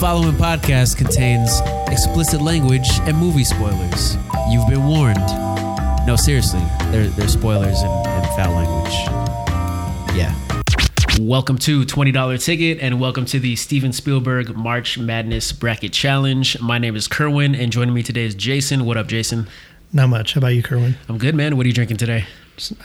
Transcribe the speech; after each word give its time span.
following 0.00 0.34
podcast 0.34 0.96
contains 0.96 1.60
explicit 1.90 2.40
language 2.40 2.88
and 3.02 3.16
movie 3.16 3.44
spoilers. 3.44 4.16
You've 4.50 4.66
been 4.68 4.86
warned. 4.86 5.24
No, 6.06 6.16
seriously, 6.16 6.60
there, 6.90 7.06
there's 7.08 7.32
spoilers 7.32 7.80
and, 7.80 8.06
and 8.06 8.26
foul 8.34 8.54
language. 8.54 8.92
Yeah. 10.16 10.34
Welcome 11.20 11.58
to 11.58 11.82
$20 11.82 12.44
Ticket 12.44 12.80
and 12.80 13.00
welcome 13.00 13.24
to 13.26 13.38
the 13.38 13.54
Steven 13.56 13.92
Spielberg 13.92 14.56
March 14.56 14.98
Madness 14.98 15.52
Bracket 15.52 15.92
Challenge. 15.92 16.60
My 16.60 16.78
name 16.78 16.96
is 16.96 17.06
Kerwin 17.06 17.54
and 17.54 17.70
joining 17.70 17.94
me 17.94 18.02
today 18.02 18.24
is 18.24 18.34
Jason. 18.34 18.84
What 18.86 18.96
up, 18.96 19.06
Jason? 19.06 19.46
Not 19.92 20.08
much. 20.08 20.34
How 20.34 20.38
about 20.40 20.48
you, 20.48 20.62
Kerwin? 20.62 20.96
I'm 21.08 21.18
good, 21.18 21.36
man. 21.36 21.56
What 21.56 21.64
are 21.64 21.68
you 21.68 21.74
drinking 21.74 21.98
today? 21.98 22.24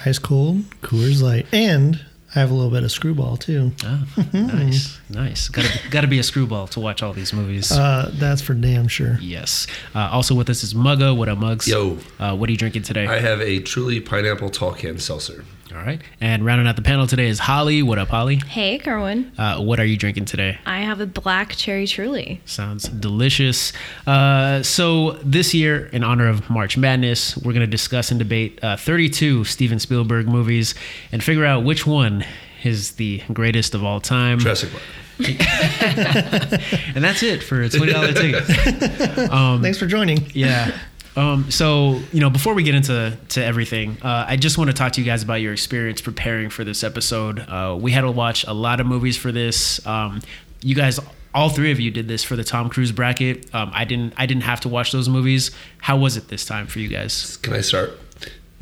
Ice 0.05 0.19
cold, 0.19 0.63
Coors 0.81 1.21
Light, 1.21 1.47
and 1.51 1.99
I 2.35 2.39
have 2.39 2.51
a 2.51 2.53
little 2.53 2.69
bit 2.69 2.83
of 2.83 2.91
Screwball 2.91 3.37
too. 3.37 3.71
Oh, 3.83 4.07
nice, 4.33 4.99
nice. 5.09 5.49
Got 5.49 5.65
to 5.65 5.89
got 5.89 6.01
to 6.01 6.07
be 6.07 6.19
a 6.19 6.23
screwball 6.23 6.67
to 6.67 6.79
watch 6.79 7.01
all 7.01 7.11
these 7.13 7.33
movies. 7.33 7.71
Uh, 7.71 8.11
that's 8.13 8.41
for 8.41 8.53
damn 8.53 8.87
sure. 8.87 9.17
yes. 9.19 9.65
Uh, 9.95 10.09
also 10.11 10.35
with 10.35 10.49
us 10.49 10.63
is 10.63 10.73
Mugga. 10.75 11.15
What 11.17 11.27
up, 11.27 11.39
Mugs? 11.39 11.67
Yo. 11.67 11.97
Uh, 12.19 12.35
what 12.35 12.47
are 12.49 12.51
you 12.51 12.57
drinking 12.57 12.83
today? 12.83 13.07
I 13.07 13.19
have 13.19 13.41
a 13.41 13.59
truly 13.61 13.99
pineapple 13.99 14.49
tall 14.51 14.73
can 14.73 14.99
seltzer. 14.99 15.43
All 15.71 15.83
right. 15.83 16.01
And 16.19 16.43
rounding 16.45 16.67
out 16.67 16.75
the 16.75 16.81
panel 16.81 17.05
today 17.05 17.27
is 17.27 17.39
Holly. 17.39 17.83
What 17.83 17.99
up, 17.99 18.07
Holly? 18.09 18.37
Hey, 18.47 18.79
Kerwin. 18.79 19.31
Uh, 19.37 19.61
what 19.61 19.79
are 19.79 19.85
you 19.85 19.97
drinking 19.97 20.25
today? 20.25 20.57
I 20.65 20.79
have 20.79 20.99
a 20.99 21.05
black 21.05 21.55
cherry 21.55 21.85
truly. 21.85 22.41
Sounds 22.45 22.85
delicious. 22.89 23.71
Uh, 24.07 24.63
so, 24.63 25.11
this 25.23 25.53
year, 25.53 25.85
in 25.87 26.03
honor 26.03 26.27
of 26.27 26.49
March 26.49 26.77
Madness, 26.77 27.37
we're 27.37 27.53
going 27.53 27.59
to 27.61 27.67
discuss 27.67 28.09
and 28.11 28.19
debate 28.19 28.59
uh, 28.63 28.77
32 28.77 29.43
Steven 29.43 29.79
Spielberg 29.79 30.27
movies 30.27 30.75
and 31.11 31.23
figure 31.23 31.45
out 31.45 31.63
which 31.63 31.85
one 31.85 32.25
is 32.63 32.93
the 32.93 33.21
greatest 33.31 33.75
of 33.75 33.83
all 33.83 33.99
time. 33.99 34.39
Jurassic 34.39 34.71
Park. 34.71 34.83
And 36.95 37.03
that's 37.03 37.21
it 37.23 37.43
for 37.43 37.61
a 37.61 37.69
$20 37.69 38.15
ticket. 38.15 39.61
Thanks 39.61 39.77
for 39.77 39.85
joining. 39.85 40.25
Yeah. 40.33 40.71
Um, 41.15 41.49
so 41.51 41.99
you 42.13 42.19
know, 42.19 42.29
before 42.29 42.53
we 42.53 42.63
get 42.63 42.75
into 42.75 43.17
to 43.29 43.43
everything, 43.43 43.97
uh, 44.01 44.25
I 44.27 44.35
just 44.35 44.57
want 44.57 44.69
to 44.69 44.73
talk 44.73 44.93
to 44.93 45.01
you 45.01 45.05
guys 45.05 45.23
about 45.23 45.41
your 45.41 45.53
experience 45.53 46.01
preparing 46.01 46.49
for 46.49 46.63
this 46.63 46.83
episode. 46.83 47.39
Uh, 47.39 47.77
we 47.79 47.91
had 47.91 48.01
to 48.01 48.11
watch 48.11 48.45
a 48.45 48.53
lot 48.53 48.79
of 48.79 48.87
movies 48.87 49.17
for 49.17 49.31
this. 49.31 49.85
Um, 49.85 50.21
you 50.61 50.75
guys, 50.75 50.99
all 51.33 51.49
three 51.49 51.71
of 51.71 51.79
you, 51.79 51.91
did 51.91 52.07
this 52.07 52.23
for 52.23 52.35
the 52.35 52.43
Tom 52.43 52.69
Cruise 52.69 52.91
bracket. 52.91 53.53
Um, 53.53 53.71
I 53.73 53.85
didn't. 53.85 54.13
I 54.17 54.25
didn't 54.25 54.43
have 54.43 54.61
to 54.61 54.69
watch 54.69 54.91
those 54.91 55.09
movies. 55.09 55.51
How 55.79 55.97
was 55.97 56.17
it 56.17 56.27
this 56.27 56.45
time 56.45 56.67
for 56.67 56.79
you 56.79 56.87
guys? 56.87 57.37
Can 57.37 57.53
I 57.53 57.61
start? 57.61 57.97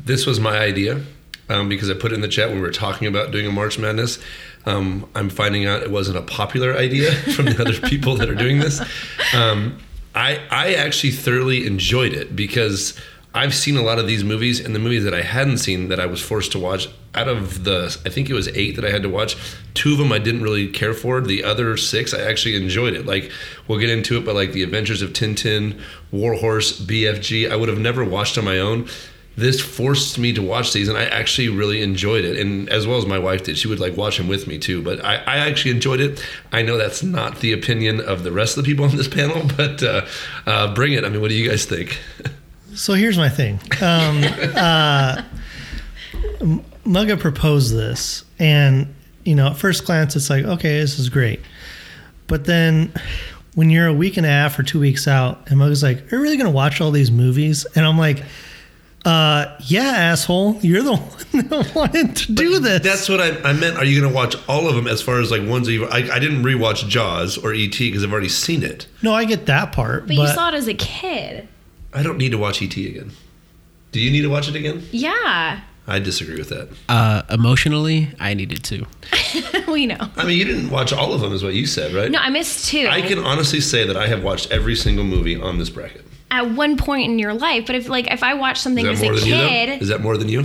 This 0.00 0.26
was 0.26 0.40
my 0.40 0.58
idea 0.58 1.02
um, 1.48 1.68
because 1.68 1.90
I 1.90 1.94
put 1.94 2.12
it 2.12 2.14
in 2.14 2.20
the 2.20 2.28
chat 2.28 2.48
when 2.48 2.58
we 2.58 2.62
were 2.62 2.70
talking 2.70 3.06
about 3.06 3.30
doing 3.30 3.46
a 3.46 3.52
March 3.52 3.78
Madness. 3.78 4.18
Um, 4.66 5.08
I'm 5.14 5.28
finding 5.30 5.66
out 5.66 5.82
it 5.82 5.90
wasn't 5.90 6.18
a 6.18 6.22
popular 6.22 6.76
idea 6.76 7.12
from 7.34 7.46
the 7.46 7.60
other 7.60 7.78
people 7.88 8.16
that 8.16 8.28
are 8.28 8.34
doing 8.34 8.58
this. 8.58 8.80
I, 10.18 10.40
I 10.50 10.74
actually 10.74 11.12
thoroughly 11.12 11.64
enjoyed 11.64 12.12
it 12.12 12.34
because 12.34 12.98
I've 13.32 13.54
seen 13.54 13.76
a 13.76 13.82
lot 13.82 14.00
of 14.00 14.08
these 14.08 14.24
movies, 14.24 14.58
and 14.58 14.74
the 14.74 14.80
movies 14.80 15.04
that 15.04 15.14
I 15.14 15.22
hadn't 15.22 15.58
seen 15.58 15.90
that 15.90 16.00
I 16.00 16.06
was 16.06 16.20
forced 16.20 16.50
to 16.52 16.58
watch, 16.58 16.88
out 17.14 17.28
of 17.28 17.62
the, 17.62 17.96
I 18.04 18.08
think 18.08 18.28
it 18.28 18.34
was 18.34 18.48
eight 18.48 18.74
that 18.74 18.84
I 18.84 18.90
had 18.90 19.04
to 19.04 19.08
watch, 19.08 19.36
two 19.74 19.92
of 19.92 19.98
them 19.98 20.10
I 20.10 20.18
didn't 20.18 20.42
really 20.42 20.66
care 20.66 20.92
for. 20.92 21.20
The 21.20 21.44
other 21.44 21.76
six, 21.76 22.12
I 22.12 22.22
actually 22.22 22.56
enjoyed 22.56 22.94
it. 22.94 23.06
Like, 23.06 23.30
we'll 23.68 23.78
get 23.78 23.90
into 23.90 24.18
it, 24.18 24.24
but 24.24 24.34
like 24.34 24.50
The 24.50 24.64
Adventures 24.64 25.02
of 25.02 25.12
Tintin, 25.12 25.80
Warhorse, 26.10 26.80
BFG, 26.80 27.48
I 27.48 27.54
would 27.54 27.68
have 27.68 27.78
never 27.78 28.04
watched 28.04 28.36
on 28.38 28.44
my 28.44 28.58
own. 28.58 28.88
This 29.38 29.60
forced 29.60 30.18
me 30.18 30.32
to 30.32 30.42
watch 30.42 30.72
these, 30.72 30.88
and 30.88 30.98
I 30.98 31.04
actually 31.04 31.48
really 31.48 31.80
enjoyed 31.80 32.24
it. 32.24 32.38
And 32.38 32.68
as 32.70 32.86
well 32.86 32.98
as 32.98 33.06
my 33.06 33.18
wife 33.18 33.44
did, 33.44 33.56
she 33.56 33.68
would 33.68 33.78
like 33.78 33.96
watch 33.96 34.16
them 34.16 34.26
with 34.26 34.48
me 34.48 34.58
too. 34.58 34.82
But 34.82 35.04
I, 35.04 35.16
I 35.16 35.36
actually 35.38 35.70
enjoyed 35.70 36.00
it. 36.00 36.24
I 36.50 36.62
know 36.62 36.76
that's 36.76 37.04
not 37.04 37.38
the 37.38 37.52
opinion 37.52 38.00
of 38.00 38.24
the 38.24 38.32
rest 38.32 38.56
of 38.56 38.64
the 38.64 38.68
people 38.68 38.84
on 38.84 38.96
this 38.96 39.06
panel, 39.06 39.48
but 39.56 39.82
uh, 39.82 40.06
uh, 40.46 40.74
bring 40.74 40.92
it. 40.92 41.04
I 41.04 41.08
mean, 41.08 41.20
what 41.20 41.28
do 41.28 41.36
you 41.36 41.48
guys 41.48 41.64
think? 41.64 41.98
So 42.74 42.92
here's 42.92 43.16
my 43.16 43.30
thing. 43.30 43.54
Um, 43.80 44.22
uh, 44.54 45.22
Mugga 46.84 47.18
proposed 47.18 47.74
this, 47.74 48.24
and 48.38 48.94
you 49.24 49.34
know, 49.34 49.48
at 49.48 49.56
first 49.56 49.86
glance, 49.86 50.14
it's 50.14 50.28
like, 50.30 50.44
okay, 50.44 50.78
this 50.78 50.98
is 50.98 51.08
great. 51.08 51.40
But 52.26 52.44
then, 52.44 52.92
when 53.54 53.70
you're 53.70 53.86
a 53.86 53.92
week 53.92 54.18
and 54.18 54.26
a 54.26 54.28
half 54.28 54.58
or 54.58 54.62
two 54.62 54.78
weeks 54.78 55.08
out, 55.08 55.50
and 55.50 55.58
Mugga's 55.58 55.82
like, 55.82 56.12
"Are 56.12 56.16
you 56.16 56.22
really 56.22 56.36
gonna 56.36 56.50
watch 56.50 56.80
all 56.80 56.90
these 56.90 57.10
movies?" 57.10 57.66
And 57.74 57.86
I'm 57.86 57.98
like, 57.98 58.22
uh, 59.08 59.56
"Yeah, 59.60 59.82
asshole, 59.82 60.58
you're 60.62 60.82
the 60.82 60.96
one 61.32 61.48
that 61.48 61.72
wanted 61.74 62.16
to 62.16 62.32
do 62.32 62.58
this." 62.58 62.82
That's 62.82 63.08
what 63.08 63.20
I, 63.20 63.30
I 63.48 63.52
meant. 63.52 63.76
Are 63.76 63.84
you 63.84 64.00
going 64.00 64.12
to 64.12 64.16
watch 64.16 64.36
all 64.48 64.68
of 64.68 64.74
them 64.76 64.86
as 64.86 65.00
far 65.02 65.20
as 65.20 65.30
like 65.30 65.46
ones 65.48 65.66
that 65.66 65.72
you? 65.72 65.86
I, 65.86 65.98
I 66.14 66.18
didn't 66.18 66.42
rewatch 66.42 66.86
Jaws 66.88 67.38
or 67.38 67.52
ET 67.52 67.78
because 67.78 68.04
I've 68.04 68.12
already 68.12 68.28
seen 68.28 68.62
it. 68.62 68.86
no, 69.02 69.14
I 69.14 69.24
get 69.24 69.46
that 69.46 69.72
part, 69.72 70.06
But, 70.06 70.16
you 70.16 70.26
saw 70.28 70.48
it 70.48 70.54
as 70.54 70.68
a 70.68 70.74
kid. 70.74 71.48
I 71.92 72.02
don't 72.02 72.18
need 72.18 72.32
to 72.32 72.38
watch 72.38 72.60
ET 72.62 72.76
again. 72.76 73.12
Do 73.92 74.00
you 74.00 74.10
need 74.10 74.22
to 74.22 74.28
watch 74.28 74.48
it 74.48 74.54
again? 74.54 74.86
Yeah. 74.92 75.60
I 75.86 75.98
disagree 76.00 76.36
with 76.36 76.50
that. 76.50 76.68
Uh, 76.90 77.22
emotionally, 77.30 78.10
I 78.20 78.34
needed 78.34 78.62
to. 78.64 78.86
we 79.72 79.86
know. 79.86 79.96
I 80.16 80.24
mean, 80.26 80.36
you 80.36 80.44
didn't 80.44 80.68
watch 80.68 80.92
all 80.92 81.14
of 81.14 81.22
them, 81.22 81.32
is 81.32 81.42
what 81.42 81.54
you 81.54 81.66
said, 81.66 81.94
right? 81.94 82.10
No, 82.10 82.18
I 82.18 82.28
missed 82.28 82.68
two 82.68 82.86
I 82.86 83.00
can 83.00 83.18
honestly 83.18 83.60
say 83.62 83.86
that 83.86 83.96
I 83.96 84.06
have 84.06 84.22
watched 84.22 84.50
every 84.50 84.76
single 84.76 85.04
movie 85.04 85.40
on 85.40 85.56
this 85.56 85.70
bracket. 85.70 86.04
At 86.30 86.50
one 86.50 86.76
point 86.76 87.10
in 87.10 87.18
your 87.18 87.34
life. 87.34 87.66
But 87.66 87.76
if 87.76 87.88
like 87.88 88.10
if 88.12 88.22
I 88.22 88.34
watch 88.34 88.60
something 88.60 88.86
as 88.86 89.02
a 89.02 89.06
than 89.06 89.14
you? 89.16 89.22
kid, 89.22 89.82
Is 89.82 89.88
that 89.88 90.00
more 90.00 90.16
than 90.16 90.28
you? 90.28 90.44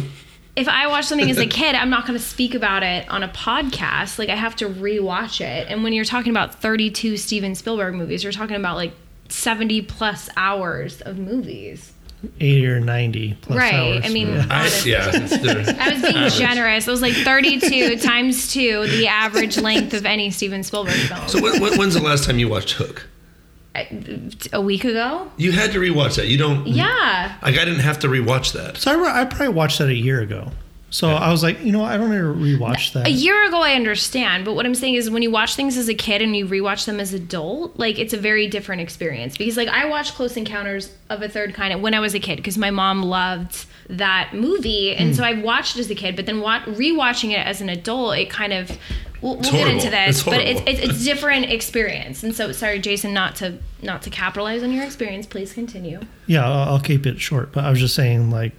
if 0.55 0.67
I 0.67 0.87
watch 0.87 1.05
something 1.05 1.29
as 1.29 1.37
a 1.39 1.47
kid, 1.61 1.75
I'm 1.75 1.89
not 1.89 2.05
going 2.05 2.17
to 2.17 2.23
speak 2.23 2.53
about 2.53 2.83
it 2.83 3.09
on 3.09 3.23
a 3.23 3.27
podcast. 3.27 4.19
Like 4.19 4.29
I 4.29 4.35
have 4.35 4.55
to 4.57 4.69
rewatch 4.69 5.41
it. 5.41 5.67
And 5.69 5.83
when 5.83 5.93
you're 5.93 6.05
talking 6.05 6.31
about 6.31 6.55
32 6.61 7.17
Steven 7.17 7.55
Spielberg 7.55 7.95
movies, 7.95 8.23
you're 8.23 8.31
talking 8.33 8.55
about 8.55 8.75
like 8.75 8.93
70 9.29 9.81
plus 9.83 10.29
hours 10.37 11.01
of 11.01 11.17
movies. 11.17 11.91
80 12.39 12.67
or 12.67 12.79
90 12.79 13.37
plus 13.41 13.57
right. 13.57 13.73
hours. 13.73 14.05
I 14.05 14.09
mean, 14.09 14.27
Yeah. 14.27 14.45
I, 14.49 14.59
honestly. 14.61 14.91
yeah. 14.91 15.11
I 15.79 15.91
was 15.91 16.01
being 16.01 16.29
generous. 16.29 16.87
It 16.87 16.91
was 16.91 17.01
like 17.01 17.13
32 17.15 17.97
times 17.99 18.53
two, 18.53 18.87
the 18.87 19.07
average 19.07 19.57
length 19.57 19.93
of 19.93 20.05
any 20.05 20.31
Steven 20.31 20.63
Spielberg 20.63 20.93
film. 20.93 21.27
so 21.27 21.41
when, 21.41 21.61
when, 21.61 21.77
when's 21.77 21.95
the 21.95 22.01
last 22.01 22.23
time 22.25 22.39
you 22.39 22.47
watched 22.47 22.71
Hook? 22.73 23.07
A 24.53 24.61
week 24.61 24.83
ago? 24.83 25.31
You 25.37 25.51
had 25.51 25.71
to 25.71 25.79
rewatch 25.79 26.15
that. 26.15 26.27
You 26.27 26.37
don't. 26.37 26.67
Yeah. 26.67 27.37
Like 27.41 27.57
I 27.57 27.65
didn't 27.65 27.79
have 27.79 27.99
to 27.99 28.07
rewatch 28.07 28.53
that. 28.53 28.77
So 28.77 28.91
I, 28.91 28.95
re- 28.95 29.21
I 29.21 29.25
probably 29.25 29.49
watched 29.49 29.79
that 29.79 29.89
a 29.89 29.95
year 29.95 30.21
ago. 30.21 30.51
So 30.93 31.09
I 31.09 31.31
was 31.31 31.41
like, 31.41 31.59
you 31.63 31.71
know, 31.71 31.83
I 31.83 31.97
don't 31.97 32.11
need 32.11 32.17
to 32.17 32.59
rewatch 32.59 32.93
that. 32.93 33.07
A 33.07 33.09
year 33.09 33.47
ago, 33.47 33.63
I 33.63 33.73
understand, 33.73 34.45
but 34.45 34.53
what 34.53 34.63
I'm 34.63 34.75
saying 34.75 34.93
is 34.93 35.09
when 35.09 35.23
you 35.23 35.31
watch 35.31 35.55
things 35.55 35.75
as 35.75 35.89
a 35.89 35.95
kid 35.95 36.21
and 36.21 36.35
you 36.35 36.45
rewatch 36.45 36.85
them 36.85 36.99
as 36.99 37.15
an 37.15 37.23
adult, 37.23 37.79
like 37.79 37.97
it's 37.97 38.13
a 38.13 38.17
very 38.17 38.45
different 38.45 38.79
experience. 38.83 39.35
Because 39.35 39.57
like 39.57 39.69
I 39.69 39.85
watched 39.85 40.13
Close 40.13 40.37
Encounters 40.37 40.95
of 41.09 41.23
a 41.23 41.27
Third 41.27 41.55
Kind 41.55 41.81
when 41.81 41.95
I 41.95 41.99
was 41.99 42.13
a 42.13 42.19
kid 42.19 42.35
because 42.35 42.59
my 42.59 42.69
mom 42.69 43.01
loved 43.01 43.65
that 43.89 44.35
movie, 44.35 44.95
and 44.95 45.09
hmm. 45.09 45.15
so 45.15 45.23
I 45.23 45.33
watched 45.33 45.77
it 45.77 45.79
as 45.79 45.89
a 45.89 45.95
kid. 45.95 46.15
But 46.15 46.27
then 46.27 46.41
wa- 46.41 46.61
rewatching 46.61 47.31
it 47.31 47.43
as 47.43 47.59
an 47.59 47.69
adult, 47.69 48.15
it 48.15 48.29
kind 48.29 48.53
of 48.53 48.77
we'll, 49.23 49.35
we'll 49.37 49.51
get 49.51 49.67
into 49.67 49.89
this, 49.89 50.17
It's 50.17 50.23
but 50.23 50.41
it's, 50.41 50.61
it's 50.67 50.79
it's 50.81 51.03
different 51.03 51.45
experience. 51.45 52.21
And 52.23 52.35
so 52.35 52.51
sorry, 52.51 52.79
Jason, 52.79 53.13
not 53.13 53.35
to 53.37 53.57
not 53.81 54.01
to 54.03 54.09
capitalize 54.09 54.61
on 54.63 54.71
your 54.71 54.83
experience. 54.83 55.25
Please 55.25 55.53
continue. 55.53 55.99
yeah, 56.27 56.45
I'll, 56.47 56.73
I'll 56.75 56.79
keep 56.79 57.05
it 57.05 57.19
short. 57.19 57.51
But 57.51 57.63
I 57.65 57.69
was 57.69 57.79
just 57.79 57.95
saying, 57.95 58.29
like, 58.29 58.51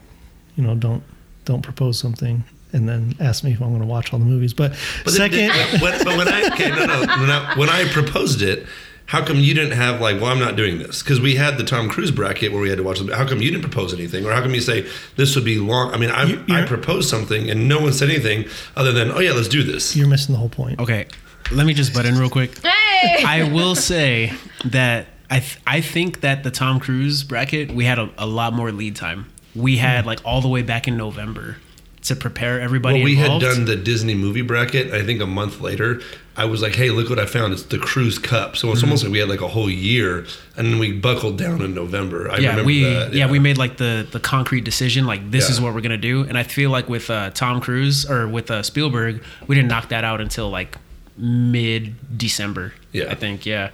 you 0.56 0.64
know, 0.64 0.74
don't 0.74 1.02
don't 1.44 1.62
propose 1.62 1.98
something 1.98 2.42
and 2.72 2.88
then 2.88 3.14
ask 3.20 3.44
me 3.44 3.52
if 3.52 3.60
I'm 3.62 3.68
going 3.68 3.82
to 3.82 3.86
watch 3.86 4.12
all 4.12 4.18
the 4.18 4.24
movies. 4.24 4.52
But, 4.52 4.72
But 5.04 5.12
then- 5.14 5.30
second, 5.30 5.48
then- 5.50 5.80
when, 5.80 5.98
but 6.04 6.16
when 6.16 6.26
I 6.28 6.46
okay, 6.52 6.70
no, 6.70 6.86
no, 6.86 7.00
when 7.20 7.30
I, 7.30 7.54
when 7.56 7.68
I 7.68 7.84
proposed 7.92 8.42
it, 8.42 8.66
how 9.06 9.24
come 9.24 9.36
you 9.36 9.52
didn't 9.54 9.76
have 9.76 10.00
like, 10.00 10.20
well, 10.20 10.30
I'm 10.30 10.38
not 10.38 10.56
doing 10.56 10.78
this 10.78 11.02
because 11.02 11.20
we 11.20 11.34
had 11.34 11.58
the 11.58 11.64
Tom 11.64 11.88
Cruise 11.88 12.10
bracket 12.10 12.52
where 12.52 12.60
we 12.60 12.68
had 12.68 12.78
to 12.78 12.84
watch 12.84 12.98
them. 12.98 13.08
How 13.08 13.26
come 13.26 13.40
you 13.40 13.50
didn't 13.50 13.62
propose 13.62 13.92
anything, 13.92 14.24
or 14.24 14.32
how 14.32 14.40
come 14.40 14.54
you 14.54 14.60
say 14.60 14.86
this 15.16 15.34
would 15.34 15.44
be 15.44 15.58
long? 15.58 15.92
I 15.92 15.98
mean, 15.98 16.10
I, 16.10 16.24
You- 16.24 16.44
I 16.48 16.64
proposed 16.64 17.08
something 17.08 17.50
and 17.50 17.68
no 17.68 17.80
one 17.80 17.92
said 17.92 18.08
anything 18.08 18.46
other 18.76 18.92
than, 18.92 19.10
oh 19.10 19.20
yeah, 19.20 19.32
let's 19.32 19.48
do 19.48 19.62
this. 19.62 19.94
you're 19.94 20.08
missing 20.08 20.32
the 20.32 20.38
whole 20.38 20.48
point. 20.48 20.80
Okay, 20.80 21.06
let 21.52 21.66
me 21.66 21.74
just 21.74 21.92
butt 21.92 22.06
in 22.06 22.16
real 22.16 22.30
quick. 22.30 22.58
Hey. 22.58 23.22
I 23.24 23.52
will 23.52 23.74
say 23.74 24.32
that 24.64 25.06
I 25.30 25.40
th- 25.40 25.58
I 25.66 25.80
think 25.80 26.20
that 26.20 26.42
the 26.42 26.50
Tom 26.50 26.80
Cruise 26.80 27.24
bracket 27.24 27.72
we 27.72 27.84
had 27.84 27.98
a, 27.98 28.10
a 28.16 28.26
lot 28.26 28.52
more 28.54 28.72
lead 28.72 28.96
time. 28.96 29.26
We 29.54 29.76
had 29.76 30.02
hmm. 30.02 30.08
like 30.08 30.20
all 30.24 30.40
the 30.40 30.48
way 30.48 30.62
back 30.62 30.88
in 30.88 30.96
November 30.96 31.56
to 32.04 32.16
prepare 32.16 32.60
everybody. 32.60 32.98
Well, 32.98 33.04
we 33.04 33.16
had 33.16 33.40
done 33.40 33.64
the 33.64 33.76
Disney 33.76 34.14
movie 34.14 34.42
bracket. 34.42 34.92
I 34.92 35.04
think 35.04 35.20
a 35.20 35.26
month 35.26 35.60
later, 35.60 36.00
I 36.36 36.46
was 36.46 36.62
like, 36.62 36.74
"Hey, 36.74 36.90
look 36.90 37.08
what 37.10 37.18
I 37.20 37.26
found! 37.26 37.52
It's 37.52 37.62
the 37.62 37.78
Cruise 37.78 38.18
Cup." 38.18 38.56
So 38.56 38.70
it's 38.72 38.78
Mm-hmm. 38.80 38.86
almost 38.88 39.04
like 39.04 39.12
we 39.12 39.18
had 39.20 39.28
like 39.28 39.40
a 39.40 39.48
whole 39.48 39.70
year, 39.70 40.26
and 40.56 40.66
then 40.66 40.78
we 40.80 40.90
buckled 40.92 41.38
down 41.38 41.62
in 41.62 41.74
November. 41.74 42.28
I 42.30 42.38
yeah, 42.38 42.48
remember 42.50 42.64
we 42.66 42.82
that. 42.82 43.12
yeah. 43.14 43.30
we 43.30 43.38
made 43.38 43.56
like 43.58 43.76
the 43.76 44.06
the 44.10 44.18
concrete 44.20 44.64
decision 44.64 45.06
like 45.06 45.30
this 45.30 45.48
is 45.48 45.60
what 45.60 45.74
we're 45.74 45.80
gonna 45.80 45.96
do, 45.96 46.22
and 46.24 46.36
I 46.36 46.42
feel 46.42 46.70
like 46.70 46.88
with 46.88 47.08
uh, 47.08 47.30
Tom 47.30 47.60
Cruise 47.60 48.08
or 48.10 48.26
with 48.26 48.50
uh, 48.50 48.62
Spielberg, 48.64 49.22
we 49.46 49.54
didn't 49.54 49.68
knock 49.68 49.90
that 49.90 50.02
out 50.04 50.20
until 50.20 50.50
like 50.50 50.76
mid 51.16 51.94
December. 52.18 52.72
Yeah. 52.92 53.10
I 53.10 53.14
think 53.14 53.46
yeah. 53.46 53.70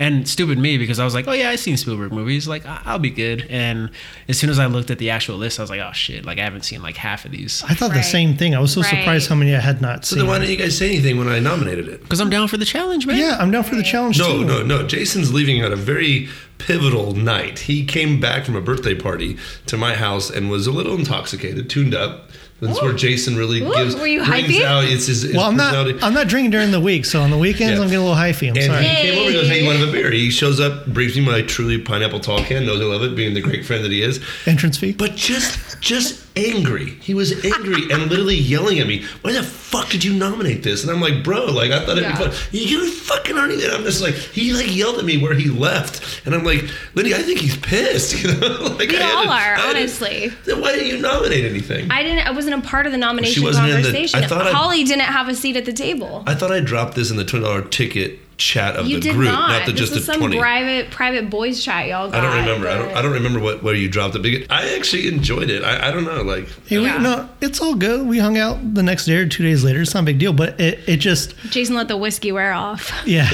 And 0.00 0.26
stupid 0.26 0.56
me 0.58 0.78
because 0.78 0.98
I 0.98 1.04
was 1.04 1.12
like, 1.14 1.28
oh 1.28 1.32
yeah, 1.32 1.50
I've 1.50 1.60
seen 1.60 1.76
Spielberg 1.76 2.10
movies. 2.10 2.48
Like 2.48 2.64
I- 2.66 2.80
I'll 2.86 2.98
be 2.98 3.10
good. 3.10 3.46
And 3.50 3.90
as 4.28 4.38
soon 4.38 4.48
as 4.48 4.58
I 4.58 4.64
looked 4.64 4.90
at 4.90 4.96
the 4.98 5.10
actual 5.10 5.36
list, 5.36 5.60
I 5.60 5.62
was 5.62 5.68
like, 5.68 5.80
oh 5.80 5.92
shit, 5.92 6.24
like 6.24 6.38
I 6.38 6.42
haven't 6.42 6.62
seen 6.64 6.80
like 6.82 6.96
half 6.96 7.26
of 7.26 7.32
these. 7.32 7.62
I 7.68 7.74
thought 7.74 7.92
the 7.92 8.02
same 8.02 8.34
thing. 8.36 8.54
I 8.54 8.60
was 8.60 8.72
so 8.72 8.80
Right. 8.80 8.88
surprised 8.88 9.28
how 9.28 9.34
many 9.34 9.54
I 9.54 9.60
had 9.60 9.82
not 9.82 10.06
seen. 10.06 10.08
So 10.08 10.14
seen. 10.16 10.18
then 10.20 10.28
why 10.28 10.38
didn't 10.38 10.50
you 10.52 10.56
guys 10.56 10.76
say 10.76 10.88
anything 10.88 11.18
when 11.18 11.28
I 11.28 11.38
nominated 11.38 11.86
it? 11.86 12.02
Because 12.02 12.18
I'm 12.20 12.30
down 12.30 12.48
for 12.48 12.56
the 12.56 12.64
challenge, 12.64 13.06
man. 13.06 13.18
yeah, 13.18 13.36
I'm 13.38 13.50
down 13.50 13.62
for 13.62 13.76
the 13.76 13.82
challenge 13.82 14.16
too. 14.16 14.22
No, 14.22 14.38
too. 14.38 14.44
no, 14.46 14.62
no. 14.80 14.86
Jason's 14.86 15.34
leaving 15.34 15.62
on 15.62 15.70
a 15.70 15.76
very 15.76 16.28
pivotal 16.56 17.12
night. 17.14 17.58
He 17.60 17.84
came 17.84 18.20
back 18.20 18.44
from 18.46 18.56
a 18.56 18.60
birthday 18.62 18.94
party 18.94 19.36
to 19.66 19.76
my 19.76 19.94
house 19.94 20.30
and 20.30 20.48
was 20.50 20.66
a 20.66 20.72
little 20.72 20.94
intoxicated, 20.96 21.68
tuned 21.68 21.94
up. 21.94 22.30
That's 22.60 22.82
where 22.82 22.92
Jason 22.92 23.36
really 23.36 23.62
Ooh, 23.62 23.72
gives 23.72 23.96
were 23.96 24.06
you 24.06 24.24
brings 24.24 24.48
hypey? 24.48 24.62
out 24.64 24.84
it's 24.84 25.06
his, 25.06 25.22
his 25.22 25.34
Well, 25.34 25.46
I'm 25.46 25.56
not. 25.56 26.02
I'm 26.04 26.12
not 26.12 26.28
drinking 26.28 26.50
during 26.50 26.70
the 26.70 26.80
week, 26.80 27.04
so 27.06 27.20
on 27.22 27.30
the 27.30 27.38
weekends 27.38 27.78
Yeah. 27.78 27.84
I'm 27.84 27.88
getting 27.88 28.04
a 28.04 28.08
little 28.08 28.14
hyphy. 28.16 28.50
I'm 28.50 28.56
and 28.56 28.66
sorry. 28.66 28.84
he 28.84 28.94
came 28.96 29.18
over 29.18 29.26
and 29.30 29.32
goes, 29.34 29.48
"Hey, 29.48 29.60
you 29.60 29.66
want 29.66 29.78
to 29.78 29.86
have 29.86 29.88
a 29.88 29.92
beer?" 29.92 30.10
He 30.10 30.30
shows 30.30 30.60
up, 30.60 30.86
brings 30.86 31.16
me 31.16 31.24
my 31.24 31.40
truly 31.42 31.78
pineapple 31.78 32.20
tall 32.20 32.44
can. 32.44 32.66
Knows 32.66 32.80
I 32.80 32.84
love 32.84 33.02
it, 33.02 33.16
being 33.16 33.32
the 33.34 33.40
great 33.40 33.64
friend 33.64 33.82
that 33.84 33.90
he 33.92 34.02
is. 34.02 34.20
Entrance 34.46 34.76
fee. 34.76 34.92
But 34.92 35.16
just, 35.16 35.80
just 35.80 36.29
angry. 36.36 36.90
He 37.00 37.14
was 37.14 37.32
angry 37.44 37.82
and 37.92 38.08
literally 38.10 38.36
yelling 38.36 38.78
at 38.78 38.86
me. 38.86 39.04
Why 39.22 39.32
the 39.32 39.42
fuck 39.42 39.88
did 39.90 40.04
you 40.04 40.12
nominate 40.14 40.62
this? 40.62 40.82
And 40.82 40.90
I'm 40.92 41.00
like, 41.00 41.22
bro, 41.24 41.46
like 41.46 41.70
I 41.70 41.80
thought 41.80 41.98
it'd 41.98 42.04
Yeah. 42.04 42.18
be 42.18 42.30
fun. 42.30 42.48
You 42.52 42.90
fucking 42.90 43.36
already. 43.36 43.62
And 43.64 43.72
I'm 43.72 43.82
just 43.84 44.00
like, 44.02 44.14
he 44.14 44.52
like 44.52 44.74
yelled 44.74 44.98
at 44.98 45.04
me 45.04 45.18
where 45.18 45.34
he 45.34 45.48
left, 45.50 46.24
and 46.26 46.34
I'm 46.34 46.44
like, 46.44 46.64
Lindy, 46.94 47.14
I 47.14 47.18
think 47.22 47.38
he's 47.40 47.56
pissed. 47.56 48.14
You 48.20 48.34
know, 48.40 48.74
like 48.78 48.90
We 48.90 48.98
I 48.98 49.10
all 49.10 49.28
are, 49.28 49.56
I 49.56 49.70
honestly. 49.70 50.28
then 50.44 50.60
why 50.60 50.72
didn't 50.72 50.88
you 50.88 50.98
nominate 50.98 51.44
anything? 51.44 51.90
I 51.90 52.02
didn't. 52.02 52.26
I 52.26 52.30
wasn't 52.32 52.62
a 52.62 52.66
part 52.66 52.86
of 52.86 52.92
the 52.92 52.98
nomination 52.98 53.42
wasn't 53.42 53.68
in 53.68 53.76
the- 53.76 53.82
conversation. 53.82 54.22
I 54.22 54.26
thought 54.26 54.46
I- 54.46 54.52
Holly 54.52 54.84
didn't 54.84 55.02
have 55.04 55.28
a 55.28 55.34
seat 55.34 55.56
at 55.56 55.64
the 55.64 55.72
table. 55.72 56.22
I 56.26 56.34
thought 56.34 56.50
I 56.52 56.60
dropped 56.60 56.94
this 56.94 57.10
in 57.10 57.16
the 57.16 57.24
twenty 57.24 57.44
dollar 57.44 57.62
ticket 57.62 58.18
chat 58.40 58.76
of 58.76 58.88
you 58.88 58.96
the 58.96 59.02
did 59.02 59.12
group, 59.14 59.28
not. 59.28 59.48
not 59.50 59.66
the 59.66 59.72
this 59.72 59.80
just 59.80 59.92
was 59.94 60.06
the 60.06 60.12
some 60.12 60.20
twenty. 60.20 60.38
private 60.38 60.90
private 60.90 61.30
boys 61.30 61.62
chat 61.62 61.86
y'all 61.86 62.12
I 62.12 62.20
don't 62.20 62.36
remember. 62.36 62.68
I 62.68 62.78
don't. 62.78 62.96
I 62.96 63.02
don't 63.02 63.12
remember 63.12 63.38
what 63.38 63.62
where 63.62 63.74
you 63.74 63.88
dropped 63.88 64.16
it. 64.16 64.22
But 64.22 64.52
I 64.52 64.74
actually 64.76 65.08
enjoyed 65.08 65.50
it. 65.50 65.62
I, 65.62 65.88
I 65.88 65.90
don't 65.92 66.04
know. 66.04 66.22
Like 66.22 66.48
Hey, 66.66 66.78
we, 66.78 66.86
no, 66.86 67.28
it's 67.40 67.60
all 67.60 67.74
good. 67.74 68.06
We 68.06 68.18
hung 68.18 68.38
out 68.38 68.74
the 68.74 68.82
next 68.82 69.04
day 69.04 69.16
or 69.16 69.28
two 69.28 69.44
days 69.44 69.62
later. 69.62 69.82
It's 69.82 69.94
not 69.94 70.02
a 70.02 70.06
big 70.06 70.18
deal, 70.18 70.32
but 70.32 70.58
it, 70.60 70.80
it 70.88 70.96
just, 70.96 71.36
Jason 71.50 71.76
let 71.76 71.88
the 71.88 71.96
whiskey 71.96 72.32
wear 72.32 72.52
off. 72.52 72.92
yeah, 73.06 73.30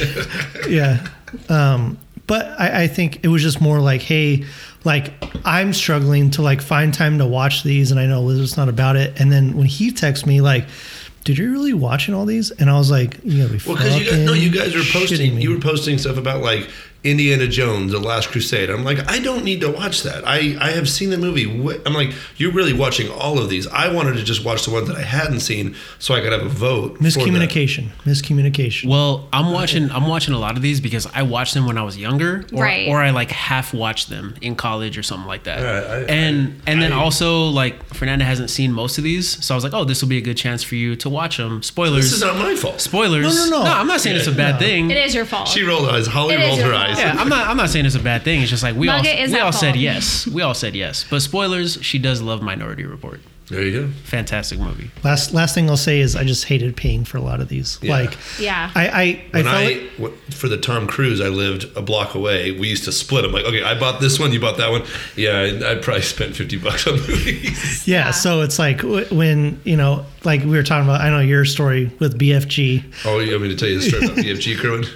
yeah. 0.68 1.06
Um, 1.48 1.98
but 2.26 2.46
I, 2.58 2.82
I 2.82 2.86
think 2.88 3.24
it 3.24 3.28
was 3.28 3.42
just 3.42 3.60
more 3.60 3.80
like, 3.80 4.02
hey, 4.02 4.44
like 4.84 5.12
I'm 5.44 5.72
struggling 5.72 6.30
to 6.32 6.42
like 6.42 6.60
find 6.60 6.92
time 6.92 7.18
to 7.18 7.26
watch 7.26 7.62
these, 7.62 7.90
and 7.90 8.00
I 8.00 8.06
know 8.06 8.22
Liz 8.22 8.38
Lizard's 8.38 8.56
not 8.56 8.68
about 8.68 8.96
it. 8.96 9.20
And 9.20 9.30
then 9.30 9.56
when 9.56 9.66
he 9.66 9.92
texts 9.92 10.26
me, 10.26 10.40
like, 10.40 10.66
"Did 11.26 11.36
you 11.38 11.50
really 11.52 11.74
watching 11.74 12.14
all 12.14 12.24
these?" 12.24 12.50
And 12.52 12.70
I 12.70 12.78
was 12.78 12.90
like, 12.90 13.18
"You 13.24 13.42
gotta 13.42 13.52
be 13.58 13.60
Well, 13.66 13.76
because 13.76 13.98
you 13.98 14.04
guys, 14.10 14.18
no, 14.20 14.32
you 14.32 14.50
guys 14.50 14.74
were 14.74 14.82
posting. 14.90 15.34
me. 15.34 15.42
You 15.42 15.50
were 15.54 15.60
posting 15.60 15.98
stuff 15.98 16.16
about 16.16 16.40
like 16.42 16.68
Indiana 17.10 17.46
Jones, 17.46 17.92
The 17.92 18.00
Last 18.00 18.28
Crusade. 18.30 18.68
I'm 18.70 18.84
like, 18.84 19.08
I 19.10 19.18
don't 19.20 19.44
need 19.44 19.60
to 19.60 19.70
watch 19.70 20.02
that. 20.02 20.26
I 20.26 20.56
I 20.60 20.70
have 20.72 20.88
seen 20.88 21.10
the 21.10 21.18
movie. 21.18 21.44
I'm 21.86 21.94
like, 21.94 22.12
you're 22.36 22.52
really 22.52 22.72
watching 22.72 23.08
all 23.10 23.38
of 23.38 23.48
these. 23.48 23.66
I 23.68 23.88
wanted 23.92 24.14
to 24.16 24.24
just 24.24 24.44
watch 24.44 24.64
the 24.64 24.72
ones 24.72 24.88
that 24.88 24.96
I 24.96 25.02
hadn't 25.02 25.40
seen, 25.40 25.74
so 25.98 26.14
I 26.14 26.20
could 26.20 26.32
have 26.32 26.44
a 26.44 26.48
vote. 26.48 26.98
for 26.98 27.02
miscommunication, 27.04 27.88
miscommunication. 28.04 28.88
Well, 28.88 29.28
I'm 29.32 29.52
watching. 29.52 29.90
I'm 29.90 30.06
watching 30.06 30.34
a 30.34 30.38
lot 30.38 30.56
of 30.56 30.62
these 30.62 30.80
because 30.80 31.06
I 31.14 31.22
watched 31.22 31.54
them 31.54 31.66
when 31.66 31.78
I 31.78 31.82
was 31.82 31.96
younger, 31.96 32.44
or, 32.52 32.62
Right. 32.64 32.88
or 32.88 33.00
I 33.02 33.10
like 33.10 33.30
half 33.30 33.72
watched 33.72 34.08
them 34.10 34.34
in 34.40 34.56
college 34.56 34.98
or 34.98 35.02
something 35.02 35.28
like 35.28 35.44
that. 35.44 35.60
Yeah, 35.60 35.94
I- 35.94 36.00
and 36.12 36.60
and 36.66 36.82
then 36.82 36.92
I- 36.92 36.96
also 36.96 37.44
like 37.46 37.94
Fernanda 37.94 38.24
hasn't 38.24 38.50
seen 38.50 38.72
most 38.72 38.98
of 38.98 39.04
these, 39.04 39.42
so 39.44 39.54
I 39.54 39.56
was 39.56 39.64
like, 39.64 39.74
oh, 39.74 39.84
this 39.84 40.02
will 40.02 40.08
be 40.08 40.18
a 40.18 40.22
good 40.22 40.36
chance 40.36 40.62
for 40.62 40.74
you 40.74 40.96
to 40.96 41.08
watch 41.08 41.36
them. 41.36 41.62
Spoilers. 41.62 42.04
This 42.04 42.12
is 42.14 42.22
not 42.22 42.36
my 42.36 42.56
fault. 42.56 42.80
Spoilers. 42.80 43.24
No, 43.24 43.44
no, 43.44 43.50
no. 43.58 43.64
No, 43.64 43.70
I'm 43.72 43.86
not 43.86 44.00
saying 44.00 44.16
it's 44.16 44.26
a 44.26 44.32
bad 44.32 44.54
No. 44.56 44.66
thing. 44.66 44.90
It 44.90 44.96
is 44.96 45.14
your 45.14 45.24
fault. 45.24 45.48
She 45.48 45.62
rolled 45.62 45.86
her 45.88 45.92
eyes. 45.96 46.06
Holly 46.06 46.34
It 46.34 46.40
is 46.40 46.46
rolled 46.48 46.60
her 46.60 46.72
fault. 46.72 46.95
Eyes. 46.96 47.14
Yeah, 47.14 47.20
I'm 47.20 47.28
not. 47.28 47.46
I'm 47.48 47.56
not 47.56 47.70
saying 47.70 47.86
it's 47.86 47.94
a 47.94 48.00
bad 48.00 48.22
thing. 48.22 48.40
It's 48.42 48.50
just 48.50 48.62
like 48.62 48.74
we 48.76 48.88
all 48.88 48.98
Nugget 48.98 49.18
is 49.20 49.30
we 49.32 49.38
at 49.38 49.42
all 49.44 49.52
said 49.52 49.76
yes. 49.76 50.26
We 50.26 50.42
all 50.42 50.54
said 50.54 50.74
yes. 50.74 51.04
But 51.08 51.20
spoilers. 51.20 51.78
She 51.82 51.98
does 51.98 52.20
love 52.22 52.42
Minority 52.42 52.84
Report. 52.84 53.20
There 53.48 53.62
you 53.62 53.82
go. 53.82 53.92
Fantastic 54.02 54.58
movie. 54.58 54.90
Last 55.04 55.32
last 55.32 55.54
thing 55.54 55.70
I'll 55.70 55.76
say 55.76 56.00
is 56.00 56.16
I 56.16 56.24
just 56.24 56.46
hated 56.46 56.76
paying 56.76 57.04
for 57.04 57.16
a 57.16 57.20
lot 57.20 57.40
of 57.40 57.48
these. 57.48 57.78
Yeah. 57.80 57.92
Like, 57.92 58.16
Yeah. 58.40 58.72
I 58.74 58.88
I, 58.88 59.02
I 59.02 59.26
When 59.30 59.44
felt 59.44 59.56
I, 59.56 59.64
like, 59.66 59.96
w- 59.98 60.16
for 60.32 60.48
the 60.48 60.56
Tom 60.58 60.88
Cruise, 60.88 61.20
I 61.20 61.28
lived 61.28 61.64
a 61.76 61.80
block 61.80 62.16
away. 62.16 62.50
We 62.50 62.66
used 62.68 62.82
to 62.86 62.92
split 62.92 63.24
I'm 63.24 63.30
Like, 63.30 63.44
okay, 63.44 63.62
I 63.62 63.78
bought 63.78 64.00
this 64.00 64.18
one, 64.18 64.32
you 64.32 64.40
bought 64.40 64.56
that 64.56 64.72
one. 64.72 64.82
Yeah, 65.14 65.38
I, 65.38 65.72
I 65.72 65.74
probably 65.76 66.02
spent 66.02 66.34
fifty 66.34 66.56
bucks 66.56 66.88
on 66.88 66.94
movies. 66.94 67.86
yeah, 67.86 68.10
So 68.10 68.40
it's 68.40 68.58
like 68.58 68.80
when 69.12 69.60
you 69.62 69.76
know, 69.76 70.04
like 70.24 70.40
we 70.40 70.50
were 70.50 70.64
talking 70.64 70.88
about. 70.88 71.00
I 71.02 71.10
know 71.10 71.20
your 71.20 71.44
story 71.44 71.92
with 72.00 72.18
BFG. 72.18 72.82
Oh, 73.04 73.20
you 73.20 73.30
want 73.30 73.44
me 73.44 73.48
to 73.50 73.54
tell 73.56 73.68
you 73.68 73.78
the 73.78 73.82
story 73.88 74.06
about 74.06 74.16
BFG, 74.16 74.58
Kerwin? 74.58 74.86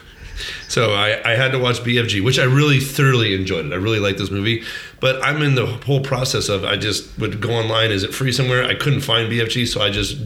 So 0.69 0.93
I, 0.93 1.21
I 1.25 1.35
had 1.35 1.53
to 1.53 1.59
watch 1.59 1.81
BFG, 1.81 2.23
which 2.23 2.39
I 2.39 2.45
really 2.45 2.81
thoroughly 2.81 3.35
enjoyed 3.35 3.67
it. 3.67 3.73
I 3.73 3.77
really 3.77 3.99
liked 3.99 4.19
this 4.19 4.31
movie, 4.31 4.63
but 5.01 5.23
I'm 5.23 5.43
in 5.43 5.55
the 5.55 5.67
whole 5.67 6.01
process 6.01 6.49
of 6.49 6.65
I 6.65 6.77
just 6.77 7.19
would 7.19 7.41
go 7.41 7.51
online. 7.51 7.91
Is 7.91 8.03
it 8.03 8.15
free 8.15 8.33
somewhere? 8.33 8.65
I 8.65 8.75
couldn't 8.75 9.01
find 9.01 9.31
BFG, 9.31 9.67
so 9.67 9.81
I 9.81 9.91
just 9.91 10.17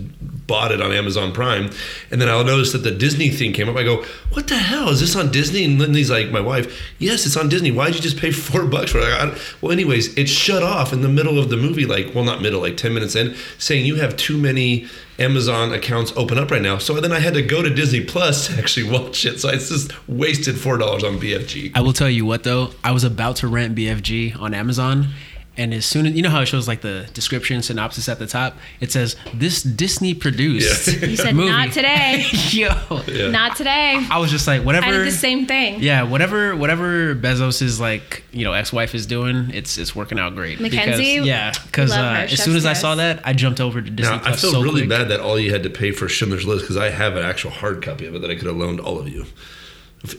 bought 0.46 0.72
it 0.72 0.80
on 0.80 0.92
Amazon 0.92 1.32
Prime. 1.32 1.70
And 2.10 2.20
then 2.20 2.28
I'll 2.28 2.44
notice 2.44 2.72
that 2.72 2.78
the 2.78 2.90
Disney 2.90 3.30
thing 3.30 3.52
came 3.52 3.68
up. 3.68 3.76
I 3.76 3.82
go, 3.82 4.04
"What 4.32 4.48
the 4.48 4.56
hell 4.56 4.88
is 4.90 5.00
this 5.00 5.16
on 5.16 5.30
Disney?" 5.30 5.64
And 5.64 5.78
Lindsay's 5.78 6.10
like, 6.10 6.30
"My 6.30 6.40
wife, 6.40 6.92
yes, 6.98 7.26
it's 7.26 7.36
on 7.36 7.48
Disney. 7.48 7.70
Why'd 7.70 7.94
you 7.94 8.00
just 8.00 8.18
pay 8.18 8.30
four 8.32 8.64
bucks 8.66 8.92
for 8.92 8.98
it?" 8.98 9.38
Well, 9.60 9.72
anyways, 9.72 10.16
it 10.16 10.28
shut 10.28 10.62
off 10.62 10.92
in 10.92 11.02
the 11.02 11.08
middle 11.08 11.38
of 11.38 11.50
the 11.50 11.56
movie, 11.56 11.86
like 11.86 12.14
well, 12.14 12.24
not 12.24 12.42
middle, 12.42 12.60
like 12.60 12.76
ten 12.76 12.94
minutes 12.94 13.16
in, 13.16 13.34
saying 13.58 13.86
you 13.86 13.96
have 13.96 14.16
too 14.16 14.36
many 14.38 14.86
Amazon 15.18 15.72
accounts 15.72 16.12
open 16.16 16.38
up 16.38 16.50
right 16.50 16.62
now. 16.62 16.78
So 16.78 17.00
then 17.00 17.12
I 17.12 17.20
had 17.20 17.34
to 17.34 17.42
go 17.42 17.62
to 17.62 17.70
Disney 17.70 18.04
Plus 18.04 18.48
to 18.48 18.54
actually 18.58 18.90
watch 18.90 19.24
it. 19.24 19.40
So 19.40 19.48
I 19.48 19.52
just 19.52 19.92
wasted 20.08 20.58
four 20.58 20.76
dollars 20.76 21.04
on 21.04 21.18
BFG. 21.18 21.72
I 21.74 21.80
will 21.80 21.92
tell 21.92 22.10
you 22.10 22.26
what 22.26 22.42
though, 22.42 22.70
I 22.82 22.92
was 22.92 23.04
about 23.04 23.36
to 23.36 23.48
rent 23.48 23.76
BFG 23.76 24.38
on 24.40 24.54
Amazon, 24.54 25.08
and 25.56 25.72
as 25.72 25.86
soon 25.86 26.06
as 26.06 26.14
you 26.14 26.22
know 26.22 26.30
how 26.30 26.40
it 26.40 26.46
shows 26.46 26.66
like 26.66 26.80
the 26.80 27.06
description 27.14 27.62
synopsis 27.62 28.08
at 28.08 28.18
the 28.18 28.26
top, 28.26 28.56
it 28.80 28.90
says 28.90 29.16
this 29.34 29.62
Disney 29.62 30.14
produced. 30.14 30.88
Yeah. 30.88 31.08
You 31.14 31.16
said, 31.16 31.36
"Not 31.36 31.72
today." 31.72 32.24
Yo, 32.50 32.68
Yeah. 33.06 33.30
Not 33.30 33.56
today. 33.56 34.04
I 34.10 34.18
was 34.18 34.30
just 34.30 34.46
like, 34.46 34.62
whatever. 34.64 34.86
I 34.86 34.90
did 34.90 35.06
the 35.06 35.10
same 35.12 35.46
thing. 35.46 35.80
Yeah, 35.80 36.02
whatever, 36.02 36.56
whatever 36.56 37.14
Bezos's 37.14 37.78
like, 37.78 38.24
you 38.32 38.44
know, 38.44 38.52
ex-wife 38.52 38.94
is 38.94 39.06
doing, 39.06 39.50
it's 39.52 39.78
it's 39.78 39.94
working 39.94 40.18
out 40.18 40.34
great. 40.34 40.58
Mackenzie? 40.60 41.14
Because, 41.16 41.26
yeah, 41.28 41.52
because 41.66 41.92
uh, 41.92 42.26
as 42.30 42.42
soon 42.42 42.56
as 42.56 42.66
I 42.66 42.72
saw 42.72 42.94
that, 42.96 43.20
I 43.24 43.32
jumped 43.32 43.60
over 43.60 43.80
to 43.80 43.90
Disney 43.90 44.16
Now 44.16 44.22
I 44.24 44.34
feel 44.34 44.50
so 44.52 44.62
really 44.62 44.82
quick. 44.82 44.90
bad 44.90 45.08
that 45.10 45.20
all 45.20 45.38
you 45.38 45.52
had 45.52 45.62
to 45.62 45.70
pay 45.70 45.90
for 45.92 46.08
Schindler's 46.08 46.46
List 46.46 46.62
because 46.64 46.76
I 46.76 46.90
have 46.90 47.16
an 47.16 47.24
actual 47.24 47.50
hard 47.50 47.82
copy 47.82 48.06
of 48.06 48.14
it 48.14 48.20
that 48.22 48.30
I 48.30 48.34
could 48.34 48.46
have 48.46 48.56
loaned 48.56 48.80
all 48.80 48.98
of 48.98 49.08
you. 49.08 49.26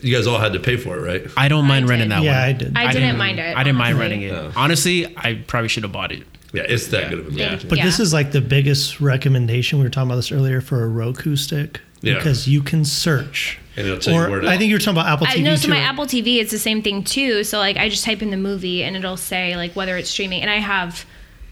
You 0.02 0.16
guys 0.16 0.26
all 0.26 0.38
had 0.38 0.52
to 0.54 0.60
pay 0.60 0.76
for 0.76 0.98
it, 0.98 1.02
right? 1.02 1.30
I 1.36 1.48
don't 1.48 1.64
mind 1.66 1.86
I 1.86 1.88
renting 1.90 2.08
did. 2.08 2.16
that 2.18 2.22
Yeah, 2.24 2.32
one. 2.40 2.48
I 2.48 2.52
did. 2.52 2.76
I 2.76 2.92
didn't 2.92 3.16
mind 3.18 3.38
it, 3.38 3.56
I 3.56 3.62
didn't 3.62 3.78
mind 3.78 3.96
honestly. 3.96 4.00
renting 4.00 4.22
it. 4.22 4.32
Oh. 4.32 4.52
Honestly, 4.56 5.16
I 5.16 5.34
probably 5.46 5.68
should 5.68 5.82
have 5.84 5.92
bought 5.92 6.12
it. 6.12 6.24
Yeah, 6.52 6.62
it's 6.62 6.86
that 6.88 7.10
good 7.10 7.18
of 7.20 7.26
a 7.26 7.30
movie. 7.30 7.44
Thank 7.44 7.62
you. 7.64 7.68
But 7.68 7.80
this 7.82 8.00
is 8.00 8.12
like 8.12 8.32
the 8.32 8.40
biggest 8.40 9.00
recommendation. 9.00 9.78
We 9.78 9.84
were 9.84 9.90
talking 9.90 10.08
about 10.08 10.16
this 10.16 10.32
earlier 10.32 10.60
for 10.60 10.82
a 10.84 10.88
Roku 10.88 11.36
stick 11.36 11.80
Yeah. 12.00 12.14
because 12.14 12.48
you 12.48 12.62
can 12.62 12.84
search. 12.84 13.58
And 13.76 13.86
it'll 13.86 13.98
tell 13.98 14.14
you 14.14 14.20
Or 14.22 14.30
where 14.30 14.40
to. 14.40 14.48
I 14.48 14.56
think 14.56 14.70
you 14.70 14.74
were 14.76 14.78
talking 14.80 14.94
about 14.98 15.06
Apple 15.06 15.26
TV 15.26 15.30
I 15.30 15.36
TV 15.36 15.44
know. 15.44 15.56
So 15.56 15.64
too. 15.66 15.70
my 15.74 15.78
Apple 15.80 16.06
TV, 16.06 16.38
it's 16.38 16.50
the 16.50 16.58
same 16.58 16.80
thing 16.82 17.04
too. 17.04 17.44
So 17.44 17.58
like, 17.58 17.76
I 17.76 17.88
just 17.90 18.04
type 18.04 18.22
in 18.22 18.30
the 18.30 18.36
movie 18.38 18.82
and 18.82 18.96
it'll 18.96 19.16
say 19.18 19.54
like 19.56 19.76
whether 19.76 19.96
it's 19.98 20.08
streaming, 20.08 20.40
and 20.40 20.50
I 20.50 20.56
have 20.56 21.04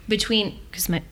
between 0.08 0.58
because 0.70 0.88
my 0.88 1.02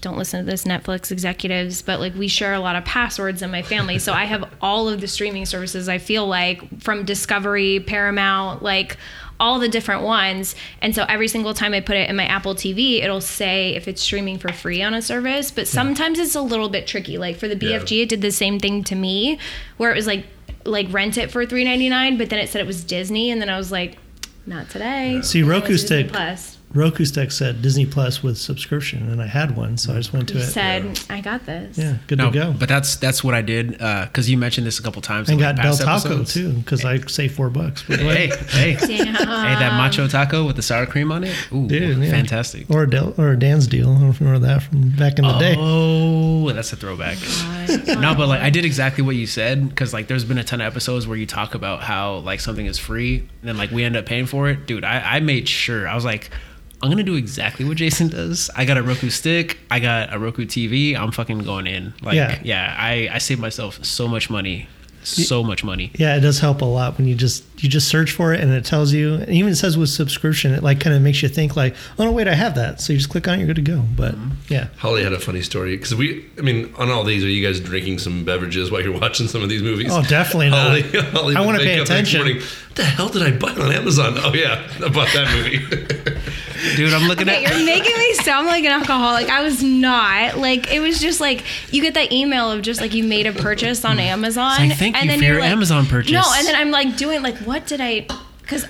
don't 0.00 0.16
listen 0.18 0.44
to 0.44 0.50
this 0.50 0.64
Netflix 0.64 1.10
executives, 1.10 1.82
but 1.82 2.00
like 2.00 2.14
we 2.14 2.28
share 2.28 2.54
a 2.54 2.60
lot 2.60 2.76
of 2.76 2.84
passwords 2.84 3.42
in 3.42 3.50
my 3.50 3.62
family. 3.62 3.98
So 3.98 4.12
I 4.12 4.24
have 4.24 4.48
all 4.60 4.88
of 4.88 5.00
the 5.00 5.08
streaming 5.08 5.46
services. 5.46 5.88
I 5.88 5.98
feel 5.98 6.26
like 6.26 6.80
from 6.82 7.04
Discovery, 7.04 7.80
Paramount, 7.80 8.62
like 8.62 8.96
all 9.40 9.58
the 9.60 9.68
different 9.68 10.02
ones. 10.02 10.56
And 10.82 10.94
so 10.94 11.04
every 11.08 11.28
single 11.28 11.54
time 11.54 11.72
I 11.72 11.80
put 11.80 11.96
it 11.96 12.10
in 12.10 12.16
my 12.16 12.24
Apple 12.26 12.54
TV, 12.56 13.02
it'll 13.02 13.20
say 13.20 13.74
if 13.76 13.86
it's 13.86 14.02
streaming 14.02 14.38
for 14.38 14.52
free 14.52 14.82
on 14.82 14.94
a 14.94 15.00
service. 15.02 15.50
But 15.50 15.68
sometimes 15.68 16.18
it's 16.18 16.34
a 16.34 16.40
little 16.42 16.68
bit 16.68 16.86
tricky. 16.86 17.18
Like 17.18 17.36
for 17.36 17.46
the 17.48 17.54
Yeah. 17.64 17.78
BFG, 17.78 18.02
it 18.02 18.08
did 18.08 18.20
the 18.20 18.32
same 18.32 18.58
thing 18.58 18.82
to 18.84 18.94
me, 18.96 19.38
where 19.76 19.92
it 19.92 19.96
was 19.96 20.06
like 20.06 20.26
like 20.64 20.86
rent 20.92 21.16
it 21.16 21.30
for 21.30 21.46
three 21.46 21.64
ninety 21.64 21.88
nine, 21.88 22.18
but 22.18 22.28
then 22.30 22.40
it 22.40 22.48
said 22.50 22.60
it 22.60 22.66
was 22.66 22.84
Disney, 22.84 23.30
and 23.30 23.40
then 23.40 23.48
I 23.48 23.56
was 23.56 23.70
like, 23.72 23.96
not 24.44 24.68
today. 24.70 25.20
See, 25.22 25.40
And 25.40 25.48
then 25.48 25.56
it 25.56 25.60
Roku 25.60 25.76
stick- 25.78 26.08
Plus. 26.08 26.57
Roku 26.74 27.06
stick 27.06 27.30
said 27.32 27.62
Disney 27.62 27.86
Plus 27.86 28.22
with 28.22 28.36
subscription, 28.36 29.08
and 29.10 29.22
I 29.22 29.26
had 29.26 29.56
one, 29.56 29.78
so 29.78 29.94
I 29.94 29.96
just 29.96 30.12
went 30.12 30.28
to 30.28 30.34
You 30.34 30.40
it. 30.40 30.46
said 30.48 31.00
I 31.08 31.22
got 31.22 31.46
this. 31.46 31.78
yeah, 31.78 31.96
good 32.06 32.18
No, 32.18 32.30
to 32.30 32.38
go. 32.38 32.52
but 32.52 32.68
that's 32.68 32.96
that's 32.96 33.24
what 33.24 33.32
I 33.34 33.40
did 33.40 33.80
uh, 33.80 34.04
because 34.04 34.28
you 34.28 34.36
mentioned 34.36 34.66
this 34.66 34.78
a 34.78 34.82
couple 34.82 35.00
times. 35.00 35.30
and 35.30 35.40
got 35.40 35.56
like, 35.56 35.64
Del 35.64 35.76
Taco 35.78 35.90
episodes. 36.08 36.34
too 36.34 36.52
because 36.52 36.84
I 36.84 36.98
saved 37.06 37.34
four 37.34 37.48
bucks. 37.48 37.82
Hey, 37.82 38.26
hey, 38.48 38.72
hey! 38.80 39.04
That 39.04 39.72
macho 39.78 40.06
taco 40.08 40.46
with 40.46 40.56
the 40.56 40.62
sour 40.62 40.84
cream 40.84 41.10
on 41.10 41.24
it, 41.24 41.34
ooh, 41.52 41.66
Dude, 41.68 41.98
yeah. 41.98 42.10
fantastic. 42.10 42.68
Or 42.70 42.82
a 42.82 42.90
Del, 42.90 43.14
or 43.16 43.30
a 43.30 43.38
Dan's 43.38 43.66
deal. 43.66 43.88
I 43.88 43.92
don't 43.94 44.02
know 44.02 44.10
if 44.10 44.20
you 44.20 44.26
remember 44.26 44.46
that 44.48 44.62
from 44.64 44.90
back 44.90 45.18
in 45.18 45.24
the 45.24 45.38
day. 45.38 45.54
Oh, 45.58 46.50
that's 46.52 46.72
a 46.72 46.76
throwback. 46.76 47.16
no, 47.98 48.14
but 48.14 48.28
like 48.28 48.42
I 48.42 48.50
did 48.50 48.64
exactly 48.66 49.02
what 49.02 49.16
you 49.16 49.26
said 49.26 49.70
because 49.70 49.94
like 49.94 50.06
there's 50.08 50.24
been 50.24 50.38
a 50.38 50.44
ton 50.44 50.60
of 50.60 50.66
episodes 50.66 51.06
where 51.06 51.16
you 51.16 51.26
talk 51.26 51.54
about 51.54 51.82
how 51.82 52.16
like 52.18 52.40
something 52.40 52.66
is 52.66 52.78
free 52.78 53.20
and 53.20 53.28
then 53.48 53.56
like 53.56 53.70
we 53.70 53.84
end 53.84 53.96
up 53.96 54.04
paying 54.04 54.26
for 54.26 54.50
it. 54.50 54.66
Dude, 54.66 54.84
I, 54.84 55.16
I 55.16 55.20
made 55.20 55.48
sure 55.48 55.88
I 55.88 55.94
was 55.94 56.04
like, 56.04 56.28
I'm 56.82 56.90
gonna 56.90 57.02
do 57.02 57.16
exactly 57.16 57.64
what 57.64 57.76
Jason 57.76 58.08
does. 58.08 58.50
I 58.56 58.64
got 58.64 58.76
a 58.78 58.82
Roku 58.82 59.10
stick, 59.10 59.58
I 59.70 59.80
got 59.80 60.12
a 60.14 60.18
Roku 60.18 60.44
TV. 60.46 60.96
I'm 60.96 61.10
fucking 61.12 61.40
going 61.40 61.66
in. 61.66 61.92
Like, 62.02 62.14
Yeah. 62.14 62.38
yeah, 62.44 62.76
I 62.78 63.08
I 63.12 63.18
saved 63.18 63.40
myself 63.40 63.84
so 63.84 64.06
much 64.06 64.30
money. 64.30 64.68
so 65.02 65.42
much 65.42 65.64
money. 65.64 65.90
Yeah, 65.94 66.16
it 66.16 66.20
does 66.20 66.38
help 66.40 66.60
a 66.60 66.66
lot 66.66 66.98
when 66.98 67.06
you 67.08 67.14
just 67.14 67.42
you 67.62 67.68
just 67.68 67.88
search 67.88 68.12
for 68.12 68.34
it 68.34 68.40
and 68.40 68.52
it 68.52 68.64
tells 68.64 68.92
you. 68.92 69.14
And 69.14 69.30
even 69.30 69.54
says 69.54 69.78
with 69.78 69.88
subscription, 69.88 70.52
it 70.52 70.62
like 70.62 70.80
kind 70.80 70.94
of 70.94 71.00
makes 71.00 71.22
you 71.22 71.28
think 71.28 71.56
like, 71.56 71.74
oh 71.98 72.04
no, 72.04 72.12
wait, 72.12 72.28
I 72.28 72.34
have 72.34 72.54
that. 72.56 72.80
So 72.80 72.92
you 72.92 72.98
just 72.98 73.08
click 73.10 73.26
on, 73.26 73.34
it, 73.34 73.38
you're 73.38 73.46
good 73.46 73.56
to 73.56 73.62
go. 73.62 73.82
But 73.96 74.14
mm-hmm. 74.16 74.52
yeah, 74.52 74.68
Holly 74.76 75.02
had 75.02 75.12
a 75.14 75.18
funny 75.18 75.40
story 75.42 75.76
because 75.76 75.94
we, 75.94 76.26
I 76.36 76.42
mean, 76.42 76.74
on 76.76 76.90
all 76.90 77.04
these, 77.04 77.24
are 77.24 77.28
you 77.28 77.44
guys 77.46 77.58
drinking 77.58 78.00
some 78.00 78.24
beverages 78.24 78.70
while 78.70 78.82
you're 78.82 78.98
watching 79.00 79.28
some 79.28 79.42
of 79.42 79.48
these 79.48 79.62
movies? 79.62 79.88
Oh, 79.90 80.02
definitely 80.02 80.50
not. 80.50 80.66
Holly, 80.66 80.82
Holly 81.12 81.36
I 81.36 81.40
wanna 81.40 81.58
pay 81.58 81.78
attention. 81.78 82.20
morning, 82.20 82.36
What 82.36 82.74
the 82.76 82.84
hell 82.84 83.08
did 83.08 83.22
I 83.22 83.30
buy 83.36 83.52
on 83.52 83.72
Amazon? 83.72 84.14
Oh 84.18 84.34
yeah, 84.34 84.62
I 84.84 84.88
bought 84.90 85.08
that 85.14 85.32
movie. 85.34 86.17
Dude, 86.76 86.92
I'm 86.92 87.08
looking 87.08 87.28
Okay, 87.28 87.44
at 87.44 87.56
you're 87.56 87.64
making 87.66 87.96
me 87.96 88.14
sound 88.14 88.46
like 88.46 88.64
an 88.64 88.72
alcoholic. 88.72 89.28
I 89.30 89.42
was 89.42 89.62
not. 89.62 90.38
Like 90.38 90.72
it 90.72 90.80
was 90.80 91.00
just 91.00 91.20
like 91.20 91.44
you 91.72 91.82
get 91.82 91.94
that 91.94 92.12
email 92.12 92.50
of 92.50 92.62
just 92.62 92.80
like 92.80 92.94
you 92.94 93.04
made 93.04 93.26
a 93.26 93.32
purchase 93.32 93.84
on 93.84 93.98
Amazon. 93.98 94.68
Like, 94.68 94.78
"Thank 94.78 94.96
you 94.96 95.10
for 95.10 95.16
you're 95.16 95.32
your 95.34 95.40
like- 95.40 95.50
Amazon 95.50 95.86
purchase." 95.86 96.12
No, 96.12 96.22
and 96.34 96.46
then 96.46 96.56
I'm 96.56 96.70
like 96.70 96.96
doing 96.96 97.22
like 97.22 97.36
what 97.38 97.66
did 97.66 97.80
I? 97.80 98.06
Because 98.42 98.66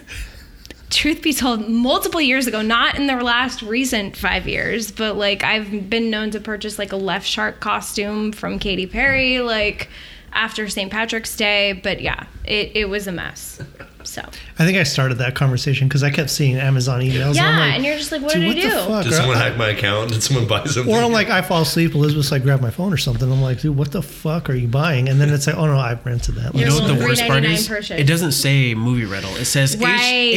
truth 0.90 1.20
be 1.22 1.32
told, 1.34 1.68
multiple 1.68 2.20
years 2.20 2.46
ago, 2.46 2.62
not 2.62 2.96
in 2.96 3.06
the 3.06 3.16
last 3.16 3.62
recent 3.62 4.16
five 4.16 4.48
years, 4.48 4.90
but 4.90 5.16
like 5.16 5.44
I've 5.44 5.88
been 5.90 6.10
known 6.10 6.30
to 6.30 6.40
purchase 6.40 6.78
like 6.78 6.92
a 6.92 6.96
Left 6.96 7.26
Shark 7.26 7.60
costume 7.60 8.32
from 8.32 8.58
Katy 8.58 8.86
Perry, 8.86 9.40
like 9.40 9.88
after 10.32 10.68
St. 10.68 10.90
Patrick's 10.90 11.36
Day. 11.36 11.72
But 11.74 12.00
yeah, 12.00 12.24
it, 12.44 12.72
it 12.74 12.84
was 12.88 13.06
a 13.06 13.12
mess. 13.12 13.60
So 14.04 14.22
I 14.58 14.64
think 14.64 14.78
I 14.78 14.84
started 14.84 15.16
that 15.18 15.34
conversation 15.34 15.86
because 15.88 16.02
I 16.02 16.10
kept 16.10 16.30
seeing 16.30 16.56
Amazon 16.56 17.00
emails. 17.00 17.34
yeah, 17.34 17.50
and, 17.50 17.58
like, 17.60 17.74
and 17.74 17.84
you're 17.84 17.96
just 17.98 18.10
like, 18.12 18.22
what 18.22 18.32
"Dude, 18.32 18.54
did 18.56 18.64
I 18.64 18.68
do? 18.68 18.74
the 18.74 18.82
fuck? 18.84 19.04
Did 19.04 19.12
someone 19.12 19.36
hack 19.36 19.56
my 19.58 19.68
account? 19.70 20.12
Did 20.12 20.22
someone 20.22 20.46
buy 20.46 20.64
something? 20.64 20.92
Or 20.94 21.00
I'm 21.00 21.12
like, 21.12 21.28
I 21.28 21.42
fall 21.42 21.62
asleep. 21.62 21.94
Elizabeth's 21.94 22.30
like, 22.32 22.42
grab 22.42 22.60
my 22.62 22.70
phone 22.70 22.92
or 22.92 22.96
something. 22.96 23.30
I'm 23.30 23.42
like, 23.42 23.60
dude, 23.60 23.76
what 23.76 23.92
the 23.92 24.00
fuck 24.02 24.48
are 24.48 24.54
you 24.54 24.68
buying? 24.68 25.08
And 25.08 25.20
then 25.20 25.28
it's 25.30 25.46
like, 25.46 25.56
oh 25.56 25.66
no, 25.66 25.76
I've 25.78 26.04
rented 26.06 26.36
that. 26.36 26.54
You 26.54 26.64
know 26.66 26.74
what 26.76 26.86
the 26.86 26.94
worst 27.04 27.22
part 27.26 27.44
is? 27.44 27.68
purchase. 27.68 27.98
It 28.00 28.06
doesn't 28.06 28.32
say 28.32 28.74
movie 28.74 29.04
rental. 29.04 29.34
It 29.36 29.44
says 29.46 29.74
H- 29.74 29.82
Right. 29.82 30.32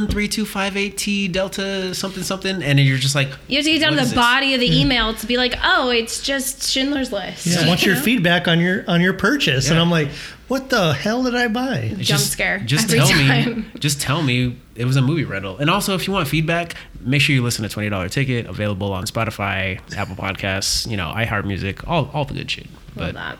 HD001325AT 0.00 1.32
Delta 1.32 1.94
something 1.94 2.22
something, 2.22 2.62
and 2.62 2.78
you're 2.80 2.98
just 2.98 3.14
like, 3.14 3.28
You 3.48 3.56
have 3.56 3.64
to 3.64 3.72
get 3.72 3.80
down 3.80 3.92
to 3.92 3.98
is 4.00 4.10
the 4.10 4.14
this? 4.14 4.22
body 4.24 4.54
of 4.54 4.60
the 4.60 4.80
email 4.80 5.14
to 5.14 5.26
be 5.26 5.36
like, 5.36 5.54
oh, 5.62 5.90
it's 5.90 6.20
just 6.22 6.62
Schindler's 6.70 7.12
List. 7.12 7.46
yeah, 7.46 7.60
I 7.62 7.68
want 7.68 7.84
your 7.84 7.96
feedback 8.02 8.48
on 8.48 8.60
your 8.60 8.84
on 8.88 9.00
your 9.00 9.12
purchase, 9.14 9.70
and 9.70 9.78
I'm 9.78 9.90
like, 9.90 10.08
what 10.50 10.68
the 10.68 10.92
hell 10.92 11.22
did 11.22 11.34
I 11.34 11.46
buy? 11.48 11.76
It's 11.78 12.08
Jump 12.08 12.20
just, 12.20 12.32
scare 12.32 12.58
Just 12.58 12.86
every 12.92 12.98
tell 12.98 13.08
time. 13.08 13.60
me. 13.60 13.64
Just 13.80 14.00
tell 14.00 14.20
me 14.22 14.58
it 14.74 14.84
was 14.84 14.96
a 14.96 15.02
movie 15.02 15.24
rental. 15.24 15.56
And 15.58 15.70
also, 15.70 15.94
if 15.94 16.06
you 16.06 16.12
want 16.12 16.26
feedback, 16.26 16.74
make 17.00 17.22
sure 17.22 17.34
you 17.34 17.42
listen 17.42 17.62
to 17.62 17.68
Twenty 17.68 17.88
Dollar 17.88 18.08
Ticket, 18.08 18.46
available 18.46 18.92
on 18.92 19.04
Spotify, 19.04 19.80
Apple 19.96 20.16
Podcasts, 20.16 20.90
you 20.90 20.96
know, 20.96 21.12
iHeartMusic, 21.14 21.86
all 21.86 22.10
all 22.12 22.24
the 22.24 22.34
good 22.34 22.50
shit. 22.50 22.66
Love 22.66 22.96
But 22.96 23.14
that. 23.14 23.38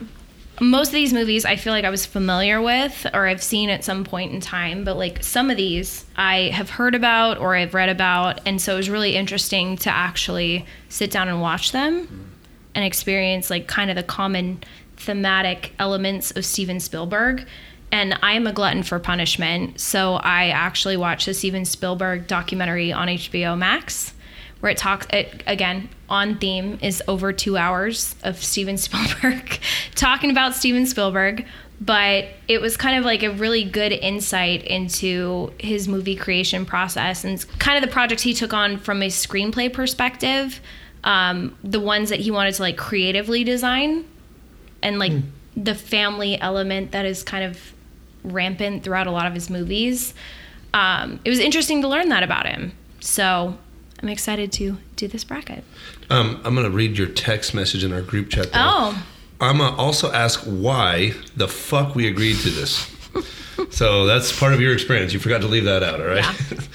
Most 0.63 0.89
of 0.89 0.93
these 0.95 1.13
movies 1.13 1.45
I 1.45 1.57
feel 1.57 1.73
like 1.73 1.85
I 1.87 1.91
was 1.91 2.05
familiar 2.07 2.61
with 2.63 3.07
or 3.15 3.27
I've 3.27 3.43
seen 3.43 3.71
at 3.71 3.83
some 3.83 4.05
point 4.05 4.33
in 4.33 4.41
time, 4.41 4.85
but 4.85 4.97
like 4.97 5.25
some 5.25 5.51
of 5.51 5.57
these 5.57 6.05
I 6.17 6.51
have 6.53 6.71
heard 6.71 6.95
about 6.95 7.39
or 7.39 7.57
I've 7.57 7.73
read 7.75 7.89
about. 7.89 8.41
And 8.47 8.61
so 8.61 8.75
it 8.75 8.77
was 8.77 8.91
really 8.91 9.17
interesting 9.17 9.77
to 9.79 9.91
actually 9.91 10.67
sit 10.91 11.11
down 11.11 11.29
and 11.29 11.41
watch 11.41 11.73
them 11.73 12.27
and 12.75 12.85
experience 12.85 13.49
like 13.51 13.67
kind 13.69 13.91
of 13.91 13.97
the 13.97 14.03
common 14.03 14.63
thematic 15.01 15.73
elements 15.79 16.31
of 16.33 16.45
Steven 16.45 16.81
Spielberg. 16.81 17.47
And 17.93 18.19
I 18.23 18.35
am 18.35 18.47
a 18.47 18.53
glutton 18.53 18.85
for 18.85 18.99
punishment. 19.01 19.81
So 19.81 20.15
I 20.15 20.49
actually 20.49 20.97
watched 20.97 21.27
the 21.27 21.35
Steven 21.35 21.65
Spielberg 21.65 22.27
documentary 22.27 22.93
on 22.93 23.09
HBO 23.09 23.59
Max 23.59 24.13
where 24.61 24.71
it 24.71 24.79
talks 24.79 25.07
it, 25.11 25.43
again 25.47 25.89
on 26.09 26.39
theme 26.39 26.79
is 26.83 27.03
over 27.09 27.33
two 27.33 27.57
hours 27.57 28.15
of 28.23 28.43
Steven 28.43 28.77
Spielberg 28.79 29.59
talking 29.95 30.31
about 30.31 30.55
Steven 30.55 30.87
Spielberg, 30.87 31.47
but 31.81 32.27
it 32.47 32.61
was 32.61 32.77
kind 32.77 32.99
of 32.99 33.05
like 33.05 33.23
a 33.23 33.31
really 33.31 33.65
good 33.65 33.93
insight 33.93 34.63
into 34.65 35.53
his 35.59 35.89
movie 35.89 36.17
creation 36.17 36.65
process 36.67 37.25
and 37.25 37.45
kind 37.59 37.83
of 37.83 37.89
the 37.89 37.93
projects 37.93 38.23
he 38.23 38.35
took 38.35 38.53
on 38.53 38.77
from 38.77 39.03
a 39.03 39.09
screenplay 39.09 39.73
perspective, 39.73 40.61
um, 41.05 41.57
the 41.65 41.81
ones 41.81 42.11
that 42.11 42.21
he 42.21 42.31
wanted 42.31 42.55
to 42.55 42.63
like 42.63 42.77
creatively 42.77 43.45
design, 43.45 44.05
and 44.83 44.99
like 44.99 45.13
the 45.57 45.75
family 45.75 46.41
element 46.41 46.93
that 46.93 47.05
is 47.05 47.23
kind 47.23 47.45
of 47.45 47.73
rampant 48.23 48.85
throughout 48.85 49.07
a 49.07 49.11
lot 49.11 49.27
of 49.27 49.35
his 49.35 49.51
movies. 49.51 50.15
Um, 50.73 51.21
it 51.25 51.31
was 51.31 51.39
interesting 51.39 51.83
to 51.83 51.89
learn 51.89 52.09
that 52.11 52.23
about 52.23 52.47
him. 52.47 52.73
So 53.01 53.57
I'm 54.03 54.09
excited 54.09 54.53
to 54.53 54.79
do 54.97 55.09
this 55.09 55.25
bracket. 55.25 55.65
Um, 56.09 56.41
I'm 56.45 56.55
gonna 56.55 56.71
read 56.71 56.97
your 56.97 57.09
text 57.09 57.55
message 57.55 57.85
in 57.85 57.93
our 57.93 58.03
group 58.03 58.31
chat. 58.31 58.53
Though. 58.53 58.59
Oh, 58.59 59.07
I'm 59.41 59.59
gonna 59.59 59.77
also 59.77 60.13
ask 60.13 60.41
why 60.45 61.15
the 61.37 61.49
fuck 61.49 61.95
we 61.95 62.07
agreed 62.07 62.37
to 62.39 62.51
this. 62.51 62.95
so 63.71 64.07
that's 64.07 64.39
part 64.39 64.53
of 64.55 64.61
your 64.61 64.73
experience. 64.73 65.13
You 65.13 65.19
forgot 65.19 65.41
to 65.43 65.47
leave 65.49 65.65
that 65.65 65.83
out. 65.83 66.01
All 66.01 66.07
right. 66.07 66.19
Yeah. 66.19 66.29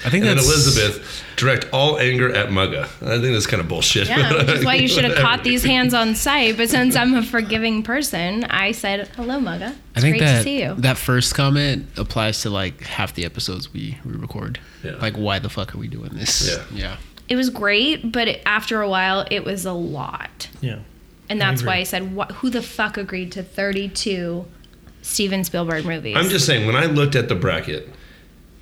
I 0.04 0.10
think 0.10 0.24
and 0.24 0.38
that's- 0.38 0.46
Elizabeth 0.46 1.22
direct 1.36 1.68
all 1.72 1.98
anger 1.98 2.34
at 2.34 2.48
Mugga. 2.48 2.84
I 3.02 3.20
think 3.20 3.32
that's 3.34 3.46
kind 3.46 3.60
of 3.60 3.68
bullshit. 3.68 4.08
yeah, 4.08 4.32
which 4.32 4.48
is 4.48 4.64
why 4.64 4.74
you 4.74 4.88
should 4.88 5.04
have 5.04 5.16
caught 5.22 5.44
these 5.44 5.62
hands 5.64 5.92
on 5.94 6.14
sight. 6.14 6.56
But 6.56 6.68
since 6.70 6.96
I'm 6.96 7.14
a 7.14 7.22
forgiving 7.22 7.82
person, 7.82 8.44
I 8.44 8.72
said, 8.72 9.08
hello, 9.08 9.38
Mugga. 9.38 9.70
It's 9.70 9.78
I 9.96 10.00
think 10.00 10.16
great 10.18 10.26
that 10.26 10.36
to 10.38 10.42
see 10.42 10.62
you. 10.62 10.74
that 10.76 10.96
first 10.96 11.34
comment 11.34 11.88
applies 11.96 12.42
to 12.42 12.50
like 12.50 12.80
half 12.82 13.14
the 13.14 13.24
episodes 13.24 13.72
we, 13.72 13.98
we 14.04 14.12
record. 14.12 14.58
Yeah. 14.82 14.96
Like, 14.96 15.16
why 15.16 15.38
the 15.38 15.48
fuck 15.48 15.74
are 15.74 15.78
we 15.78 15.88
doing 15.88 16.10
this? 16.14 16.48
Yeah. 16.50 16.64
Yeah. 16.72 16.96
It 17.28 17.36
was 17.36 17.50
great, 17.50 18.12
but 18.12 18.28
it, 18.28 18.42
after 18.46 18.80
a 18.82 18.88
while, 18.88 19.26
it 19.30 19.44
was 19.44 19.64
a 19.66 19.72
lot. 19.72 20.48
Yeah. 20.60 20.78
And 21.28 21.40
that's 21.40 21.60
agree. 21.60 21.68
why 21.72 21.76
I 21.78 21.82
said, 21.82 22.14
what, 22.14 22.30
who 22.32 22.50
the 22.50 22.62
fuck 22.62 22.96
agreed 22.96 23.32
to 23.32 23.42
32 23.42 24.46
Steven 25.06 25.44
Spielberg 25.44 25.84
movies? 25.84 26.16
I'm 26.16 26.28
just 26.28 26.46
saying, 26.46 26.66
when 26.66 26.76
I 26.76 26.86
looked 26.86 27.14
at 27.14 27.28
the 27.28 27.34
bracket, 27.34 27.88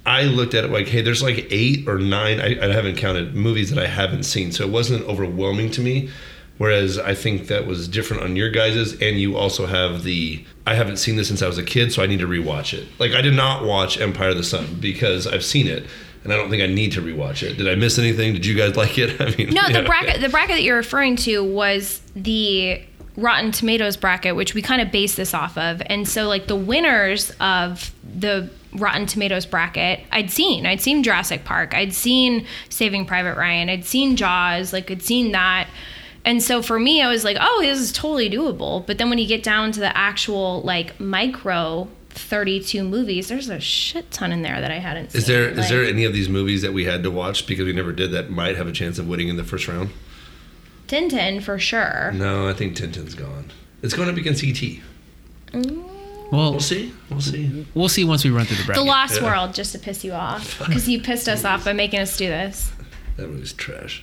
I 0.07 0.25
looked 0.25 0.53
at 0.55 0.65
it 0.65 0.71
like, 0.71 0.87
hey, 0.87 1.01
there's 1.01 1.23
like 1.23 1.47
eight 1.51 1.89
or 1.89 1.99
nine, 1.99 2.39
I, 2.39 2.61
I 2.63 2.73
haven't 2.73 2.97
counted 2.97 3.35
movies 3.35 3.71
that 3.71 3.83
I 3.83 3.87
haven't 3.87 4.25
seen. 4.25 4.53
So 4.53 4.65
it 4.65 4.71
wasn't 4.71 5.05
overwhelming 5.07 5.71
to 5.73 5.81
me. 5.81 6.11
Whereas 6.59 6.99
I 7.01 7.15
think 7.15 7.49
that 7.49 7.67
was 7.67 7.89
different 7.89 8.23
on 8.23 8.37
your 8.37 8.49
guys's, 8.49 8.93
and 9.01 9.19
you 9.19 9.37
also 9.37 9.67
have 9.67 10.05
the 10.05 10.45
I 10.67 10.75
haven't 10.75 10.99
seen 10.99 11.17
this 11.17 11.27
since 11.27 11.43
I 11.43 11.49
was 11.49 11.59
a 11.59 11.65
kid, 11.65 11.93
so 11.93 12.01
I 12.01 12.07
need 12.07 12.21
to 12.21 12.29
rewatch 12.29 12.79
it. 12.79 12.87
Like 13.01 13.11
I 13.13 13.23
did 13.23 13.35
not 13.35 13.65
watch 13.65 14.01
Empire 14.01 14.29
of 14.29 14.37
the 14.37 14.45
Sun 14.45 14.79
because 14.81 15.27
I've 15.27 15.45
seen 15.45 15.67
it, 15.67 15.85
and 16.23 16.33
I 16.33 16.37
don't 16.37 16.51
think 16.51 16.63
I 16.63 16.67
need 16.67 16.93
to 16.93 17.03
rewatch 17.03 17.43
it. 17.43 17.57
Did 17.57 17.69
I 17.69 17.75
miss 17.75 17.99
anything? 17.99 18.35
Did 18.35 18.47
you 18.47 18.55
guys 18.55 18.77
like 18.83 18.97
it? 18.99 19.21
I 19.21 19.35
mean, 19.35 19.53
No, 19.53 19.63
yeah, 19.63 19.81
the 19.81 19.87
bracket 19.87 20.21
the 20.21 20.29
bracket 20.29 20.55
that 20.57 20.63
you're 20.63 20.77
referring 20.77 21.17
to 21.17 21.43
was 21.43 22.01
the 22.15 22.81
Rotten 23.17 23.53
Tomatoes 23.53 23.97
bracket, 23.97 24.35
which 24.37 24.55
we 24.55 24.63
kind 24.63 24.83
of 24.83 24.91
base 24.91 25.15
this 25.15 25.35
off 25.35 25.57
of. 25.57 25.81
And 25.87 26.07
so 26.09 26.27
like 26.29 26.47
the 26.47 26.57
winners 26.57 27.31
of 27.41 27.95
the 28.03 28.51
Rotten 28.73 29.07
Tomatoes 29.07 29.47
bracket, 29.47 30.01
I'd 30.11 30.31
seen. 30.31 30.67
I'd 30.67 30.81
seen 30.81 31.03
Jurassic 31.05 31.45
Park. 31.45 31.75
I'd 31.75 31.95
seen 31.95 32.45
Saving 32.71 33.07
Private 33.07 33.37
Ryan. 33.37 33.69
I'd 33.71 33.85
seen 33.85 34.17
Jaws. 34.17 34.73
Like 34.73 34.91
I'd 34.91 35.03
seen 35.03 35.33
that. 35.33 35.69
And 36.25 36.43
so 36.43 36.63
for 36.63 36.81
me, 36.81 37.03
I 37.03 37.09
was 37.09 37.23
like, 37.23 37.37
oh, 37.41 37.61
this 37.63 37.79
is 37.79 37.93
totally 37.93 38.31
doable. 38.31 38.85
But 38.87 38.99
then 38.99 39.11
when 39.11 39.19
you 39.19 39.27
get 39.27 39.43
down 39.43 39.73
to 39.73 39.81
the 39.81 39.97
actual 39.97 40.63
like 40.63 40.99
micro 40.99 41.87
32 42.11 42.83
movies, 42.83 43.29
there's 43.29 43.49
a 43.49 43.61
shit 43.61 44.11
ton 44.11 44.33
in 44.33 44.43
there 44.43 44.61
that 44.61 44.71
I 44.71 44.79
hadn't 44.79 45.11
seen. 45.13 45.19
Is 45.21 45.27
there 45.27 45.49
is 45.51 45.59
Like- 45.59 45.69
there 45.69 45.85
any 45.85 46.05
of 46.05 46.13
these 46.13 46.29
movies 46.29 46.63
that 46.63 46.73
we 46.73 46.85
had 46.85 47.03
to 47.05 47.11
watch 47.11 47.47
because 47.47 47.67
we 47.67 47.73
never 47.73 47.93
did 47.93 48.11
that 48.13 48.31
might 48.31 48.57
have 48.57 48.67
a 48.67 48.73
chance 48.73 48.99
of 48.99 49.07
winning 49.07 49.29
in 49.29 49.37
the 49.37 49.45
first 49.45 49.69
round? 49.69 49.91
Tintin 50.89 51.43
for 51.43 51.59
sure. 51.59 52.13
No, 52.13 52.49
I 52.49 52.53
think 52.53 52.77
Tintin's 52.77 53.15
gone. 53.15 53.51
It's 53.83 53.95
going 53.95 54.09
to 54.09 54.15
be 54.15 54.21
against 54.21 54.43
ET. 54.45 54.81
Well, 56.33 56.51
We'll 56.53 56.61
see. 56.61 56.93
We'll 57.11 57.21
see. 57.21 57.67
we'll 57.75 57.89
see 57.89 58.05
once 58.05 58.25
we 58.25 58.31
run 58.31 58.47
through 58.47 58.57
the 58.57 58.65
bracket. 58.65 58.83
The 58.83 58.87
bracket. 58.87 59.13
Lost 59.13 59.21
Yeah. 59.21 59.31
World, 59.41 59.55
just 59.55 59.73
to 59.73 59.79
piss 59.79 60.05
you 60.05 60.13
off, 60.13 60.59
because 60.59 60.89
you 60.89 61.01
pissed 61.01 61.29
us 61.29 61.45
off 61.45 61.65
by 61.65 61.73
making 61.73 62.01
us 62.01 62.17
do 62.17 62.27
this. 62.27 62.73
That 63.17 63.29
movie's 63.29 63.53
trash. 63.53 64.03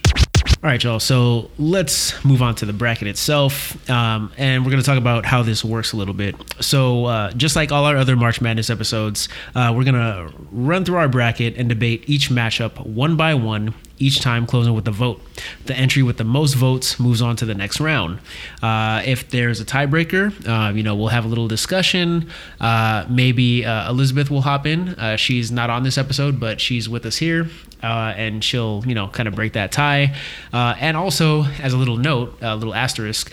All 0.63 0.69
right, 0.69 0.81
y'all. 0.83 0.99
So 0.99 1.49
let's 1.57 2.23
move 2.23 2.41
on 2.43 2.53
to 2.55 2.65
the 2.65 2.71
bracket 2.73 3.07
itself, 3.07 3.89
um, 3.89 4.31
and 4.37 4.63
we're 4.63 4.69
going 4.71 4.81
to 4.81 4.85
talk 4.85 4.99
about 4.99 5.25
how 5.25 5.41
this 5.41 5.65
works 5.65 5.91
a 5.93 5.97
little 5.97 6.13
bit. 6.13 6.35
So, 6.61 7.05
uh, 7.05 7.31
just 7.31 7.55
like 7.55 7.71
all 7.71 7.85
our 7.85 7.97
other 7.97 8.15
March 8.15 8.39
Madness 8.41 8.69
episodes, 8.69 9.27
uh, 9.55 9.73
we're 9.75 9.83
going 9.83 9.95
to 9.95 10.31
run 10.51 10.85
through 10.85 10.97
our 10.97 11.09
bracket 11.09 11.57
and 11.57 11.67
debate 11.67 12.03
each 12.05 12.29
matchup 12.29 12.85
one 12.85 13.15
by 13.17 13.33
one, 13.33 13.73
each 14.01 14.19
time 14.19 14.45
closing 14.45 14.73
with 14.73 14.87
a 14.87 14.91
vote. 14.91 15.21
The 15.65 15.75
entry 15.75 16.03
with 16.03 16.17
the 16.17 16.23
most 16.23 16.55
votes 16.55 16.99
moves 16.99 17.21
on 17.21 17.35
to 17.37 17.45
the 17.45 17.53
next 17.55 17.79
round. 17.79 18.19
Uh, 18.61 19.01
if 19.05 19.29
there's 19.29 19.59
a 19.61 19.65
tiebreaker, 19.65 20.33
uh, 20.47 20.73
you 20.73 20.83
know, 20.83 20.95
we'll 20.95 21.09
have 21.09 21.25
a 21.25 21.27
little 21.27 21.47
discussion. 21.47 22.29
Uh, 22.59 23.05
maybe 23.09 23.65
uh, 23.65 23.89
Elizabeth 23.89 24.29
will 24.31 24.41
hop 24.41 24.65
in. 24.65 24.89
Uh, 24.89 25.15
she's 25.15 25.51
not 25.51 25.69
on 25.69 25.83
this 25.83 25.97
episode, 25.97 26.39
but 26.39 26.59
she's 26.59 26.89
with 26.89 27.05
us 27.05 27.17
here. 27.17 27.47
uh, 27.83 28.13
and 28.15 28.43
she'll 28.43 28.83
you 28.85 28.93
know 28.95 29.07
kind 29.07 29.27
of 29.27 29.35
break 29.35 29.53
that 29.53 29.71
tie. 29.71 30.15
And 30.53 30.95
also, 30.97 31.43
as 31.61 31.73
a 31.73 31.77
little 31.77 31.97
note, 31.97 32.37
a 32.41 32.55
little 32.55 32.73
asterisk, 32.75 33.31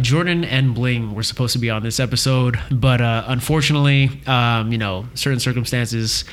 Jordan 0.00 0.44
and 0.44 0.74
Bling 0.74 1.14
were 1.14 1.22
supposed 1.22 1.52
to 1.52 1.58
be 1.58 1.70
on 1.70 1.82
this 1.82 2.00
episode, 2.00 2.58
but 2.70 3.00
unfortunately, 3.00 4.10
um, 4.26 4.72
you 4.72 4.78
know, 4.78 5.06
certain 5.14 5.40
circumstances. 5.40 6.24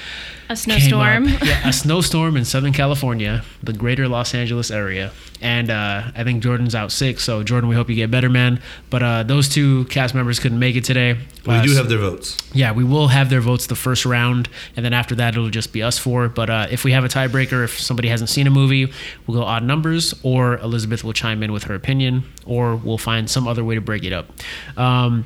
A 0.52 0.56
snowstorm. 0.58 1.28
Yeah, 1.30 1.70
a 1.70 1.72
snowstorm 1.72 2.36
in 2.36 2.44
Southern 2.44 2.74
California, 2.74 3.44
the 3.64 3.72
greater 3.72 4.10
Los 4.10 4.34
Angeles 4.36 4.70
area. 4.70 5.12
And 5.40 5.70
uh, 5.72 6.12
I 6.14 6.24
think 6.26 6.44
Jordan's 6.44 6.76
out 6.76 6.92
sick. 6.92 7.22
So, 7.22 7.42
Jordan, 7.42 7.70
we 7.70 7.76
hope 7.76 7.90
you 7.90 7.96
get 7.96 8.12
better, 8.12 8.30
man. 8.30 8.62
But 8.90 9.02
uh, 9.02 9.24
those 9.24 9.48
two 9.48 9.86
cast 9.86 10.14
members 10.14 10.40
couldn't 10.40 10.60
make 10.60 10.76
it 10.76 10.84
today. 10.84 11.14
We 11.48 11.54
Uh, 11.56 11.62
do 11.64 11.70
so- 11.70 11.78
have 11.78 11.88
their 11.90 12.00
votes. 12.00 12.36
yeah, 12.54 12.74
we 12.74 12.84
will 12.84 13.08
have 13.08 13.30
their 13.30 13.40
votes 13.40 13.68
the 13.68 13.76
first 13.76 14.06
round, 14.06 14.50
and 14.76 14.84
then 14.86 14.92
after 14.94 15.16
that, 15.16 15.36
it'll 15.36 15.50
just 15.50 15.72
be 15.72 15.82
us 15.82 15.98
four. 15.98 16.28
But 16.28 16.50
uh, 16.50 16.68
if 16.70 16.84
we 16.84 16.92
have 16.92 17.06
a 17.06 17.08
tiebreaker, 17.08 17.64
if 17.64 17.80
somebody 17.80 18.10
hasn't 18.10 18.30
seen 18.30 18.46
a 18.46 18.52
movie, 18.52 18.92
we'll 19.26 19.40
go 19.40 19.46
odd 19.46 19.64
numbers, 19.64 20.14
or 20.22 20.58
Elizabeth 20.58 21.04
will 21.06 21.14
chime 21.14 21.42
in 21.44 21.54
with 21.54 21.64
her 21.64 21.76
opinion, 21.76 22.24
or 22.46 22.76
we'll 22.76 22.98
find 22.98 23.30
some 23.30 23.48
other 23.48 23.64
way 23.64 23.76
to 23.76 23.82
break 23.82 24.04
it 24.04 24.12
up. 24.12 24.30
Um, 24.78 25.26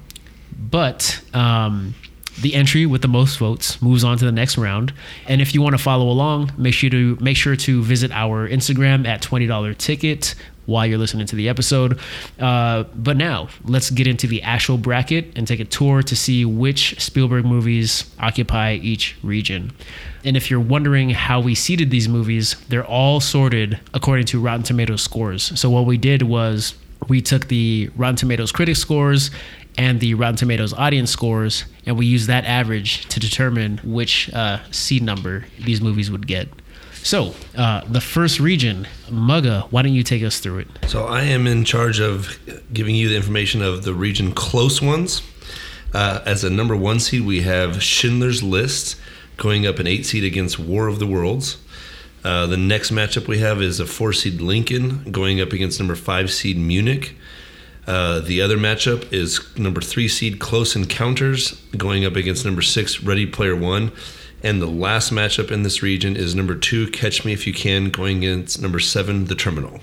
but 0.57 1.19
um, 1.33 1.95
the 2.41 2.53
entry 2.53 2.85
with 2.85 3.01
the 3.01 3.07
most 3.07 3.37
votes 3.37 3.81
moves 3.81 4.03
on 4.03 4.17
to 4.17 4.25
the 4.25 4.31
next 4.31 4.57
round. 4.57 4.93
And 5.27 5.41
if 5.41 5.53
you 5.53 5.61
want 5.61 5.73
to 5.77 5.81
follow 5.81 6.09
along, 6.09 6.51
make 6.57 6.73
sure 6.73 6.89
to 6.89 7.17
make 7.21 7.37
sure 7.37 7.55
to 7.55 7.81
visit 7.83 8.11
our 8.11 8.47
Instagram 8.47 9.07
at 9.07 9.21
twenty 9.21 9.47
dollar 9.47 9.73
ticket 9.73 10.35
while 10.65 10.85
you're 10.85 10.97
listening 10.97 11.27
to 11.27 11.35
the 11.35 11.47
episode. 11.47 11.99
Uh, 12.39 12.83
but 12.95 13.15
now 13.15 13.47
let's 13.65 13.91
get 13.91 14.07
into 14.07 14.25
the 14.25 14.41
actual 14.41 14.77
bracket 14.77 15.31
and 15.37 15.47
take 15.47 15.59
a 15.59 15.65
tour 15.65 16.01
to 16.01 16.15
see 16.15 16.43
which 16.43 16.99
Spielberg 16.99 17.45
movies 17.45 18.11
occupy 18.19 18.73
each 18.73 19.15
region. 19.21 19.71
And 20.23 20.35
if 20.35 20.49
you're 20.49 20.59
wondering 20.59 21.11
how 21.11 21.39
we 21.39 21.53
seeded 21.53 21.91
these 21.91 22.09
movies, 22.09 22.55
they're 22.69 22.85
all 22.85 23.19
sorted 23.19 23.79
according 23.93 24.25
to 24.27 24.39
Rotten 24.39 24.63
Tomatoes 24.63 25.03
scores. 25.03 25.57
So 25.59 25.69
what 25.69 25.85
we 25.85 25.97
did 25.97 26.23
was 26.23 26.73
we 27.07 27.21
took 27.21 27.47
the 27.47 27.91
Rotten 27.95 28.15
Tomatoes 28.15 28.51
critic 28.51 28.75
scores 28.75 29.29
and 29.77 29.99
the 29.99 30.13
Rotten 30.13 30.35
Tomatoes 30.35 30.73
audience 30.73 31.11
scores, 31.11 31.65
and 31.85 31.97
we 31.97 32.05
use 32.05 32.27
that 32.27 32.45
average 32.45 33.07
to 33.09 33.19
determine 33.19 33.79
which 33.83 34.33
uh, 34.33 34.59
seed 34.71 35.03
number 35.03 35.45
these 35.59 35.81
movies 35.81 36.09
would 36.09 36.27
get. 36.27 36.49
So, 37.03 37.35
uh, 37.55 37.81
the 37.87 38.01
first 38.01 38.39
region, 38.39 38.87
Mugga, 39.09 39.71
why 39.71 39.83
don't 39.83 39.93
you 39.93 40.01
take 40.01 40.23
us 40.23 40.39
through 40.39 40.59
it? 40.59 40.67
So 40.87 41.05
I 41.05 41.21
am 41.21 41.45
in 41.45 41.63
charge 41.63 41.99
of 41.99 42.39
giving 42.73 42.95
you 42.95 43.09
the 43.09 43.15
information 43.15 43.61
of 43.61 43.83
the 43.83 43.93
region 43.93 44.31
close 44.31 44.81
ones. 44.81 45.21
Uh, 45.93 46.21
as 46.25 46.43
a 46.43 46.49
number 46.49 46.75
one 46.75 46.99
seed, 46.99 47.23
we 47.23 47.43
have 47.43 47.83
Schindler's 47.83 48.41
List 48.41 48.99
going 49.37 49.67
up 49.67 49.77
an 49.77 49.85
eight 49.85 50.05
seed 50.05 50.23
against 50.23 50.57
War 50.57 50.87
of 50.87 50.97
the 50.97 51.05
Worlds. 51.05 51.57
Uh, 52.23 52.47
the 52.47 52.57
next 52.57 52.91
matchup 52.91 53.27
we 53.27 53.37
have 53.37 53.61
is 53.61 53.79
a 53.79 53.85
four 53.85 54.11
seed 54.11 54.41
Lincoln 54.41 55.11
going 55.11 55.39
up 55.39 55.53
against 55.53 55.79
number 55.79 55.95
five 55.95 56.31
seed 56.31 56.57
Munich. 56.57 57.15
Uh, 57.87 58.19
the 58.19 58.41
other 58.41 58.57
matchup 58.57 59.11
is 59.13 59.39
number 59.57 59.81
three 59.81 60.07
seed 60.07 60.39
Close 60.39 60.75
Encounters 60.75 61.51
going 61.77 62.05
up 62.05 62.15
against 62.15 62.45
number 62.45 62.61
six 62.61 63.01
Ready 63.01 63.25
Player 63.25 63.55
One. 63.55 63.91
And 64.43 64.61
the 64.61 64.67
last 64.67 65.11
matchup 65.11 65.51
in 65.51 65.63
this 65.63 65.81
region 65.81 66.15
is 66.15 66.35
number 66.35 66.55
two 66.55 66.87
Catch 66.91 67.25
Me 67.25 67.33
If 67.33 67.47
You 67.47 67.53
Can 67.53 67.89
going 67.89 68.17
against 68.17 68.61
number 68.61 68.79
seven 68.79 69.25
The 69.25 69.35
Terminal. 69.35 69.79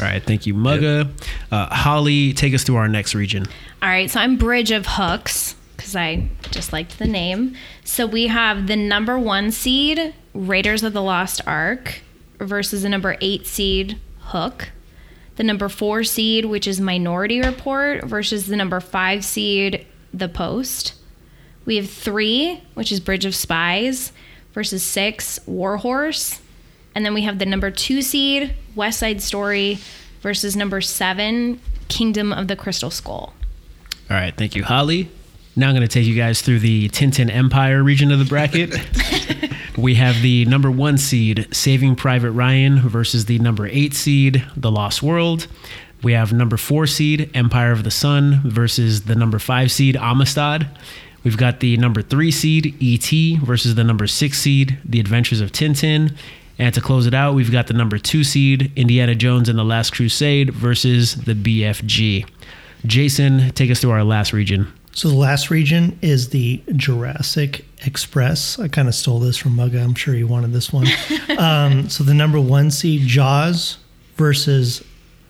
All 0.00 0.06
right, 0.06 0.22
thank 0.22 0.46
you, 0.46 0.54
Mugga. 0.54 1.08
Uh, 1.50 1.66
Holly, 1.72 2.32
take 2.32 2.54
us 2.54 2.64
through 2.64 2.76
our 2.76 2.88
next 2.88 3.14
region. 3.14 3.46
All 3.82 3.88
right, 3.88 4.10
so 4.10 4.20
I'm 4.20 4.36
Bridge 4.36 4.72
of 4.72 4.86
Hooks 4.86 5.54
because 5.76 5.94
I 5.94 6.28
just 6.50 6.72
liked 6.72 6.98
the 6.98 7.06
name. 7.06 7.56
So 7.84 8.06
we 8.06 8.26
have 8.26 8.66
the 8.66 8.76
number 8.76 9.18
one 9.18 9.50
seed, 9.52 10.14
Raiders 10.32 10.82
of 10.82 10.92
the 10.92 11.02
Lost 11.02 11.40
Ark, 11.46 12.02
versus 12.38 12.82
the 12.82 12.88
number 12.88 13.16
eight 13.20 13.46
seed, 13.46 13.98
Hook. 14.18 14.70
The 15.36 15.44
number 15.44 15.68
four 15.68 16.04
seed, 16.04 16.44
which 16.44 16.66
is 16.68 16.80
Minority 16.80 17.40
Report, 17.40 18.04
versus 18.04 18.46
the 18.46 18.56
number 18.56 18.80
five 18.80 19.24
seed, 19.24 19.86
The 20.12 20.28
Post. 20.28 20.94
We 21.64 21.76
have 21.76 21.90
three, 21.90 22.62
which 22.74 22.92
is 22.92 23.00
Bridge 23.00 23.24
of 23.24 23.34
Spies, 23.34 24.12
versus 24.52 24.82
six, 24.82 25.40
Warhorse. 25.46 26.40
And 26.94 27.04
then 27.04 27.14
we 27.14 27.22
have 27.22 27.38
the 27.38 27.46
number 27.46 27.70
two 27.70 28.02
seed, 28.02 28.54
West 28.76 29.00
Side 29.00 29.20
Story, 29.20 29.78
versus 30.20 30.54
number 30.54 30.80
seven, 30.80 31.60
Kingdom 31.88 32.32
of 32.32 32.48
the 32.48 32.56
Crystal 32.56 32.90
Skull. 32.90 33.34
All 34.10 34.16
right, 34.16 34.34
thank 34.36 34.54
you, 34.54 34.62
Holly. 34.62 35.10
Now 35.56 35.68
I'm 35.68 35.74
going 35.74 35.86
to 35.86 35.88
take 35.88 36.06
you 36.06 36.14
guys 36.14 36.42
through 36.42 36.60
the 36.60 36.88
Tintin 36.90 37.30
Empire 37.30 37.82
region 37.82 38.12
of 38.12 38.18
the 38.18 38.24
bracket. 38.24 38.70
we 39.76 39.94
have 39.96 40.22
the 40.22 40.44
number 40.44 40.70
one 40.70 40.98
seed, 40.98 41.48
Saving 41.52 41.96
Private 41.96 42.32
Ryan, 42.32 42.80
versus 42.80 43.26
the 43.26 43.38
number 43.38 43.66
eight 43.66 43.94
seed, 43.94 44.44
The 44.56 44.70
Lost 44.70 45.02
World. 45.02 45.46
We 46.02 46.12
have 46.12 46.32
number 46.32 46.56
four 46.56 46.86
seed, 46.86 47.30
Empire 47.34 47.72
of 47.72 47.82
the 47.82 47.90
Sun, 47.90 48.42
versus 48.44 49.02
the 49.02 49.14
number 49.14 49.38
five 49.38 49.72
seed, 49.72 49.96
Amistad. 49.96 50.68
We've 51.24 51.38
got 51.38 51.60
the 51.60 51.76
number 51.78 52.02
three 52.02 52.30
seed, 52.30 52.76
E.T., 52.78 53.38
versus 53.38 53.74
the 53.74 53.84
number 53.84 54.06
six 54.06 54.38
seed, 54.38 54.78
The 54.84 55.00
Adventures 55.00 55.40
of 55.40 55.50
Tintin. 55.50 56.14
And 56.58 56.72
to 56.74 56.80
close 56.80 57.06
it 57.06 57.14
out, 57.14 57.34
we've 57.34 57.50
got 57.50 57.66
the 57.66 57.74
number 57.74 57.98
two 57.98 58.22
seed, 58.22 58.70
Indiana 58.76 59.14
Jones 59.14 59.48
and 59.48 59.58
the 59.58 59.64
Last 59.64 59.94
Crusade, 59.94 60.50
versus 60.50 61.16
the 61.16 61.34
BFG. 61.34 62.28
Jason, 62.86 63.50
take 63.52 63.70
us 63.70 63.80
through 63.80 63.92
our 63.92 64.04
last 64.04 64.32
region. 64.32 64.70
So 64.94 65.08
the 65.08 65.16
last 65.16 65.50
region 65.50 65.98
is 66.02 66.28
the 66.28 66.62
Jurassic 66.76 67.64
Express. 67.84 68.60
I 68.60 68.68
kind 68.68 68.86
of 68.86 68.94
stole 68.94 69.18
this 69.18 69.36
from 69.36 69.56
Mugga. 69.56 69.82
I'm 69.82 69.96
sure 69.96 70.14
he 70.14 70.22
wanted 70.22 70.52
this 70.52 70.72
one. 70.72 70.86
um, 71.38 71.88
so 71.88 72.04
the 72.04 72.14
number 72.14 72.40
one 72.40 72.70
seed 72.70 73.02
Jaws 73.02 73.78
versus 74.14 74.84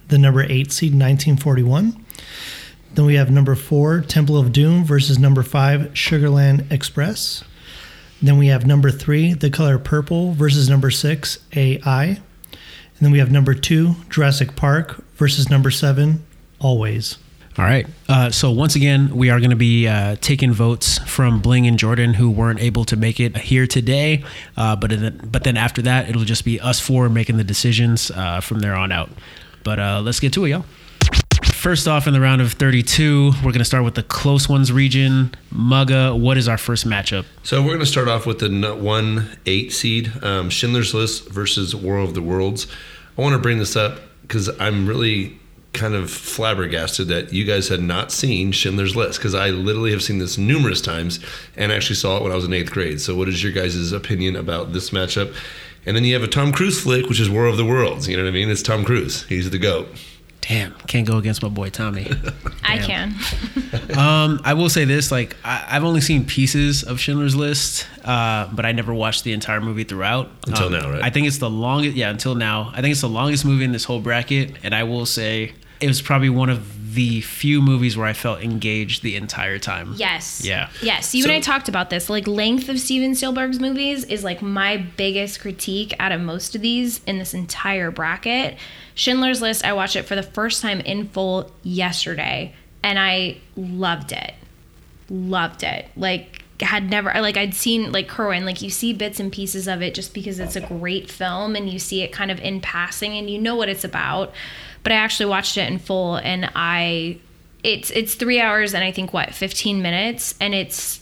the 0.09 0.19
number 0.19 0.43
eight 0.43 0.71
seed 0.71 0.93
1941. 0.93 2.05
Then 2.93 3.07
we 3.07 3.15
have 3.15 3.31
number 3.31 3.55
four 3.55 4.03
Temple 4.03 4.37
of 4.37 4.53
Doom 4.53 4.85
versus 4.85 5.19
number 5.19 5.43
five 5.43 5.93
Sugarland 5.95 6.71
Express. 6.71 7.43
Then 8.21 8.37
we 8.37 8.49
have 8.49 8.67
number 8.67 8.91
three 8.91 9.33
The 9.33 9.51
Color 9.51 9.79
Purple 9.79 10.33
versus 10.33 10.69
number 10.69 10.91
six 10.91 11.39
AI. 11.57 12.05
And 12.05 12.21
then 13.01 13.13
we 13.13 13.19
have 13.19 13.33
number 13.33 13.55
two 13.55 13.95
Jurassic 14.11 14.57
Park 14.57 15.03
versus 15.15 15.49
number 15.49 15.71
seven 15.71 16.25
Always. 16.61 17.17
All 17.57 17.65
right. 17.65 17.87
Uh, 18.09 18.31
so 18.31 18.51
once 18.51 18.75
again, 18.75 19.15
we 19.17 19.31
are 19.31 19.39
going 19.39 19.51
to 19.51 19.57
be 19.57 19.87
uh, 19.87 20.17
taking 20.21 20.53
votes 20.53 20.99
from 21.07 21.41
Bling 21.41 21.69
and 21.69 21.79
Jordan, 21.79 22.15
who 22.15 22.29
weren't 22.29 22.61
able 22.61 22.85
to 22.87 22.97
make 22.97 23.21
it 23.21 23.37
here 23.37 23.67
today. 23.67 24.25
Uh, 24.57 24.75
but 24.75 24.91
then, 24.91 25.21
but 25.31 25.45
then 25.45 25.57
after 25.57 25.81
that, 25.83 26.09
it'll 26.09 26.25
just 26.25 26.45
be 26.45 26.59
us 26.61 26.81
four 26.81 27.09
making 27.09 27.37
the 27.37 27.45
decisions 27.45 28.11
uh, 28.11 28.41
from 28.41 28.59
there 28.59 28.75
on 28.75 28.91
out. 28.91 29.09
But 29.63 29.79
uh, 29.79 30.01
let's 30.03 30.19
get 30.19 30.33
to 30.33 30.45
it, 30.45 30.51
y'all. 30.51 30.65
First 31.45 31.87
off, 31.87 32.09
in 32.09 32.13
the 32.13 32.21
round 32.21 32.43
of 32.43 32.53
32, 32.55 33.33
we're 33.37 33.43
going 33.43 33.55
to 33.55 33.65
start 33.65 33.85
with 33.85 33.95
the 33.95 34.03
close 34.03 34.49
ones 34.49 34.73
region. 34.73 35.33
Mugga, 35.53 36.19
what 36.19 36.37
is 36.37 36.49
our 36.49 36.59
first 36.59 36.87
matchup? 36.87 37.25
So 37.45 37.63
we're 37.63 37.69
going 37.69 37.81
to 37.81 37.87
start 37.87 38.09
off 38.09 38.27
with 38.27 38.41
the 38.41 38.75
one 38.75 39.39
eight 39.47 39.73
seed 39.73 40.13
um, 40.23 40.51
Schindler's 40.51 40.93
List 40.93 41.29
versus 41.29 41.75
War 41.75 41.99
of 41.99 42.15
the 42.15 42.21
Worlds. 42.21 42.67
I 43.17 43.23
want 43.23 43.35
to 43.35 43.39
bring 43.39 43.59
this 43.59 43.77
up 43.77 44.01
because 44.23 44.51
I'm 44.61 44.87
really 44.87 45.39
kind 45.75 45.95
of 45.95 46.11
flabbergasted 46.11 47.09
that 47.09 47.33
you 47.33 47.45
guys 47.45 47.69
had 47.69 47.83
not 47.83 48.11
seen 48.13 48.53
Schindler's 48.53 48.97
List 48.97 49.19
because 49.19 49.35
I 49.35 49.51
literally 49.51 49.91
have 49.91 50.03
seen 50.03 50.19
this 50.19 50.39
numerous 50.39 50.81
times 50.81 51.21
and 51.57 51.71
actually 51.73 51.97
saw 51.97 52.17
it 52.17 52.23
when 52.23 52.33
I 52.33 52.37
was 52.37 52.45
in 52.45 52.53
eighth 52.53 52.71
grade. 52.71 53.01
So 53.01 53.15
what 53.17 53.29
is 53.29 53.43
your 53.43 53.53
guys' 53.53 53.93
opinion 53.93 54.37
about 54.37 54.73
this 54.73 54.91
matchup? 54.91 55.35
And 55.87 55.95
then 55.95 56.05
you 56.05 56.15
have 56.15 56.23
a 56.23 56.29
Tom 56.29 56.51
Cruise 56.53 56.81
flick, 56.81 57.07
which 57.09 57.21
is 57.21 57.29
War 57.29 57.47
of 57.47 57.57
the 57.57 57.65
Worlds. 57.65 58.09
You 58.09 58.17
know 58.17 58.23
what 58.23 58.29
I 58.31 58.33
mean? 58.33 58.49
It's 58.49 58.63
Tom 58.63 58.85
Cruise. 58.85 59.25
He's 59.25 59.51
the 59.51 59.59
goat. 59.59 59.89
Damn, 60.41 60.75
can't 60.89 61.07
go 61.07 61.17
against 61.17 61.43
my 61.43 61.49
boy 61.49 61.71
Tommy. 61.71 62.07
I 62.63 62.77
can. 62.77 63.15
um, 63.97 64.41
I 64.45 64.53
will 64.53 64.69
say 64.69 64.85
this: 64.85 65.11
like 65.11 65.37
I, 65.43 65.65
I've 65.71 65.85
only 65.85 66.03
seen 66.03 66.27
pieces 66.27 66.83
of 66.83 67.01
Schindler's 67.01 67.35
List, 67.35 67.87
uh, 68.05 68.49
but 68.53 68.67
I 68.67 68.73
never 68.73 68.93
watched 68.93 69.25
the 69.25 69.33
entire 69.33 69.63
movie 69.63 69.85
throughout. 69.85 70.31
Until 70.47 70.67
Um, 70.67 70.73
now, 70.73 70.91
right? 70.91 71.03
I 71.03 71.09
think 71.09 71.27
it's 71.27 71.39
the 71.39 71.49
longest. 71.49 71.97
Yeah, 71.97 72.11
until 72.11 72.35
now, 72.35 72.71
I 72.75 72.83
think 72.83 72.93
it's 72.93 73.01
the 73.01 73.09
longest 73.09 73.47
movie 73.47 73.65
in 73.65 73.73
this 73.73 73.85
whole 73.85 74.01
bracket, 74.01 74.53
and 74.63 74.75
I 74.75 74.83
will 74.85 75.07
say 75.07 75.53
it 75.81 75.87
was 75.89 76.01
probably 76.03 76.31
one 76.31 76.49
of 76.51 76.95
the 76.95 77.21
few 77.23 77.61
movies 77.61 77.97
where 77.97 78.07
I 78.07 78.13
felt 78.13 78.41
engaged 78.41 79.03
the 79.03 79.17
entire 79.17 79.59
time. 79.59 79.95
Yes. 79.97 80.45
Yeah. 80.45 80.71
Yes. 80.81 81.13
You 81.15 81.23
So- 81.25 81.29
and 81.29 81.37
I 81.37 81.41
talked 81.41 81.69
about 81.69 81.91
this. 81.91 82.09
Like 82.09 82.29
length 82.29 82.69
of 82.69 82.79
Steven 82.79 83.17
Spielberg's 83.17 83.59
movies 83.59 84.05
is 84.05 84.23
like 84.23 84.41
my 84.43 84.77
biggest 84.77 85.41
critique 85.41 85.93
out 85.99 86.13
of 86.13 86.21
most 86.21 86.55
of 86.55 86.61
these 86.63 87.03
in 87.05 87.19
this 87.19 87.35
entire 87.35 87.91
bracket. 87.91 88.57
Schindler's 88.95 89.43
List, 89.43 89.65
I 89.65 89.73
watched 89.73 89.97
it 89.97 90.05
for 90.05 90.15
the 90.15 90.23
first 90.23 90.63
time 90.63 90.79
in 90.81 91.09
full 91.09 91.51
yesterday 91.65 92.55
and 92.85 92.97
I 92.97 93.39
loved 93.57 94.13
it. 94.13 94.35
Loved 95.11 95.65
it. 95.65 95.89
Like 95.97 96.44
had 96.61 96.89
never 96.89 97.13
like 97.21 97.37
I'd 97.37 97.55
seen 97.55 97.91
like 97.93 98.09
Kerwin, 98.09 98.45
like 98.45 98.63
you 98.63 98.71
see 98.71 98.93
bits 98.93 99.19
and 99.19 99.33
pieces 99.33 99.67
of 99.67 99.83
it 99.83 99.95
just 99.95 100.15
because 100.15 100.39
it's 100.39 100.57
a 100.57 100.61
great 100.61 101.11
film 101.11 101.57
and 101.57 101.69
you 101.69 101.79
see 101.79 102.03
it 102.03 102.13
kind 102.13 102.31
of 102.31 102.41
in 102.41 102.61
passing 102.61 103.17
and 103.17 103.29
you 103.29 103.41
know 103.41 103.57
what 103.57 103.69
it's 103.69 103.85
about. 103.85 104.33
But 104.83 104.93
I 104.93 104.97
actually 104.97 105.27
watched 105.27 105.57
it 105.57 105.71
in 105.71 105.79
full 105.79 106.17
and 106.17 106.51
I 106.55 107.19
it's 107.63 107.91
it's 107.91 108.15
three 108.15 108.41
hours 108.41 108.75
and 108.75 108.85
I 108.85 108.93
think 108.93 109.13
what 109.13 109.35
15 109.35 109.83
minutes 109.83 110.35
and 110.41 110.55
it's 110.55 111.01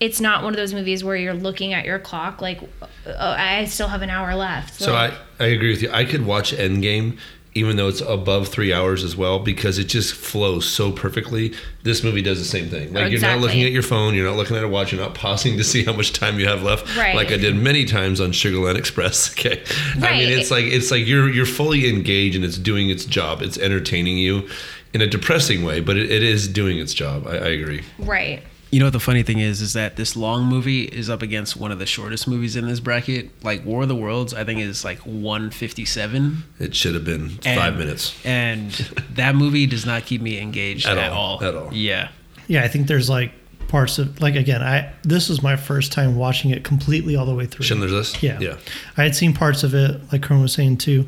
it's 0.00 0.20
not 0.20 0.42
one 0.42 0.52
of 0.52 0.56
those 0.56 0.74
movies 0.74 1.04
where 1.04 1.14
you're 1.14 1.34
looking 1.34 1.74
at 1.74 1.84
your 1.84 2.00
clock 2.00 2.40
like 2.40 2.60
oh, 3.06 3.12
I 3.16 3.66
still 3.66 3.88
have 3.88 4.02
an 4.02 4.10
hour 4.10 4.34
left. 4.34 4.74
So 4.74 4.92
Like, 4.92 5.12
I, 5.38 5.44
I 5.44 5.46
agree 5.48 5.70
with 5.70 5.82
you. 5.82 5.90
I 5.92 6.04
could 6.04 6.26
watch 6.26 6.52
Endgame 6.52 7.18
even 7.54 7.76
though 7.76 7.88
it's 7.88 8.00
above 8.00 8.48
three 8.48 8.72
hours 8.72 9.04
as 9.04 9.14
well 9.14 9.38
because 9.38 9.78
it 9.78 9.84
just 9.84 10.14
flows 10.14 10.66
so 10.66 10.90
perfectly. 10.90 11.52
This 11.82 12.02
movie 12.02 12.22
does 12.22 12.38
the 12.38 12.44
same 12.46 12.68
thing. 12.68 12.92
Like 12.94 13.10
you're 13.10 13.20
not 13.20 13.40
looking 13.40 13.62
at 13.62 13.72
your 13.72 13.82
phone, 13.82 14.14
you're 14.14 14.26
not 14.26 14.36
looking 14.36 14.56
at 14.56 14.64
a 14.64 14.68
watch, 14.68 14.92
you're 14.92 15.00
not 15.00 15.14
pausing 15.14 15.56
to 15.58 15.64
see 15.72 15.84
how 15.84 15.92
much 15.92 16.12
time 16.12 16.38
you 16.38 16.46
have 16.46 16.62
left. 16.62 16.96
Right. 16.96 17.14
Like 17.14 17.30
I 17.30 17.36
did 17.36 17.54
many 17.56 17.84
times 17.84 18.20
on 18.20 18.30
Sugarland 18.32 18.76
Express. 18.76 19.32
Okay. 19.42 19.62
I 19.96 20.12
mean 20.12 20.28
it's 20.38 20.50
like 20.50 20.64
it's 20.66 20.90
like 20.90 21.06
you're 21.06 21.28
you're 21.28 21.46
fully 21.46 21.88
engaged 21.88 22.36
and 22.36 22.44
it's 22.44 22.58
doing 22.58 22.90
its 22.90 23.04
job. 23.04 23.42
It's 23.42 23.58
entertaining 23.58 24.18
you 24.18 24.48
in 24.94 25.00
a 25.00 25.06
depressing 25.06 25.64
way, 25.64 25.80
but 25.80 25.96
it, 25.96 26.10
it 26.10 26.22
is 26.22 26.46
doing 26.48 26.78
its 26.78 26.94
job. 26.94 27.26
I, 27.26 27.32
I 27.32 27.48
agree. 27.48 27.82
right. 27.98 28.42
You 28.72 28.78
know 28.80 28.86
what 28.86 28.94
the 28.94 29.00
funny 29.00 29.22
thing 29.22 29.38
is 29.38 29.60
is 29.60 29.74
that 29.74 29.96
this 29.96 30.16
long 30.16 30.46
movie 30.46 30.84
is 30.84 31.10
up 31.10 31.20
against 31.20 31.56
one 31.58 31.70
of 31.70 31.78
the 31.78 31.84
shortest 31.86 32.26
movies 32.26 32.56
in 32.56 32.66
this 32.66 32.80
bracket. 32.80 33.28
Like 33.44 33.64
War 33.66 33.82
of 33.82 33.88
the 33.88 33.94
Worlds, 33.94 34.32
I 34.32 34.44
think 34.44 34.60
is 34.60 34.82
like 34.82 34.98
157. 35.00 36.42
It 36.58 36.74
should 36.74 36.94
have 36.94 37.04
been 37.04 37.38
And- 37.44 37.60
five 37.60 37.76
minutes. 37.76 38.14
And 38.24 38.70
that 39.14 39.34
movie 39.34 39.66
does 39.66 39.84
not 39.84 40.06
keep 40.06 40.22
me 40.22 40.38
engaged 40.40 40.86
At 40.86 40.96
at, 40.98 41.12
all, 41.12 41.36
all. 41.38 41.44
at 41.44 41.54
all. 41.54 41.68
Yeah. 41.72 42.08
Yeah, 42.48 42.62
I 42.64 42.68
think 42.68 42.86
there's 42.86 43.10
like 43.10 43.32
parts 43.68 43.98
of 43.98 44.20
like 44.20 44.36
again, 44.36 44.62
I 44.62 44.92
this 45.02 45.28
was 45.28 45.42
my 45.42 45.56
first 45.56 45.92
time 45.92 46.16
watching 46.16 46.50
it 46.50 46.64
completely 46.64 47.14
all 47.14 47.26
the 47.26 47.34
way 47.34 47.46
through. 47.46 47.64
Schindler's 47.64 47.92
List? 47.92 48.22
Yeah. 48.22 48.38
Yeah. 48.40 48.56
I 48.96 49.02
had 49.04 49.14
seen 49.14 49.34
parts 49.34 49.62
of 49.64 49.74
it, 49.74 50.00
like 50.12 50.22
Kern 50.22 50.40
was 50.40 50.52
saying 50.54 50.78
too. 50.78 51.06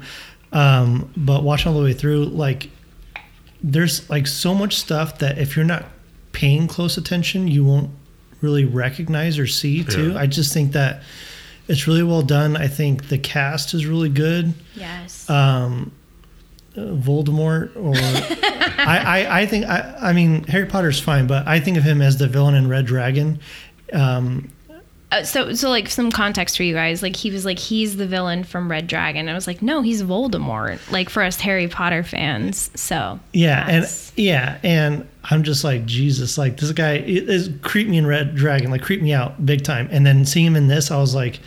Um, 0.52 1.10
but 1.16 1.42
watching 1.42 1.72
all 1.72 1.78
the 1.78 1.84
way 1.84 1.94
through, 1.94 2.26
like 2.26 2.68
there's 3.62 4.08
like 4.10 4.26
so 4.26 4.54
much 4.54 4.76
stuff 4.76 5.18
that 5.20 5.38
if 5.38 5.56
you're 5.56 5.64
not 5.64 5.84
paying 6.34 6.66
close 6.66 6.98
attention, 6.98 7.48
you 7.48 7.64
won't 7.64 7.90
really 8.42 8.66
recognize 8.66 9.38
or 9.38 9.46
see 9.46 9.82
too. 9.84 10.12
Yeah. 10.12 10.18
I 10.18 10.26
just 10.26 10.52
think 10.52 10.72
that 10.72 11.02
it's 11.66 11.86
really 11.86 12.02
well 12.02 12.22
done. 12.22 12.56
I 12.56 12.68
think 12.68 13.08
the 13.08 13.16
cast 13.16 13.72
is 13.72 13.86
really 13.86 14.10
good. 14.10 14.52
Yes. 14.74 15.30
Um, 15.30 15.92
uh, 16.76 16.80
Voldemort 16.80 17.74
or 17.76 17.94
I, 17.96 18.98
I, 18.98 19.40
I 19.40 19.46
think 19.46 19.64
I, 19.64 19.96
I 20.00 20.12
mean 20.12 20.44
Harry 20.44 20.66
Potter's 20.66 21.00
fine, 21.00 21.26
but 21.26 21.46
I 21.46 21.60
think 21.60 21.78
of 21.78 21.84
him 21.84 22.02
as 22.02 22.18
the 22.18 22.26
villain 22.26 22.54
in 22.54 22.68
Red 22.68 22.84
Dragon. 22.84 23.40
Um, 23.92 24.50
Uh, 25.14 25.22
so 25.22 25.52
so 25.54 25.68
like 25.70 25.88
some 25.88 26.10
context 26.10 26.56
for 26.56 26.62
you 26.64 26.74
guys 26.74 27.02
like 27.02 27.14
he 27.14 27.30
was 27.30 27.44
like 27.44 27.58
he's 27.58 27.96
the 27.96 28.06
villain 28.06 28.42
from 28.42 28.68
red 28.70 28.86
dragon 28.86 29.28
i 29.28 29.34
was 29.34 29.46
like 29.46 29.62
no 29.62 29.80
he's 29.80 30.02
voldemort 30.02 30.78
like 30.90 31.08
for 31.08 31.22
us 31.22 31.36
harry 31.40 31.68
potter 31.68 32.02
fans 32.02 32.70
so 32.74 33.20
Yeah, 33.32 33.64
that's- 33.66 34.10
and 34.16 34.18
yeah, 34.24 34.58
and 34.62 35.08
I'm 35.30 35.42
just 35.42 35.64
like 35.64 35.86
Jesus, 35.86 36.36
like 36.38 36.56
this 36.58 36.70
guy 36.72 36.96
is 36.98 37.50
creep 37.62 37.88
me 37.88 37.96
in 37.98 38.06
Red 38.06 38.34
Dragon, 38.36 38.70
like 38.70 38.82
creep 38.82 39.00
me 39.02 39.12
out 39.12 39.44
big 39.44 39.64
time. 39.64 39.88
And 39.90 40.06
then 40.06 40.24
seeing 40.26 40.46
him 40.46 40.54
in 40.54 40.68
this, 40.68 40.90
I 40.90 40.98
was 40.98 41.14
like, 41.14 41.40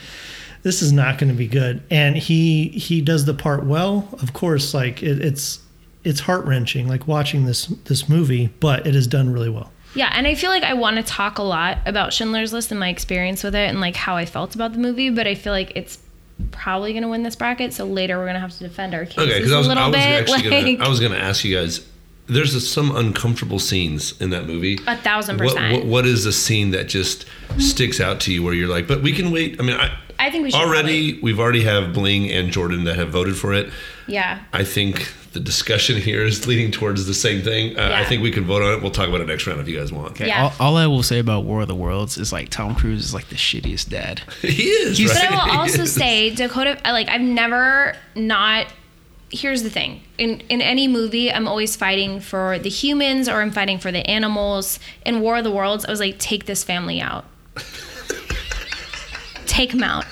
this 0.64 0.82
is 0.82 0.92
not 0.92 1.18
going 1.18 1.30
to 1.32 1.38
be 1.38 1.48
good. 1.48 1.82
And 1.92 2.18
he 2.18 2.68
he 2.70 3.02
does 3.02 3.24
the 3.26 3.34
part 3.34 3.64
well. 3.66 4.10
Of 4.22 4.34
course, 4.34 4.74
like 4.74 5.02
it, 5.04 5.24
it's 5.24 5.60
it's 6.04 6.20
heart 6.22 6.44
wrenching, 6.46 6.88
like 6.88 7.08
watching 7.08 7.46
this 7.46 7.68
this 7.86 8.10
movie, 8.10 8.48
but 8.60 8.86
it 8.88 8.96
is 8.96 9.08
done 9.08 9.32
really 9.32 9.50
well. 9.50 9.72
Yeah 9.96 10.10
and 10.14 10.28
i 10.28 10.36
feel 10.36 10.50
like 10.50 10.64
i 10.64 10.74
want 10.74 10.98
to 10.98 11.04
talk 11.04 11.38
a 11.38 11.44
lot 11.44 11.78
about 11.86 12.14
schindler's 12.14 12.52
list 12.54 12.72
and 12.72 12.80
my 12.80 12.90
experience 12.90 13.44
with 13.44 13.56
it 13.56 13.70
and 13.70 13.80
like 13.80 13.96
how 13.96 14.16
i 14.16 14.26
felt 14.26 14.54
about 14.56 14.74
the 14.74 14.80
movie 14.80 15.10
but 15.10 15.26
i 15.28 15.34
feel 15.36 15.54
like 15.54 15.72
it's 15.76 16.00
probably 16.52 16.92
going 16.94 17.04
to 17.04 17.10
win 17.10 17.24
this 17.24 17.36
bracket 17.36 17.74
so 17.74 17.86
later 17.86 18.18
we're 18.18 18.26
going 18.26 18.36
to 18.36 18.40
have 18.40 18.52
to 18.52 18.60
defend 18.60 18.94
our 18.94 19.06
cases 19.06 19.24
Okay, 19.24 19.40
because 19.40 19.52
I 19.52 19.56
a 19.56 19.58
was, 19.60 19.68
little 19.68 19.84
I 19.84 19.88
was 19.88 19.96
bit 19.96 20.04
actually 20.06 20.50
like 20.50 20.66
gonna, 20.78 20.86
I 20.86 20.90
was 20.90 21.00
gonna 21.00 21.16
ask 21.16 21.44
you 21.44 21.58
guys. 21.58 21.86
There's 22.30 22.54
a, 22.54 22.60
some 22.62 22.94
uncomfortable 22.96 23.58
scenes 23.58 24.20
in 24.22 24.30
that 24.32 24.46
movie. 24.46 24.78
a 24.86 24.98
thousand 24.98 25.38
percent 25.38 25.74
what, 25.74 25.86
what 25.86 26.06
is 26.06 26.26
a 26.26 26.34
scene 26.34 26.72
that 26.72 26.88
just 26.90 27.26
sticks 27.58 28.00
out 28.02 28.20
to 28.22 28.34
you 28.34 28.44
where 28.44 28.54
you're 28.54 28.68
like, 28.68 28.86
but 28.88 29.02
we 29.02 29.14
can 29.14 29.32
wait? 29.32 29.60
I 29.60 29.64
mean, 29.64 29.78
I, 29.78 29.98
i 30.20 30.30
think 30.30 30.44
we 30.44 30.52
should 30.52 30.60
already 30.60 31.20
we've 31.22 31.40
already 31.40 31.64
have 31.64 31.94
Bling 31.94 32.30
and 32.32 32.52
Jordan 32.52 32.84
that 32.84 32.98
have 32.98 33.10
voted 33.10 33.36
for 33.38 33.54
it. 33.54 33.72
yeah 34.08 34.44
I 34.54 34.64
think 34.64 35.12
the 35.38 35.44
discussion 35.44 36.02
here 36.02 36.24
is 36.26 36.48
leading 36.48 36.72
towards 36.72 37.06
the 37.06 37.14
same 37.14 37.44
thing. 37.44 37.78
Uh, 37.78 37.92
I 37.94 38.04
think 38.06 38.24
we 38.24 38.32
can 38.32 38.44
vote 38.46 38.64
on 38.64 38.74
it. 38.74 38.82
We'll 38.82 38.90
talk 38.90 39.08
about 39.08 39.22
it 39.22 39.28
next 39.28 39.46
round 39.46 39.60
if 39.62 39.68
you 39.68 39.78
guys 39.78 39.92
want. 39.92 40.12
Okay. 40.14 40.26
Yeah. 40.28 40.46
All, 40.60 40.68
all 40.72 40.78
I 40.78 40.88
will 40.88 41.04
say 41.04 41.20
about 41.20 41.44
War 41.46 41.62
of 41.62 41.68
the 41.68 41.76
Worlds 41.76 42.18
is 42.18 42.34
like 42.34 42.50
Tom 42.50 42.74
Cruise 42.74 43.06
is 43.06 43.14
like 43.14 43.30
the 43.30 43.36
shittiest 43.36 43.90
dad. 43.90 44.22
he 44.42 44.64
is. 44.64 44.98
He's- 44.98 45.14
right? 45.14 45.30
But 45.30 45.38
I 45.38 45.46
will 45.46 45.52
He 45.54 45.58
also 45.60 45.82
is. 45.84 45.94
say 45.94 46.32
Dakota. 46.34 46.80
I- 46.84 46.92
Like 46.92 47.08
I've 47.10 47.22
never 47.22 47.96
not. 48.16 48.68
Here's 49.30 49.62
the 49.62 49.70
thing: 49.70 50.02
in 50.18 50.40
in 50.50 50.62
any 50.62 50.88
movie, 50.88 51.32
I'm 51.32 51.48
always 51.48 51.76
fighting 51.76 52.20
for 52.22 52.58
the 52.58 52.70
humans 52.70 53.30
or 53.30 53.42
I'm 53.42 53.52
fighting 53.52 53.78
for 53.78 53.92
the 53.92 54.06
animals. 54.10 54.80
In 55.06 55.20
War 55.22 55.38
of 55.38 55.44
the 55.44 55.52
Worlds, 55.52 55.86
I 55.86 55.92
was 55.92 56.00
like, 56.00 56.18
take 56.18 56.46
this 56.46 56.64
family 56.64 57.00
out. 57.02 57.26
take 59.46 59.72
them 59.72 59.84
out. 59.84 60.06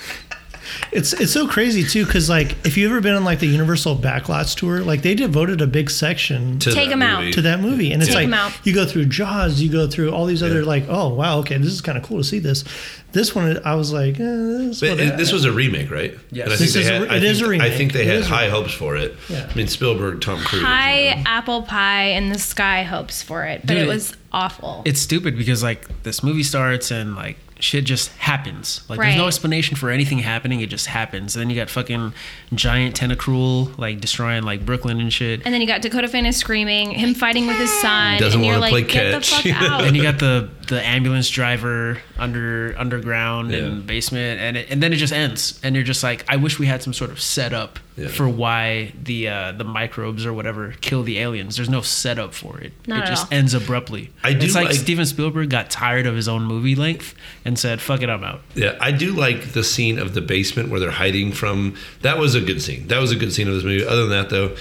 It's 0.96 1.12
it's 1.14 1.32
so 1.34 1.46
crazy 1.48 1.84
too, 1.84 2.06
because 2.06 2.30
like 2.30 2.56
if 2.66 2.78
you've 2.78 2.90
ever 2.92 3.02
been 3.02 3.16
on 3.16 3.24
like 3.26 3.40
the 3.40 3.48
Universal 3.48 3.98
Backlots 3.98 4.56
tour, 4.56 4.80
like 4.82 5.02
they 5.02 5.14
devoted 5.14 5.62
a 5.62 5.68
big 5.68 5.90
section 5.92 6.58
To 6.60 6.72
Take 6.72 6.90
them 6.90 7.02
out. 7.02 7.34
to 7.34 7.42
that 7.42 7.60
movie 7.60 7.92
and 7.92 8.02
it's 8.02 8.10
Take 8.10 8.16
like 8.16 8.26
'em 8.28 8.34
out. 8.34 8.54
you 8.64 8.74
go 8.74 8.86
through 8.86 9.06
jaws 9.08 9.62
you 9.62 9.70
go 9.70 9.88
through 9.88 10.12
all 10.12 10.26
these 10.26 10.42
other 10.42 10.62
Yeah. 10.62 10.66
like 10.68 10.86
oh 10.88 11.10
wow 11.10 11.40
okay 11.40 11.58
this 11.58 11.72
is 11.74 11.82
kind 11.82 11.98
of 11.98 12.04
cool 12.06 12.18
to 12.20 12.24
see 12.24 12.40
this 12.40 12.64
this 13.12 13.36
one 13.36 13.60
i 13.66 13.76
was 13.76 13.92
like 13.94 14.16
eh, 14.16 14.24
this, 14.24 14.80
But 14.80 15.00
it- 15.00 15.18
this 15.18 15.32
was 15.32 15.44
a 15.46 15.52
remake, 15.52 15.92
right? 15.92 16.18
Yes. 16.32 16.46
And 16.46 16.54
I 16.54 16.56
This 16.56 16.60
think 16.60 16.68
is 16.68 16.74
they 16.90 16.96
a- 16.96 17.00
had, 17.00 17.10
I 17.10 17.16
it 17.18 17.24
is 17.24 17.38
think- 17.40 17.48
a 17.48 17.50
remake. 17.52 17.72
I 17.74 17.78
think 17.78 17.94
they 17.94 18.02
It 18.08 18.24
had 18.24 18.24
high 18.24 18.50
hopes 18.50 18.74
for 18.74 18.96
it. 18.96 19.16
Yeah. 19.30 19.48
I 19.50 19.56
mean, 19.56 19.68
Spielberg, 19.68 20.22
Tom 20.22 20.40
Cruise. 20.40 20.64
High 20.64 21.10
you 21.10 21.16
know. 21.16 21.24
apple 21.26 21.62
pie 21.64 22.08
in 22.12 22.30
the 22.30 22.40
sky 22.40 22.84
hopes 22.84 23.22
for 23.22 23.44
it, 23.46 23.62
but 23.62 23.74
Dude, 23.74 23.78
it 23.84 23.84
it- 23.84 23.88
was 23.94 24.14
awful. 24.32 24.82
It's 24.86 25.00
stupid 25.02 25.38
because 25.38 25.62
like 25.64 26.04
this 26.04 26.24
movie 26.24 26.44
starts 26.44 26.90
and 26.92 27.16
like 27.16 27.38
shit 27.60 27.86
just 27.86 28.10
happens. 28.18 28.82
Like 28.90 29.00
there's 29.00 29.16
no 29.16 29.28
explanation 29.28 29.76
for 29.78 29.90
anything 29.90 30.20
happening. 30.20 30.60
It 30.62 30.70
just 30.70 30.88
happens. 30.88 31.36
And 31.36 31.42
then 31.42 31.50
you 31.50 31.56
got 31.56 31.70
fucking 31.70 32.14
giant 32.54 32.96
tentacruel 33.00 33.78
like 33.78 34.02
destroying 34.02 34.44
like 34.44 34.66
Brooklyn 34.66 35.00
and 35.00 35.12
shit. 35.12 35.42
and 35.46 35.54
then 35.54 35.62
you 35.62 35.68
got 35.68 35.82
Dakota 35.82 36.08
Fanning 36.08 36.32
screaming, 36.32 36.92
him 36.92 37.14
fighting 37.14 37.48
with 37.48 37.58
his 37.58 37.72
son, 37.82 38.20
Doesn't 38.20 38.40
and 38.40 38.46
you're 38.46 38.54
wanna 38.60 38.62
like, 38.62 38.72
play 38.72 38.82
get 38.84 39.14
catch." 39.24 39.44
the 39.44 39.54
fuck 39.54 39.62
out. 39.72 39.84
and 39.86 39.96
you 39.96 40.04
got 40.04 40.20
the 40.20 40.50
the 40.68 40.84
ambulance 40.86 41.30
driver 41.30 42.02
under 42.18 42.74
underground 42.78 43.52
Yeah. 43.52 43.58
and 43.60 43.86
basement 43.88 44.40
and 44.42 44.58
it, 44.58 44.68
and 44.70 44.82
then 44.82 44.94
it 44.94 44.98
just 44.98 45.14
ends 45.14 45.60
and 45.64 45.76
you're 45.76 45.84
just 45.84 46.02
like 46.04 46.26
I 46.28 46.38
wish 46.38 46.58
we 46.60 46.66
had 46.66 46.82
some 46.82 46.94
sort 46.94 47.12
of 47.12 47.20
setup 47.22 47.78
Yeah. 47.98 48.08
for 48.08 48.28
why 48.28 48.94
the 49.02 49.30
uh, 49.30 49.52
the 49.54 49.64
microbes 49.64 50.26
or 50.26 50.34
whatever 50.34 50.74
kill 50.82 51.04
the 51.04 51.20
aliens. 51.20 51.56
There's 51.56 51.70
no 51.70 51.82
setup 51.82 52.34
for 52.34 52.60
it. 52.60 52.74
Not 52.88 53.00
it 53.00 53.02
at 53.04 53.08
just 53.10 53.24
all. 53.32 53.38
ends 53.38 53.54
abruptly. 53.54 54.12
I 54.24 54.34
do 54.34 54.46
it's 54.46 54.56
like, 54.56 54.68
like- 54.68 54.76
Steven 54.76 55.06
Spielberg 55.06 55.50
got 55.50 55.70
tired 55.70 56.06
of 56.08 56.16
his 56.16 56.28
own 56.28 56.44
movie 56.44 56.76
length 56.76 57.16
and 57.46 57.58
said, 57.60 57.80
"Fuck 57.82 58.02
it, 58.02 58.10
I'm 58.10 58.24
out." 58.24 58.42
Yeah, 58.56 58.76
I 58.82 58.92
do 58.92 59.14
like 59.14 59.54
the 59.54 59.64
scene 59.64 60.00
of 60.00 60.14
the 60.14 60.22
basement 60.22 60.70
where 60.70 60.80
they're 60.80 60.92
hiding 60.92 61.32
from. 61.32 61.76
That 62.02 62.18
was 62.18 62.36
a 62.36 62.42
good 62.42 62.62
scene. 62.62 62.88
That 62.88 63.00
was 63.00 63.12
a 63.12 63.16
good 63.16 63.32
scene 63.34 63.48
of 63.48 63.54
this 63.56 63.64
movie. 63.64 63.86
Other 63.86 64.08
than 64.08 64.10
that, 64.12 64.30
though, 64.30 64.56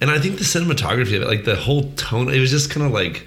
and 0.00 0.10
I 0.10 0.18
think 0.18 0.36
the 0.38 0.44
cinematography 0.44 1.16
of 1.16 1.22
it, 1.22 1.26
like 1.28 1.44
the 1.44 1.56
whole 1.56 1.90
tone, 1.92 2.28
it 2.28 2.38
was 2.40 2.50
just 2.50 2.68
kind 2.70 2.84
of 2.84 2.92
like 2.92 3.26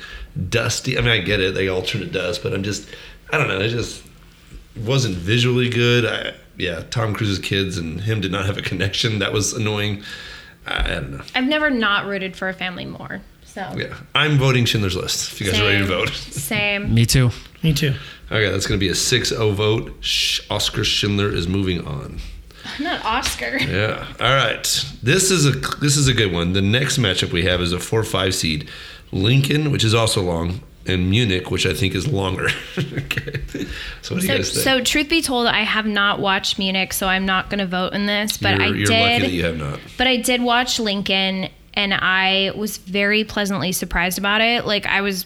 dusty. 0.49 0.97
I 0.97 1.01
mean, 1.01 1.09
I 1.11 1.19
get 1.19 1.39
it; 1.39 1.53
they 1.53 1.67
all 1.67 1.81
turn 1.81 2.01
to 2.01 2.07
dust, 2.07 2.43
but 2.43 2.53
I'm 2.53 2.63
just, 2.63 2.87
I 3.31 3.37
don't 3.37 3.47
know, 3.47 3.59
it 3.59 3.69
just 3.69 4.03
wasn't 4.85 5.15
visually 5.15 5.69
good. 5.69 6.05
I, 6.05 6.33
yeah, 6.57 6.83
Tom 6.89 7.13
Cruise's 7.13 7.39
kids 7.39 7.77
and 7.77 8.01
him 8.01 8.21
did 8.21 8.31
not 8.31 8.45
have 8.45 8.57
a 8.57 8.61
connection. 8.61 9.19
That 9.19 9.31
was 9.33 9.53
annoying. 9.53 10.03
I, 10.67 10.79
I 10.79 10.95
don't 10.95 11.11
know. 11.11 11.23
I've 11.35 11.45
never 11.47 11.69
not 11.69 12.05
rooted 12.05 12.35
for 12.35 12.49
a 12.49 12.53
family 12.53 12.85
more. 12.85 13.21
So 13.45 13.61
Yeah, 13.75 13.95
I'm 14.13 14.37
voting 14.37 14.65
Schindler's 14.65 14.95
List. 14.95 15.31
If 15.31 15.41
you 15.41 15.51
guys 15.51 15.59
are 15.59 15.63
ready 15.63 15.79
to 15.79 15.85
vote. 15.85 16.09
Same. 16.13 16.93
Me 16.93 17.05
too. 17.05 17.31
me 17.63 17.73
too 17.73 17.93
Okay, 18.31 18.47
that's 18.51 18.67
going 18.67 18.79
to 18.79 18.85
be 18.85 18.89
a 18.89 18.93
6-0 18.93 19.53
vote. 19.55 19.95
Sh- 20.01 20.41
Oscar 20.51 20.83
Schindler 20.83 21.33
is 21.33 21.47
moving 21.47 21.85
on. 21.87 22.19
Not 22.79 23.03
Oscar. 23.03 23.57
Yeah. 23.61 24.05
All 24.19 24.35
right. 24.35 24.63
This 25.01 25.31
is 25.31 25.45
a 25.47 25.51
this 25.51 25.97
is 25.97 26.07
a 26.07 26.13
good 26.13 26.31
one. 26.31 26.53
The 26.53 26.61
next 26.61 26.97
matchup 26.97 27.31
we 27.31 27.43
have 27.45 27.61
is 27.61 27.73
a 27.73 27.79
four 27.79 28.03
five 28.03 28.35
seed, 28.35 28.69
Lincoln, 29.11 29.71
which 29.71 29.83
is 29.83 29.93
also 29.93 30.21
long, 30.21 30.61
and 30.85 31.09
Munich, 31.09 31.51
which 31.51 31.65
I 31.65 31.73
think 31.73 31.95
is 31.95 32.07
longer. 32.07 32.47
okay. 32.77 33.65
So 34.01 34.15
what 34.15 34.21
do 34.21 34.27
you 34.27 34.37
guys 34.37 34.51
think? 34.51 34.63
so 34.63 34.81
truth 34.83 35.09
be 35.09 35.21
told, 35.21 35.47
I 35.47 35.61
have 35.61 35.85
not 35.85 36.19
watched 36.19 36.57
Munich, 36.57 36.93
so 36.93 37.07
I'm 37.07 37.25
not 37.25 37.49
going 37.49 37.59
to 37.59 37.65
vote 37.65 37.93
in 37.93 38.05
this. 38.05 38.37
But 38.37 38.57
you're, 38.57 38.61
I 38.61 38.67
you're 38.67 38.87
did. 38.87 39.13
lucky 39.13 39.21
that 39.21 39.31
you 39.31 39.43
have 39.45 39.57
not. 39.57 39.79
But 39.97 40.07
I 40.07 40.17
did 40.17 40.41
watch 40.41 40.79
Lincoln 40.79 41.49
and 41.73 41.93
I 41.93 42.51
was 42.55 42.77
very 42.77 43.23
pleasantly 43.23 43.71
surprised 43.71 44.17
about 44.17 44.41
it. 44.41 44.65
Like 44.65 44.85
I 44.85 45.01
was 45.01 45.25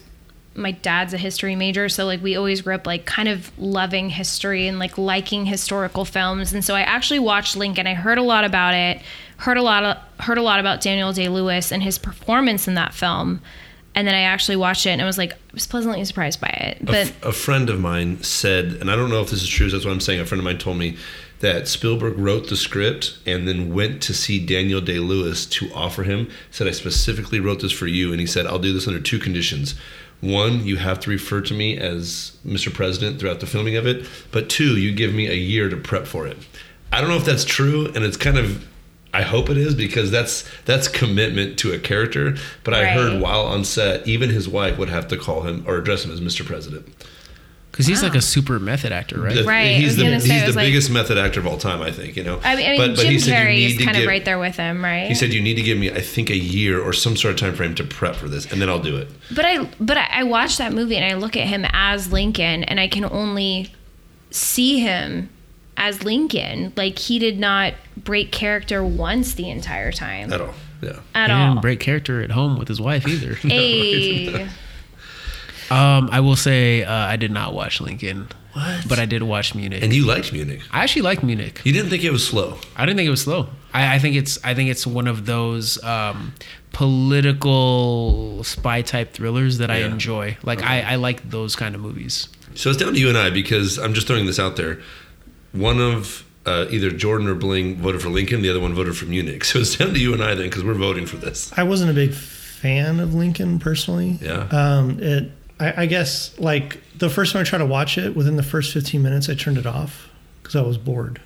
my 0.56 0.70
dad's 0.70 1.12
a 1.12 1.18
history 1.18 1.56
major, 1.56 1.88
so 1.88 2.06
like 2.06 2.22
we 2.22 2.36
always 2.36 2.60
grew 2.62 2.74
up 2.74 2.86
like 2.86 3.06
kind 3.06 3.28
of 3.28 3.50
loving 3.58 4.08
history 4.08 4.68
and 4.68 4.78
like 4.78 4.96
liking 4.96 5.46
historical 5.46 6.04
films. 6.04 6.52
And 6.52 6.64
so 6.64 6.74
I 6.74 6.82
actually 6.82 7.18
watched 7.18 7.56
Lincoln. 7.56 7.88
I 7.88 7.94
heard 7.94 8.18
a 8.18 8.22
lot 8.22 8.44
about 8.44 8.74
it, 8.74 9.02
heard 9.38 9.56
a 9.56 9.62
lot 9.62 9.82
of, 9.82 9.96
heard 10.24 10.38
a 10.38 10.42
lot 10.42 10.60
about 10.60 10.80
Daniel 10.80 11.12
Day-Lewis 11.12 11.72
and 11.72 11.82
his 11.82 11.98
performance 11.98 12.68
in 12.68 12.74
that 12.74 12.94
film. 12.94 13.40
And 13.94 14.06
then 14.08 14.14
I 14.14 14.22
actually 14.22 14.56
watched 14.56 14.86
it 14.86 14.90
and 14.90 15.00
I 15.00 15.04
was 15.04 15.18
like 15.18 15.32
I 15.32 15.36
was 15.52 15.66
pleasantly 15.66 16.04
surprised 16.04 16.40
by 16.40 16.48
it. 16.48 16.78
But 16.84 16.94
f- 16.94 17.24
a 17.24 17.32
friend 17.32 17.70
of 17.70 17.78
mine 17.80 18.22
said, 18.22 18.78
and 18.80 18.90
I 18.90 18.96
don't 18.96 19.10
know 19.10 19.20
if 19.20 19.30
this 19.30 19.42
is 19.42 19.48
true. 19.48 19.68
So 19.70 19.76
that's 19.76 19.84
what 19.86 19.92
I'm 19.92 20.00
saying. 20.00 20.20
A 20.20 20.26
friend 20.26 20.40
of 20.40 20.44
mine 20.44 20.58
told 20.58 20.78
me 20.78 20.96
that 21.40 21.68
Spielberg 21.68 22.18
wrote 22.18 22.48
the 22.48 22.56
script 22.56 23.18
and 23.26 23.46
then 23.46 23.72
went 23.74 24.02
to 24.02 24.14
see 24.14 24.44
Daniel 24.44 24.80
Day 24.80 24.98
Lewis 24.98 25.44
to 25.46 25.70
offer 25.74 26.02
him. 26.02 26.28
Said 26.50 26.66
I 26.66 26.72
specifically 26.72 27.38
wrote 27.38 27.60
this 27.60 27.72
for 27.72 27.86
you, 27.86 28.10
and 28.12 28.20
he 28.20 28.26
said 28.26 28.46
I'll 28.46 28.58
do 28.58 28.72
this 28.72 28.88
under 28.88 29.00
two 29.00 29.18
conditions. 29.18 29.74
one, 30.20 30.64
you 30.64 30.76
have 30.76 30.98
to 31.00 31.10
refer 31.10 31.40
to 31.42 31.52
me 31.52 31.76
as 31.76 32.36
Mr. 32.46 32.72
President 32.72 33.20
throughout 33.20 33.40
the 33.40 33.46
filming 33.46 33.76
of 33.76 33.86
it, 33.86 34.06
but 34.32 34.48
two, 34.48 34.76
you 34.78 34.92
give 34.94 35.12
me 35.12 35.28
a 35.28 35.34
year 35.34 35.68
to 35.68 35.76
prep 35.76 36.06
for 36.06 36.26
it. 36.26 36.38
I 36.90 37.00
don't 37.00 37.10
know 37.10 37.16
if 37.16 37.24
that's 37.26 37.44
true, 37.44 37.86
and 37.94 38.04
it's 38.04 38.16
kind 38.16 38.38
of. 38.38 38.66
I 39.14 39.22
hope 39.22 39.48
it 39.48 39.56
is 39.56 39.74
because 39.74 40.10
that's 40.10 40.44
that's 40.64 40.88
commitment 40.88 41.58
to 41.60 41.72
a 41.72 41.78
character. 41.78 42.36
But 42.64 42.74
I 42.74 42.86
heard 42.86 43.20
while 43.22 43.42
on 43.42 43.64
set, 43.64 44.06
even 44.08 44.28
his 44.30 44.48
wife 44.48 44.76
would 44.76 44.88
have 44.88 45.08
to 45.08 45.16
call 45.16 45.42
him 45.42 45.64
or 45.66 45.76
address 45.76 46.04
him 46.04 46.10
as 46.10 46.20
Mr. 46.20 46.44
President. 46.44 46.86
Because 47.70 47.86
he's 47.88 48.04
like 48.04 48.14
a 48.14 48.18
ah. 48.18 48.20
super 48.20 48.60
method 48.60 48.92
actor, 48.92 49.20
right? 49.20 49.34
The- 49.34 49.42
Right, 49.42 49.76
He's 49.76 49.96
the, 49.96 50.04
gonna 50.04 50.20
say, 50.20 50.32
he's 50.34 50.42
I 50.42 50.46
the 50.46 50.52
like- 50.52 50.66
biggest 50.66 50.90
method 50.90 51.18
actor 51.18 51.40
of 51.40 51.48
all 51.48 51.58
time, 51.58 51.82
I 51.82 51.90
think. 51.90 52.16
You 52.16 52.22
know. 52.22 52.40
I 52.44 52.54
mean, 52.54 52.66
I 52.66 52.70
mean 52.70 52.78
But- 52.78 52.96
but 52.96 53.02
Jim 53.02 53.12
he 53.12 53.18
said 53.18 53.30
you 53.30 53.34
Carrey 53.34 53.54
need 53.56 53.66
is 53.72 53.76
to 53.78 53.84
kind 53.84 53.96
of 53.96 54.06
right 54.06 54.24
there 54.24 54.38
with 54.38 54.56
him, 54.56 54.84
right? 54.84 55.08
He 55.08 55.14
said 55.16 55.32
you 55.32 55.40
need 55.40 55.54
to 55.54 55.62
give 55.62 55.76
me, 55.76 55.90
I 55.90 56.00
think, 56.00 56.30
a 56.30 56.36
year 56.36 56.80
or 56.80 56.92
some 56.92 57.16
sort 57.16 57.34
of 57.34 57.40
time 57.40 57.54
frame 57.54 57.74
to 57.74 57.82
prep 57.84 58.14
for 58.14 58.28
this, 58.28 58.50
and 58.52 58.62
then 58.62 58.68
I'll 58.68 58.78
do 58.78 58.96
it. 58.96 59.08
But 59.34 59.44
I 59.44 59.64
but 59.80 59.96
I, 59.96 60.06
I 60.10 60.22
watched 60.22 60.58
that 60.58 60.72
movie 60.72 60.96
and 60.96 61.04
I 61.04 61.16
look 61.18 61.36
at 61.36 61.48
him 61.48 61.66
as 61.72 62.12
Lincoln 62.12 62.62
and 62.62 62.78
I 62.78 62.86
can 62.86 63.04
only 63.04 63.72
see 64.30 64.78
him 64.78 65.28
as 65.76 66.02
Lincoln. 66.04 66.72
Like 66.76 66.98
he 66.98 67.18
did 67.18 67.38
not 67.38 67.74
break 67.96 68.32
character 68.32 68.84
once 68.84 69.34
the 69.34 69.50
entire 69.50 69.92
time 69.92 70.32
At 70.32 70.40
all. 70.40 70.54
Yeah. 70.82 71.00
at 71.14 71.28
he 71.30 71.32
all. 71.32 71.48
didn't 71.50 71.62
break 71.62 71.80
character 71.80 72.22
at 72.22 72.30
home 72.30 72.58
with 72.58 72.68
his 72.68 72.80
wife 72.80 73.06
either. 73.08 73.34
Hey, 73.42 74.48
um, 75.70 76.08
I 76.12 76.20
will 76.20 76.36
say 76.36 76.84
uh, 76.84 76.92
I 76.92 77.16
did 77.16 77.30
not 77.30 77.54
watch 77.54 77.80
Lincoln, 77.80 78.28
What? 78.52 78.86
but 78.86 78.98
I 78.98 79.06
did 79.06 79.22
watch 79.22 79.54
Munich. 79.54 79.82
And 79.82 79.94
you 79.94 80.04
liked 80.04 80.30
Munich. 80.32 80.60
I 80.70 80.82
actually 80.82 81.02
like 81.02 81.22
Munich. 81.22 81.62
You 81.64 81.72
didn't 81.72 81.88
think 81.88 82.04
it 82.04 82.10
was 82.12 82.26
slow. 82.26 82.58
I 82.76 82.84
didn't 82.84 82.98
think 82.98 83.06
it 83.06 83.10
was 83.10 83.22
slow. 83.22 83.48
I, 83.72 83.94
I 83.94 83.98
think 83.98 84.14
it's 84.14 84.38
I 84.44 84.54
think 84.54 84.68
it's 84.70 84.86
one 84.86 85.08
of 85.08 85.24
those 85.24 85.82
um, 85.82 86.34
political 86.72 88.44
spy 88.44 88.82
type 88.82 89.12
thrillers 89.12 89.58
that 89.58 89.70
I 89.70 89.78
enjoy. 89.78 90.36
Like 90.42 90.62
I, 90.62 90.82
I 90.82 90.94
like 90.96 91.28
those 91.30 91.56
kind 91.56 91.74
of 91.74 91.80
movies. 91.80 92.28
So 92.54 92.68
it's 92.70 92.78
down 92.78 92.92
to 92.92 92.98
you 92.98 93.08
and 93.08 93.18
I 93.18 93.30
because 93.30 93.78
I'm 93.78 93.94
just 93.94 94.06
throwing 94.06 94.26
this 94.26 94.38
out 94.38 94.56
there. 94.56 94.80
One 95.54 95.80
of 95.80 96.24
uh, 96.44 96.66
either 96.70 96.90
Jordan 96.90 97.26
or 97.28 97.34
Bling 97.34 97.76
voted 97.76 98.02
for 98.02 98.10
Lincoln, 98.10 98.42
the 98.42 98.50
other 98.50 98.60
one 98.60 98.74
voted 98.74 98.96
for 98.96 99.06
Munich. 99.06 99.44
So 99.44 99.60
it's 99.60 99.76
down 99.76 99.94
to 99.94 99.98
you 99.98 100.12
and 100.12 100.22
I 100.22 100.34
then 100.34 100.48
because 100.48 100.62
we're 100.64 100.74
voting 100.74 101.06
for 101.06 101.16
this. 101.16 101.50
I 101.56 101.62
wasn't 101.62 101.90
a 101.90 101.94
big 101.94 102.12
fan 102.12 103.00
of 103.00 103.14
Lincoln 103.14 103.58
personally. 103.58 104.18
Yeah. 104.20 104.48
Um, 104.50 104.98
it, 105.00 105.30
I, 105.60 105.82
I 105.82 105.86
guess, 105.86 106.38
like 106.38 106.80
the 106.98 107.08
first 107.08 107.32
time 107.32 107.40
I 107.40 107.44
tried 107.44 107.58
to 107.60 107.66
watch 107.66 107.96
it, 107.96 108.14
within 108.14 108.36
the 108.36 108.42
first 108.42 108.72
15 108.74 109.02
minutes, 109.02 109.28
I 109.30 109.34
turned 109.34 109.56
it 109.56 109.66
off 109.66 110.08
because 110.42 110.56
I 110.56 110.62
was 110.62 110.76
bored. 110.76 111.20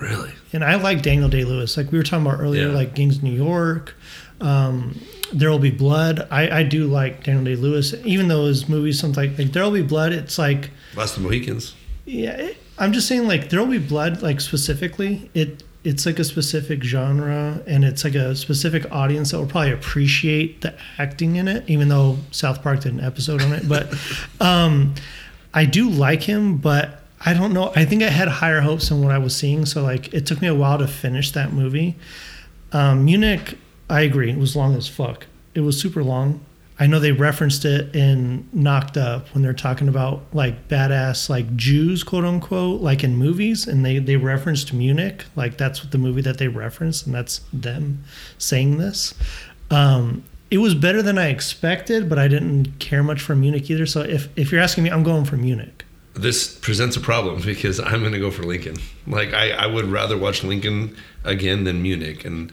Really? 0.00 0.32
And 0.54 0.64
I 0.64 0.76
like 0.76 1.02
Daniel 1.02 1.28
Day 1.28 1.44
Lewis. 1.44 1.76
Like 1.76 1.92
we 1.92 1.98
were 1.98 2.04
talking 2.04 2.26
about 2.26 2.40
earlier, 2.40 2.68
Yeah. 2.68 2.74
like 2.74 2.94
Gangs 2.94 3.18
of 3.18 3.22
New 3.22 3.32
York, 3.34 3.94
um, 4.40 4.98
There 5.32 5.50
Will 5.50 5.58
Be 5.58 5.70
Blood. 5.70 6.26
I, 6.30 6.60
I 6.60 6.62
do 6.62 6.86
like 6.86 7.22
Daniel 7.24 7.44
Day 7.44 7.56
Lewis, 7.56 7.94
even 8.04 8.28
though 8.28 8.46
his 8.46 8.66
movies, 8.68 8.98
something 8.98 9.28
like, 9.30 9.38
like 9.38 9.52
There 9.52 9.62
Will 9.64 9.72
Be 9.72 9.82
Blood, 9.82 10.12
it's 10.12 10.38
like, 10.38 10.70
Last 10.96 11.16
of 11.18 11.22
the 11.22 11.28
Mohicans. 11.28 11.74
yeah, 12.06 12.30
it, 12.30 12.56
I'm 12.80 12.92
just 12.92 13.06
saying, 13.06 13.28
like 13.28 13.50
There 13.50 13.60
Will 13.60 13.70
Be 13.70 13.78
Blood, 13.78 14.22
like 14.22 14.40
specifically, 14.40 15.30
it 15.34 15.62
it's 15.82 16.04
like 16.04 16.18
a 16.18 16.24
specific 16.24 16.82
genre 16.82 17.62
and 17.66 17.84
it's 17.84 18.04
like 18.04 18.14
a 18.14 18.36
specific 18.36 18.90
audience 18.92 19.30
that 19.30 19.38
will 19.38 19.46
probably 19.46 19.72
appreciate 19.72 20.60
the 20.60 20.74
acting 20.98 21.36
in 21.36 21.48
it, 21.48 21.64
even 21.68 21.88
though 21.88 22.18
South 22.30 22.62
Park 22.62 22.80
did 22.80 22.92
an 22.92 23.00
episode 23.00 23.40
on 23.40 23.52
it. 23.54 23.66
But 23.66 23.94
um, 24.40 24.94
I 25.54 25.64
do 25.64 25.88
like 25.88 26.22
him, 26.22 26.56
but 26.56 27.02
I 27.24 27.34
don't 27.34 27.52
know. 27.52 27.72
I 27.76 27.84
think 27.84 28.02
I 28.02 28.08
had 28.08 28.28
higher 28.28 28.60
hopes 28.60 28.88
than 28.88 29.02
what 29.02 29.12
I 29.12 29.18
was 29.18 29.36
seeing, 29.36 29.66
so 29.66 29.82
like 29.82 30.12
it 30.12 30.26
took 30.26 30.40
me 30.42 30.48
a 30.48 30.54
while 30.54 30.78
to 30.78 30.88
finish 30.88 31.32
that 31.32 31.52
movie. 31.52 31.96
Um, 32.72 33.04
Munich, 33.04 33.58
I 33.88 34.02
agree, 34.02 34.30
it 34.30 34.38
was 34.38 34.56
long 34.56 34.74
as 34.74 34.88
fuck. 34.88 35.26
It 35.54 35.60
was 35.60 35.80
super 35.80 36.02
long. 36.02 36.40
I 36.80 36.86
know 36.86 36.98
they 36.98 37.12
referenced 37.12 37.66
it 37.66 37.94
in 37.94 38.48
Knocked 38.54 38.96
Up 38.96 39.28
when 39.34 39.42
they're 39.42 39.52
talking 39.52 39.86
about 39.86 40.22
like 40.32 40.66
badass 40.68 41.28
like 41.28 41.54
Jews, 41.54 42.02
quote 42.02 42.24
unquote, 42.24 42.80
like 42.80 43.04
in 43.04 43.16
movies, 43.16 43.68
and 43.68 43.84
they 43.84 43.98
they 43.98 44.16
referenced 44.16 44.72
Munich, 44.72 45.26
like 45.36 45.58
that's 45.58 45.82
what 45.82 45.92
the 45.92 45.98
movie 45.98 46.22
that 46.22 46.38
they 46.38 46.48
referenced, 46.48 47.04
and 47.04 47.14
that's 47.14 47.42
them 47.52 48.02
saying 48.38 48.78
this. 48.78 49.12
Um, 49.70 50.24
it 50.50 50.58
was 50.58 50.74
better 50.74 51.02
than 51.02 51.18
I 51.18 51.28
expected, 51.28 52.08
but 52.08 52.18
I 52.18 52.28
didn't 52.28 52.78
care 52.78 53.02
much 53.02 53.20
for 53.20 53.36
Munich 53.36 53.70
either. 53.70 53.84
So 53.84 54.00
if 54.00 54.30
if 54.38 54.50
you're 54.50 54.62
asking 54.62 54.84
me, 54.84 54.90
I'm 54.90 55.02
going 55.02 55.26
for 55.26 55.36
Munich. 55.36 55.84
This 56.14 56.56
presents 56.56 56.96
a 56.96 57.00
problem 57.00 57.42
because 57.44 57.78
I'm 57.78 58.00
going 58.00 58.12
to 58.12 58.18
go 58.18 58.30
for 58.30 58.44
Lincoln. 58.44 58.76
Like 59.06 59.34
I, 59.34 59.50
I 59.50 59.66
would 59.66 59.84
rather 59.84 60.16
watch 60.16 60.42
Lincoln 60.42 60.96
again 61.24 61.64
than 61.64 61.82
Munich, 61.82 62.24
and 62.24 62.50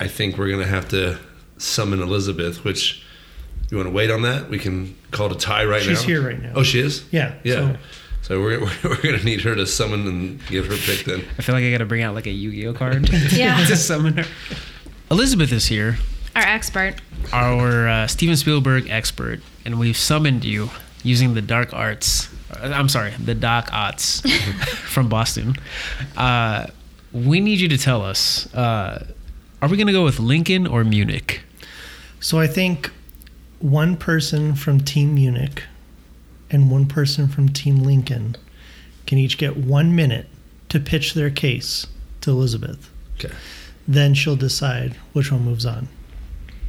I 0.00 0.08
think 0.08 0.36
we're 0.36 0.48
going 0.48 0.64
to 0.64 0.66
have 0.66 0.88
to 0.88 1.20
summon 1.56 2.02
Elizabeth. 2.02 2.64
Which 2.64 3.04
you 3.70 3.76
want 3.76 3.88
to 3.88 3.92
wait 3.94 4.10
on 4.10 4.22
that? 4.22 4.48
We 4.48 4.58
can 4.58 4.96
call 5.10 5.26
it 5.26 5.32
a 5.32 5.38
tie 5.38 5.64
right 5.64 5.82
now. 5.82 5.88
She's 5.88 6.02
here 6.02 6.26
right 6.26 6.40
now. 6.40 6.52
Oh, 6.56 6.62
she 6.62 6.80
is. 6.80 7.04
Yeah. 7.10 7.34
Yeah. 7.44 7.54
So 7.54 7.76
So 8.22 8.40
we're, 8.40 8.60
we're, 8.64 8.70
we're 8.84 9.02
going 9.02 9.18
to 9.18 9.24
need 9.24 9.42
her 9.42 9.54
to 9.54 9.66
summon 9.66 10.06
and 10.06 10.46
give 10.46 10.66
her 10.66 10.76
pick 10.76 11.04
then. 11.04 11.24
I 11.38 11.42
feel 11.42 11.54
like 11.54 11.64
I 11.64 11.70
got 11.70 11.78
to 11.78 11.86
bring 11.86 12.02
out 12.02 12.14
like 12.14 12.26
a 12.26 12.30
Yu-Gi-Oh 12.30 12.72
card 12.74 13.08
Yeah. 13.32 13.64
to 13.66 13.76
summon 13.76 14.16
her. 14.18 14.24
Elizabeth 15.10 15.52
is 15.52 15.66
here, 15.66 15.96
our 16.36 16.42
expert. 16.42 16.96
our 17.32 17.88
uh, 17.88 18.06
Steven 18.06 18.36
Spielberg 18.36 18.88
expert, 18.90 19.40
and 19.64 19.78
we've 19.78 19.96
summoned 19.96 20.44
you 20.44 20.70
using 21.02 21.32
the 21.34 21.40
dark 21.42 21.72
arts. 21.72 22.28
uh, 22.52 22.68
I'm 22.74 22.88
sorry, 22.90 23.12
the 23.12 23.34
doc 23.34 23.70
arts 23.72 24.20
from 24.66 25.08
Boston. 25.08 25.54
Uh, 26.16 26.66
we 27.12 27.40
need 27.40 27.58
you 27.58 27.68
to 27.68 27.78
tell 27.78 28.02
us: 28.02 28.52
uh, 28.54 29.06
Are 29.62 29.68
we 29.68 29.78
going 29.78 29.86
to 29.86 29.92
go 29.94 30.04
with 30.04 30.18
Lincoln 30.20 30.66
or 30.66 30.84
Munich? 30.84 31.40
So 32.20 32.38
I 32.38 32.46
think 32.46 32.92
one 33.60 33.96
person 33.96 34.54
from 34.54 34.80
Team 34.80 35.14
Munich 35.14 35.64
and 36.50 36.70
one 36.70 36.86
person 36.86 37.28
from 37.28 37.48
Team 37.48 37.76
Lincoln 37.82 38.36
can 39.06 39.18
each 39.18 39.38
get 39.38 39.56
one 39.56 39.94
minute 39.96 40.26
to 40.68 40.78
pitch 40.80 41.14
their 41.14 41.30
case 41.30 41.86
to 42.20 42.30
Elizabeth. 42.30 42.90
Okay. 43.18 43.34
Then 43.86 44.14
she'll 44.14 44.36
decide 44.36 44.94
which 45.12 45.32
one 45.32 45.44
moves 45.44 45.64
on. 45.66 45.88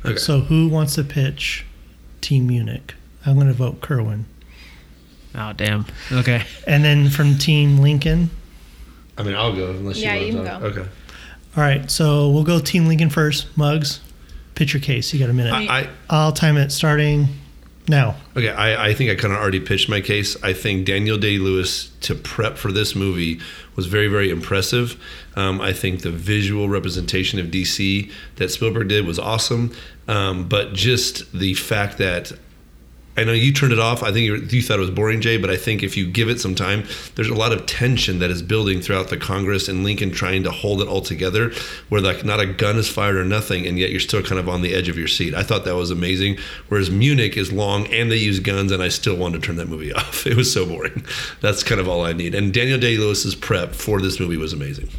Okay. 0.05 0.15
So 0.17 0.39
who 0.41 0.67
wants 0.69 0.95
to 0.95 1.03
pitch 1.03 1.65
Team 2.21 2.47
Munich? 2.47 2.95
I'm 3.25 3.35
going 3.35 3.47
to 3.47 3.53
vote 3.53 3.81
Kerwin. 3.81 4.25
Oh, 5.35 5.53
damn. 5.53 5.85
Okay. 6.11 6.43
And 6.65 6.83
then 6.83 7.09
from 7.09 7.37
Team 7.37 7.79
Lincoln. 7.79 8.29
I 9.17 9.23
mean, 9.23 9.35
I'll 9.35 9.53
go 9.55 9.69
unless 9.71 9.97
Yeah, 9.97 10.15
you 10.15 10.27
you 10.27 10.35
want 10.37 10.47
can 10.47 10.61
to. 10.61 10.69
go. 10.71 10.81
Okay. 10.81 10.89
All 11.57 11.63
right. 11.63 11.91
So 11.91 12.29
we'll 12.29 12.43
go 12.45 12.59
Team 12.59 12.87
Lincoln 12.87 13.09
first. 13.09 13.45
Muggs, 13.57 13.99
pitch 14.59 14.73
your 14.73 14.81
case. 14.81 15.13
You 15.13 15.19
got 15.21 15.29
a 15.29 15.33
minute. 15.33 15.53
I, 15.53 15.79
I 15.79 15.89
I'll 16.09 16.33
time 16.33 16.57
it 16.57 16.69
starting 16.69 17.29
now. 17.87 18.17
Okay, 18.35 18.49
I, 18.49 18.89
I 18.89 18.93
think 18.93 19.09
I 19.09 19.15
kind 19.15 19.33
of 19.33 19.39
already 19.39 19.61
pitched 19.61 19.87
my 19.87 20.01
case. 20.01 20.35
I 20.43 20.51
think 20.51 20.85
Daniel 20.85 21.17
Day 21.17 21.37
Lewis 21.37 21.91
to 22.01 22.13
prep 22.13 22.57
for 22.57 22.69
this 22.69 22.93
movie 22.93 23.39
was 23.77 23.85
very, 23.85 24.09
very 24.09 24.29
impressive. 24.29 25.01
Um, 25.37 25.61
I 25.61 25.71
think 25.71 26.01
the 26.01 26.11
visual 26.11 26.67
representation 26.67 27.39
of 27.39 27.45
DC 27.47 28.11
that 28.35 28.49
Spielberg 28.49 28.89
did 28.89 29.07
was 29.07 29.17
awesome. 29.17 29.73
Um, 30.09 30.49
but 30.49 30.73
just 30.73 31.31
the 31.31 31.53
fact 31.53 31.97
that 31.99 32.33
I 33.19 33.25
know 33.25 33.33
you 33.33 33.51
turned 33.51 33.73
it 33.73 33.79
off. 33.79 34.01
I 34.01 34.13
think 34.13 34.25
you, 34.25 34.37
you 34.37 34.61
thought 34.61 34.77
it 34.77 34.81
was 34.81 34.91
boring, 34.91 35.19
Jay, 35.19 35.35
but 35.35 35.49
I 35.49 35.57
think 35.57 35.83
if 35.83 35.97
you 35.97 36.09
give 36.09 36.29
it 36.29 36.39
some 36.39 36.55
time, 36.55 36.85
there's 37.15 37.27
a 37.27 37.35
lot 37.35 37.51
of 37.51 37.65
tension 37.65 38.19
that 38.19 38.31
is 38.31 38.41
building 38.41 38.79
throughout 38.79 39.09
the 39.09 39.17
Congress 39.17 39.67
and 39.67 39.83
Lincoln 39.83 40.11
trying 40.11 40.43
to 40.43 40.51
hold 40.51 40.81
it 40.81 40.87
all 40.87 41.01
together, 41.01 41.51
where 41.89 41.99
like 41.99 42.23
not 42.23 42.39
a 42.39 42.45
gun 42.45 42.77
is 42.77 42.87
fired 42.87 43.17
or 43.17 43.25
nothing, 43.25 43.67
and 43.67 43.77
yet 43.77 43.89
you're 43.89 43.99
still 43.99 44.23
kind 44.23 44.39
of 44.39 44.47
on 44.47 44.61
the 44.61 44.73
edge 44.73 44.87
of 44.87 44.97
your 44.97 45.09
seat. 45.09 45.33
I 45.33 45.43
thought 45.43 45.65
that 45.65 45.75
was 45.75 45.91
amazing. 45.91 46.37
Whereas 46.69 46.89
Munich 46.89 47.35
is 47.35 47.51
long 47.51 47.87
and 47.87 48.09
they 48.09 48.15
use 48.15 48.39
guns, 48.39 48.71
and 48.71 48.81
I 48.81 48.87
still 48.87 49.17
wanted 49.17 49.41
to 49.41 49.47
turn 49.47 49.57
that 49.57 49.67
movie 49.67 49.91
off. 49.99 50.25
It 50.25 50.37
was 50.37 50.53
so 50.53 50.65
boring. 50.65 51.03
That's 51.41 51.61
kind 51.61 51.81
of 51.81 51.89
all 51.89 52.05
I 52.05 52.13
need. 52.13 52.33
And 52.33 52.53
Daniel 52.53 52.79
Day 52.79 52.95
Lewis's 52.95 53.35
prep 53.35 53.73
for 53.73 53.99
this 53.99 54.17
movie 54.17 54.37
was 54.37 54.53
amazing. 54.53 54.89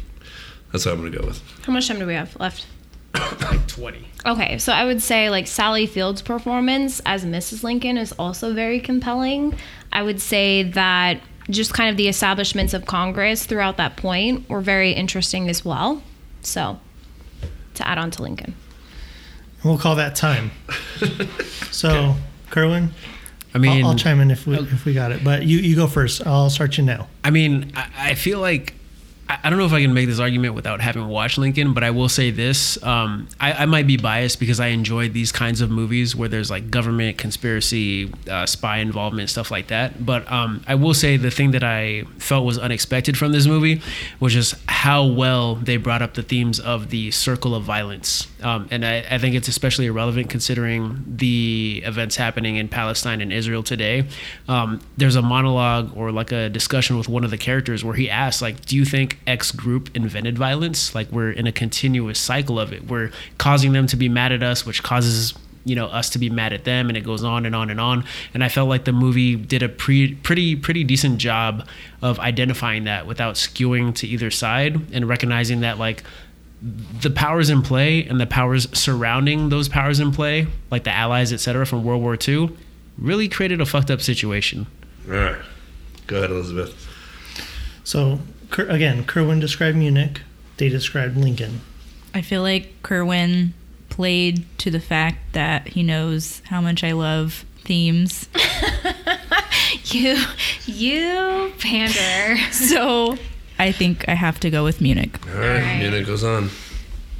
That's 0.71 0.85
what 0.85 0.93
I'm 0.93 0.99
going 0.99 1.11
to 1.11 1.17
go 1.17 1.25
with. 1.25 1.41
How 1.65 1.73
much 1.73 1.87
time 1.87 1.97
do 1.97 2.05
we 2.05 2.13
have 2.13 2.39
left? 2.39 2.67
Like 3.13 3.67
20. 3.67 4.07
Okay, 4.25 4.57
so 4.57 4.71
I 4.71 4.85
would 4.85 5.01
say 5.01 5.29
like 5.29 5.47
Sally 5.47 5.85
Field's 5.85 6.21
performance 6.21 7.01
as 7.05 7.25
Mrs. 7.25 7.63
Lincoln 7.63 7.97
is 7.97 8.13
also 8.13 8.53
very 8.53 8.79
compelling. 8.79 9.55
I 9.91 10.03
would 10.03 10.21
say 10.21 10.63
that 10.63 11.21
just 11.49 11.73
kind 11.73 11.89
of 11.89 11.97
the 11.97 12.07
establishments 12.07 12.73
of 12.73 12.85
Congress 12.85 13.45
throughout 13.45 13.77
that 13.77 13.97
point 13.97 14.47
were 14.49 14.61
very 14.61 14.91
interesting 14.91 15.49
as 15.49 15.65
well. 15.65 16.01
So, 16.41 16.79
to 17.75 17.87
add 17.87 17.97
on 17.97 18.11
to 18.11 18.21
Lincoln. 18.21 18.55
We'll 19.63 19.77
call 19.77 19.95
that 19.95 20.15
time. 20.15 20.51
So, 21.71 22.15
Kerwin, 22.49 22.91
I 23.53 23.57
mean, 23.57 23.83
I'll, 23.85 23.91
I'll 23.91 23.97
chime 23.97 24.19
in 24.19 24.29
if 24.29 24.45
we 24.45 24.57
uh, 24.57 24.63
if 24.63 24.83
we 24.83 24.93
got 24.93 25.13
it. 25.13 25.23
But 25.23 25.43
you 25.43 25.57
you 25.57 25.75
go 25.75 25.87
first. 25.87 26.27
I'll 26.27 26.49
start 26.49 26.77
you 26.77 26.83
now. 26.83 27.07
I 27.23 27.29
mean, 27.31 27.71
I, 27.75 27.89
I 27.97 28.15
feel 28.15 28.39
like 28.39 28.75
I 29.43 29.49
don't 29.49 29.59
know 29.59 29.65
if 29.65 29.73
I 29.73 29.81
can 29.81 29.93
make 29.93 30.07
this 30.07 30.19
argument 30.19 30.55
without 30.55 30.81
having 30.81 31.07
watched 31.07 31.37
Lincoln, 31.37 31.73
but 31.73 31.83
I 31.83 31.91
will 31.91 32.09
say 32.09 32.31
this: 32.31 32.81
um, 32.83 33.27
I, 33.39 33.53
I 33.53 33.65
might 33.65 33.87
be 33.87 33.97
biased 33.97 34.39
because 34.39 34.59
I 34.59 34.67
enjoy 34.67 35.09
these 35.09 35.31
kinds 35.31 35.61
of 35.61 35.69
movies 35.69 36.15
where 36.15 36.27
there's 36.27 36.49
like 36.49 36.69
government 36.69 37.17
conspiracy, 37.17 38.13
uh, 38.29 38.45
spy 38.45 38.77
involvement, 38.77 39.29
stuff 39.29 39.51
like 39.51 39.67
that. 39.67 40.05
But 40.05 40.29
um, 40.31 40.63
I 40.67 40.75
will 40.75 40.93
say 40.93 41.17
the 41.17 41.31
thing 41.31 41.51
that 41.51 41.63
I 41.63 42.03
felt 42.17 42.45
was 42.45 42.57
unexpected 42.57 43.17
from 43.17 43.31
this 43.31 43.47
movie 43.47 43.81
was 44.19 44.33
just 44.33 44.55
how 44.67 45.05
well 45.05 45.55
they 45.55 45.77
brought 45.77 46.01
up 46.01 46.15
the 46.15 46.23
themes 46.23 46.59
of 46.59 46.89
the 46.89 47.11
circle 47.11 47.55
of 47.55 47.63
violence, 47.63 48.27
um, 48.41 48.67
and 48.71 48.85
I, 48.85 49.05
I 49.09 49.17
think 49.17 49.35
it's 49.35 49.47
especially 49.47 49.89
relevant 49.89 50.29
considering 50.29 51.03
the 51.07 51.83
events 51.85 52.15
happening 52.15 52.57
in 52.57 52.67
Palestine 52.67 53.21
and 53.21 53.31
Israel 53.31 53.63
today. 53.63 54.07
Um, 54.47 54.81
there's 54.97 55.15
a 55.15 55.21
monologue 55.21 55.95
or 55.95 56.11
like 56.11 56.31
a 56.31 56.49
discussion 56.49 56.97
with 56.97 57.07
one 57.07 57.23
of 57.23 57.31
the 57.31 57.37
characters 57.37 57.83
where 57.83 57.95
he 57.95 58.09
asks, 58.09 58.41
like, 58.41 58.65
"Do 58.65 58.75
you 58.75 58.85
think 58.85 59.19
X 59.27 59.51
group 59.51 59.89
invented 59.95 60.37
violence? 60.37 60.93
Like, 60.95 61.11
we're 61.11 61.31
in 61.31 61.47
a 61.47 61.51
continuous 61.51 62.19
cycle 62.19 62.59
of 62.59 62.73
it. 62.73 62.87
We're 62.87 63.11
causing 63.37 63.73
them 63.73 63.87
to 63.87 63.95
be 63.95 64.09
mad 64.09 64.31
at 64.31 64.43
us, 64.43 64.65
which 64.65 64.83
causes." 64.83 65.33
You 65.63 65.75
know 65.75 65.85
us 65.85 66.09
to 66.09 66.17
be 66.17 66.27
mad 66.31 66.53
at 66.53 66.63
them, 66.63 66.89
and 66.89 66.97
it 66.97 67.01
goes 67.01 67.23
on 67.23 67.45
and 67.45 67.55
on 67.55 67.69
and 67.69 67.79
on. 67.79 68.03
And 68.33 68.43
I 68.43 68.49
felt 68.49 68.67
like 68.67 68.85
the 68.85 68.91
movie 68.91 69.35
did 69.35 69.61
a 69.61 69.69
pre- 69.69 70.15
pretty 70.15 70.55
pretty 70.55 70.83
decent 70.83 71.19
job 71.19 71.67
of 72.01 72.17
identifying 72.19 72.85
that 72.85 73.05
without 73.05 73.35
skewing 73.35 73.93
to 73.97 74.07
either 74.07 74.31
side, 74.31 74.91
and 74.91 75.07
recognizing 75.07 75.59
that 75.59 75.77
like 75.77 76.01
the 77.01 77.11
powers 77.11 77.51
in 77.51 77.61
play 77.61 78.03
and 78.05 78.19
the 78.19 78.25
powers 78.25 78.67
surrounding 78.77 79.49
those 79.49 79.69
powers 79.69 79.99
in 79.99 80.11
play, 80.11 80.47
like 80.71 80.83
the 80.83 80.91
allies, 80.91 81.31
etc., 81.31 81.65
from 81.67 81.83
World 81.83 82.01
War 82.01 82.17
II, 82.27 82.49
really 82.97 83.27
created 83.27 83.61
a 83.61 83.65
fucked 83.67 83.91
up 83.91 84.01
situation. 84.01 84.65
All 85.07 85.13
right. 85.13 85.35
Go 86.07 86.17
ahead, 86.17 86.31
Elizabeth. 86.31 86.87
So 87.83 88.15
Ker- 88.15 88.19
again, 88.57 89.03
Kerwin 89.05 89.39
described 89.39 89.77
Munich. 89.77 90.21
They 90.57 90.69
described 90.69 91.17
Lincoln. 91.17 91.61
I 92.13 92.21
feel 92.21 92.41
like 92.41 92.81
Kerwin 92.83 93.53
played 93.89 94.45
to 94.59 94.69
the 94.71 94.79
fact 94.79 95.33
that 95.33 95.69
he 95.69 95.83
knows 95.83 96.41
how 96.45 96.61
much 96.61 96.83
I 96.83 96.91
love 96.91 97.45
themes. 97.63 98.27
You, 99.85 100.17
you 100.65 101.53
pander. 101.59 102.39
So 102.51 103.17
I 103.59 103.71
think 103.71 104.07
I 104.07 104.13
have 104.13 104.39
to 104.41 104.49
go 104.49 104.63
with 104.63 104.81
Munich. 104.81 105.17
All 105.27 105.39
right. 105.39 105.59
right. 105.61 105.79
Munich 105.79 106.05
goes 106.05 106.23
on. 106.23 106.49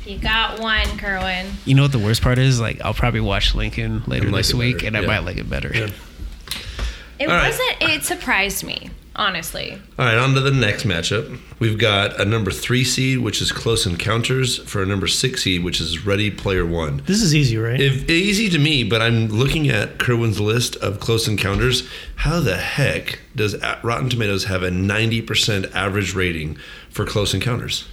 You 0.05 0.17
got 0.17 0.59
one, 0.59 0.85
Kerwin. 0.97 1.47
You 1.65 1.75
know 1.75 1.83
what 1.83 1.91
the 1.91 1.99
worst 1.99 2.21
part 2.21 2.37
is? 2.37 2.59
Like, 2.59 2.81
I'll 2.81 2.93
probably 2.93 3.19
watch 3.21 3.53
Lincoln 3.55 4.03
later 4.07 4.25
And 4.25 4.33
like 4.33 4.39
this 4.45 4.53
week, 4.53 4.77
better, 4.77 4.87
and 4.87 4.97
I 4.97 5.01
might 5.05 5.19
like 5.19 5.37
it 5.37 5.49
better. 5.49 5.71
Yeah. 5.73 5.89
It 7.19 7.29
All 7.29 7.35
right. 7.35 7.49
wasn't. 7.49 7.77
It 7.81 8.03
surprised 8.03 8.63
me, 8.63 8.89
honestly. 9.15 9.73
All 9.97 10.05
right, 10.05 10.17
on 10.17 10.33
to 10.33 10.39
the 10.39 10.51
next 10.51 10.83
matchup. 10.83 11.39
We've 11.59 11.77
got 11.77 12.19
a 12.19 12.25
number 12.25 12.51
three 12.51 12.83
seed, 12.83 13.19
which 13.19 13.41
is 13.41 13.51
Close 13.51 13.85
Encounters, 13.85 14.57
for 14.59 14.81
a 14.81 14.85
number 14.85 15.07
six 15.07 15.43
seed, 15.43 15.63
which 15.63 15.79
is 15.81 16.05
Ready 16.05 16.31
Player 16.31 16.65
One. 16.65 17.01
This 17.05 17.21
is 17.21 17.35
easy, 17.35 17.57
right? 17.57 17.79
If, 17.79 18.09
easy 18.09 18.49
to 18.49 18.59
me, 18.59 18.83
but 18.83 19.01
I'm 19.01 19.27
looking 19.27 19.69
at 19.69 19.99
Kerwin's 19.99 20.39
list 20.39 20.75
of 20.77 20.99
Close 20.99 21.27
Encounters. 21.27 21.87
How 22.15 22.39
the 22.39 22.57
heck 22.57 23.19
does 23.35 23.55
uh, 23.55 23.79
Rotten 23.83 24.09
Tomatoes 24.09 24.45
have 24.45 24.63
a 24.63 24.69
90% 24.69 25.73
average 25.73 26.13
rating 26.13 26.57
for 26.89 27.05
Close 27.05 27.33
Encounters? 27.33 27.87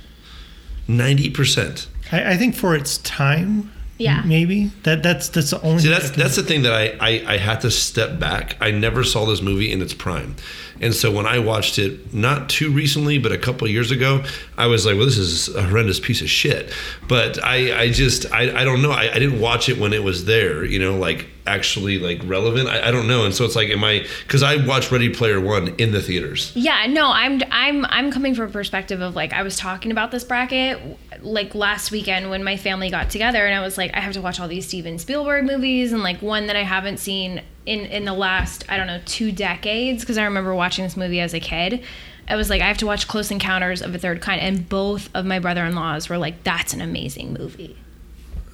90%. 0.89 1.87
I, 2.13 2.33
I 2.33 2.37
think 2.37 2.55
for 2.55 2.75
its 2.75 2.99
time, 2.99 3.71
Yeah. 3.99 4.23
maybe 4.25 4.71
that 4.85 5.03
that's 5.03 5.29
that's 5.29 5.51
the 5.51 5.61
only. 5.63 5.81
See, 5.83 5.89
thing 5.89 5.93
that's 5.93 6.07
I 6.11 6.15
can- 6.15 6.23
that's 6.23 6.37
the 6.37 6.43
thing 6.45 6.63
that 6.63 6.73
I, 6.73 6.97
I 7.01 7.35
I 7.35 7.37
had 7.37 7.61
to 7.63 7.71
step 7.71 8.19
back. 8.21 8.57
I 8.61 8.71
never 8.71 9.03
saw 9.05 9.27
this 9.27 9.43
movie 9.43 9.71
in 9.73 9.83
its 9.83 9.93
prime, 9.93 10.37
and 10.81 10.95
so 10.95 11.11
when 11.11 11.27
I 11.27 11.41
watched 11.41 11.79
it 11.81 12.15
not 12.15 12.49
too 12.49 12.71
recently, 12.71 13.19
but 13.19 13.33
a 13.33 13.39
couple 13.39 13.67
of 13.67 13.73
years 13.73 13.91
ago, 13.91 14.23
I 14.57 14.67
was 14.67 14.87
like, 14.87 14.97
"Well, 14.97 15.07
this 15.07 15.19
is 15.19 15.49
a 15.55 15.63
horrendous 15.65 15.99
piece 16.01 16.21
of 16.23 16.31
shit." 16.31 16.73
But 17.09 17.43
I 17.45 17.77
I 17.83 17.91
just 17.91 18.31
I, 18.33 18.61
I 18.61 18.65
don't 18.65 18.83
know. 18.83 18.93
I, 18.93 19.11
I 19.13 19.19
didn't 19.19 19.41
watch 19.41 19.69
it 19.69 19.79
when 19.79 19.93
it 19.93 20.03
was 20.05 20.25
there. 20.27 20.65
You 20.65 20.79
know, 20.79 20.97
like 20.97 21.27
actually 21.49 21.99
like 21.99 22.21
relevant. 22.25 22.69
I, 22.69 22.89
I 22.89 22.91
don't 22.91 23.09
know. 23.09 23.25
And 23.25 23.35
so 23.35 23.45
it's 23.45 23.57
like, 23.57 23.69
am 23.69 23.83
I? 23.83 24.07
Because 24.23 24.43
I 24.43 24.65
watched 24.65 24.93
Ready 24.93 25.09
Player 25.09 25.41
One 25.41 25.75
in 25.79 25.91
the 25.91 26.03
theaters. 26.03 26.53
Yeah, 26.55 26.87
no, 26.87 27.11
I'm 27.11 27.43
I'm 27.51 27.85
I'm 27.87 28.13
coming 28.13 28.35
from 28.35 28.49
a 28.49 28.53
perspective 28.53 29.01
of 29.01 29.17
like 29.17 29.33
I 29.33 29.43
was 29.43 29.57
talking 29.57 29.91
about 29.91 30.11
this 30.11 30.25
bracket 30.25 30.79
like 31.21 31.55
last 31.55 31.91
weekend 31.91 32.31
when 32.31 32.45
my 32.45 32.57
family 32.57 32.91
got 32.91 33.11
together 33.11 33.45
and 33.45 33.55
I 33.55 33.61
was 33.61 33.77
like 33.77 33.95
I 33.95 34.01
have 34.01 34.13
to 34.13 34.21
watch 34.21 34.39
all 34.39 34.47
these 34.47 34.69
Steven 34.69 34.99
Spielberg 34.99 35.45
movies 35.45 35.93
and 35.93 36.03
like 36.03 36.23
one 36.23 36.47
that 36.47 36.57
I 36.57 36.63
haven't 36.63 36.99
seen 36.99 37.43
in 37.67 37.81
in 37.87 38.05
the 38.05 38.13
last 38.13 38.65
I 38.69 38.77
don't 38.77 38.87
know 38.87 39.01
2 39.07 39.33
decades 39.33 40.03
because 40.03 40.19
I 40.19 40.25
remember 40.25 40.55
watching 40.55 40.85
this 40.85 40.97
movie 40.97 41.21
as 41.21 41.35
a 41.35 41.41
kid. 41.41 41.83
I 42.29 42.37
was 42.37 42.51
like 42.51 42.61
I 42.61 42.67
have 42.67 42.79
to 42.79 42.87
watch 42.87 43.09
Close 43.09 43.31
Encounters 43.31 43.83
of 43.83 43.95
a 43.95 43.99
Third 43.99 44.21
Kind 44.21 44.41
and 44.41 44.69
both 44.69 45.09
of 45.15 45.25
my 45.25 45.39
brother-in-laws 45.39 46.09
were 46.09 46.19
like 46.19 46.45
that's 46.45 46.73
an 46.75 46.81
amazing 46.81 47.33
movie. 47.33 47.77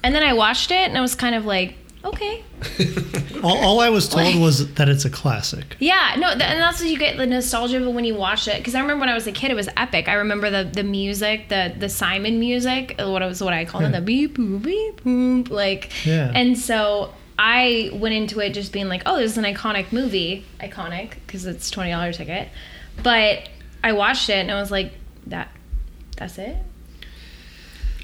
And 0.03 0.13
then 0.13 0.23
I 0.23 0.33
watched 0.33 0.71
it 0.71 0.87
and 0.87 0.97
I 0.97 1.01
was 1.01 1.15
kind 1.15 1.35
of 1.35 1.45
like 1.45 1.75
okay. 2.05 2.43
all, 3.43 3.57
all 3.57 3.79
I 3.81 3.89
was 3.89 4.07
told 4.07 4.25
Like- 4.25 4.39
was 4.39 4.73
that 4.75 4.87
it's 4.89 5.05
a 5.05 5.09
classic. 5.09 5.75
Yeah, 5.79 6.15
no, 6.17 6.29
th- 6.29 6.41
and 6.43 6.59
that's 6.61 6.79
what 6.79 6.89
you 6.89 6.97
get 6.97 7.17
the 7.17 7.25
nostalgia 7.25 7.85
of 7.85 7.93
when 7.93 8.05
you 8.05 8.15
watch 8.15 8.47
it. 8.47 8.57
Because 8.57 8.75
I 8.75 8.79
remember 8.81 9.01
when 9.01 9.09
I 9.09 9.13
was 9.13 9.27
a 9.27 9.31
kid, 9.31 9.51
it 9.51 9.55
was 9.55 9.69
epic. 9.75 10.07
I 10.07 10.13
remember 10.13 10.49
the 10.49 10.63
the 10.69 10.83
music, 10.83 11.49
the 11.49 11.73
the 11.77 11.89
Simon 11.89 12.39
music, 12.39 12.95
uh, 12.99 13.09
what 13.09 13.21
it 13.21 13.25
was, 13.25 13.41
what 13.43 13.53
I 13.53 13.65
call 13.65 13.81
it, 13.83 13.91
the 13.91 14.01
beep 14.01 14.37
boop 14.37 14.63
beep 14.63 15.03
boop, 15.03 15.49
like. 15.49 16.05
Yeah. 16.05 16.31
And 16.33 16.57
so 16.57 17.13
I 17.37 17.89
went 17.93 18.15
into 18.15 18.39
it 18.39 18.51
just 18.53 18.71
being 18.71 18.87
like, 18.87 19.03
oh, 19.05 19.17
this 19.17 19.31
is 19.31 19.37
an 19.37 19.43
iconic 19.43 19.91
movie, 19.91 20.45
iconic 20.61 21.11
because 21.25 21.45
it's 21.45 21.69
twenty 21.69 21.91
dollar 21.91 22.13
ticket. 22.13 22.47
But 23.03 23.49
I 23.83 23.91
watched 23.91 24.29
it 24.29 24.37
and 24.37 24.51
I 24.51 24.59
was 24.59 24.71
like, 24.71 24.93
that, 25.27 25.49
that's 26.17 26.37
it. 26.37 26.55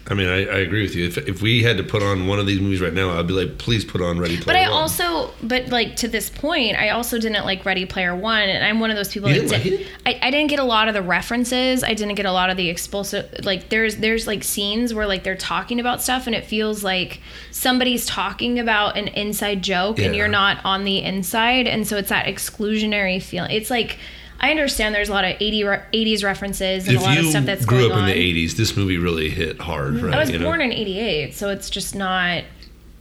I 0.08 0.14
mean, 0.16 0.28
I, 0.28 0.46
I 0.46 0.58
agree 0.60 0.82
with 0.82 0.96
you. 0.96 1.06
If, 1.06 1.18
if 1.20 1.42
we 1.42 1.62
had 1.64 1.78
to 1.78 1.84
put 1.84 2.02
on 2.02 2.28
one 2.28 2.40
of 2.40 2.48
these 2.48 2.60
movies 2.60 2.82
right 2.82 2.94
now, 2.94 3.18
I'd 3.18 3.28
be 3.28 3.34
like, 3.34 3.60
please 3.60 3.86
put 3.86 4.02
on 4.02 4.20
Ready 4.20 4.36
Player 4.36 4.46
One 4.46 4.46
But 4.46 4.56
I 4.56 4.70
One. 4.72 4.82
also, 4.82 5.32
but 5.44 5.68
like 5.70 5.96
to 5.98 6.08
this 6.08 6.30
point, 6.30 6.76
I 6.76 6.90
also 6.90 7.20
didn't 7.20 7.46
like 7.46 7.66
Ready 7.66 7.86
Player 7.86 8.16
One, 8.16 8.42
and 8.42 8.66
I'm 8.66 8.80
one 8.80 8.90
of 8.90 8.98
those 8.98 9.10
people 9.10 9.30
You 9.30 9.42
that 9.48 9.50
didn't 9.50 9.64
did, 9.64 9.88
like 10.06 10.22
I, 10.24 10.28
I 10.28 10.32
didn't 10.32 10.50
get 10.50 10.60
a 10.60 10.64
lot 10.64 10.88
of 10.88 10.94
the 10.96 11.02
references. 11.04 11.84
I 11.84 11.94
didn't 11.94 12.16
get 12.16 12.26
a 12.26 12.32
lot 12.32 12.50
of 12.50 12.58
the 12.58 12.68
explosive. 12.70 13.46
Like 13.46 13.70
there's 13.70 13.98
there's 13.98 14.26
like 14.26 14.44
scenes 14.44 14.94
where 14.94 15.06
like 15.06 15.24
they're 15.24 15.36
talking 15.36 15.80
about 15.80 16.02
stuff, 16.02 16.26
and 16.26 16.36
it 16.36 16.46
feels 16.46 16.84
like 16.84 17.22
somebody's 17.52 18.06
talking 18.06 18.60
about 18.60 18.98
an 18.98 19.08
inside 19.10 19.62
joke, 19.62 20.00
and 20.00 20.16
you're 20.16 20.28
not 20.28 20.66
on 20.66 20.84
the 20.84 21.04
inside, 21.04 21.68
and 21.68 21.88
so 21.88 21.98
it's 21.98 22.10
that 22.10 22.26
exclusionary 22.26 23.22
feeling. 23.22 23.52
It's 23.52 23.70
like. 23.70 23.98
I 24.44 24.50
understand 24.50 24.94
there's 24.96 25.08
a 25.10 25.14
lot 25.14 25.24
of 25.24 25.36
80 25.40 25.64
re- 25.64 25.82
80s 25.94 26.24
references 26.24 26.88
and 26.88 26.96
if 26.98 27.02
a 27.02 27.06
lot 27.06 27.18
of 27.20 27.26
stuff 27.28 27.46
that's 27.46 27.64
grew 27.64 27.80
going 27.88 27.92
up 27.92 27.98
in 28.00 28.04
on. 28.06 28.10
the 28.10 28.46
80s, 28.48 28.54
this 28.58 28.76
movie 28.76 28.98
really 28.98 29.30
hit 29.30 29.62
hard, 29.62 30.02
right? 30.02 30.16
I 30.16 30.20
was 30.20 30.30
You 30.32 30.40
know? 30.40 30.46
born 30.46 30.62
in 30.62 30.72
88, 30.72 31.34
so 31.36 31.50
it's 31.50 31.70
just 31.70 31.96
not 31.96 32.44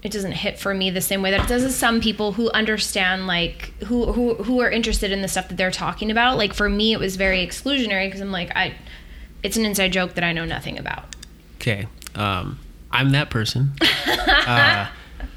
it 0.02 0.12
doesn't 0.12 0.32
hit 0.32 0.58
for 0.58 0.72
me 0.74 0.88
the 0.90 1.00
same 1.00 1.20
way 1.20 1.30
that 1.30 1.40
it 1.44 1.48
does 1.48 1.62
to 1.62 1.70
some 1.70 2.00
people 2.00 2.32
who 2.32 2.50
understand 2.52 3.26
like 3.26 3.72
who 3.84 4.12
who 4.12 4.34
who 4.34 4.60
are 4.60 4.70
interested 4.70 5.12
in 5.12 5.20
the 5.22 5.28
stuff 5.28 5.48
that 5.48 5.56
they're 5.56 5.70
talking 5.70 6.10
about. 6.10 6.36
Like 6.38 6.52
for 6.54 6.68
me 6.68 6.92
it 6.92 6.98
was 7.00 7.16
very 7.16 7.46
exclusionary 7.46 8.06
because 8.06 8.20
I'm 8.20 8.32
like 8.32 8.54
I 8.54 8.74
it's 9.42 9.56
an 9.56 9.64
inside 9.64 9.92
joke 9.92 10.14
that 10.14 10.24
I 10.24 10.32
know 10.32 10.44
nothing 10.44 10.78
about. 10.78 11.04
Okay. 11.56 11.86
Um, 12.14 12.58
I'm 12.90 13.10
that 13.10 13.30
person. 13.30 13.72
uh, 14.06 14.88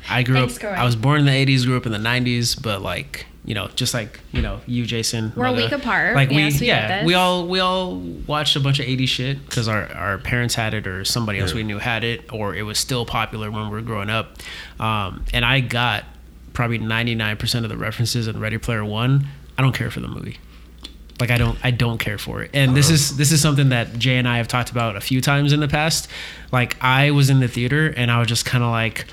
I 0.10 0.24
grew 0.24 0.36
Thanks, 0.36 0.56
up. 0.56 0.62
Corey. 0.62 0.74
I 0.76 0.84
was 0.84 0.96
born 0.96 1.20
in 1.22 1.26
the 1.26 1.32
'80s, 1.32 1.66
grew 1.66 1.78
up 1.78 1.86
in 1.86 1.92
the 1.94 1.98
'90s, 1.98 2.62
but 2.62 2.82
like 2.82 3.26
you 3.46 3.54
know, 3.56 3.68
just 3.76 3.94
like 3.94 4.20
you 4.32 4.42
know, 4.42 4.62
you, 4.66 4.86
Jason. 4.86 5.34
We're 5.36 5.46
a 5.48 5.54
week 5.54 5.72
apart. 5.72 6.16
Like 6.16 6.32
Yes, 6.32 6.54
we, 6.56 6.62
we 6.62 6.68
yeah, 6.68 7.00
this. 7.00 7.08
we 7.08 7.14
all 7.14 7.48
we 7.48 7.60
all 7.60 7.98
watched 7.98 8.56
a 8.56 8.60
bunch 8.60 8.80
of 8.80 8.86
'80s 8.86 9.08
shit 9.10 9.46
because 9.46 9.68
our 9.68 9.92
our 9.94 10.18
parents 10.18 10.56
had 10.56 10.74
it 10.74 10.88
or 10.88 11.04
somebody 11.04 11.40
else 11.40 11.52
Yeah. 11.52 11.58
we 11.58 11.64
knew 11.64 11.80
had 11.80 12.04
it, 12.04 12.32
or 12.32 12.56
it 12.56 12.64
was 12.64 12.78
still 12.78 13.06
popular 13.06 13.52
when 13.52 13.66
we 13.66 13.70
were 13.72 13.82
growing 13.82 14.10
up. 14.10 14.38
Um, 14.80 15.26
and 15.34 15.44
I 15.44 15.60
got 15.60 16.06
probably 16.54 16.78
99% 16.80 17.64
of 17.64 17.70
the 17.70 17.78
references 17.78 18.28
in 18.28 18.40
Ready 18.40 18.58
Player 18.60 18.86
One. 18.86 19.28
I 19.58 19.62
don't 19.62 19.74
care 19.76 19.90
for 19.92 20.00
the 20.00 20.08
movie. 20.08 20.38
Like 21.20 21.30
I 21.30 21.38
don't 21.38 21.58
I 21.64 21.72
don't 21.72 22.00
care 22.00 22.18
for 22.18 22.42
it. 22.44 22.52
And 22.54 22.76
this 22.76 22.90
is 22.90 23.18
this 23.18 23.32
is 23.32 23.42
something 23.42 23.70
that 23.70 23.98
Jay 24.00 24.18
and 24.18 24.28
I 24.28 24.38
have 24.38 24.48
talked 24.48 24.72
about 24.72 24.96
a 24.96 25.02
few 25.02 25.22
times 25.22 25.54
in 25.54 25.60
the 25.60 25.68
past. 25.68 26.08
Like 26.52 26.76
I 26.82 27.12
was 27.12 27.30
in 27.30 27.40
the 27.40 27.48
theater 27.48 27.88
and 27.96 28.10
I 28.10 28.20
was 28.20 28.28
just 28.28 28.46
kind 28.46 28.64
of 28.64 28.72
like 28.72 29.06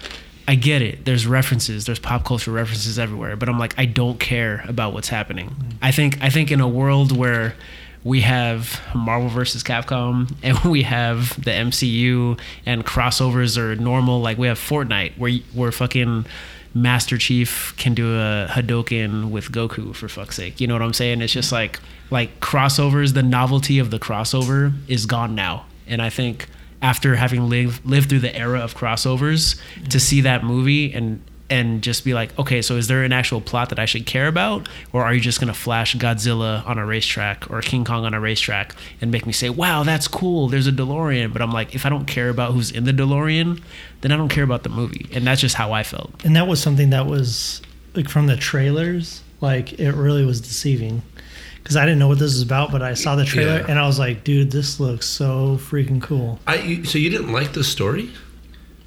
I 0.51 0.57
get 0.57 0.83
it. 0.83 1.05
There's 1.05 1.29
references, 1.29 1.85
there's 1.85 2.01
pop 2.01 2.25
culture 2.25 2.51
references 2.51 2.99
everywhere, 2.99 3.37
but 3.37 3.49
I'm 3.49 3.57
like 3.57 3.73
I 3.79 3.85
don't 3.85 4.19
care 4.19 4.65
about 4.67 4.93
what's 4.93 5.09
happening. 5.09 5.51
Mm-hmm. 5.51 5.69
I 5.81 5.93
think 5.93 6.21
I 6.21 6.29
think 6.29 6.51
in 6.51 6.61
a 6.61 6.67
world 6.67 7.17
where 7.17 7.55
we 8.03 8.23
have 8.23 8.81
Marvel 8.93 9.29
versus 9.29 9.63
Capcom 9.63 10.35
and 10.43 10.59
we 10.65 10.83
have 10.83 11.41
the 11.41 11.53
MCU 11.53 12.37
and 12.67 12.85
crossovers 12.85 13.57
are 13.57 13.77
normal 13.77 14.21
like 14.21 14.39
we 14.39 14.49
have 14.49 14.59
Fortnite 14.59 15.17
where 15.19 15.31
where 15.55 15.71
fucking 15.71 16.27
Master 16.75 17.17
Chief 17.17 17.73
can 17.77 17.95
do 17.95 18.17
a 18.17 18.49
Hadoken 18.51 19.31
with 19.31 19.53
Goku 19.53 19.95
for 19.95 20.09
fuck's 20.09 20.35
sake. 20.35 20.61
You 20.61 20.67
know 20.67 20.75
what 20.75 20.83
I'm 20.83 20.93
saying? 20.93 21.23
It's 21.23 21.33
just 21.33 21.53
like 21.53 21.79
like 22.11 22.41
crossovers, 22.41 23.15
the 23.15 23.23
novelty 23.23 23.79
of 23.79 23.93
the 23.93 24.01
crossover 24.01 24.73
is 24.89 25.07
gone 25.07 25.37
now. 25.37 25.67
And 25.87 26.03
I 26.03 26.11
think 26.11 26.49
after 26.83 27.17
having 27.17 27.49
lived 27.49 27.85
lived 27.85 28.09
through 28.09 28.21
the 28.21 28.35
era 28.35 28.61
of 28.61 28.75
crossovers, 28.75 29.57
to 29.75 29.81
mm-hmm. 29.81 29.99
see 29.99 30.21
that 30.23 30.45
movie 30.45 30.93
and 30.93 31.23
and 31.51 31.83
just 31.83 32.05
be 32.05 32.15
like, 32.15 32.39
okay, 32.39 32.63
so 32.63 32.77
is 32.77 32.87
there 32.87 33.03
an 33.03 33.13
actual 33.13 33.41
plot 33.41 33.71
that 33.71 33.79
I 33.81 33.85
should 33.85 34.07
care 34.07 34.29
about, 34.29 34.69
or 34.93 35.03
are 35.03 35.13
you 35.13 35.21
just 35.21 35.41
gonna 35.41 35.53
flash 35.53 35.97
Godzilla 35.97 36.65
on 36.67 36.79
a 36.79 36.87
racetrack 36.87 37.51
or 37.51 37.61
King 37.61 37.85
Kong 37.85 38.05
on 38.05 38.15
a 38.15 38.21
racetrack 38.21 38.75
and 39.01 39.11
make 39.11 39.27
me 39.27 39.33
say, 39.33 39.51
wow, 39.51 39.83
that's 39.83 40.07
cool. 40.07 40.49
There's 40.49 40.69
a 40.69 40.73
DeLorean, 40.73 41.33
but 41.33 41.43
I'm 41.43 41.51
like, 41.51 41.75
if 41.75 41.85
I 41.85 41.89
don't 41.89 42.07
care 42.07 42.29
about 42.29 42.53
who's 42.53 42.71
in 42.71 42.85
the 42.85 42.93
DeLorean, 42.93 43.61
then 44.01 44.13
I 44.13 44.17
don't 44.17 44.29
care 44.29 44.45
about 44.45 44.63
the 44.63 44.69
movie, 44.69 45.09
and 45.13 45.27
that's 45.27 45.41
just 45.41 45.57
how 45.57 45.73
I 45.73 45.83
felt. 45.83 46.25
And 46.25 46.37
that 46.37 46.47
was 46.47 46.63
something 46.63 46.91
that 46.91 47.07
was 47.07 47.61
like 47.95 48.09
from 48.09 48.29
the 48.29 48.37
trailers, 48.37 49.23
like 49.41 49.73
it 49.81 49.93
really 49.93 50.25
was 50.25 50.41
deceiving. 50.41 51.03
Because 51.63 51.77
I 51.77 51.85
didn't 51.85 51.99
know 51.99 52.09
what 52.09 52.19
this 52.19 52.33
was 52.33 52.43
about, 52.43 52.73
but 52.73 52.83
I 52.83 52.95
saw 52.95 53.17
the 53.17 53.25
trailer 53.25 53.59
Yeah. 53.61 53.67
and 53.69 53.79
I 53.79 53.87
was 53.87 53.99
like, 53.99 54.25
dude, 54.25 54.51
this 54.51 54.81
looks 54.81 55.07
so 55.07 55.59
freaking 55.61 56.01
cool. 56.03 56.39
I 56.47 56.57
you, 56.57 56.85
so 56.85 56.99
you 56.99 57.11
didn't 57.11 57.33
like 57.33 57.53
the 57.53 57.63
story? 57.65 58.11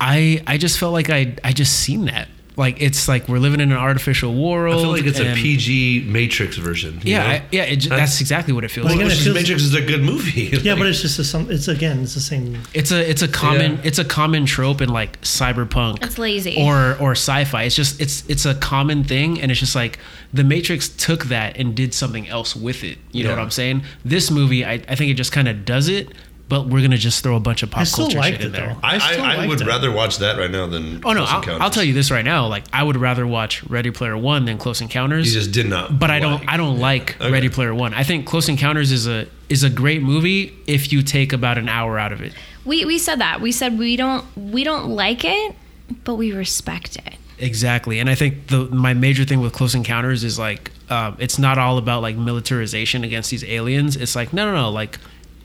I 0.02 0.44
I 0.48 0.58
just 0.58 0.78
felt 0.80 0.92
like 0.94 1.10
I 1.10 1.36
I 1.44 1.54
just 1.54 1.80
seen 1.80 2.06
that. 2.06 2.28
Like 2.56 2.82
it's 2.82 3.08
like 3.08 3.28
we're 3.28 3.40
living 3.40 3.60
in 3.62 3.72
an 3.72 3.78
artificial 3.78 4.34
world. 4.36 4.76
I 4.76 4.82
feel 4.82 4.92
like 4.92 5.06
it's 5.06 5.20
a 5.20 5.34
PG 5.34 6.06
Matrix 6.08 6.58
version. 6.58 7.02
you 7.04 7.14
Yeah, 7.14 7.24
know? 7.24 7.30
I, 7.30 7.44
yeah, 7.52 7.64
it, 7.64 7.82
That's- 7.84 7.90
that's 8.12 8.22
exactly 8.22 8.54
what 8.54 8.64
it 8.64 8.70
feels 8.70 8.86
Well, 8.86 8.96
like. 8.96 9.06
again, 9.06 9.08
Which 9.08 9.16
it 9.16 9.18
is 9.20 9.24
feels- 9.24 9.36
Matrix 9.36 9.64
is 9.64 9.74
a 9.74 9.82
good 9.82 10.04
movie. 10.04 10.42
Yeah, 10.64 10.74
Like- 10.74 10.80
but 10.82 10.88
it's 10.88 11.02
just 11.02 11.18
a, 11.18 11.24
some. 11.24 11.50
It's 11.50 11.68
again, 11.68 12.04
it's 12.04 12.14
the 12.14 12.20
same. 12.20 12.60
It's 12.76 12.92
a 12.92 13.10
it's 13.10 13.22
a 13.24 13.28
common 13.28 13.74
Yeah. 13.74 13.82
it's 13.86 13.98
a 14.00 14.06
common 14.06 14.46
trope 14.46 14.82
in 14.82 14.90
like 14.90 15.20
cyberpunk. 15.22 16.04
It's 16.04 16.18
lazy. 16.20 16.56
Or 16.58 16.96
or 17.00 17.12
sci-fi. 17.14 17.64
It's 17.64 17.76
just 17.76 18.00
it's 18.00 18.24
it's 18.30 18.46
a 18.46 18.54
common 18.56 19.04
thing 19.04 19.42
and 19.42 19.50
it's 19.50 19.60
just 19.60 19.76
like 19.76 19.98
the 20.32 20.44
Matrix 20.44 20.90
took 20.90 21.26
that 21.26 21.58
and 21.58 21.74
did 21.76 21.94
something 21.94 22.28
else 22.28 22.56
with 22.56 22.84
it. 22.84 22.98
You 23.12 23.24
know 23.24 23.32
what 23.32 23.40
I'm 23.40 23.52
saying? 23.52 23.84
This 24.06 24.30
movie 24.32 24.64
I, 24.64 24.74
I 24.88 24.96
think 24.96 25.10
it 25.12 25.16
just 25.16 25.32
kind 25.32 25.48
of 25.48 25.66
does 25.66 25.88
it, 25.90 26.10
but 26.54 26.68
we're 26.68 26.82
gonna 26.84 26.98
just 26.98 27.24
throw 27.24 27.36
a 27.36 27.40
bunch 27.40 27.64
of 27.64 27.72
pop 27.72 27.82
I 27.82 27.84
still 27.86 28.06
culture 28.06 28.20
liked 28.20 28.38
shit 28.38 28.46
in 28.50 28.54
it 28.54 28.58
there. 28.58 28.68
though. 28.74 28.80
I, 28.84 28.96
I, 28.96 29.00
still 29.00 29.24
I 29.26 29.36
liked 29.38 29.50
would 29.50 29.62
it. 29.62 29.68
rather 29.68 29.92
watch 29.92 30.18
that 30.20 30.38
right 30.38 30.52
now 30.52 30.68
than 30.68 31.02
Oh 31.04 31.14
no, 31.14 31.22
Close 31.22 31.30
I'll, 31.32 31.40
Encounters. 31.40 31.62
I'll 31.62 31.70
tell 31.72 31.84
you 31.84 31.94
this 31.94 32.12
right 32.12 32.24
now. 32.24 32.46
Like 32.46 32.66
I 32.72 32.84
would 32.84 32.96
rather 32.98 33.26
watch 33.26 33.64
Ready 33.64 33.90
Player 33.90 34.16
One 34.16 34.46
than 34.46 34.60
Close 34.60 34.80
Encounters. 34.82 35.34
You 35.34 35.40
just 35.42 35.52
did 35.52 35.68
not. 35.68 35.98
but 35.98 36.12
I 36.12 36.20
don't. 36.20 36.48
I 36.48 36.58
don't 36.58 36.78
like 36.80 37.20
Okay. 37.20 37.32
Ready 37.32 37.50
Player 37.50 37.74
One. 37.74 37.94
I 37.96 38.04
think 38.04 38.28
Close 38.28 38.48
Encounters 38.50 38.92
is 38.92 39.08
a 39.08 39.26
is 39.50 39.64
a 39.64 39.70
great 39.72 40.04
movie 40.04 40.54
if 40.68 40.92
you 40.94 41.02
take 41.02 41.34
about 41.34 41.58
an 41.58 41.68
hour 41.70 41.98
out 41.98 42.12
of 42.14 42.22
it. 42.22 42.34
We 42.66 42.86
we 42.86 43.00
said 43.00 43.20
that. 43.20 43.42
We 43.42 43.52
said 43.52 43.80
we 43.80 43.96
don't 43.96 44.24
we 44.38 44.64
don't 44.64 44.90
like 44.92 45.26
it, 45.26 45.56
but 46.04 46.16
we 46.16 46.32
respect 46.34 46.98
it. 46.98 47.16
Exactly, 47.40 48.00
and 48.00 48.10
I 48.10 48.16
think 48.16 48.48
the 48.48 48.66
my 48.70 48.94
major 48.94 49.26
thing 49.26 49.42
with 49.42 49.54
Close 49.54 49.74
Encounters 49.76 50.24
is 50.24 50.38
like 50.38 50.72
um, 50.90 51.18
it's 51.20 51.40
not 51.40 51.58
all 51.58 51.78
about 51.80 52.02
like 52.04 52.16
militarization 52.16 53.04
against 53.04 53.32
these 53.32 53.44
aliens. 53.44 53.96
It's 53.98 54.16
like 54.16 54.32
no, 54.34 54.46
no, 54.46 54.54
no, 54.56 54.70
like 54.70 55.00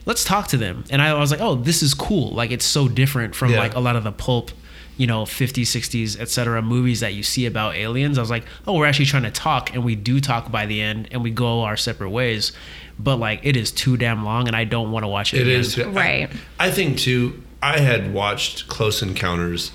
let's 0.09 0.23
talk 0.23 0.47
to 0.47 0.57
them. 0.57 0.83
And 0.89 1.01
I 1.03 1.13
was 1.13 1.29
like, 1.31 1.39
oh, 1.39 1.53
this 1.55 1.83
is 1.83 1.93
cool. 1.93 2.31
Like 2.31 2.49
it's 2.51 2.65
so 2.65 2.87
different 2.89 3.35
from 3.35 3.51
Yeah. 3.51 3.59
like 3.59 3.75
a 3.75 3.79
lot 3.79 3.95
of 3.95 4.03
the 4.03 4.11
pulp, 4.11 4.49
you 4.97 5.05
know, 5.05 5.23
50s, 5.23 5.67
60s, 5.67 6.19
etc. 6.19 6.61
movies 6.63 6.99
that 7.01 7.13
you 7.13 7.21
see 7.23 7.45
about 7.45 7.75
aliens. 7.75 8.17
I 8.17 8.21
was 8.21 8.31
like, 8.31 8.43
oh, 8.67 8.73
we're 8.73 8.87
actually 8.87 9.05
trying 9.05 9.23
to 9.23 9.31
talk, 9.31 9.73
and 9.73 9.85
we 9.85 9.95
do 9.95 10.19
talk 10.19 10.51
by 10.51 10.65
the 10.65 10.81
end, 10.81 11.07
and 11.11 11.21
we 11.23 11.29
go 11.31 11.61
our 11.61 11.77
separate 11.77 12.09
ways. 12.09 12.51
But 12.97 13.17
like 13.17 13.41
it 13.43 13.55
is 13.55 13.71
too 13.71 13.97
damn 13.97 14.25
long, 14.25 14.47
and 14.47 14.55
I 14.57 14.63
don't 14.65 14.91
want 14.91 15.03
to 15.03 15.07
watch 15.07 15.33
it. 15.33 15.41
It 15.41 15.41
again. 15.47 15.59
is 15.59 15.79
I- 15.79 15.83
Right. 15.83 16.29
I, 16.59 16.71
think 16.71 16.97
too. 16.97 17.41
I 17.61 17.79
had 17.79 18.11
watched 18.13 18.67
Close 18.67 19.01
Encounters 19.03 19.71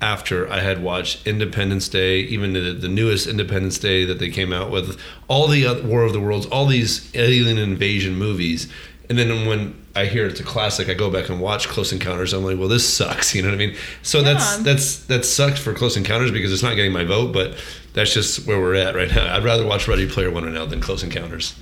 after 0.00 0.48
I 0.50 0.60
had 0.60 0.82
watched 0.82 1.26
Independence 1.26 1.88
Day, 1.88 2.20
even 2.20 2.52
the, 2.52 2.72
the 2.74 2.88
newest 2.88 3.26
Independence 3.26 3.78
Day 3.78 4.04
that 4.04 4.18
they 4.18 4.28
came 4.30 4.52
out 4.52 4.70
with, 4.70 4.98
all 5.28 5.48
the 5.48 5.66
other 5.66 5.82
War 5.82 6.02
of 6.04 6.12
the 6.12 6.20
Worlds, 6.20 6.46
all 6.46 6.66
these 6.66 7.10
alien 7.14 7.58
invasion 7.58 8.14
movies. 8.16 8.68
And 9.10 9.18
then 9.18 9.46
when 9.46 9.74
I 9.94 10.06
hear 10.06 10.26
it's 10.26 10.40
a 10.40 10.44
classic, 10.44 10.88
I 10.88 10.94
go 10.94 11.10
back 11.10 11.28
and 11.28 11.38
watch 11.40 11.68
Close 11.68 11.92
Encounters. 11.92 12.32
I'm 12.32 12.42
like, 12.42 12.58
well, 12.58 12.68
this 12.68 12.88
sucks. 12.90 13.34
You 13.34 13.42
know 13.42 13.48
what 13.48 13.54
I 13.54 13.58
mean? 13.58 13.76
So 14.02 14.22
that's 14.22 14.56
Yeah. 14.56 14.62
that's 14.62 14.96
that 15.06 15.24
sucks 15.26 15.60
for 15.60 15.74
Close 15.74 15.96
Encounters 15.96 16.30
because 16.30 16.52
it's 16.52 16.62
not 16.62 16.74
getting 16.74 16.92
my 16.92 17.04
vote. 17.04 17.32
But 17.32 17.54
that's 17.92 18.14
just 18.14 18.46
where 18.46 18.58
we're 18.58 18.74
at 18.76 18.94
right 18.94 19.14
now. 19.14 19.34
I'd 19.36 19.44
rather 19.44 19.66
watch 19.66 19.86
Ready 19.88 20.08
Player 20.08 20.30
One 20.30 20.44
right 20.44 20.52
now 20.54 20.64
than 20.66 20.80
Close 20.80 21.02
Encounters. 21.02 21.54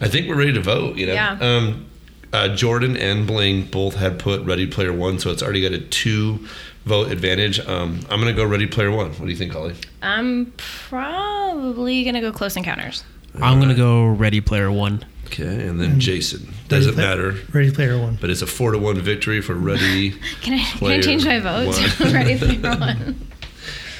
I 0.00 0.08
think 0.08 0.26
we're 0.28 0.36
ready 0.38 0.54
to 0.54 0.60
vote. 0.62 0.96
You 0.96 1.06
know. 1.08 1.12
Yeah. 1.12 1.36
Um, 1.40 1.86
uh, 2.32 2.48
Jordan 2.54 2.96
and 2.96 3.26
Blaine 3.26 3.66
both 3.66 3.96
had 3.96 4.18
put 4.18 4.40
Ready 4.42 4.66
Player 4.66 4.92
One, 4.92 5.18
so 5.18 5.30
it's 5.30 5.42
already 5.42 5.60
got 5.62 5.72
a 5.72 5.80
two 5.80 6.46
vote 6.86 7.10
advantage. 7.12 7.60
Um, 7.60 8.00
I'm 8.08 8.20
gonna 8.20 8.32
go 8.32 8.44
Ready 8.44 8.66
Player 8.66 8.90
One. 8.90 9.08
What 9.10 9.24
do 9.26 9.30
you 9.30 9.36
think, 9.36 9.52
Holly? 9.52 9.74
I'm 10.00 10.52
probably 10.56 12.04
gonna 12.04 12.20
go 12.20 12.32
Close 12.32 12.56
Encounters. 12.56 13.04
I'm 13.40 13.60
gonna 13.60 13.74
go 13.74 14.06
Ready 14.06 14.40
Player 14.40 14.70
One. 14.72 15.04
Okay, 15.32 15.66
and 15.68 15.80
then 15.80 15.92
mm. 15.92 15.98
Jason. 15.98 16.52
Doesn't 16.66 16.96
Ready 16.96 17.08
matter, 17.08 17.38
Ready 17.52 17.70
Player 17.70 17.98
One. 17.98 18.18
but 18.20 18.30
it's 18.30 18.42
a 18.42 18.48
four 18.48 18.72
to 18.72 18.78
one 18.78 19.00
victory 19.00 19.40
for 19.40 19.54
Ready. 19.54 20.10
Can 20.42 20.54
I 20.54 20.64
can 20.64 20.90
I 20.90 21.00
change 21.00 21.24
my 21.24 21.38
vote 21.38 21.72
to 21.72 22.04
one. 22.04 22.12
Ready 22.14 22.36
Player 22.36 22.76
One? 22.76 23.28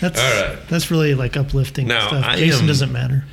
That's 0.01 0.19
All 0.19 0.43
right. 0.43 0.59
that's 0.69 0.91
really 0.91 1.15
like 1.15 1.37
uplifting 1.37 1.87
Now, 1.87 2.09
stuff. 2.09 2.25
I 2.25 2.37
Jason 2.37 2.63
am- 2.63 2.67
doesn't 2.67 2.91
matter. 2.93 3.25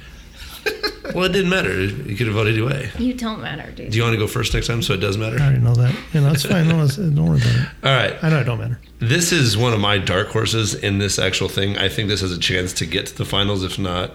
well, 1.16 1.24
it 1.24 1.32
didn't 1.32 1.50
matter. 1.50 1.86
You 1.86 2.16
could 2.16 2.28
have 2.28 2.36
voted 2.36 2.58
either 2.58 2.68
way. 2.68 2.92
You 3.00 3.14
don't 3.14 3.42
matter, 3.42 3.72
dude. 3.72 3.92
Do 3.92 3.98
you 3.98 4.04
want 4.04 4.14
to 4.14 4.20
go 4.20 4.28
first 4.28 4.54
next 4.54 4.68
time 4.68 4.82
so 4.82 4.94
it 4.94 4.98
does 4.98 5.18
matter? 5.18 5.38
I 5.40 5.44
already 5.46 5.60
know 5.60 5.74
that. 5.76 5.96
You 6.14 6.22
know, 6.22 6.32
it's 6.32 6.46
fine. 6.46 6.68
Don't, 6.68 6.88
don't 7.16 7.26
worry 7.26 7.38
about 7.40 7.56
it. 7.56 7.68
All 7.84 7.96
right. 7.96 8.22
I 8.22 8.30
know 8.30 8.42
it 8.42 8.44
don't 8.44 8.60
matter. 8.60 8.80
This 9.00 9.32
is 9.32 9.58
one 9.58 9.74
of 9.74 9.80
my 9.80 9.98
dark 9.98 10.28
horses 10.28 10.76
in 10.76 10.98
this 10.98 11.18
actual 11.18 11.48
thing. 11.48 11.78
I 11.78 11.88
think 11.88 12.10
this 12.10 12.22
has 12.22 12.32
a 12.32 12.40
chance 12.40 12.74
to 12.74 12.86
get 12.86 13.08
to 13.08 13.18
the 13.18 13.26
finals, 13.26 13.64
if 13.64 13.80
not. 13.80 14.12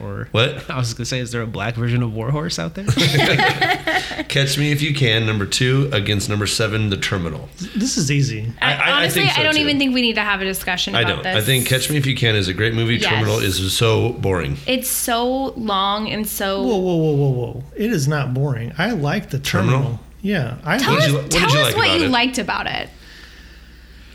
Or 0.00 0.28
What? 0.32 0.70
I 0.70 0.78
was 0.78 0.94
gonna 0.94 1.04
say, 1.06 1.18
is 1.20 1.32
there 1.32 1.42
a 1.42 1.46
black 1.46 1.74
version 1.74 2.02
of 2.02 2.12
Warhorse 2.12 2.58
out 2.58 2.74
there? 2.74 2.84
Catch 4.28 4.58
Me 4.58 4.72
If 4.72 4.82
You 4.82 4.94
Can, 4.94 5.26
number 5.26 5.46
two, 5.46 5.88
against 5.92 6.28
number 6.28 6.46
seven, 6.46 6.90
The 6.90 6.96
Terminal. 6.96 7.48
This 7.76 7.96
is 7.96 8.10
easy. 8.10 8.52
I- 8.60 8.72
I, 8.72 8.74
I- 8.74 8.88
I 8.88 8.90
honestly, 8.98 9.22
think 9.22 9.38
I, 9.38 9.42
don't 9.42 9.54
too. 9.54 9.60
even 9.60 9.78
think 9.78 9.94
we 9.94 10.02
need 10.02 10.14
to 10.14 10.22
have 10.22 10.40
a 10.40 10.44
discussion 10.44 10.94
I 10.94 11.04
don't. 11.04 11.22
this. 11.22 11.36
I 11.36 11.40
think 11.40 11.66
Catch 11.66 11.90
Me 11.90 11.96
If 11.96 12.06
You 12.06 12.14
Can 12.16 12.36
is 12.36 12.48
a 12.48 12.54
great 12.54 12.74
movie. 12.74 12.96
Yes. 12.96 13.10
Terminal 13.10 13.38
is 13.38 13.72
so 13.76 14.12
boring. 14.14 14.56
it's 14.66 14.88
so 14.88 15.52
long 15.56 16.08
and 16.10 16.26
so. 16.26 16.62
Whoa, 16.62 16.76
whoa, 16.78 16.96
whoa, 16.96 17.12
whoa, 17.14 17.30
whoa! 17.30 17.64
It 17.76 17.90
is 17.90 18.06
not 18.08 18.34
boring. 18.34 18.72
I 18.78 18.92
like 18.92 19.30
the 19.30 19.38
terminal. 19.38 19.78
Terminal? 19.80 20.00
Yeah, 20.20 20.58
I 20.64 20.78
Tell 20.78 20.94
us, 20.94 21.04
did 21.04 21.12
you 21.12 21.16
li- 21.18 21.22
what 21.22 21.30
tell 21.30 21.48
did 21.48 21.54
you 21.54 21.60
us 21.60 21.76
what 21.76 22.00
you 22.00 22.08
liked 22.08 22.38
about 22.38 22.66
it. 22.66 22.88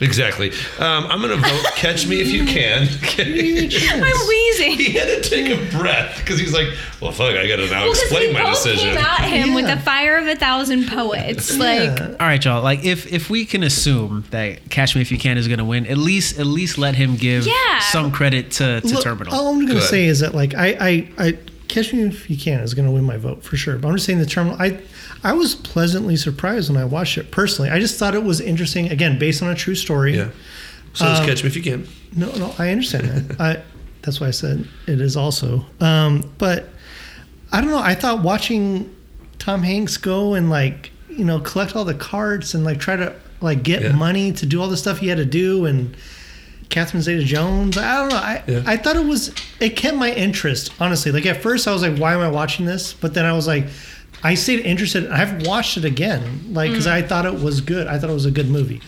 Exactly. 0.00 0.50
Um, 0.80 1.06
I'm 1.06 1.20
going 1.22 1.30
to 1.40 1.48
vote 1.48 1.64
Catch 1.76 2.06
Me 2.08 2.20
If 2.20 2.28
You 2.32 2.44
Can. 2.44 2.82
I'm 4.04 4.28
wheezing. 4.28 4.72
he 4.72 4.92
had 4.92 5.22
to 5.22 5.28
take 5.30 5.50
a 5.56 5.70
breath 5.76 6.18
because 6.18 6.38
he's 6.38 6.52
like, 6.52 6.66
well, 7.00 7.12
fuck, 7.12 7.36
I 7.36 7.46
got 7.46 7.56
to 7.56 7.66
now 7.70 7.82
Well, 7.84 7.92
'cause 7.92 8.02
explain 8.02 8.28
we 8.28 8.32
my 8.34 8.42
both 8.42 8.62
decision. 8.64 8.88
came 8.96 8.98
at 8.98 9.20
him 9.20 9.54
with 9.54 9.66
Yeah. 9.66 9.76
the 9.76 9.80
fire 9.82 10.16
of 10.18 10.26
a 10.26 10.34
thousand 10.34 10.88
poets. 10.88 11.56
Like, 11.56 11.98
Yeah. 11.98 12.16
All 12.18 12.26
right, 12.26 12.44
y'all. 12.44 12.62
Like, 12.62 12.84
if 12.84 13.10
if 13.12 13.30
we 13.30 13.44
can 13.46 13.62
assume 13.62 14.24
that 14.30 14.68
Catch 14.68 14.96
Me 14.96 15.00
If 15.00 15.12
You 15.12 15.18
Can 15.18 15.38
is 15.38 15.46
gonna 15.48 15.64
win, 15.64 15.86
at 15.86 15.96
least 15.98 16.38
at 16.40 16.46
least 16.46 16.76
let 16.76 16.96
him 16.96 17.16
give 17.16 17.46
Yeah. 17.46 17.78
some 17.78 18.10
credit 18.10 18.50
to, 18.52 18.80
to 18.80 18.86
Look, 18.86 19.02
Terminal. 19.04 19.32
All 19.32 19.48
I'm 19.48 19.64
going 19.64 19.78
to 19.78 19.82
say 19.86 20.06
is 20.06 20.20
that 20.20 20.34
like 20.34 20.54
I, 20.54 20.76
I, 20.80 21.08
I 21.28 21.38
catch 21.74 21.92
me 21.92 22.02
if 22.02 22.30
you 22.30 22.36
can 22.36 22.60
is 22.60 22.72
going 22.74 22.86
to 22.86 22.92
win 22.92 23.04
my 23.04 23.16
vote 23.16 23.42
for 23.42 23.56
sure. 23.56 23.76
But 23.76 23.88
I'm 23.88 23.94
just 23.94 24.06
saying 24.06 24.18
the 24.20 24.26
terminal. 24.26 24.56
I, 24.60 24.80
I 25.22 25.32
was 25.32 25.54
pleasantly 25.54 26.16
surprised 26.16 26.70
when 26.70 26.80
I 26.80 26.84
watched 26.84 27.18
it 27.18 27.30
personally. 27.30 27.70
I 27.70 27.78
just 27.80 27.98
thought 27.98 28.14
it 28.14 28.22
was 28.24 28.40
interesting. 28.40 28.90
Again, 28.90 29.18
based 29.18 29.42
on 29.42 29.50
a 29.50 29.54
true 29.54 29.74
story. 29.74 30.16
Yeah. 30.16 30.30
So 30.94 31.06
Um, 31.06 31.26
Catch 31.26 31.42
Me 31.42 31.48
If 31.48 31.56
You 31.56 31.62
Can. 31.62 31.86
No, 32.16 32.30
no, 32.36 32.54
I 32.58 32.70
understand 32.70 33.08
that. 33.08 33.40
I 33.58 33.62
that's 34.02 34.20
why 34.20 34.28
I 34.28 34.32
said 34.32 34.66
it 34.86 35.00
is 35.00 35.16
also. 35.16 35.64
Um, 35.80 36.30
but 36.38 36.68
I 37.52 37.60
don't 37.60 37.70
know. 37.70 37.78
I 37.78 37.94
thought 37.94 38.22
watching 38.22 38.94
Tom 39.38 39.62
Hanks 39.62 39.96
go 39.96 40.34
and 40.34 40.50
like 40.50 40.90
you 41.08 41.24
know 41.24 41.40
collect 41.40 41.74
all 41.76 41.84
the 41.84 41.94
cards 41.94 42.54
and 42.54 42.64
like 42.64 42.78
try 42.80 42.96
to 42.96 43.14
like 43.40 43.62
get 43.62 43.82
Yeah. 43.82 43.92
money 43.92 44.32
to 44.32 44.46
do 44.46 44.60
all 44.60 44.68
the 44.68 44.76
stuff 44.76 44.98
he 44.98 45.08
had 45.08 45.18
to 45.18 45.24
do 45.24 45.64
and 45.66 45.96
Catherine 46.68 47.02
Zeta-Jones. 47.02 47.76
I 47.78 47.96
don't 47.96 48.08
know. 48.10 48.16
I 48.16 48.42
Yeah. 48.46 48.62
I 48.66 48.76
thought 48.76 48.96
it 48.96 49.04
was 49.04 49.32
it 49.60 49.70
kept 49.76 49.96
my 49.96 50.12
interest 50.12 50.72
honestly. 50.80 51.12
Like 51.12 51.26
at 51.26 51.42
first 51.42 51.68
I 51.68 51.72
was 51.72 51.82
like, 51.82 51.98
why 51.98 52.14
am 52.14 52.20
I 52.20 52.28
watching 52.28 52.66
this? 52.66 52.92
But 52.92 53.14
then 53.14 53.24
I 53.24 53.32
was 53.32 53.46
like. 53.46 53.66
I 54.26 54.36
stayed 54.36 54.60
interested. 54.60 55.10
I've 55.10 55.46
watched 55.46 55.76
it 55.76 55.84
again, 55.84 56.54
like 56.54 56.70
because 56.70 56.86
mm. 56.86 56.92
I 56.92 57.02
thought 57.02 57.26
it 57.26 57.34
was 57.34 57.60
good. 57.60 57.86
I 57.86 57.98
thought 57.98 58.08
it 58.08 58.14
was 58.14 58.24
a 58.24 58.30
good 58.30 58.48
movie. 58.48 58.80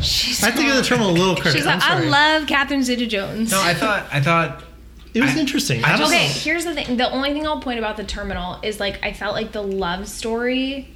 she's 0.00 0.42
I 0.42 0.50
think 0.50 0.70
of 0.70 0.76
the 0.76 0.82
terminal 0.82 1.10
a 1.10 1.12
little 1.12 1.36
credit. 1.36 1.58
She's 1.58 1.66
I'm 1.66 1.78
like, 1.78 1.90
I 1.90 2.00
love 2.38 2.48
Catherine 2.48 2.82
Zeta-Jones. 2.82 3.50
no, 3.50 3.60
I 3.60 3.74
thought 3.74 4.06
I 4.10 4.22
thought 4.22 4.64
It 5.12 5.20
was 5.20 5.36
I- 5.36 5.40
interesting. 5.40 5.84
I 5.84 5.94
just- 5.98 6.10
Okay, 6.10 6.26
here's 6.28 6.64
the 6.64 6.72
thing. 6.72 6.96
The 6.96 7.10
only 7.10 7.34
thing 7.34 7.46
I'll 7.46 7.60
point 7.60 7.78
about 7.78 7.98
the 7.98 8.04
terminal 8.04 8.60
is 8.62 8.80
like 8.80 8.98
I 9.04 9.12
felt 9.12 9.34
like 9.34 9.52
the 9.52 9.62
love 9.62 10.08
story 10.08 10.88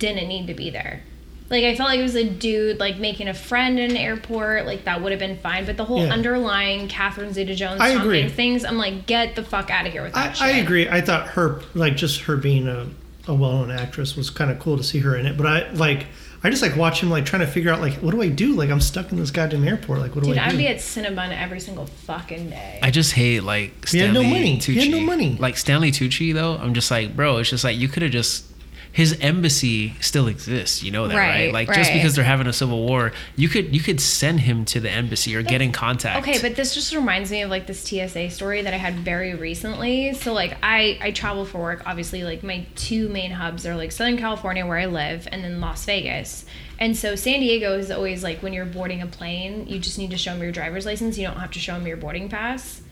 didn't 0.00 0.26
need 0.26 0.48
to 0.48 0.54
be 0.54 0.70
there. 0.70 1.04
Like 1.50 1.64
I 1.64 1.74
felt 1.76 1.88
like 1.88 1.98
it 1.98 2.02
was 2.02 2.14
a 2.14 2.28
dude 2.28 2.78
like 2.78 2.98
making 2.98 3.28
a 3.28 3.34
friend 3.34 3.78
in 3.78 3.90
an 3.92 3.96
airport, 3.96 4.66
like 4.66 4.84
that 4.84 5.00
would 5.00 5.12
have 5.12 5.18
been 5.18 5.38
fine. 5.38 5.64
But 5.64 5.76
the 5.76 5.84
whole 5.84 6.04
Yeah. 6.04 6.12
underlying 6.12 6.88
Catherine 6.88 7.32
Zeta-Jones 7.32 7.80
I 7.80 7.88
agree. 7.90 8.28
Things, 8.28 8.64
I'm 8.64 8.76
like, 8.76 9.06
get 9.06 9.34
the 9.34 9.42
fuck 9.42 9.70
out 9.70 9.86
of 9.86 9.92
here 9.92 10.02
with 10.02 10.14
I, 10.16 10.26
that 10.28 10.36
shit. 10.36 10.46
I 10.46 10.50
agree. 10.58 10.88
I 10.88 11.00
thought 11.00 11.28
her, 11.28 11.62
like, 11.74 11.96
just 11.96 12.20
her 12.22 12.36
being 12.36 12.68
a, 12.68 12.86
a 13.26 13.34
well-known 13.34 13.70
actress 13.70 14.14
was 14.16 14.28
kind 14.30 14.50
of 14.50 14.58
cool 14.58 14.76
to 14.76 14.82
see 14.84 14.98
her 14.98 15.16
in 15.16 15.24
it. 15.26 15.36
But 15.38 15.46
I 15.46 15.70
like, 15.72 16.06
I 16.44 16.50
just 16.50 16.62
like 16.62 16.76
watch 16.76 17.02
him 17.02 17.10
like 17.10 17.24
trying 17.26 17.40
to 17.40 17.48
figure 17.48 17.72
out 17.72 17.80
like, 17.80 17.94
what 17.94 18.12
do 18.12 18.22
I 18.22 18.28
do? 18.28 18.54
Like, 18.54 18.70
I'm 18.70 18.80
stuck 18.80 19.10
in 19.10 19.18
this 19.18 19.30
goddamn 19.30 19.66
airport. 19.66 19.98
Like, 20.00 20.14
what 20.14 20.22
do 20.24 20.30
Dude, 20.30 20.38
I 20.38 20.50
do? 20.50 20.56
Dude, 20.56 20.60
I'd 20.60 20.62
be 20.62 20.68
at 20.68 20.76
Cinnabon 20.76 21.36
every 21.36 21.60
single 21.60 21.86
fucking 21.86 22.50
day. 22.50 22.78
I 22.82 22.90
just 22.90 23.12
hate 23.12 23.40
like 23.42 23.88
He 23.88 23.98
had 23.98 24.12
no 24.14 24.22
money. 24.22 24.58
Tucci. 24.58 24.74
He 24.74 24.80
had 24.80 24.90
no 24.90 25.00
money. 25.00 25.36
Like 25.38 25.56
Stanley 25.56 25.90
Tucci 25.90 26.32
though, 26.32 26.56
I'm 26.56 26.74
just 26.74 26.90
like, 26.90 27.16
bro, 27.16 27.38
it's 27.38 27.50
just 27.50 27.64
like 27.64 27.76
you 27.76 27.88
could 27.88 28.02
have 28.02 28.12
just 28.12 28.44
his 28.92 29.18
embassy 29.20 29.94
still 30.00 30.28
exists. 30.28 30.82
You 30.82 30.90
know 30.90 31.08
that, 31.08 31.16
right? 31.16 31.28
Right, 31.28 31.52
Like 31.52 31.72
just 31.72 31.92
because 31.92 32.14
they're 32.14 32.24
having 32.24 32.46
a 32.46 32.52
civil 32.52 32.86
war, 32.86 33.12
you 33.36 33.48
could 33.48 33.74
you 33.74 33.80
could 33.80 34.00
send 34.00 34.40
him 34.40 34.64
to 34.66 34.80
the 34.80 34.90
embassy 34.90 35.36
or 35.36 35.42
get 35.42 35.60
in 35.60 35.72
contact. 35.72 36.26
Okay, 36.26 36.40
but 36.40 36.56
this 36.56 36.74
just 36.74 36.94
reminds 36.94 37.30
me 37.30 37.42
of 37.42 37.50
like 37.50 37.66
this 37.66 37.80
TSA 37.80 38.30
story 38.30 38.62
that 38.62 38.74
I 38.74 38.76
had 38.76 38.94
very 38.94 39.34
recently. 39.34 40.14
So 40.14 40.32
like 40.32 40.56
I 40.62 40.98
I 41.00 41.10
travel 41.10 41.44
for 41.44 41.58
work. 41.58 41.82
Obviously, 41.86 42.24
like 42.24 42.42
my 42.42 42.66
two 42.74 43.08
main 43.08 43.30
hubs 43.30 43.66
are 43.66 43.76
like 43.76 43.92
Southern 43.92 44.16
California 44.16 44.66
where 44.66 44.78
I 44.78 44.86
live, 44.86 45.28
and 45.30 45.44
then 45.44 45.60
Las 45.60 45.84
Vegas. 45.84 46.44
And 46.80 46.96
so 46.96 47.16
San 47.16 47.40
Diego 47.40 47.76
is 47.76 47.90
always 47.90 48.22
like 48.22 48.42
when 48.42 48.52
you're 48.52 48.64
boarding 48.64 49.02
a 49.02 49.06
plane, 49.06 49.66
you 49.66 49.78
just 49.78 49.98
need 49.98 50.10
to 50.10 50.16
show 50.18 50.32
them 50.32 50.42
your 50.42 50.52
driver's 50.52 50.86
license. 50.86 51.18
You 51.18 51.26
don't 51.26 51.38
have 51.38 51.50
to 51.52 51.58
show 51.58 51.74
them 51.74 51.86
your 51.86 51.96
boarding 51.96 52.28
pass. 52.28 52.82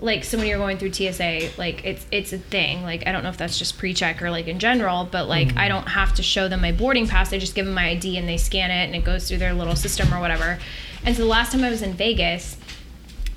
Like 0.00 0.24
so 0.24 0.36
when 0.36 0.48
you're 0.48 0.58
going 0.58 0.78
through 0.78 0.92
TSA, 0.92 1.50
like 1.58 1.84
it's 1.84 2.06
it's 2.10 2.32
a 2.32 2.38
thing. 2.38 2.82
Like 2.82 3.06
I 3.06 3.12
don't 3.12 3.22
know 3.22 3.28
if 3.28 3.36
that's 3.36 3.56
just 3.56 3.78
pre-check 3.78 4.20
or 4.20 4.30
like 4.30 4.48
in 4.48 4.58
general, 4.58 5.08
but 5.10 5.28
like 5.28 5.48
mm. 5.48 5.58
I 5.58 5.68
don't 5.68 5.86
have 5.86 6.14
to 6.14 6.22
show 6.22 6.48
them 6.48 6.60
my 6.60 6.72
boarding 6.72 7.06
pass. 7.06 7.32
I 7.32 7.38
just 7.38 7.54
give 7.54 7.66
them 7.66 7.74
my 7.74 7.90
ID 7.90 8.18
and 8.18 8.28
they 8.28 8.36
scan 8.36 8.70
it 8.70 8.86
and 8.86 8.96
it 8.96 9.04
goes 9.04 9.28
through 9.28 9.38
their 9.38 9.54
little 9.54 9.76
system 9.76 10.12
or 10.12 10.20
whatever. 10.20 10.58
And 11.04 11.14
so 11.14 11.22
the 11.22 11.28
last 11.28 11.52
time 11.52 11.62
I 11.62 11.70
was 11.70 11.82
in 11.82 11.92
Vegas, 11.92 12.56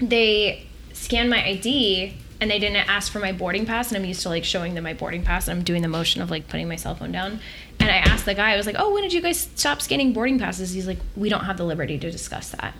they 0.01 0.65
scanned 0.93 1.30
my 1.30 1.45
ID 1.45 2.15
and 2.41 2.49
they 2.49 2.59
didn't 2.59 2.89
ask 2.89 3.11
for 3.11 3.20
my 3.20 3.32
boarding 3.32 3.65
pass 3.65 3.89
and 3.89 3.97
I'm 3.97 4.05
used 4.05 4.22
to 4.24 4.30
like 4.30 4.43
showing 4.43 4.74
them 4.74 4.86
my 4.86 4.93
boarding 4.93 5.24
pass 5.24 5.47
and 5.47 5.57
I'm 5.57 5.63
doing 5.63 5.84
the 5.84 5.88
motion 5.88 6.22
of 6.22 6.32
like 6.32 6.47
putting 6.47 6.68
my 6.68 6.78
cell 6.78 6.95
phone 6.95 7.11
down. 7.11 7.39
And 7.80 7.91
I 7.91 7.97
asked 7.97 8.26
the 8.26 8.34
guy, 8.34 8.53
I 8.53 8.57
was 8.57 8.65
like, 8.65 8.76
"Oh, 8.80 8.91
when 8.91 9.03
did 9.03 9.13
you 9.13 9.22
guys 9.22 9.49
stop 9.55 9.84
scanning 9.84 10.13
boarding 10.13 10.39
passes?" 10.39 10.72
He's 10.72 10.88
like, 10.88 10.97
"We 11.15 11.30
don't 11.30 11.43
have 11.45 11.57
the 11.57 11.63
liberty 11.63 11.99
to 11.99 12.09
discuss 12.09 12.49
that." 12.49 12.74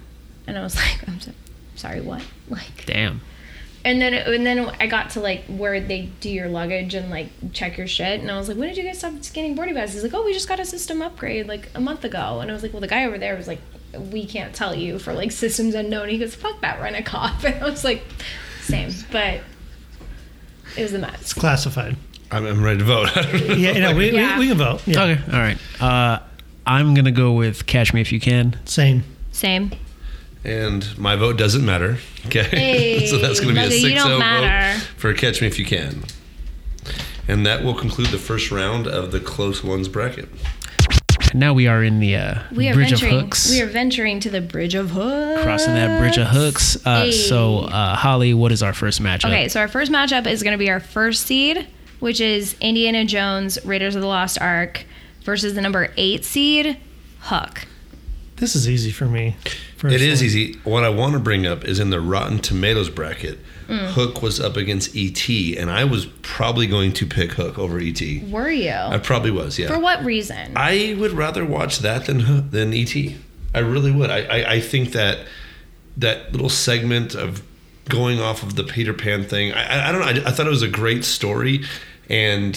And 0.47 0.57
I 0.57 0.63
was 0.63 0.75
like, 0.83 1.07
"I'm 1.07 1.19
so, 1.19 1.31
sorry, 1.78 2.01
what?" 2.01 2.21
Like 2.49 2.86
Damn. 2.86 3.21
and 3.86 4.01
then 4.01 4.13
and 4.13 4.45
then 4.45 4.69
I 4.80 4.88
got 4.88 5.11
to 5.11 5.21
like 5.21 5.45
where 5.45 5.80
they 5.80 6.09
do 6.19 6.30
your 6.30 6.49
luggage 6.49 6.93
and 6.93 7.09
like 7.09 7.30
check 7.53 7.78
your 7.78 7.88
shit, 7.88 8.19
and 8.19 8.30
I 8.30 8.38
was 8.38 8.47
like, 8.49 8.57
"When 8.57 8.67
did 8.67 8.78
you 8.78 8.84
guys 8.84 8.97
stop 8.99 9.13
scanning 9.23 9.55
boarding 9.55 9.75
passes?" 9.75 9.95
He's 9.95 10.03
like, 10.03 10.13
"Oh, 10.13 10.25
we 10.25 10.34
just 10.34 10.47
got 10.49 10.59
a 10.59 10.65
system 10.65 11.01
upgrade 11.01 11.47
like 11.47 11.69
a 11.75 11.80
month 11.80 12.03
ago." 12.03 12.39
And 12.41 12.51
I 12.51 12.53
was 12.53 12.63
like, 12.63 12.73
"Well, 12.73 12.82
the 12.82 12.88
guy 12.88 13.05
over 13.05 13.17
there 13.17 13.36
was 13.38 13.47
like, 13.47 13.59
we 14.11 14.25
can't 14.25 14.53
tell 14.53 14.75
you 14.75 14.99
for 14.99 15.13
like 15.13 15.32
systems 15.32 15.73
unknown." 15.75 16.09
He 16.09 16.17
goes, 16.17 16.36
"Fuck 16.36 16.59
that, 16.61 16.82
rent 16.82 16.95
a 16.97 17.03
cop." 17.03 17.43
And 17.45 17.63
I 17.63 17.69
was 17.69 17.84
like, 17.84 18.03
"Same," 18.61 18.91
but 19.11 19.39
it 20.75 20.82
was 20.84 20.93
a 20.93 20.99
mess. 20.99 21.21
It's 21.21 21.34
classified. 21.34 21.95
I'm, 22.30 22.45
I'm 22.45 22.61
ready 22.63 22.80
to 22.80 22.84
vote. 22.86 23.09
Yeah, 23.57 23.71
you 23.71 23.80
know, 23.80 23.95
we, 23.95 24.11
Yeah. 24.11 24.34
we, 24.38 24.45
we 24.45 24.47
can 24.49 24.57
vote. 24.57 24.86
Yeah, 24.86 25.01
Okay, 25.03 25.21
all 25.32 25.39
right. 25.39 25.57
Uh, 25.82 26.19
I'm 26.65 26.93
gonna 26.93 27.11
go 27.13 27.32
with 27.32 27.65
Catch 27.65 27.93
Me 27.93 28.01
If 28.01 28.11
You 28.11 28.19
Can. 28.19 28.59
same. 28.65 29.03
Same. 29.32 29.71
And 30.43 30.97
my 30.97 31.15
vote 31.15 31.38
doesn't 31.38 31.65
matter. 31.65 31.97
Okay, 32.27 32.43
Hey, 32.43 33.05
so 33.07 33.17
that's 33.17 33.39
going 33.39 33.55
to 33.55 33.61
be 33.61 33.67
a 33.67 33.69
Mugga, 33.69 33.73
you 33.81 33.89
6 33.89 33.95
don't 33.95 34.07
0 34.07 34.19
matter. 34.19 34.79
vote 34.79 34.88
for 34.97 35.13
Catch 35.13 35.41
Me 35.41 35.47
If 35.47 35.57
You 35.59 35.65
Can. 35.65 36.03
And 37.27 37.45
that 37.45 37.63
will 37.63 37.73
conclude 37.75 38.07
the 38.07 38.17
first 38.17 38.51
round 38.51 38.88
of 38.88 39.11
the 39.11 39.19
close 39.19 39.63
ones 39.63 39.88
bracket. 39.89 40.29
And 41.31 41.41
now 41.41 41.53
we 41.53 41.67
are 41.67 41.83
in 41.83 41.99
the 41.99 42.15
uh, 42.15 42.39
We 42.53 42.69
are 42.69 42.73
Bridge 42.73 42.93
of 42.93 42.99
venturing. 43.01 43.21
Hooks. 43.25 43.49
We 43.51 43.61
are 43.61 43.65
venturing 43.67 44.19
to 44.21 44.29
the 44.29 44.39
Bridge 44.39 44.75
of 44.75 44.91
Hooks. 44.91 45.41
crossing 45.43 45.73
that 45.73 45.99
bridge 45.99 46.17
of 46.17 46.27
hooks. 46.27 46.77
Uh, 46.85 47.01
Hey. 47.01 47.11
So, 47.11 47.59
uh, 47.59 47.95
Holly, 47.95 48.33
what 48.33 48.53
is 48.53 48.63
our 48.63 48.73
first 48.73 49.01
matchup? 49.01 49.25
Okay, 49.25 49.49
so 49.49 49.59
our 49.59 49.67
first 49.67 49.91
matchup 49.91 50.25
is 50.25 50.41
going 50.41 50.53
to 50.53 50.57
be 50.57 50.69
our 50.69 50.79
first 50.79 51.25
seed, 51.25 51.67
which 51.99 52.21
is 52.21 52.55
Indiana 52.61 53.03
Jones, 53.03 53.59
Raiders 53.65 53.95
of 53.95 54.01
the 54.01 54.07
Lost 54.07 54.39
Ark, 54.39 54.85
versus 55.23 55.53
the 55.53 55.61
number 55.61 55.91
eight 55.97 56.23
seed, 56.23 56.77
Hook. 57.21 57.65
This 58.38 58.55
is 58.55 58.69
easy 58.69 58.91
for 58.91 59.05
me. 59.05 59.35
It 59.45 59.51
is 59.53 59.77
personally. 59.77 60.09
easy. 60.25 60.53
What 60.63 60.83
I 60.83 60.89
want 60.89 61.13
to 61.13 61.19
bring 61.19 61.45
up 61.45 61.65
is 61.65 61.79
in 61.79 61.89
the 61.89 61.99
Rotten 62.01 62.39
Tomatoes 62.39 62.89
bracket, 62.89 63.39
Mm. 63.67 63.88
Hook 63.89 64.21
was 64.21 64.39
up 64.39 64.55
against 64.55 64.95
E.T., 64.95 65.57
and 65.57 65.69
I 65.69 65.83
was 65.83 66.05
probably 66.21 66.67
going 66.67 66.93
to 66.93 67.05
pick 67.05 67.33
Hook 67.33 67.59
over 67.59 67.77
E.T. 67.81 68.23
Were 68.31 68.49
you? 68.49 68.71
I 68.71 68.97
probably 68.97 69.29
was, 69.31 69.59
yeah. 69.59 69.67
For 69.67 69.77
what 69.77 70.05
reason? 70.05 70.53
I 70.55 70.95
would 70.97 71.11
rather 71.11 71.43
watch 71.43 71.79
that 71.79 72.05
than 72.05 72.49
than 72.51 72.71
E.T. 72.73 73.17
I 73.53 73.59
really 73.59 73.91
would. 73.91 74.09
I, 74.09 74.19
I, 74.21 74.51
I 74.53 74.59
think 74.61 74.93
that 74.93 75.27
that 75.97 76.31
little 76.31 76.47
segment 76.49 77.13
of 77.13 77.43
going 77.89 78.21
off 78.21 78.41
of 78.41 78.55
the 78.55 78.63
Peter 78.63 78.93
Pan 78.93 79.25
thing, 79.25 79.51
I, 79.51 79.63
I- 79.81 79.89
I 79.89 79.91
don't 79.91 79.99
know. 79.99 80.23
I, 80.23 80.29
I 80.29 80.31
thought 80.31 80.47
it 80.47 80.51
was 80.51 80.61
a 80.63 80.69
great 80.69 81.03
story, 81.03 81.65
and 82.09 82.55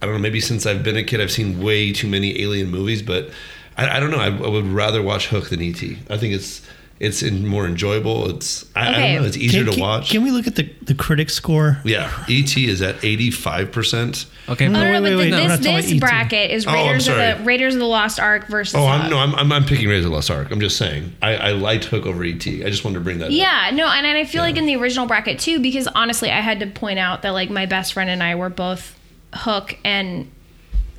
I 0.00 0.06
don't 0.06 0.14
know. 0.14 0.20
Maybe 0.20 0.40
since 0.40 0.64
I've 0.64 0.82
been 0.82 0.96
a 0.96 1.04
kid, 1.04 1.20
I've 1.20 1.32
seen 1.32 1.62
way 1.62 1.92
too 1.92 2.08
many 2.08 2.40
alien 2.40 2.70
movies, 2.70 3.02
but 3.02 3.28
I, 3.76 3.96
I 3.96 4.00
don't 4.00 4.10
know. 4.10 4.18
I, 4.18 4.26
I 4.28 4.48
would 4.48 4.66
rather 4.66 5.02
watch 5.02 5.28
Hook 5.28 5.50
than 5.50 5.60
E.T. 5.60 5.98
I 6.10 6.16
think 6.16 6.34
it's 6.34 6.62
it's 6.98 7.22
in, 7.22 7.46
more 7.46 7.66
enjoyable. 7.66 8.30
It's 8.30 8.64
I, 8.74 8.88
I 8.88 8.92
don't 8.92 9.14
know. 9.22 9.28
It's 9.28 9.36
easier 9.36 9.60
Can, 9.64 9.66
to 9.66 9.72
can- 9.72 9.80
watch. 9.82 10.10
Can 10.10 10.22
we 10.22 10.30
look 10.30 10.46
at 10.46 10.54
the, 10.56 10.62
the 10.80 10.94
critic 10.94 11.28
score? 11.28 11.78
yeah, 11.84 12.24
E.T. 12.26 12.66
is 12.68 12.80
at 12.80 13.04
eighty 13.04 13.30
five 13.30 13.70
percent. 13.70 14.24
Okay. 14.48 14.68
No, 14.68 14.80
Oh, 14.80 14.84
no, 14.84 14.92
wait, 14.92 15.00
but 15.00 15.02
wait, 15.02 15.16
wait, 15.16 15.30
no, 15.30 15.42
we're 15.42 15.56
this 15.58 15.90
this 15.90 16.00
bracket 16.00 16.50
is 16.52 16.66
Oh, 16.66 16.70
I'm 16.70 16.86
Raiders 16.86 17.08
of 17.08 17.14
sorry. 17.16 17.34
the 17.34 17.44
Raiders 17.44 17.74
of 17.74 17.80
the 17.80 17.86
Lost 17.86 18.18
Ark 18.18 18.46
versus. 18.46 18.76
Oh, 18.76 18.86
I'm 18.86 19.02
Hook. 19.02 19.10
no, 19.10 19.18
I'm, 19.18 19.34
I'm, 19.34 19.52
I'm 19.52 19.64
picking 19.64 19.88
Raiders 19.88 20.06
of 20.06 20.10
the 20.12 20.14
Lost 20.16 20.30
Ark. 20.30 20.50
I'm 20.50 20.60
just 20.60 20.78
saying. 20.78 21.14
I, 21.20 21.34
I 21.36 21.50
liked 21.50 21.84
Hook 21.84 22.06
over 22.06 22.24
E.T. 22.24 22.64
I 22.64 22.70
just 22.70 22.82
wanted 22.82 22.94
to 23.00 23.04
bring 23.04 23.18
that 23.18 23.26
up. 23.26 23.30
Yeah, 23.32 23.70
no, 23.74 23.88
and, 23.88 24.06
and 24.06 24.16
I 24.16 24.24
feel 24.24 24.40
like 24.42 24.56
in 24.56 24.64
the 24.64 24.76
original 24.76 25.06
bracket 25.06 25.38
too, 25.38 25.60
because 25.60 25.86
honestly, 25.88 26.30
I 26.30 26.40
had 26.40 26.60
to 26.60 26.66
point 26.66 26.98
out 26.98 27.20
that 27.22 27.30
like 27.30 27.50
my 27.50 27.66
best 27.66 27.92
friend 27.92 28.08
and 28.08 28.22
I 28.22 28.36
were 28.36 28.48
both 28.48 28.98
Hook 29.34 29.76
and 29.84 30.30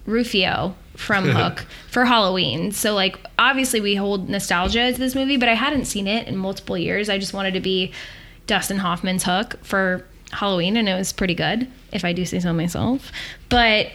Rufio 0.06 0.76
from 0.98 1.26
Hook 1.30 1.66
for 1.90 2.04
Halloween. 2.06 2.72
So 2.74 2.94
like 2.94 3.18
obviously 3.40 3.80
we 3.80 3.96
hold 3.96 4.28
nostalgia 4.30 4.92
to 4.92 4.98
this 5.00 5.16
movie, 5.16 5.38
but 5.38 5.48
I 5.48 5.54
hadn't 5.54 5.86
seen 5.86 6.08
it 6.08 6.28
in 6.28 6.36
multiple 6.36 6.78
years. 6.78 7.08
I 7.10 7.18
just 7.18 7.34
wanted 7.34 7.54
to 7.54 7.62
be 7.62 7.94
Dustin 8.48 8.78
Hoffman's 8.80 9.24
Hook 9.24 9.58
for 9.64 10.06
Halloween, 10.32 10.76
and 10.76 10.90
it 10.90 10.96
was 10.96 11.14
pretty 11.14 11.36
good, 11.36 11.68
if 11.94 12.04
I 12.04 12.12
do 12.14 12.26
say 12.26 12.40
so 12.42 12.52
myself. 12.52 13.12
But 13.48 13.88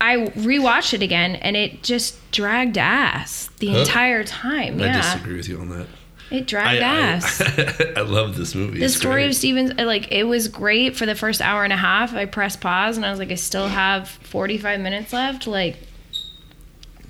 I 0.00 0.16
rewatched 0.28 0.94
it 0.94 1.02
again, 1.02 1.36
and 1.36 1.56
it 1.56 1.82
just 1.82 2.16
dragged 2.32 2.78
ass 2.78 3.48
the 3.58 3.68
Hook? 3.68 3.86
entire 3.86 4.24
time. 4.24 4.80
I 4.80 4.84
yeah, 4.86 4.96
disagree 5.14 5.36
with 5.36 5.48
you 5.48 5.58
on 5.60 5.68
that. 5.70 5.86
it 6.30 6.46
dragged 6.46 6.82
I, 6.82 6.86
ass. 6.86 7.40
I, 7.40 7.92
I 7.96 8.00
love 8.02 8.36
this 8.36 8.54
movie. 8.54 8.78
the 8.78 8.86
It's 8.86 8.96
story 8.96 9.22
great. 9.22 9.26
of 9.28 9.34
Stevens, 9.36 9.72
like 9.78 10.10
it 10.12 10.24
was 10.24 10.48
great 10.48 10.96
for 10.96 11.06
the 11.06 11.14
first 11.14 11.40
hour 11.40 11.64
and 11.64 11.72
a 11.72 11.76
half. 11.76 12.12
I 12.14 12.26
pressed 12.26 12.60
pause 12.60 12.96
and 12.96 13.04
I 13.06 13.10
was 13.10 13.18
like, 13.18 13.30
I 13.30 13.36
still 13.36 13.68
have 13.68 14.08
45 14.08 14.80
minutes 14.80 15.12
left. 15.12 15.46
Like, 15.46 15.76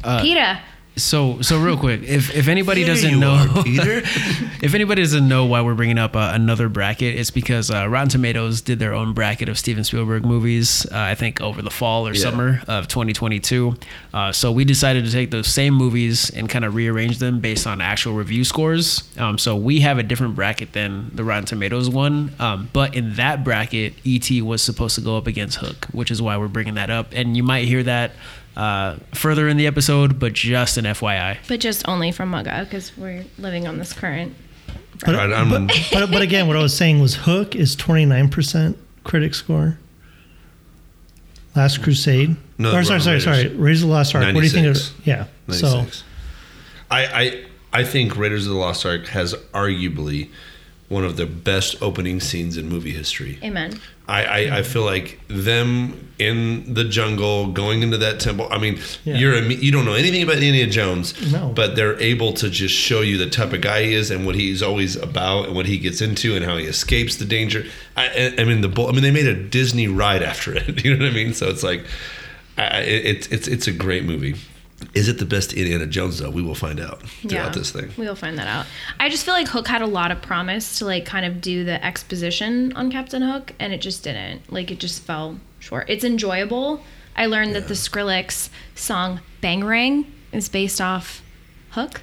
Uh, 0.05 0.21
PETA. 0.23 0.61
So, 0.97 1.41
so 1.43 1.59
real 1.59 1.77
quick, 1.77 2.05
if 2.05 2.33
if 2.37 2.47
anybody 2.47 2.85
There 2.85 2.95
doesn't 2.95 3.11
you 3.11 3.19
know, 3.19 3.33
are, 3.57 3.63
Peter. 3.65 3.97
if 4.63 4.75
anybody 4.75 5.03
doesn't 5.03 5.27
know 5.27 5.45
why 5.45 5.61
we're 5.61 5.75
bringing 5.75 5.99
up 5.99 6.15
uh, 6.15 6.31
another 6.33 6.69
bracket, 6.69 7.17
it's 7.19 7.33
because 7.33 7.69
uh, 7.69 7.89
Rotten 7.89 8.11
Tomatoes 8.11 8.61
did 8.61 8.79
their 8.79 8.95
own 8.95 9.13
bracket 9.13 9.49
of 9.49 9.59
Steven 9.59 9.83
Spielberg 9.83 10.25
movies. 10.25 10.87
Uh, 10.87 10.97
I 10.99 11.17
think 11.17 11.41
over 11.41 11.63
the 11.63 11.71
fall 11.71 12.07
or 12.07 12.15
Yeah. 12.15 12.21
summer 12.21 12.63
of 12.69 12.87
2022. 12.87 13.75
Uh, 14.13 14.31
so 14.31 14.53
we 14.53 14.65
decided 14.65 15.05
to 15.05 15.11
take 15.11 15.33
those 15.33 15.49
same 15.49 15.75
movies 15.75 16.31
and 16.31 16.49
kind 16.49 16.65
of 16.65 16.77
rearrange 16.77 17.19
them 17.19 17.41
based 17.41 17.67
on 17.67 17.81
actual 17.81 18.13
review 18.13 18.45
scores. 18.45 19.03
Um, 19.19 19.37
so 19.37 19.57
we 19.57 19.81
have 19.81 19.99
a 19.99 20.05
different 20.05 20.37
bracket 20.37 20.75
than 20.75 21.11
the 21.13 21.25
Rotten 21.25 21.45
Tomatoes 21.47 21.91
one. 21.91 22.31
Um, 22.39 22.69
but 22.73 22.95
in 22.95 23.15
that 23.15 23.43
bracket, 23.43 23.95
ET 24.07 24.31
was 24.43 24.63
supposed 24.63 24.95
to 24.95 25.01
go 25.01 25.17
up 25.17 25.27
against 25.27 25.57
Hook, 25.59 25.87
which 25.91 26.13
is 26.13 26.23
why 26.23 26.37
we're 26.37 26.47
bringing 26.47 26.75
that 26.75 26.89
up. 26.91 27.09
And 27.11 27.37
you 27.37 27.43
might 27.43 27.67
hear 27.67 27.83
that. 27.83 28.13
Uh, 28.57 28.97
further 29.13 29.49
in 29.49 29.57
the 29.57 29.67
episode, 29.67 30.19
but 30.21 30.33
just 30.33 30.77
an 30.77 30.85
FYI. 30.85 31.39
But 31.49 31.59
just 31.61 31.89
only 31.89 32.13
from 32.13 32.31
Mugga 32.31 32.65
because 32.65 32.97
we're 32.97 33.25
living 33.39 33.67
on 33.67 33.79
this 33.79 33.93
current. 33.93 34.35
But, 35.05 35.17
Right, 35.17 35.33
I'm- 35.33 35.51
but, 35.51 35.73
but, 35.93 36.11
but 36.13 36.23
again, 36.23 36.47
what 36.47 36.57
I 36.57 36.63
was 36.63 36.77
saying 36.77 37.01
was 37.01 37.17
Hook 37.17 37.57
is 37.57 37.75
29% 37.75 38.77
critic 39.03 39.35
score. 39.35 39.79
Last 41.57 41.83
Crusade. 41.83 42.37
No, 42.59 42.77
or 42.77 42.83
sorry, 42.85 43.01
sorry, 43.01 43.17
Raiders. 43.19 43.25
sorry. 43.25 43.49
Raise 43.49 43.81
the 43.81 43.87
Lost 43.87 44.15
Ark. 44.15 44.25
What 44.25 44.35
do 44.41 44.41
you 44.47 44.49
think 44.51 44.67
of 44.67 44.75
96. 44.75 44.95
Yeah. 45.05 45.27
So 45.51 45.77
96. 45.79 46.05
I, 46.91 47.05
I 47.07 47.45
I 47.81 47.85
think 47.85 48.17
Raiders 48.17 48.47
of 48.47 48.53
the 48.53 48.59
Lost 48.59 48.85
Ark 48.87 49.07
has 49.09 49.35
arguably 49.53 50.31
one 50.89 51.05
of 51.05 51.17
the 51.17 51.27
best 51.27 51.81
opening 51.83 52.21
scenes 52.21 52.57
in 52.57 52.69
movie 52.69 52.93
history. 52.93 53.39
Amen. 53.43 53.81
I, 54.07 54.25
I, 54.25 54.59
I 54.59 54.63
feel 54.63 54.83
like 54.85 55.19
them 55.29 56.11
in 56.19 56.75
the 56.75 56.85
jungle 56.85 57.49
going 57.53 57.83
into 57.83 57.97
that 57.99 58.21
temple. 58.21 58.47
I 58.51 58.59
mean, 58.59 58.79
Yeah. 59.05 59.17
you're 59.17 59.43
you 59.43 59.73
don't 59.73 59.85
know 59.87 59.95
anything 59.95 60.23
about 60.23 60.37
Indiana 60.37 60.71
Jones, 60.71 61.33
No. 61.33 61.49
but 61.57 61.75
they're 61.75 61.99
able 62.01 62.35
to 62.35 62.51
just 62.51 62.75
show 62.75 63.01
you 63.01 63.17
the 63.17 63.31
type 63.31 63.53
of 63.55 63.63
guy 63.63 63.83
he 63.85 63.95
is 63.95 64.11
and 64.11 64.27
what 64.27 64.35
he's 64.35 64.63
always 64.63 64.95
about 64.97 65.47
and 65.47 65.57
what 65.57 65.65
he 65.67 65.79
gets 65.79 66.01
into 66.03 66.37
and 66.37 66.45
how 66.45 66.57
he 66.59 66.67
escapes 66.67 67.17
the 67.17 67.25
danger. 67.25 67.65
I, 67.97 68.07
I- 68.09 68.43
I 68.43 68.45
mean, 68.45 68.61
the 68.61 68.69
bull. 68.69 68.89
I 68.89 68.93
mean, 68.93 69.03
they 69.03 69.11
made 69.11 69.27
a 69.27 69.35
Disney 69.35 69.89
ride 69.89 70.23
after 70.23 70.53
it. 70.55 70.65
You 70.85 70.97
know 70.97 71.05
what 71.07 71.11
I 71.13 71.15
mean? 71.15 71.33
So 71.33 71.49
it's 71.49 71.63
like, 71.63 71.85
I, 72.59 72.67
I- 72.67 72.81
it, 72.81 73.07
it's 73.07 73.27
it's 73.29 73.49
it's 73.49 73.67
a 73.67 73.73
great 73.73 74.05
movie. 74.05 74.35
Is 74.93 75.09
it 75.09 75.19
the 75.19 75.25
best 75.25 75.53
Indiana 75.53 75.87
Jones 75.87 76.19
though? 76.19 76.31
We 76.31 76.43
will 76.43 76.55
find 76.55 76.79
out 76.81 77.03
throughout 77.03 77.33
Yeah. 77.33 77.49
this 77.51 77.71
thing. 77.71 77.91
We'll 77.97 78.15
find 78.17 78.39
that 78.39 78.47
out. 78.47 78.67
I 79.01 79.09
just 79.09 79.25
feel 79.25 79.35
like 79.35 79.49
Hook 79.49 79.69
had 79.69 79.83
a 79.83 79.87
lot 79.87 80.11
of 80.11 80.21
promise 80.23 80.79
to 80.79 80.85
like 80.85 81.05
kind 81.07 81.25
of 81.25 81.41
do 81.41 81.65
the 81.65 81.85
exposition 81.85 82.73
on 82.75 82.91
Captain 82.91 83.23
Hook, 83.23 83.53
and 83.59 83.73
it 83.73 83.81
just 83.81 84.03
didn't. 84.05 84.53
Like 84.53 84.71
it 84.71 84.79
just 84.81 85.03
fell 85.03 85.39
short. 85.61 85.89
It's 85.89 86.05
enjoyable. 86.05 86.83
I 87.17 87.27
learned 87.27 87.55
that 87.55 87.69
the 87.69 87.75
Skrillex 87.75 88.49
song 88.75 89.21
"Bangarang" 89.43 90.07
is 90.33 90.49
based 90.49 90.81
off 90.81 91.23
Hook. 91.71 92.03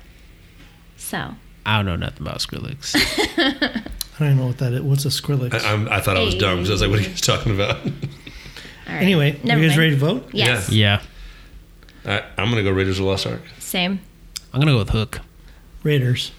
So 0.98 1.36
I 1.66 1.78
don't 1.78 1.86
know 1.86 1.96
nothing 1.96 2.26
about 2.26 2.38
Skrillex. 2.40 2.96
I 3.38 4.26
don't 4.26 4.28
even 4.34 4.38
know 4.38 4.48
what 4.48 4.58
that 4.60 4.74
is. 4.74 4.82
What's 4.82 5.06
a 5.06 5.10
Skrillex? 5.10 5.54
I, 5.64 5.74
I'm, 5.74 5.90
I 5.90 6.00
thought 6.00 6.16
I 6.18 6.24
was 6.24 6.36
dumb 6.36 6.58
because 6.64 6.70
I 6.70 6.74
was 6.74 6.82
like, 6.82 6.92
"What 6.92 7.00
are 7.00 7.10
you 7.10 7.16
talking 7.16 7.54
about?" 7.56 7.78
all 7.86 7.92
right. 8.88 9.02
anyway, 9.04 9.40
Never 9.44 9.60
are 9.60 9.64
you 9.64 9.70
guys 9.70 9.78
mind. 9.78 9.80
ready 9.80 9.92
to 9.92 9.98
vote? 9.98 10.30
Yes. 10.34 10.70
yeah. 10.70 11.02
I, 12.06 12.24
I'm 12.38 12.50
gonna 12.50 12.64
go 12.64 12.72
Raiders 12.72 12.98
of 13.00 13.06
the 13.06 13.10
Lost 13.12 13.28
Ark. 13.28 13.42
Same. 13.60 14.00
I'm 14.54 14.60
gonna 14.60 14.72
go 14.74 14.80
with 14.80 14.90
Hook. 14.90 15.20
Raiders. 15.84 16.32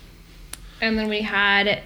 And 0.80 0.98
then 0.98 1.08
we 1.08 1.20
had 1.22 1.82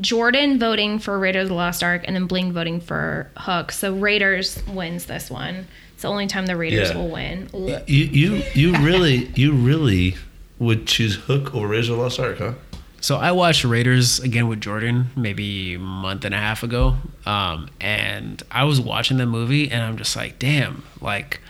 Jordan 0.00 0.58
voting 0.58 0.98
for 0.98 1.18
Raiders 1.18 1.44
of 1.44 1.48
the 1.48 1.54
Lost 1.54 1.82
Ark 1.82 2.02
and 2.06 2.14
then 2.14 2.26
Bling 2.26 2.52
voting 2.52 2.80
for 2.80 3.30
Hook. 3.36 3.72
So 3.72 3.94
Raiders 3.94 4.62
wins 4.66 5.06
this 5.06 5.30
one. 5.30 5.66
It's 5.94 6.02
the 6.02 6.08
only 6.08 6.26
time 6.26 6.46
the 6.46 6.56
Raiders 6.56 6.90
Yeah. 6.90 6.96
will 6.96 7.08
win. 7.08 7.48
Ugh. 7.54 7.82
You 7.86 8.04
you 8.04 8.42
you 8.54 8.76
really 8.76 9.30
you 9.34 9.52
really 9.52 10.16
would 10.58 10.86
choose 10.86 11.14
Hook 11.16 11.54
over 11.54 11.66
Raiders 11.68 11.88
of 11.88 11.96
the 11.96 12.02
Lost 12.02 12.20
Ark, 12.20 12.38
huh? 12.38 12.52
So 13.00 13.16
I 13.16 13.32
watched 13.32 13.64
Raiders 13.64 14.18
again 14.20 14.48
with 14.48 14.60
Jordan 14.60 15.10
maybe 15.16 15.74
a 15.74 15.78
month 15.78 16.24
and 16.24 16.34
a 16.34 16.38
half 16.38 16.62
ago, 16.62 16.96
um, 17.24 17.68
and 17.80 18.42
I 18.50 18.64
was 18.64 18.80
watching 18.80 19.16
the 19.18 19.26
movie 19.26 19.70
and 19.70 19.82
I'm 19.82 19.96
just 19.96 20.16
like, 20.16 20.38
damn, 20.38 20.82
like 21.00 21.40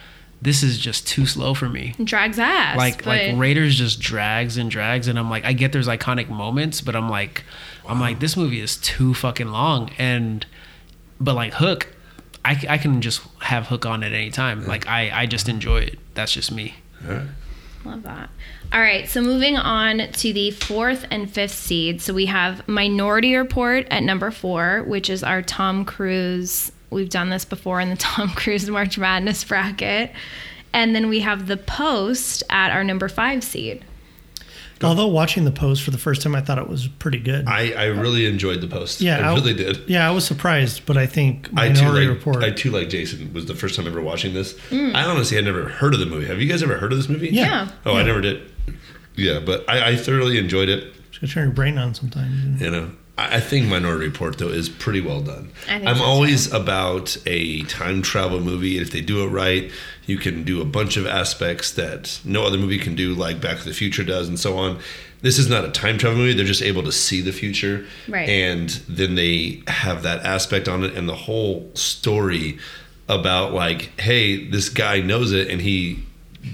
this 0.43 0.63
is 0.63 0.79
just 0.79 1.07
too 1.07 1.27
slow 1.27 1.55
for 1.55 1.69
me. 1.69 1.95
Drags 2.03 2.39
ass. 2.39 2.77
like 2.77 2.99
but 2.99 3.07
like 3.07 3.39
Raiders 3.39 3.77
just 3.77 4.01
drags 4.01 4.57
and 4.57 4.71
drags, 4.71 5.09
and 5.09 5.19
I'm 5.19 5.31
like, 5.31 5.45
I 5.45 5.53
get 5.53 5.73
there's 5.73 5.89
iconic 5.89 6.29
moments, 6.29 6.81
but 6.81 6.95
I'm 6.95 7.09
like, 7.09 7.45
I'm 7.89 8.01
like, 8.01 8.21
this 8.21 8.37
movie 8.37 8.61
is 8.61 8.77
too 8.77 9.15
fucking 9.15 9.49
long, 9.49 9.91
and 9.99 10.45
but 11.21 11.35
like 11.35 11.55
Hook, 11.55 11.89
I, 12.45 12.61
I 12.69 12.79
can 12.79 13.01
just 13.01 13.23
have 13.41 13.67
Hook 13.69 13.87
on 13.87 14.03
at 14.05 14.13
any 14.13 14.31
time. 14.31 14.67
Like 14.67 14.87
I 14.87 15.11
I 15.23 15.27
just 15.27 15.49
enjoy 15.49 15.79
it. 15.79 15.99
That's 16.15 16.33
just 16.33 16.53
me. 16.53 16.75
Love 17.85 18.03
that. 18.03 18.31
All 18.73 18.81
right, 18.81 19.09
so 19.09 19.21
moving 19.21 19.57
on 19.57 20.11
to 20.11 20.33
the 20.33 20.51
fourth 20.51 21.07
and 21.11 21.31
fifth 21.31 21.55
seed. 21.55 22.03
So 22.03 22.13
we 22.13 22.27
have 22.27 22.67
Minority 22.67 23.37
Report 23.37 23.87
at 23.91 24.03
number 24.03 24.31
four, 24.33 24.83
which 24.87 25.09
is 25.09 25.23
our 25.23 25.41
Tom 25.41 25.85
Cruise. 25.85 26.73
We've 26.91 27.09
done 27.11 27.31
this 27.31 27.45
before 27.45 27.81
in 27.81 27.91
the 27.91 27.97
Tom 27.97 28.31
Cruise 28.31 28.69
March 28.69 28.99
Madness 28.99 29.45
bracket. 29.45 30.13
And 30.73 30.95
then 30.95 31.09
we 31.09 31.21
have 31.21 31.47
The 31.47 31.57
Post 31.57 32.43
at 32.51 32.71
our 32.71 32.85
number 32.85 33.09
five 33.09 33.43
seed. 33.43 33.85
Although 34.83 35.07
watching 35.07 35.47
the 35.47 35.51
post 35.51 35.83
for 35.83 35.91
the 35.91 35.97
first 35.97 36.21
time, 36.21 36.35
I 36.35 36.43
thought 36.43 36.59
it 36.59 36.69
was 36.69 36.87
pretty 36.87 37.19
good. 37.19 37.47
I, 37.49 37.71
I 37.73 37.85
really 37.87 38.27
enjoyed 38.27 38.61
the 38.61 38.67
post. 38.67 39.01
yeah, 39.01 39.31
I 39.31 39.33
really 39.35 39.55
did. 39.55 39.89
Yeah, 39.89 40.07
I 40.07 40.11
was 40.11 40.27
surprised, 40.27 40.85
but 40.85 40.99
I 40.99 41.07
think 41.07 41.49
I 41.57 41.69
too 41.71 41.83
Minority 41.83 42.09
like 42.09 42.17
Report. 42.19 42.45
I 42.45 42.51
too 42.51 42.71
like 42.71 42.91
Jason. 42.91 43.33
Was 43.33 43.47
the 43.47 43.55
first 43.55 43.75
time 43.77 43.87
ever 43.87 44.03
watching 44.03 44.35
this. 44.35 44.53
Mm. 44.69 44.95
I 44.95 45.05
honestly 45.05 45.37
had 45.37 45.47
never 45.47 45.71
heard 45.71 45.95
of 45.95 46.01
the 46.01 46.05
movie. 46.05 46.27
Have 46.27 46.43
you 46.43 46.47
guys 46.49 46.63
ever 46.63 46.77
heard 46.77 46.93
of 46.93 46.99
this 46.99 47.09
movie? 47.09 47.29
Yeah. 47.29 47.45
Yeah. 47.47 47.69
Oh, 47.87 47.97
I 47.97 48.03
never 48.03 48.21
did. 48.21 48.51
Yeah, 49.17 49.41
but 49.41 49.65
I, 49.67 49.93
I 49.93 49.97
thoroughly 49.97 50.37
enjoyed 50.37 50.69
it. 50.69 50.93
Just 51.11 51.23
gotta 51.23 51.33
turn 51.33 51.45
your 51.45 51.55
brain 51.55 51.79
on 51.79 51.95
sometimes. 51.95 52.61
you 52.61 52.71
know. 52.71 52.77
You 52.77 52.83
know, 52.83 52.93
I, 53.19 53.41
think 53.41 53.67
Minority 53.67 54.07
Report 54.07 54.37
though 54.37 54.49
is 54.49 54.69
pretty 54.69 55.01
well 55.01 55.23
done. 55.23 55.51
I'm 55.69 55.97
so, 55.97 56.05
always 56.05 56.53
about 56.53 57.17
a 57.25 57.63
time 57.63 58.03
travel 58.03 58.41
movie. 58.41 58.77
and 58.77 58.87
If 58.87 58.93
they 58.93 59.01
do 59.01 59.25
it 59.25 59.29
right, 59.29 59.71
you 60.07 60.19
can 60.19 60.45
do 60.45 60.61
a 60.61 60.65
bunch 60.65 60.97
of 60.97 61.07
aspects 61.07 61.73
that 61.73 62.21
no 62.25 62.45
other 62.45 62.59
movie 62.59 62.79
can 62.79 62.95
do, 62.95 63.15
like 63.15 63.41
Back 63.41 63.59
to 63.59 63.65
the 63.65 63.73
Future 63.73 64.05
does, 64.05 64.29
and 64.29 64.39
so 64.39 64.59
on. 64.59 64.81
This 65.23 65.39
is 65.39 65.49
not 65.49 65.65
a 65.65 65.71
time 65.71 65.97
travel 65.97 66.19
movie. 66.19 66.35
They're 66.35 66.45
just 66.45 66.63
able 66.63 66.83
to 66.83 66.93
see 66.93 67.23
the 67.23 67.33
future, 67.33 67.87
Right. 68.07 68.29
And 68.29 68.69
then 68.89 69.15
they 69.15 69.63
have 69.67 70.03
that 70.03 70.25
aspect 70.25 70.69
on 70.69 70.85
it, 70.85 70.95
and 70.95 71.09
the 71.09 71.17
whole 71.17 71.71
story 71.75 72.59
about 73.09 73.53
like, 73.53 73.99
hey, 73.99 74.45
this 74.49 74.69
guy 74.69 75.01
knows 75.01 75.33
it, 75.33 75.49
and 75.49 75.61
he 75.61 76.05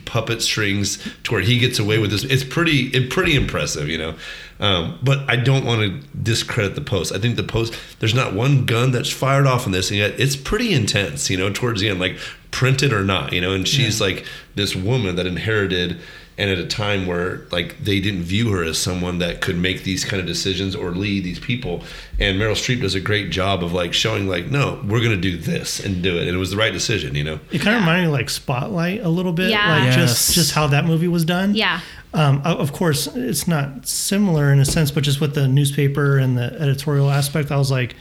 puppet 0.05 0.41
strings 0.43 0.99
to 1.25 1.33
where 1.33 1.43
he 1.43 1.59
gets 1.59 1.79
away 1.79 1.99
with 1.99 2.11
this. 2.11 2.25
It's 2.25 2.45
pretty, 2.45 2.87
it 2.89 3.11
pretty 3.11 3.35
impressive, 3.35 3.89
you 3.89 3.99
know. 3.99 4.15
Um, 4.61 4.99
but 5.03 5.29
I 5.29 5.37
don't 5.37 5.65
want 5.65 5.81
to 5.81 6.09
discredit 6.19 6.75
the 6.77 6.81
post. 6.83 7.13
I 7.13 7.19
think 7.19 7.37
the 7.37 7.43
post, 7.43 7.75
there's 7.99 8.15
not 8.15 8.33
one 8.35 8.65
gun 8.65 8.93
that's 8.93 9.11
fired 9.11 9.47
off 9.47 9.67
in 9.67 9.73
this, 9.73 9.91
and 9.91 9.99
yet 9.99 10.19
it's 10.21 10.37
pretty 10.37 10.73
intense, 10.73 11.29
you 11.31 11.37
know, 11.37 11.51
towards 11.51 11.81
the 11.81 11.89
end, 11.89 11.99
like 11.99 12.17
printed 12.53 12.93
or 12.93 13.03
not, 13.03 13.33
you 13.33 13.41
know. 13.41 13.53
And 13.53 13.67
she's 13.67 14.01
like 14.01 14.25
this 14.55 14.77
woman 14.77 15.17
that 15.17 15.27
inherited, 15.27 15.99
and 16.39 16.49
at 16.51 16.59
a 16.59 16.67
time 16.67 17.07
where 17.07 17.43
like 17.51 17.77
they 17.85 18.01
didn't 18.01 18.23
view 18.23 18.51
her 18.53 18.63
as 18.65 18.79
someone 18.79 19.19
that 19.19 19.41
could 19.41 19.57
make 19.57 19.83
these 19.83 20.05
kind 20.05 20.21
of 20.21 20.27
decisions 20.27 20.75
or 20.77 20.93
lead 20.93 21.25
these 21.25 21.39
people. 21.41 21.83
And 22.21 22.39
Meryl 22.41 22.53
Streep 22.53 22.81
does 22.83 22.95
a 22.95 23.01
great 23.01 23.31
job 23.31 23.65
of 23.65 23.73
like 23.73 23.93
showing, 23.93 24.29
like, 24.29 24.47
no, 24.47 24.81
we're 24.87 25.03
gonna 25.03 25.17
do 25.17 25.37
this 25.37 25.81
and 25.85 26.03
do 26.03 26.17
it, 26.19 26.29
and 26.29 26.31
it 26.37 26.39
was 26.39 26.51
the 26.53 26.57
right 26.57 26.73
decision, 26.73 27.17
you 27.17 27.25
know. 27.25 27.41
It 27.51 27.61
kind 27.63 27.75
of 27.77 27.83
reminded 27.83 28.03
me 28.03 28.07
of 28.07 28.13
like 28.13 28.31
Spotlight 28.31 29.01
a 29.03 29.09
little 29.09 29.33
bit, 29.33 29.51
Yeah. 29.51 29.71
like 29.79 29.85
Yes. 29.85 29.97
just 29.97 30.35
just 30.35 30.53
how 30.53 30.69
that 30.69 30.85
movie 30.85 31.09
was 31.09 31.25
done. 31.25 31.55
Yeah. 31.57 31.81
Um, 32.15 32.43
of 32.45 32.73
course, 32.73 33.07
it's 33.07 33.49
not 33.49 33.87
similar 33.87 34.53
in 34.53 34.59
a 34.61 34.65
sense, 34.65 34.91
but 34.91 35.03
just 35.03 35.21
with 35.21 35.35
the 35.35 35.49
newspaper 35.49 36.19
and 36.19 36.37
the 36.37 36.53
editorial 36.61 37.11
aspect, 37.11 37.51
I 37.51 37.57
was 37.57 37.71
like, 37.71 37.95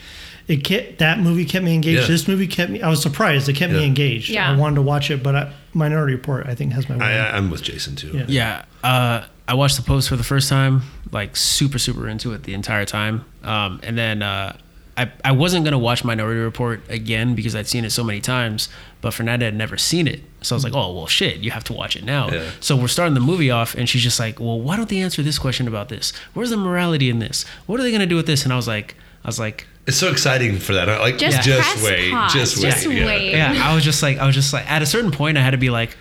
it 0.47 0.63
kept 0.65 0.97
that 0.99 1.19
movie 1.19 1.45
kept 1.45 1.63
me 1.63 1.73
engaged. 1.73 2.01
Yeah. 2.01 2.07
This 2.07 2.27
movie 2.27 2.47
kept 2.47 2.71
me. 2.71 2.81
I 2.81 2.89
was 2.89 3.01
surprised 3.01 3.47
it 3.47 3.55
kept 3.55 3.71
me 3.71 3.85
engaged. 3.85 4.29
Yeah. 4.29 4.51
I 4.51 4.55
wanted 4.57 4.75
to 4.75 4.81
watch 4.81 5.09
it, 5.11 5.23
but 5.23 5.35
I, 5.35 5.53
Minority 5.73 6.13
Report 6.13 6.45
I 6.47 6.55
think 6.55 6.73
has 6.73 6.89
my. 6.89 6.97
I, 6.97 7.13
I- 7.13 7.37
I'm 7.37 7.49
with 7.49 7.61
Jason 7.63 7.95
too. 7.95 8.09
Yeah. 8.09 8.25
Yeah, 8.27 8.65
uh, 8.83 9.25
I 9.47 9.53
watched 9.53 9.77
the 9.77 9.83
post 9.83 10.09
for 10.09 10.17
the 10.17 10.23
first 10.23 10.49
time, 10.49 10.81
like 11.11 11.37
super, 11.37 11.79
super 11.79 12.07
into 12.09 12.33
it 12.33 12.43
the 12.43 12.53
entire 12.53 12.83
time. 12.85 13.23
Um, 13.43 13.79
and 13.83 13.97
then 13.97 14.21
uh, 14.23 14.57
I, 14.97 15.11
I 15.23 15.31
wasn't 15.31 15.63
gonna 15.63 15.79
watch 15.79 16.03
Minority 16.03 16.41
Report 16.41 16.81
again 16.89 17.33
because 17.33 17.55
I'd 17.55 17.67
seen 17.67 17.85
it 17.85 17.91
so 17.91 18.03
many 18.03 18.19
times, 18.21 18.69
but 18.99 19.13
Fernanda 19.13 19.45
had 19.45 19.55
never 19.55 19.77
seen 19.77 20.07
it, 20.07 20.21
so 20.41 20.53
I 20.53 20.57
was 20.57 20.63
like, 20.63 20.73
oh 20.73 20.93
well, 20.93 21.07
shit, 21.07 21.37
you 21.37 21.51
have 21.51 21.63
to 21.65 21.73
watch 21.73 21.95
it 21.95 22.03
now. 22.03 22.29
Yeah. 22.29 22.51
So 22.59 22.75
we're 22.75 22.87
starting 22.87 23.13
the 23.13 23.21
movie 23.21 23.49
off, 23.49 23.73
and 23.75 23.87
she's 23.87 24.03
just 24.03 24.19
like, 24.19 24.39
well, 24.39 24.59
why 24.59 24.75
don't 24.75 24.89
they 24.89 24.99
answer 24.99 25.21
this 25.21 25.39
question 25.39 25.67
about 25.67 25.89
this? 25.89 26.11
Where's 26.33 26.49
the 26.49 26.57
morality 26.57 27.09
in 27.09 27.19
this? 27.19 27.45
What 27.67 27.79
are 27.79 27.83
they 27.83 27.91
gonna 27.91 28.05
do 28.05 28.15
with 28.17 28.27
this? 28.27 28.43
And 28.43 28.51
I 28.51 28.55
was 28.57 28.67
like, 28.67 28.95
I 29.23 29.27
was 29.27 29.39
like, 29.39 29.67
It's 29.87 29.97
so 29.97 30.11
exciting 30.11 30.57
for 30.57 30.73
that. 30.73 30.87
Like 30.99 31.17
Just 31.17 31.41
just, 31.43 31.71
press 31.71 31.83
wait, 31.83 32.11
pause. 32.11 32.33
just 32.33 32.57
wait. 32.57 32.71
Just 32.71 32.85
yeah. 32.87 33.05
wait. 33.05 33.31
yeah, 33.31 33.61
I 33.63 33.73
was 33.75 33.83
just 33.83 34.03
like, 34.03 34.17
I 34.17 34.25
was 34.25 34.35
just 34.35 34.51
like, 34.51 34.69
at 34.69 34.81
a 34.81 34.85
certain 34.85 35.11
point, 35.11 35.37
I 35.37 35.41
had 35.41 35.51
to 35.51 35.57
be 35.57 35.69
like, 35.69 35.95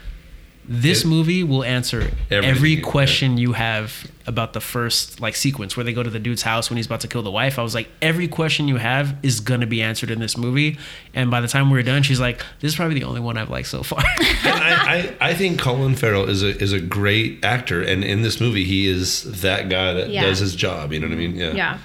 this 0.73 1.03
It- 1.03 1.09
movie 1.09 1.43
will 1.43 1.65
answer 1.65 2.13
every 2.31 2.49
Everything, 2.49 2.85
question 2.85 3.37
you 3.39 3.55
have 3.55 4.07
about 4.27 4.53
the 4.53 4.61
first 4.61 5.21
like 5.21 5.35
sequence 5.35 5.77
where 5.77 5.83
they 5.83 5.93
go 5.93 6.05
to 6.05 6.09
the 6.11 6.21
dude's 6.21 6.43
house 6.43 6.71
when 6.71 6.77
he's 6.77 6.87
about 6.87 7.01
to 7.01 7.09
kill 7.09 7.23
the 7.23 7.31
wife. 7.31 7.59
I 7.59 7.63
was 7.63 7.75
like, 7.75 7.89
every 8.01 8.29
question 8.29 8.69
you 8.69 8.77
have 8.77 9.17
is 9.25 9.41
gonna 9.41 9.67
be 9.67 9.83
answered 9.83 10.13
in 10.13 10.21
this 10.21 10.37
movie. 10.37 10.79
And 11.13 11.29
by 11.29 11.41
the 11.41 11.49
time 11.49 11.71
we 11.71 11.77
were 11.77 11.83
done, 11.83 12.05
she's 12.05 12.21
like, 12.21 12.39
this 12.61 12.71
is 12.71 12.77
probably 12.77 12.95
the 13.01 13.05
only 13.05 13.21
one 13.21 13.37
I've 13.37 13.51
liked 13.51 13.67
so 13.69 13.83
far. 13.83 14.05
And 14.45 14.63
I, 14.65 15.15
I, 15.21 15.31
I 15.31 15.35
think 15.35 15.59
Colin 15.59 15.97
Farrell 15.97 16.29
is 16.29 16.43
a 16.43 16.57
is 16.63 16.73
a 16.73 16.81
great 16.81 17.45
actor, 17.45 17.83
and 17.83 18.03
in 18.05 18.23
this 18.23 18.41
movie, 18.41 18.65
he 18.65 18.87
is 18.87 19.43
that 19.43 19.69
guy 19.69 19.93
that 19.95 20.09
Yeah. 20.11 20.23
does 20.25 20.39
his 20.39 20.55
job. 20.55 20.93
You 20.93 21.01
know 21.01 21.09
what 21.09 21.15
I 21.15 21.19
mean? 21.19 21.35
Yeah. 21.37 21.53
Yeah. 21.53 21.79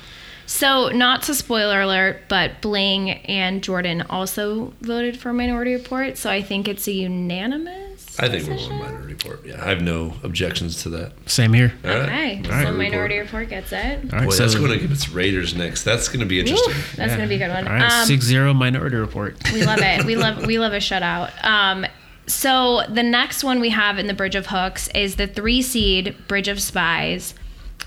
So, 0.46 0.90
not 0.90 1.24
to 1.24 1.34
spoiler 1.34 1.82
alert, 1.82 2.22
but 2.30 2.62
Bling 2.62 3.10
and 3.10 3.64
Jordan 3.64 4.04
also 4.12 4.74
voted 4.82 5.18
for 5.20 5.34
Minority 5.34 5.74
Report. 5.74 6.18
So, 6.20 6.30
I 6.30 6.44
think 6.44 6.68
it's 6.68 6.88
a 6.88 6.92
unanimous. 6.92 7.85
I 8.20 8.30
think 8.30 8.48
we're 8.48 8.54
decision? 8.54 8.78
going 8.80 8.92
Minority 8.92 9.14
Report. 9.14 9.46
Yeah, 9.46 9.64
I 9.64 9.70
have 9.70 9.82
no 9.82 10.14
objections 10.24 10.84
to 10.84 10.90
that. 10.90 11.14
Same 11.30 11.54
here. 11.54 11.74
All 11.84 11.90
right. 11.92 12.00
Okay. 12.04 12.42
All 12.46 12.52
right, 12.52 12.68
so, 12.68 12.72
Minority 12.74 13.18
Report 13.20 13.50
gets 13.50 13.72
it. 13.72 14.00
All 14.14 14.20
right, 14.20 14.26
Boy, 14.26 14.30
so 14.32 14.44
that's 14.44 14.56
going 14.56 14.72
to 14.72 14.78
give 14.78 14.92
its 14.92 15.10
Raiders 15.10 15.56
next. 15.56 15.84
That's 15.84 16.08
going 16.08 16.22
to 16.22 16.26
be 16.26 16.40
interesting. 16.40 16.74
That's 16.96 17.12
Yeah. 17.12 17.18
gonna 17.18 17.28
be 17.28 17.36
a 17.36 17.38
good 17.40 17.50
one. 17.50 17.68
All 17.68 17.74
right, 17.74 17.92
Um, 18.02 18.06
six 18.08 18.26
zero 18.26 18.54
Minority 18.54 18.96
Report. 18.98 19.36
we 19.54 19.64
love 19.66 19.80
it. 19.82 20.06
We 20.06 20.16
love 20.16 20.46
we 20.46 20.60
love 20.60 20.74
a 20.74 20.78
shutout. 20.90 21.32
Um, 21.44 21.86
so 22.28 22.82
the 22.90 23.04
next 23.04 23.44
one 23.44 23.60
we 23.60 23.70
have 23.70 24.00
in 24.00 24.08
the 24.08 24.14
Bridge 24.14 24.36
of 24.36 24.48
Hooks 24.48 24.88
is 24.96 25.16
the 25.18 25.28
three 25.28 25.62
seed 25.62 26.16
Bridge 26.28 26.48
of 26.48 26.62
Spies 26.62 27.34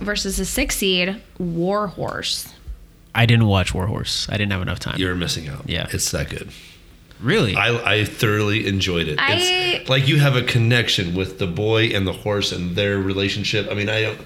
versus 0.01 0.37
the 0.37 0.45
six 0.45 0.77
seed 0.77 1.21
War 1.39 1.89
Horse. 1.89 2.53
I 3.15 3.27
didn't 3.27 3.47
watch 3.47 3.75
War 3.75 3.87
Horse. 3.87 4.29
I 4.31 4.37
didn't 4.37 4.53
have 4.53 4.63
enough 4.63 4.79
time. 4.79 4.97
You're 4.99 5.15
missing 5.17 5.49
out. 5.49 5.69
Yeah. 5.69 5.89
it's 5.91 6.11
that 6.13 6.29
good. 6.31 6.51
Really? 7.21 7.57
I, 7.57 7.95
I 8.01 8.05
thoroughly 8.05 8.67
enjoyed 8.67 9.09
it. 9.09 9.19
I- 9.21 9.35
It's 9.81 9.89
like 9.89 10.09
you 10.09 10.19
have 10.19 10.37
a 10.37 10.43
connection 10.43 11.15
with 11.15 11.39
the 11.39 11.47
boy 11.47 11.87
and 11.87 12.07
the 12.07 12.13
horse 12.13 12.53
and 12.53 12.77
their 12.77 12.99
relationship. 12.99 13.69
I 13.71 13.75
mean, 13.75 13.89
I 13.89 14.03
don't. 14.03 14.21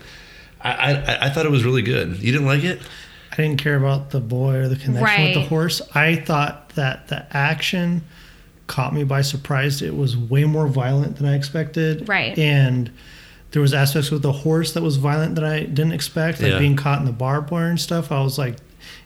I, 0.61 0.71
I, 0.95 1.27
I 1.27 1.31
thought 1.31 1.45
it 1.45 1.51
was 1.51 1.65
really 1.65 1.83
good. 1.83 2.19
You 2.23 2.31
didn't 2.33 2.47
like 2.47 2.63
it? 2.65 2.81
I 3.33 3.37
didn't 3.37 3.57
care 3.59 3.77
about 3.77 4.11
the 4.11 4.21
boy 4.21 4.57
or 4.57 4.69
the 4.69 4.77
connection 4.77 5.25
with 5.25 5.35
the 5.35 5.41
horse. 5.49 5.81
I 5.95 6.17
thought 6.17 6.69
that 6.71 7.09
the 7.09 7.27
action 7.37 8.05
caught 8.69 8.95
me 8.95 9.05
by 9.05 9.23
surprise. 9.23 9.83
It 9.83 9.97
was 9.97 10.17
way 10.17 10.45
more 10.45 10.69
violent 10.69 11.17
than 11.17 11.27
I 11.27 11.35
expected. 11.35 12.09
Right. 12.09 12.39
And 12.39 12.91
there 13.51 13.61
was 13.63 13.75
aspects 13.75 14.11
with 14.11 14.23
the 14.23 14.33
horse 14.33 14.75
that 14.75 14.83
was 14.83 14.97
violent 14.97 15.35
that 15.35 15.45
I 15.45 15.61
didn't 15.61 15.93
expect, 15.93 16.41
like 16.41 16.53
Yeah. 16.53 16.59
being 16.59 16.77
caught 16.77 17.01
in 17.01 17.07
the 17.07 17.13
barbed 17.13 17.51
wire 17.51 17.69
and 17.69 17.81
stuff. 17.81 18.13
I 18.13 18.23
was 18.23 18.39
like, 18.39 18.57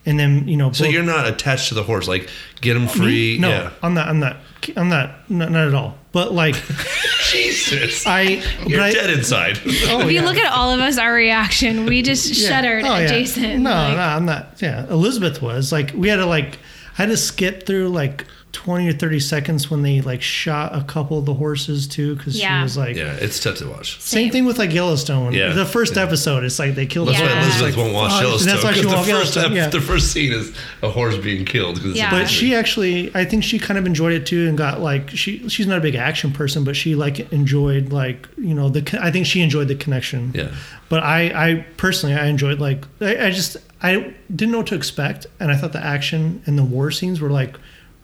and 0.05 0.19
then 0.19 0.47
you 0.47 0.57
know, 0.57 0.71
So 0.71 0.83
both- 0.85 0.93
you're 0.93 1.03
not 1.03 1.27
attached 1.27 1.69
to 1.69 1.73
the 1.75 1.83
horse. 1.83 2.07
Like, 2.07 2.29
get 2.61 2.75
him 2.75 2.85
oh, 2.85 2.87
free. 2.87 3.37
no, 3.39 3.49
Yeah. 3.49 3.69
I'm 3.83 3.93
not. 3.93 4.07
I'm 4.07 4.19
not. 4.19 4.37
I'm 4.75 4.89
not. 4.89 5.29
Not, 5.29 5.51
not 5.51 5.67
at 5.67 5.73
all. 5.73 5.97
But 6.11 6.33
like, 6.33 6.55
Jesus. 7.31 8.05
I. 8.07 8.21
You're 8.65 8.79
but 8.79 8.89
I- 8.89 8.91
dead 8.93 9.09
inside. 9.11 9.59
Oh, 9.89 10.01
if 10.01 10.05
you 10.07 10.19
yeah. 10.19 10.25
look 10.25 10.37
at 10.37 10.51
all 10.51 10.71
of 10.71 10.79
us, 10.79 10.97
our 10.97 11.13
reaction, 11.13 11.85
we 11.85 12.01
just 12.01 12.29
Yeah. 12.35 12.49
shuddered 12.49 12.83
Oh, 12.85 12.93
at 12.93 13.01
yeah. 13.03 13.07
Jason. 13.07 13.63
No, 13.63 13.69
Like, 13.71 13.95
no, 13.95 14.01
I'm 14.01 14.25
not. 14.25 14.53
Yeah, 14.61 14.85
Elizabeth 14.89 15.41
was 15.41 15.71
like 15.71 15.91
we 15.95 16.09
had 16.09 16.17
to 16.17 16.25
like 16.25 16.57
I 16.97 17.03
had 17.03 17.09
to 17.09 17.17
skip 17.17 17.65
through 17.65 17.89
like 17.89 18.25
20 18.57 18.87
or 18.87 18.93
30 18.93 19.19
seconds 19.19 19.69
when 19.69 19.83
they 19.83 20.01
like 20.01 20.19
shot 20.21 20.75
a 20.75 20.81
couple 20.83 21.19
of 21.19 21.25
the 21.25 21.33
horses 21.35 21.87
too 21.87 22.15
because 22.15 22.35
Yeah. 22.35 22.57
she 22.59 22.63
was 22.63 22.75
like 22.75 22.95
Yeah, 22.95 23.13
it's 23.21 23.39
tough 23.39 23.57
to 23.57 23.67
watch. 23.67 24.01
same 24.01 24.23
Same. 24.25 24.31
thing 24.31 24.45
with 24.45 24.57
like 24.57 24.73
Yellowstone. 24.73 25.33
Yeah. 25.33 25.53
The 25.53 25.63
first 25.65 25.95
Yeah. 25.95 26.01
episode, 26.03 26.43
it's 26.43 26.57
like 26.57 26.73
they 26.73 26.87
killed 26.87 27.09
That's 27.09 27.19
the 27.19 27.25
why 27.25 27.29
Yeah. 27.29 27.35
horse. 27.43 27.45
Elizabeth 27.61 27.77
Like, 27.77 27.85
won't 27.85 27.93
watch 27.93 28.11
fuck. 28.13 28.21
Yellowstone. 28.23 28.47
That's 28.53 28.63
why 28.63 28.73
she 28.73 28.81
'cause 28.81 28.85
won't 28.93 29.05
the 29.05 29.13
first, 29.13 29.35
Yellowstone. 29.35 29.55
Yeah. 29.55 29.67
the 29.69 29.81
first 29.81 30.11
scene 30.11 30.31
is 30.33 30.51
a 30.81 30.89
horse 30.89 31.17
being 31.17 31.45
killed 31.45 31.79
Yeah. 31.85 32.09
But 32.09 32.27
she 32.29 32.55
actually, 32.55 33.11
I 33.13 33.25
think 33.25 33.43
she 33.43 33.59
kind 33.59 33.77
of 33.77 33.85
enjoyed 33.85 34.13
it 34.13 34.25
too, 34.25 34.47
and 34.47 34.57
got 34.57 34.81
like 34.81 35.11
she 35.11 35.47
she's 35.49 35.67
not 35.67 35.77
a 35.77 35.81
big 35.81 35.93
action 35.95 36.31
person, 36.31 36.63
but 36.63 36.75
she 36.75 36.95
like 36.95 37.31
enjoyed 37.31 37.91
like 37.93 38.27
you 38.41 38.55
know 38.55 38.69
the 38.69 38.81
I 38.99 39.11
think 39.11 39.27
she 39.27 39.41
enjoyed 39.41 39.67
the 39.67 39.75
connection. 39.75 40.31
Yeah. 40.33 40.47
But 40.89 41.03
I 41.03 41.19
I 41.35 41.65
personally 41.77 42.15
I 42.15 42.25
enjoyed 42.25 42.59
like 42.59 42.85
I, 43.01 43.27
I 43.27 43.29
just 43.29 43.57
I 43.83 44.13
didn't 44.35 44.51
know 44.53 44.57
what 44.59 44.67
to 44.67 44.75
expect, 44.75 45.27
and 45.39 45.51
I 45.51 45.55
thought 45.55 45.71
the 45.73 45.85
action 45.85 46.41
and 46.47 46.57
the 46.57 46.63
war 46.63 46.89
scenes 46.89 47.21
were 47.21 47.29
like 47.29 47.55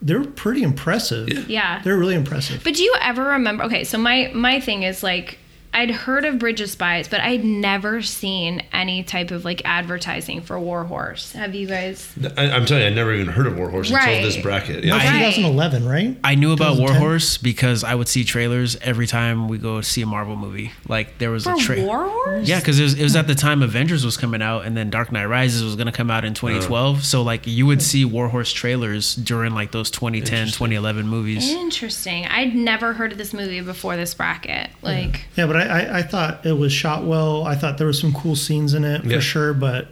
they're 0.04 0.22
pretty 0.22 0.62
impressive. 0.62 1.28
Yeah. 1.28 1.40
Yeah. 1.48 1.82
They're 1.82 1.96
really 1.96 2.14
impressive. 2.14 2.62
But 2.62 2.74
do 2.74 2.82
you 2.82 2.94
ever 3.00 3.24
remember? 3.24 3.64
Okay, 3.64 3.84
so 3.84 3.98
my 3.98 4.30
my 4.34 4.60
thing 4.60 4.82
is 4.82 5.02
like 5.02 5.38
I'd 5.74 5.90
heard 5.90 6.24
of 6.24 6.38
Bridge 6.38 6.60
of 6.60 6.70
Spies, 6.70 7.08
but 7.08 7.20
I'd 7.20 7.44
never 7.44 8.00
seen 8.00 8.62
any 8.72 9.02
type 9.02 9.30
of 9.32 9.44
like 9.44 9.60
advertising 9.64 10.40
for 10.40 10.58
Warhorse. 10.58 11.32
Have 11.32 11.54
you 11.54 11.66
guys? 11.66 12.12
I, 12.36 12.50
I'm 12.50 12.64
telling 12.64 12.84
you, 12.84 12.90
I 12.90 12.94
never 12.94 13.12
even 13.12 13.26
heard 13.26 13.46
of 13.48 13.56
Warhorse 13.58 13.90
Right. 13.90 14.08
until 14.08 14.22
this 14.30 14.36
bracket. 14.40 14.84
Yeah. 14.84 14.90
No, 14.92 14.96
Right. 14.98 15.34
2011, 15.34 15.84
right? 15.86 16.16
I 16.22 16.36
knew 16.36 16.52
about 16.52 16.76
2010? 16.76 17.00
Warhorse 17.02 17.38
because 17.38 17.82
I 17.82 17.94
would 17.94 18.06
see 18.08 18.24
trailers 18.24 18.76
every 18.76 19.06
time 19.08 19.48
we 19.48 19.58
go 19.58 19.80
see 19.80 20.02
a 20.02 20.06
Marvel 20.06 20.36
movie. 20.36 20.72
Like 20.88 21.18
there 21.18 21.30
was 21.32 21.44
For 21.44 21.54
a 21.54 21.56
trailer. 21.56 21.86
War 21.86 22.08
Horse? 22.08 22.48
Yeah, 22.48 22.60
because 22.60 22.78
it 22.78 22.84
was, 22.84 22.94
it 22.94 23.02
was 23.02 23.16
at 23.16 23.26
the 23.26 23.34
time 23.34 23.60
Avengers 23.62 24.04
was 24.04 24.16
coming 24.16 24.42
out, 24.42 24.64
and 24.64 24.76
then 24.76 24.90
Dark 24.90 25.10
Knight 25.10 25.26
Rises 25.26 25.64
was 25.64 25.74
going 25.74 25.86
to 25.86 25.92
come 25.92 26.10
out 26.10 26.24
in 26.24 26.32
uh-huh. 26.32 26.40
2012. 26.52 27.04
So 27.04 27.22
like 27.22 27.46
you 27.46 27.66
would 27.66 27.82
see 27.82 28.04
Warhorse 28.04 28.52
trailers 28.52 29.16
during 29.16 29.54
like 29.54 29.72
those 29.72 29.90
2010, 29.90 30.46
2011 30.46 31.08
movies. 31.08 31.50
Interesting. 31.50 32.26
I'd 32.26 32.54
never 32.54 32.92
heard 32.92 33.10
of 33.12 33.18
this 33.18 33.34
movie 33.34 33.60
before 33.60 33.96
this 33.96 34.14
bracket. 34.14 34.70
Like, 34.82 35.24
Yeah, 35.36 35.46
but 35.46 35.56
I, 35.56 35.63
I, 35.68 35.98
I 35.98 36.02
thought 36.02 36.44
it 36.46 36.52
was 36.52 36.72
shot 36.72 37.04
well. 37.04 37.44
I 37.44 37.54
thought 37.54 37.78
there 37.78 37.86
was 37.86 37.98
some 38.00 38.12
cool 38.12 38.36
scenes 38.36 38.74
in 38.74 38.84
it 38.84 39.02
for 39.02 39.20
sure. 39.20 39.54
But 39.54 39.88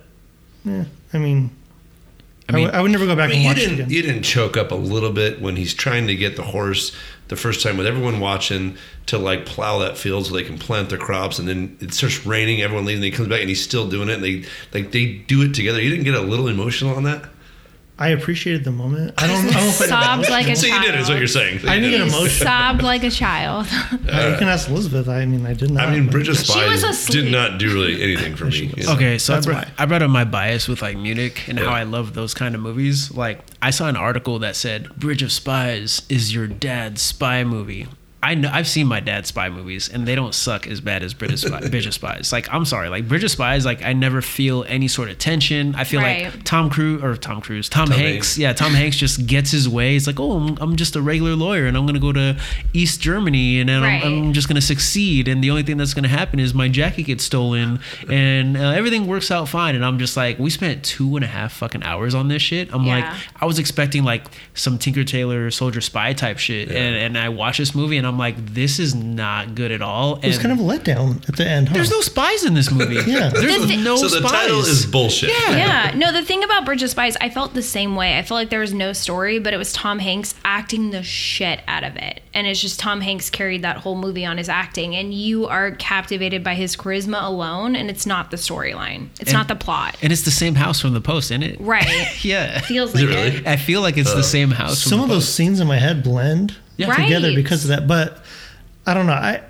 yeah, 0.65 0.85
I 1.13 1.19
mean, 1.19 1.51
I, 2.49 2.53
I 2.53 2.57
mean, 2.57 2.65
would- 2.73 2.83
would 2.83 2.91
never 2.91 3.07
go 3.07 3.17
back 3.17 3.31
I 3.31 3.33
mean, 3.33 3.39
and 3.39 3.47
watch 3.47 3.57
it 3.59 3.61
didn't 3.61 3.75
again. 3.75 3.91
you 3.91 4.03
didn't 4.03 4.23
choke 4.23 4.57
up 4.57 4.71
a 4.71 4.77
little 4.77 5.13
bit 5.13 5.41
when 5.41 5.57
he's 5.57 5.75
trying 5.75 6.07
to 6.09 6.15
get 6.17 6.37
the 6.37 6.43
horse 6.43 6.93
the 7.29 7.37
first 7.37 7.63
time 7.63 7.79
with 7.79 7.87
everyone 7.87 8.21
watching 8.21 8.77
to 9.07 9.17
like 9.17 9.47
plow 9.47 9.79
that 9.79 9.97
field 9.97 10.27
so 10.27 10.35
they 10.35 10.43
can 10.43 10.59
plant 10.59 10.91
their 10.91 10.99
crops 10.99 11.39
and 11.39 11.49
then 11.49 11.79
it 11.81 11.95
starts 11.95 12.27
raining 12.27 12.61
everyone 12.61 12.85
leaves 12.85 12.99
and 12.99 13.05
he 13.05 13.11
comes 13.11 13.27
back 13.29 13.41
and 13.41 13.49
he's 13.49 13.63
still 13.63 13.89
doing 13.89 14.11
it 14.11 14.15
and 14.17 14.25
they 14.25 14.45
like 14.75 14.93
they 14.93 15.15
do 15.27 15.41
it 15.43 15.55
together 15.55 15.81
you 15.81 15.89
didn't 15.89 16.05
get 16.05 16.15
a 16.15 16.21
little 16.21 16.47
emotional 16.49 16.95
on 16.95 17.05
that 17.05 17.25
I 18.03 18.09
appreciated 18.09 18.65
the 18.65 18.73
moment. 18.73 19.15
I 19.17 19.27
don't, 19.29 19.37
I 19.37 19.43
don't 19.43 19.53
know 19.53 19.59
if 19.69 19.75
sobbed 19.75 20.29
like 20.29 20.49
a 20.49 20.57
so 20.57 20.67
you 20.67 20.81
did 20.83 20.95
is 20.97 21.09
what 21.09 21.19
you're 21.19 21.27
saying 21.29 21.61
So 21.61 21.69
I 21.69 21.75
you 21.77 21.83
didn't 21.83 22.01
did. 22.01 22.11
get 22.11 22.19
emotional. 22.19 22.47
Sobbed 22.49 22.83
like 22.83 23.05
a 23.05 23.11
child. 23.11 23.67
Uh, 24.13 24.29
you 24.33 24.37
can 24.39 24.49
ask 24.49 24.69
Elizabeth. 24.69 25.09
I 25.09 25.25
mean, 25.25 25.47
I 25.47 25.55
did 25.55 25.71
not. 25.71 25.89
I 25.89 25.93
mean 25.95 26.09
Bridge 26.11 26.29
of 26.29 26.37
She 26.37 26.45
Spies 26.45 26.83
asleep. 26.83 27.25
did 27.25 27.33
not 27.33 27.59
do 27.59 27.73
really 27.73 28.03
anything 28.03 28.35
for 28.37 28.47
me 28.47 28.73
you 28.77 28.83
know? 28.85 28.93
Okay, 28.95 29.17
so 29.19 29.33
I 29.33 29.37
That's 29.37 29.47
brought, 29.47 29.65
why. 29.67 29.73
I 29.79 29.87
brought 29.87 30.03
up 30.03 30.11
my 30.11 30.25
bias 30.25 30.67
with 30.69 30.83
like 30.83 30.97
Munich 30.99 31.49
and 31.49 31.59
Yeah. 31.59 31.65
how 31.67 31.71
I 31.73 31.85
love 31.85 32.13
those 32.15 32.35
kind 32.35 32.55
of 32.55 32.61
movies. 32.61 33.11
Like 33.13 33.41
I 33.63 33.71
saw 33.71 33.89
an 33.89 33.97
article 33.97 34.39
that 34.41 34.57
said 34.57 34.95
Bridge 34.97 35.23
of 35.23 35.31
Spies 35.33 36.03
is 36.09 36.35
your 36.35 36.47
dad's 36.49 37.01
spy 37.01 37.45
movie. 37.45 37.87
I 38.25 38.35
know 38.37 38.49
I've 38.53 38.69
seen 38.69 38.87
my 38.87 39.01
dad's 39.01 39.29
spy 39.31 39.49
movies 39.51 39.89
and 39.89 40.07
they 40.07 40.15
don't 40.15 40.33
suck 40.33 40.69
as 40.69 40.81
bad 40.81 41.03
as 41.03 41.13
British 41.13 41.43
of, 41.43 41.49
Spy, 41.51 41.69
Bridge 41.69 41.87
of 41.87 41.95
Spies. 41.95 42.31
Like 42.33 42.49
I'm 42.55 42.65
sorry, 42.65 42.89
like 42.89 43.09
Bridge 43.09 43.25
of 43.25 43.33
Spies, 43.33 43.65
like 43.65 43.83
I 43.83 43.95
never 43.95 44.23
feel 44.23 44.65
any 44.69 44.87
sort 44.87 45.11
of 45.11 45.19
tension. 45.19 45.75
I 45.75 45.83
feel 45.83 46.01
Right. 46.01 46.27
like 46.33 46.45
Tom 46.45 46.71
Cruise 46.71 47.03
or 47.03 47.17
Tom 47.17 47.41
Cruise, 47.41 47.69
Tom, 47.69 47.89
Tom 47.89 47.97
Hanks, 47.99 48.13
Hanks. 48.13 48.39
yeah, 48.39 48.53
Tom 48.53 48.73
Hanks 48.75 48.97
just 48.97 49.27
gets 49.27 49.51
his 49.51 49.69
way. 49.69 49.93
He's 49.95 50.07
like, 50.07 50.21
oh, 50.21 50.33
I'm, 50.39 50.57
I'm 50.61 50.77
just 50.77 50.95
a 50.95 51.03
regular 51.03 51.35
lawyer 51.35 51.67
and 51.67 51.77
I'm 51.77 51.85
gonna 51.85 51.99
go 51.99 52.13
to 52.13 52.39
East 52.73 53.01
Germany 53.01 53.59
and 53.59 53.69
then 53.69 53.83
Right. 53.83 54.05
I'm, 54.05 54.27
I'm 54.27 54.33
just 54.33 54.47
gonna 54.47 54.61
succeed. 54.61 55.27
And 55.27 55.43
the 55.43 55.51
only 55.51 55.65
thing 55.65 55.77
that's 55.77 55.93
gonna 55.95 56.07
happen 56.07 56.39
is 56.39 56.55
my 56.55 56.69
jacket 56.69 57.03
gets 57.05 57.25
stolen 57.25 57.81
and 58.09 58.57
uh, 58.57 58.61
everything 58.71 59.07
works 59.09 59.31
out 59.33 59.49
fine. 59.49 59.75
And 59.75 59.85
I'm 59.85 59.99
just 59.99 60.17
like, 60.17 60.39
we 60.39 60.49
spent 60.51 60.85
two 60.85 61.17
and 61.17 61.25
a 61.25 61.29
half 61.29 61.53
fucking 61.55 61.83
hours 61.83 62.15
on 62.15 62.29
this 62.29 62.43
shit. 62.43 62.73
I'm 62.73 62.85
Yeah. 62.85 63.01
like, 63.11 63.21
I 63.43 63.47
was 63.47 63.59
expecting 63.59 64.05
like 64.05 64.25
some 64.55 64.79
Tinker 64.79 65.03
Tailor 65.03 65.51
Soldier 65.51 65.81
Spy 65.81 66.13
type 66.13 66.39
shit, 66.39 66.71
and 66.71 66.95
and 66.95 67.19
I 67.19 67.29
watch 67.29 67.59
this 67.59 67.75
movie 67.75 67.97
and 67.97 68.07
I'm 68.07 68.12
like, 68.19 68.37
this 68.55 68.79
is 68.79 68.95
not 68.95 69.55
good 69.55 69.71
at 69.73 69.83
all. 69.83 70.17
it 70.17 70.27
was 70.27 70.39
kind 70.39 70.53
of 70.53 70.59
a 70.59 70.63
letdown 70.63 71.29
at 71.29 71.37
the 71.37 71.47
end. 71.47 71.69
Huh? 71.69 71.75
there's 71.75 71.91
no 71.91 72.01
spies 72.01 72.45
in 72.45 72.55
this 72.55 72.71
movie. 72.71 72.95
Yeah. 73.13 73.29
there's 73.31 73.61
The 73.63 73.67
thi- 73.69 73.77
no 73.83 73.97
so 73.97 74.09
the 74.09 74.19
spies. 74.27 74.31
title 74.31 74.61
is 74.61 74.87
bullshit 74.87 75.31
Yeah. 75.31 75.51
yeah. 75.91 75.93
No, 75.97 76.13
the 76.13 76.23
thing 76.25 76.43
about 76.45 76.65
Bridge 76.65 76.83
of 76.83 76.91
Spies, 76.91 77.17
I 77.21 77.29
felt 77.31 77.55
the 77.55 77.63
same 77.63 77.97
way. 77.97 78.19
I 78.19 78.23
felt 78.23 78.37
like 78.39 78.51
there 78.51 78.61
was 78.61 78.73
no 78.73 78.93
story, 78.93 79.39
but 79.39 79.53
it 79.53 79.57
was 79.59 79.73
Tom 79.73 79.99
Hanks 79.99 80.35
acting 80.45 80.91
the 80.91 81.03
shit 81.03 81.61
out 81.69 81.85
of 81.85 81.97
it. 81.97 82.21
And 82.35 82.47
it's 82.47 82.61
just 82.61 82.81
Tom 82.81 83.01
Hanks 83.03 83.29
carried 83.29 83.63
that 83.63 83.79
whole 83.79 83.97
movie 83.97 84.25
on 84.25 84.39
his 84.39 84.49
acting. 84.49 84.95
And 84.97 85.13
you 85.13 85.47
are 85.47 85.73
captivated 85.73 86.43
by 86.43 86.55
his 86.55 86.77
charisma 86.77 87.23
alone. 87.23 87.77
And 87.77 87.91
it's 87.91 88.07
not 88.07 88.31
the 88.31 88.37
storyline, 88.39 89.09
it's 89.21 89.31
And- 89.31 89.33
not 89.33 89.49
the 89.49 89.57
plot. 89.57 89.97
and 90.03 90.13
it's 90.13 90.23
the 90.23 90.31
same 90.31 90.55
house 90.55 90.81
from 90.81 90.95
the 90.95 91.01
post, 91.01 91.31
isn't 91.31 91.43
it? 91.43 91.61
Right. 91.61 92.09
Yeah. 92.23 92.61
Feels 92.61 92.91
Is 92.91 92.95
like 92.95 93.05
it 93.05 93.07
really? 93.09 93.37
it. 93.39 93.47
I 93.47 93.57
feel 93.57 93.81
like 93.81 93.97
it's 93.99 94.13
the 94.13 94.21
uh, 94.21 94.23
same 94.23 94.51
house. 94.53 94.83
from 94.83 94.91
Some 94.91 94.99
the 95.01 95.05
of 95.05 95.11
those 95.11 95.29
scenes 95.29 95.61
in 95.61 95.67
my 95.67 95.79
head 95.79 96.03
blend 96.05 96.57
Yeah. 96.77 96.95
together 96.95 97.29
Right. 97.29 97.37
because 97.37 97.65
of 97.65 97.69
that. 97.69 97.87
But 97.87 98.25
I 98.87 98.95
don't 98.95 99.07
know. 99.07 99.13
I, 99.13 99.43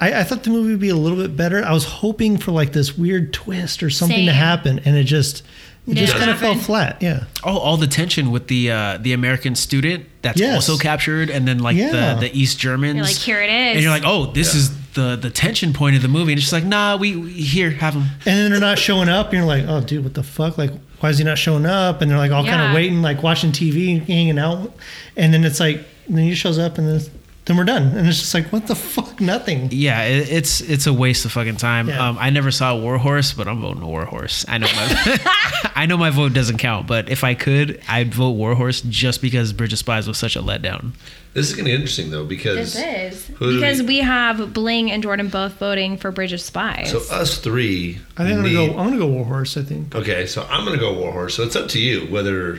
I 0.00 0.20
I 0.20 0.24
thought 0.24 0.42
the 0.44 0.50
movie 0.50 0.70
would 0.72 0.80
be 0.80 0.88
a 0.90 0.96
little 0.96 1.18
bit 1.18 1.36
better. 1.36 1.64
I 1.64 1.72
was 1.72 1.84
hoping 1.84 2.36
for 2.38 2.52
like 2.52 2.72
this 2.72 2.96
weird 2.98 3.32
twist 3.32 3.82
or 3.82 3.90
something 3.90 4.26
to 4.26 4.32
happen, 4.32 4.80
and 4.84 4.96
it 4.96 5.04
just 5.04 5.42
it 5.88 5.94
just 5.94 6.14
kind 6.16 6.30
of 6.30 6.38
fell 6.38 6.54
flat. 6.56 6.98
Yeah. 7.00 7.24
Oh, 7.44 7.56
all 7.56 7.76
the 7.76 7.86
tension 7.86 8.30
with 8.32 8.48
the 8.48 8.70
uh, 8.70 8.98
the 9.00 9.12
American 9.12 9.54
student 9.54 10.04
that's 10.22 10.38
Yes. 10.40 10.54
also 10.68 10.76
captured, 10.82 11.30
and 11.30 11.46
then 11.48 11.60
like 11.60 11.76
Yeah. 11.76 12.14
the, 12.14 12.20
the 12.28 12.38
East 12.38 12.58
Germans. 12.58 12.96
You're 12.96 13.04
like, 13.04 13.14
here 13.16 13.40
it 13.40 13.48
is. 13.50 13.74
and 13.76 13.80
you're 13.82 13.90
like, 13.92 14.02
oh, 14.04 14.26
this 14.32 14.52
Yeah. 14.54 14.60
is 14.60 14.70
the 14.94 15.16
the 15.16 15.30
tension 15.30 15.72
point 15.72 15.94
of 15.96 16.02
the 16.02 16.08
movie, 16.08 16.32
and 16.32 16.38
it's 16.38 16.50
just 16.50 16.52
like, 16.52 16.64
nah, 16.64 16.96
we, 16.96 17.14
we 17.16 17.30
here 17.32 17.70
have 17.70 17.94
them. 17.94 18.02
And 18.26 18.36
then 18.38 18.50
they're 18.50 18.60
not 18.60 18.78
showing 18.78 19.08
up, 19.08 19.26
and 19.28 19.34
you're 19.38 19.46
like, 19.46 19.64
oh, 19.68 19.80
dude, 19.80 20.02
what 20.04 20.14
the 20.14 20.22
fuck? 20.24 20.58
Like, 20.58 20.72
why 21.00 21.08
is 21.10 21.18
he 21.18 21.24
not 21.24 21.38
showing 21.38 21.64
up? 21.66 22.02
And 22.02 22.10
they're 22.10 22.18
like 22.18 22.32
all 22.32 22.44
kind 22.44 22.60
of 22.60 22.74
waiting, 22.74 23.00
like 23.02 23.22
watching 23.22 23.52
TV, 23.52 24.04
hanging 24.04 24.38
out. 24.38 24.74
And 25.16 25.32
then 25.32 25.44
it's 25.44 25.60
like, 25.60 25.84
then 26.08 26.24
he 26.24 26.34
shows 26.34 26.58
up, 26.58 26.78
and 26.78 26.88
then, 26.88 27.00
then 27.46 27.56
we're 27.56 27.64
done. 27.64 27.84
And 27.96 28.06
it's 28.06 28.18
just 28.18 28.34
like, 28.34 28.52
what 28.52 28.66
the 28.66 28.74
fuck? 28.74 29.20
Nothing. 29.20 29.68
Yeah, 29.72 30.02
it, 30.04 30.30
it's 30.30 30.60
it's 30.60 30.86
a 30.86 30.92
waste 30.92 31.24
of 31.24 31.32
fucking 31.32 31.56
time. 31.56 31.88
Yeah. 31.88 32.08
Um, 32.08 32.16
I 32.20 32.30
never 32.30 32.50
saw 32.50 32.76
War 32.76 32.98
Horse, 32.98 33.32
but 33.32 33.48
I'm 33.48 33.60
voting 33.60 33.84
War 33.86 34.04
Horse. 34.04 34.44
I 34.48 34.58
know 34.58 34.66
my 34.66 35.70
I 35.76 35.86
know 35.86 35.96
my 35.96 36.10
vote 36.10 36.32
doesn't 36.32 36.58
count, 36.58 36.86
but 36.86 37.08
if 37.08 37.22
I 37.24 37.34
could, 37.34 37.80
I'd 37.88 38.12
vote 38.14 38.32
War 38.32 38.54
Horse 38.54 38.80
just 38.82 39.22
because 39.22 39.52
Bridge 39.52 39.72
of 39.72 39.78
Spies 39.78 40.06
was 40.08 40.18
such 40.18 40.34
a 40.36 40.40
letdown. 40.42 40.92
this 41.34 41.48
is 41.50 41.54
gonna 41.54 41.64
be 41.66 41.72
interesting 41.74 42.10
though 42.10 42.24
because 42.24 42.74
This 42.74 43.26
is. 43.28 43.28
Because 43.38 43.80
we- 43.82 43.86
we 43.86 43.98
have 43.98 44.52
Bling 44.52 44.90
and 44.90 45.02
Jordan 45.02 45.28
both 45.28 45.54
voting 45.58 45.96
for 45.98 46.10
Bridge 46.10 46.32
of 46.32 46.40
Spies. 46.40 46.90
so 46.90 46.98
us 47.14 47.38
three 47.38 47.98
I 48.16 48.24
think 48.24 48.38
I'm 48.38 48.42
gonna 48.44 48.52
go. 48.52 48.66
I'm 48.78 48.86
gonna 48.88 48.98
go 48.98 49.06
Warhorse. 49.06 49.56
I 49.56 49.62
think. 49.62 49.94
okay 49.94 50.26
so 50.26 50.46
I'm 50.50 50.64
gonna 50.64 50.78
go 50.78 50.92
Warhorse 50.94 51.34
so 51.36 51.42
it's 51.44 51.56
up 51.56 51.68
to 51.70 51.78
you 51.80 52.06
whether 52.06 52.58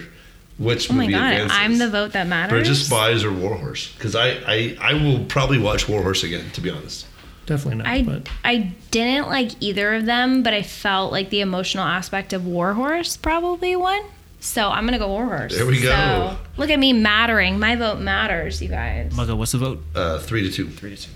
which 0.57 0.89
oh 0.89 0.93
my 0.93 1.03
movie 1.03 1.13
god, 1.13 1.33
advances. 1.33 1.57
I'm 1.57 1.77
the 1.77 1.89
vote 1.89 2.13
that 2.13 2.27
matters. 2.27 2.51
Bridge 2.51 2.69
of 2.69 2.77
Spies 2.77 3.23
or 3.23 3.31
Warhorse 3.31 3.93
because 3.93 4.15
I, 4.15 4.29
I 4.47 4.77
I 4.81 4.93
will 4.93 5.25
probably 5.25 5.59
watch 5.59 5.87
Warhorse 5.87 6.23
again 6.23 6.49
to 6.51 6.61
be 6.61 6.69
honest. 6.69 7.05
Definitely 7.45 7.77
not. 7.83 7.87
I 7.87 8.01
but 8.03 8.29
I 8.43 8.73
didn't 8.91 9.27
like 9.29 9.51
either 9.61 9.93
of 9.93 10.05
them, 10.05 10.43
but 10.43 10.53
I 10.53 10.63
felt 10.63 11.11
like 11.11 11.29
the 11.29 11.41
emotional 11.41 11.85
aspect 11.85 12.33
of 12.33 12.45
Warhorse 12.45 13.15
probably 13.17 13.75
won. 13.75 14.01
So 14.39 14.67
I'm 14.69 14.85
gonna 14.85 14.99
go 14.99 15.07
Warhorse. 15.07 15.55
There 15.55 15.65
we 15.65 15.81
go. 15.81 15.89
So, 15.89 16.37
look 16.57 16.69
at 16.69 16.77
me 16.77 16.93
mattering. 16.93 17.57
My 17.59 17.75
vote 17.75 17.99
matters, 17.99 18.61
you 18.61 18.67
guys. 18.67 19.11
Mugga, 19.13 19.35
what's 19.37 19.53
the 19.53 19.57
vote? 19.59 19.81
Uh, 19.95 20.19
three 20.19 20.43
to 20.43 20.51
two. 20.51 20.69
Three 20.69 20.95
to 20.95 21.01
two. 21.01 21.11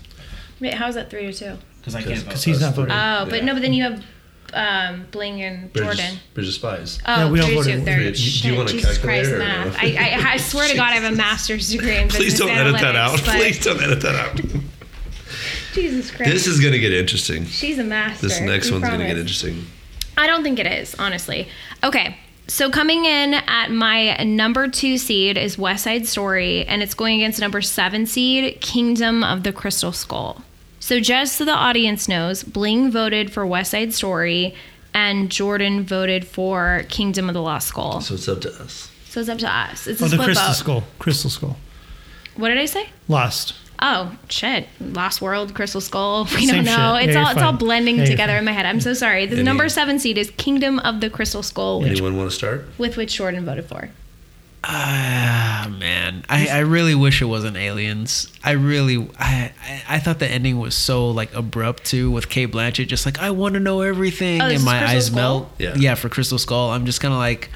Wait, 0.60 0.74
how's 0.74 0.94
that 0.94 1.10
three 1.10 1.26
to 1.26 1.32
two? 1.32 1.58
Because 1.80 1.94
I 1.94 2.02
can't 2.02 2.18
vote. 2.18 2.24
because 2.26 2.44
he's 2.44 2.60
not 2.60 2.74
voting. 2.74 2.92
Oh, 2.92 3.26
but 3.28 3.40
Yeah. 3.40 3.44
no, 3.44 3.52
but 3.54 3.62
then 3.62 3.72
you 3.74 3.82
have 3.84 4.04
um, 4.52 5.06
Bling 5.10 5.40
and 5.42 5.72
Bridge, 5.72 5.84
Jordan. 5.84 6.16
Bridge 6.34 6.48
of 6.48 6.54
Spies. 6.54 6.98
Oh, 7.06 7.16
Yeah, 7.26 7.30
we 7.30 7.40
all 7.40 7.46
three 7.46 7.54
to 7.56 7.62
voted 7.62 7.72
two. 7.72 7.78
Warhorse. 7.80 7.84
There. 7.84 7.98
Do 7.98 8.04
you- 8.04 8.12
do 8.12 8.22
you 8.22 8.30
Shit, 8.30 8.56
want 8.56 8.68
a 8.68 8.72
Jesus 8.72 8.98
Christ, 8.98 9.30
calculator 9.30 9.34
or 9.36 9.38
math. 9.38 9.66
no? 9.82 9.88
I, 9.88 9.96
I, 10.22 10.32
I 10.32 10.36
swear 10.36 10.68
to 10.68 10.74
God, 10.74 10.90
I 10.90 10.94
have 10.96 11.12
a 11.12 11.16
master's 11.16 11.70
degree 11.70 11.96
in 11.96 12.08
this. 12.08 12.16
Please 12.16 12.32
business 12.32 12.48
don't 12.48 12.58
edit 12.58 12.80
that 12.80 12.96
out. 12.96 13.12
but 13.24 13.34
Please 13.36 13.58
don't 13.64 13.80
edit 13.82 14.00
that 14.02 14.14
out. 14.14 14.40
Jesus 15.74 16.10
Christ. 16.10 16.30
this 16.30 16.46
is 16.46 16.60
gonna 16.60 16.78
get 16.78 16.92
interesting. 16.92 17.46
She's 17.46 17.78
a 17.78 17.84
master. 17.84 18.28
This 18.28 18.40
next 18.40 18.66
we 18.70 18.78
one's 18.78 18.90
gonna 18.90 19.06
get 19.06 19.16
interesting. 19.18 19.64
I 20.18 20.26
don't 20.26 20.42
think 20.42 20.58
it 20.58 20.66
is, 20.66 20.94
honestly. 20.98 21.48
Okay. 21.82 22.18
So 22.48 22.68
coming 22.68 23.06
in 23.06 23.32
at 23.34 23.70
my 23.70 24.16
number 24.24 24.68
two 24.68 24.98
seed 24.98 25.38
is 25.38 25.56
West 25.56 25.84
Side 25.84 26.06
Story, 26.06 26.66
and 26.66 26.82
it's 26.82 26.92
going 26.92 27.14
against 27.20 27.40
number 27.40 27.62
seven 27.62 28.04
seed, 28.04 28.60
Kingdom 28.60 29.24
of 29.24 29.42
the 29.44 29.52
Crystal 29.52 29.92
Skull. 29.92 30.42
So 30.82 30.98
just 30.98 31.36
so 31.36 31.44
the 31.44 31.52
audience 31.52 32.08
knows, 32.08 32.42
Bling 32.42 32.90
voted 32.90 33.32
for 33.32 33.46
West 33.46 33.70
Side 33.70 33.94
Story, 33.94 34.52
and 34.92 35.30
Jordan 35.30 35.84
voted 35.84 36.26
for 36.26 36.82
Kingdom 36.88 37.28
of 37.28 37.34
the 37.34 37.40
Lost 37.40 37.68
Skull. 37.68 38.00
So 38.00 38.14
it's 38.14 38.28
up 38.28 38.40
to 38.40 38.50
us. 38.60 38.90
So 39.04 39.20
it's 39.20 39.28
up 39.28 39.38
to 39.38 39.48
us. 39.48 39.86
It's 39.86 40.00
a 40.02 40.04
oh, 40.06 40.08
the 40.08 40.14
split 40.16 40.24
Crystal 40.26 40.46
vote. 40.48 40.54
Skull. 40.56 40.84
Crystal 40.98 41.30
Skull. 41.30 41.56
What 42.34 42.48
did 42.48 42.58
I 42.58 42.64
say? 42.64 42.88
Lost. 43.06 43.54
Oh 43.84 44.16
shit! 44.28 44.66
Lost 44.80 45.22
World, 45.22 45.54
Crystal 45.54 45.80
Skull. 45.80 46.24
We 46.34 46.46
Same 46.48 46.64
don't 46.64 46.64
know. 46.64 46.96
shit. 46.98 47.10
It's 47.10 47.14
Yeah, 47.14 47.20
all 47.20 47.26
you're 47.28 47.32
it's 47.34 47.42
all 47.42 47.52
blending 47.52 47.98
Yeah, 47.98 48.04
together 48.06 48.32
fine. 48.32 48.38
in 48.40 48.44
my 48.46 48.52
head. 48.52 48.66
I'm 48.66 48.80
so 48.80 48.92
sorry. 48.92 49.26
The 49.26 49.36
Any- 49.36 49.44
number 49.44 49.68
seven 49.68 50.00
seed 50.00 50.18
is 50.18 50.30
Kingdom 50.32 50.80
of 50.80 51.00
the 51.00 51.08
Crystal 51.10 51.44
Skull, 51.44 51.80
which 51.80 51.92
Anyone 51.92 52.16
want 52.16 52.28
to 52.30 52.34
start? 52.36 52.66
with 52.78 52.96
which 52.96 53.14
Jordan 53.14 53.44
voted 53.44 53.66
for. 53.66 53.90
Ah 54.64 55.68
man, 55.78 56.24
I, 56.28 56.46
I 56.48 56.58
really 56.60 56.94
wish 56.94 57.20
it 57.20 57.24
wasn't 57.24 57.56
aliens. 57.56 58.32
I 58.44 58.52
really 58.52 59.08
I, 59.18 59.52
I 59.60 59.82
I 59.88 59.98
thought 59.98 60.18
the 60.20 60.28
ending 60.28 60.58
was 60.58 60.74
so 60.76 61.10
like 61.10 61.34
abrupt 61.34 61.84
too 61.84 62.10
with 62.10 62.28
Cate 62.28 62.52
Blanchett 62.52 62.86
just 62.86 63.04
like 63.04 63.18
I 63.20 63.30
want 63.30 63.54
to 63.54 63.60
know 63.60 63.80
everything 63.80 64.40
Oh, 64.40 64.46
and 64.46 64.62
my 64.64 64.78
Crystal 64.78 64.96
eyes 64.96 65.06
Skull? 65.06 65.14
melt. 65.16 65.52
Yeah. 65.58 65.74
yeah, 65.76 65.94
for 65.96 66.08
Crystal 66.08 66.38
Skull, 66.38 66.70
I'm 66.70 66.86
just 66.86 67.00
kind 67.00 67.12
of 67.12 67.18
like 67.18 67.50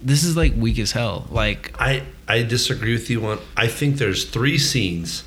this 0.00 0.24
is 0.24 0.36
like 0.36 0.54
weak 0.56 0.78
as 0.78 0.92
hell. 0.92 1.26
Like 1.30 1.74
I 1.78 2.02
I 2.26 2.42
disagree 2.44 2.92
with 2.92 3.10
you 3.10 3.26
on. 3.26 3.38
I 3.56 3.66
think 3.66 3.96
there's 3.98 4.24
three 4.24 4.56
scenes 4.58 5.24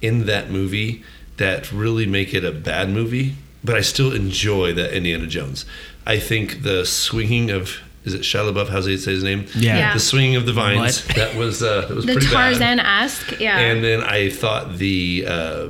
in 0.00 0.26
that 0.26 0.50
movie 0.50 1.02
that 1.38 1.72
really 1.72 2.06
make 2.06 2.34
it 2.34 2.44
a 2.44 2.52
bad 2.52 2.88
movie, 2.90 3.34
but 3.64 3.74
I 3.74 3.80
still 3.80 4.12
enjoy 4.12 4.72
that 4.74 4.94
Indiana 4.96 5.26
Jones. 5.26 5.64
I 6.06 6.18
think 6.18 6.62
the 6.62 6.84
swinging 6.84 7.50
of 7.50 7.80
is 8.04 8.14
it 8.14 8.22
Shia 8.22 8.52
LaBeouf? 8.52 8.68
How's 8.68 8.86
he 8.86 8.96
say 8.96 9.12
his 9.12 9.22
name? 9.24 9.46
Yeah. 9.54 9.78
Yeah. 9.78 9.94
The 9.94 10.00
swinging 10.00 10.36
of 10.36 10.46
the 10.46 10.52
vines. 10.52 11.06
What? 11.06 11.16
That 11.16 11.36
was 11.36 11.62
uh, 11.62 11.82
that 11.82 11.94
was 11.94 12.04
The 12.06 12.12
pretty 12.14 12.26
bad. 12.26 12.54
The 12.54 12.58
tarzan 12.58 12.80
esque, 12.80 13.40
yeah. 13.40 13.58
And 13.58 13.84
then 13.84 14.02
I 14.02 14.28
thought 14.30 14.76
the 14.78 15.24
uh, 15.26 15.68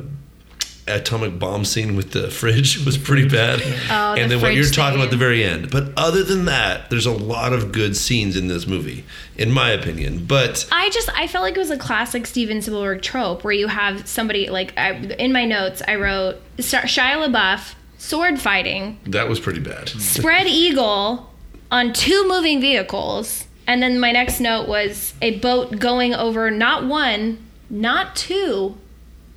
atomic 0.88 1.38
bomb 1.38 1.64
scene 1.64 1.94
with 1.96 2.10
the 2.12 2.28
fridge 2.30 2.84
was 2.84 2.98
pretty 2.98 3.28
bad. 3.28 3.60
Oh, 3.90 4.14
the 4.14 4.22
and 4.22 4.30
then 4.30 4.40
what 4.40 4.54
you're 4.54 4.64
fridge 4.64 4.76
talking 4.76 4.96
about 4.96 5.06
at 5.06 5.10
the 5.10 5.16
very 5.16 5.44
end. 5.44 5.70
But 5.70 5.92
other 5.96 6.22
than 6.22 6.46
that, 6.46 6.90
there's 6.90 7.06
a 7.06 7.12
lot 7.12 7.52
of 7.52 7.72
good 7.72 7.96
scenes 7.96 8.36
in 8.36 8.48
this 8.48 8.66
movie, 8.66 9.04
in 9.36 9.50
my 9.52 9.70
opinion. 9.70 10.24
But 10.26 10.68
I 10.72 10.90
just 10.90 11.08
I 11.16 11.26
felt 11.26 11.42
like 11.42 11.56
it 11.56 11.60
was 11.60 11.70
a 11.70 11.78
classic 11.78 12.26
Steven 12.26 12.62
Spielberg 12.62 13.02
trope 13.02 13.44
where 13.44 13.52
you 13.54 13.68
have 13.68 14.06
somebody 14.08 14.48
like 14.50 14.76
I, 14.78 14.92
in 14.92 15.32
my 15.32 15.44
notes 15.44 15.82
I 15.86 15.96
wrote 15.96 16.36
Star- 16.58 16.82
Shia 16.82 17.26
LaBeouf 17.28 17.74
sword 17.98 18.40
fighting 18.40 18.98
that 19.06 19.28
was 19.28 19.38
pretty 19.38 19.60
bad. 19.60 19.88
spread 19.88 20.48
eagle 20.48 21.31
on 21.72 21.92
two 21.92 22.28
moving 22.28 22.60
vehicles 22.60 23.48
and 23.66 23.82
then 23.82 23.98
my 23.98 24.12
next 24.12 24.38
note 24.38 24.68
was 24.68 25.14
a 25.20 25.38
boat 25.40 25.78
going 25.80 26.14
over 26.14 26.48
not 26.50 26.84
one 26.86 27.38
not 27.70 28.14
two 28.14 28.76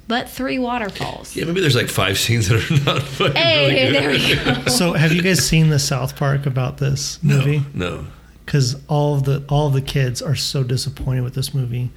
but 0.08 0.30
three 0.30 0.60
waterfalls. 0.60 1.36
Yeah, 1.36 1.46
maybe 1.46 1.62
there's 1.62 1.76
like 1.76 1.88
five 1.90 2.20
scenes 2.20 2.48
that 2.48 2.58
are 2.58 2.84
not 2.94 3.02
fucking 3.02 3.36
Hey, 3.36 3.90
really 3.90 3.92
there 3.92 4.12
good. 4.46 4.58
we 4.58 4.64
go. 4.66 4.70
So, 4.70 4.94
have 4.94 5.12
you 5.12 5.24
guys 5.24 5.44
seen 5.44 5.70
the 5.70 5.80
South 5.80 6.16
Park 6.16 6.46
about 6.46 6.78
this 6.78 7.18
movie? 7.24 7.64
No. 7.74 8.06
Because 8.46 8.76
all 8.88 9.16
of 9.16 9.24
the 9.24 9.44
all 9.50 9.66
of 9.66 9.74
the 9.74 9.82
kids 9.82 10.22
are 10.22 10.36
so 10.36 10.62
disappointed 10.64 11.24
with 11.24 11.34
this 11.34 11.56
movie, 11.56 11.90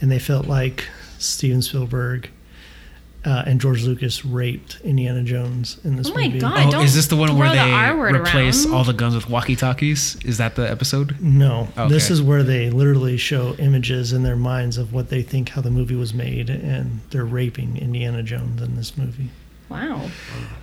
and 0.00 0.10
they 0.10 0.18
felt 0.18 0.46
like 0.48 0.88
Steven 1.20 1.62
Spielberg 1.62 2.30
uh, 3.26 3.42
and 3.44 3.60
George 3.60 3.82
Lucas 3.84 4.24
raped 4.24 4.80
Indiana 4.82 5.22
Jones 5.24 5.78
in 5.82 5.96
this 5.96 6.08
movie. 6.08 6.20
Oh 6.20 6.22
my 6.22 6.28
movie. 6.28 6.40
God. 6.40 6.66
oh, 6.68 6.70
don't 6.70 6.84
is 6.84 6.94
this 6.94 7.08
the 7.08 7.16
one 7.16 7.36
where 7.36 7.48
throw 7.48 7.56
the 7.56 8.12
they 8.12 8.18
replace 8.18 8.64
around. 8.64 8.74
all 8.74 8.84
the 8.84 8.92
guns 8.92 9.16
with 9.16 9.28
walkie-talkies? 9.28 10.16
Is 10.24 10.38
that 10.38 10.54
the 10.54 10.70
episode? 10.70 11.20
No, 11.20 11.68
this 11.88 12.08
is 12.08 12.22
where 12.22 12.44
they 12.44 12.70
literally 12.70 13.16
show 13.16 13.54
images 13.54 14.12
in 14.12 14.22
their 14.22 14.36
minds 14.36 14.78
of 14.78 14.92
what 14.92 15.08
they 15.10 15.22
think 15.22 15.50
how 15.50 15.60
the 15.60 15.70
movie 15.70 15.96
was 15.96 16.14
made, 16.14 16.48
and 16.48 17.00
they're 17.10 17.24
raping 17.24 17.76
Indiana 17.76 18.22
Jones 18.22 18.62
in 18.62 18.76
this 18.76 18.96
movie. 18.96 19.30
Wow. 19.68 20.08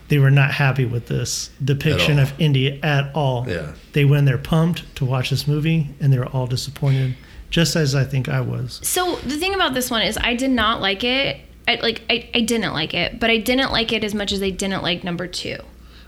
They 0.07 0.17
were 0.17 0.31
not 0.31 0.51
happy 0.51 0.85
with 0.85 1.07
this 1.07 1.49
depiction 1.63 2.17
of 2.19 2.33
Indy 2.39 2.81
at 2.81 3.13
all. 3.13 3.45
Yeah. 3.47 3.73
They 3.91 4.05
went 4.05 4.25
there 4.25 4.37
pumped 4.37 4.95
to 4.95 5.05
watch 5.05 5.29
this 5.29 5.45
movie, 5.47 5.89
and 5.99 6.13
they 6.13 6.17
were 6.17 6.27
all 6.27 6.47
disappointed, 6.47 7.15
just 7.49 7.75
as 7.75 7.93
I 7.93 8.05
think 8.05 8.29
I 8.29 8.39
was. 8.39 8.79
So 8.83 9.17
the 9.17 9.37
thing 9.37 9.53
about 9.53 9.73
this 9.73 9.91
one 9.91 10.03
is 10.03 10.17
I 10.17 10.35
did 10.35 10.51
not 10.51 10.79
like 10.79 11.03
it. 11.03 11.41
I 11.67 11.75
like 11.75 12.01
I, 12.09 12.29
I 12.33 12.41
didn't 12.41 12.73
like 12.73 12.93
it, 12.93 13.19
but 13.19 13.29
I 13.29 13.37
didn't 13.37 13.71
like 13.71 13.91
it 13.93 14.03
as 14.03 14.13
much 14.13 14.31
as 14.31 14.41
I 14.41 14.49
didn't 14.49 14.83
like 14.83 15.03
number 15.03 15.27
two. 15.27 15.57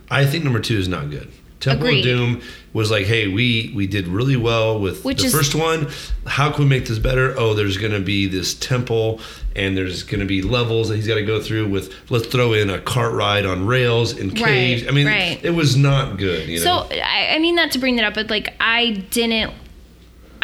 I 0.09 0.25
think 0.25 0.43
number 0.43 0.59
two 0.59 0.77
is 0.77 0.87
not 0.87 1.09
good. 1.09 1.31
Temple 1.61 1.87
Agreed. 1.87 1.99
of 1.99 2.03
Doom 2.17 2.41
was 2.73 2.91
like, 2.91 3.05
hey, 3.05 3.27
we 3.27 3.71
we 3.73 3.87
did 3.87 4.07
really 4.07 4.35
well 4.35 4.77
with 4.79 5.03
Which 5.05 5.21
the 5.21 5.27
is- 5.27 5.33
first 5.33 5.55
one. 5.55 5.87
How 6.27 6.51
can 6.51 6.65
we 6.65 6.69
make 6.69 6.85
this 6.85 6.99
better? 6.99 7.33
Oh, 7.39 7.53
there's 7.53 7.77
going 7.77 7.93
to 7.93 8.01
be 8.01 8.27
this 8.27 8.53
temple, 8.53 9.21
and 9.55 9.75
there's 9.75 10.03
going 10.03 10.19
to 10.19 10.25
be 10.25 10.41
levels 10.41 10.89
that 10.89 10.97
he's 10.97 11.07
got 11.07 11.15
to 11.15 11.25
go 11.25 11.41
through. 11.41 11.69
With 11.69 11.93
let's 12.11 12.27
throw 12.27 12.53
in 12.53 12.69
a 12.69 12.79
cart 12.79 13.13
ride 13.13 13.45
on 13.45 13.65
rails 13.65 14.11
and 14.19 14.35
caves. 14.35 14.83
Right, 14.83 14.91
I 14.91 14.93
mean, 14.93 15.07
right. 15.07 15.43
it 15.43 15.51
was 15.51 15.77
not 15.77 16.17
good. 16.17 16.47
You 16.49 16.59
know. 16.59 16.85
So 16.87 16.95
I, 17.01 17.35
I 17.35 17.39
mean 17.39 17.55
not 17.55 17.71
to 17.71 17.79
bring 17.79 17.95
that 17.95 18.05
up, 18.05 18.13
but 18.13 18.29
like 18.29 18.53
I 18.59 19.05
didn't. 19.09 19.53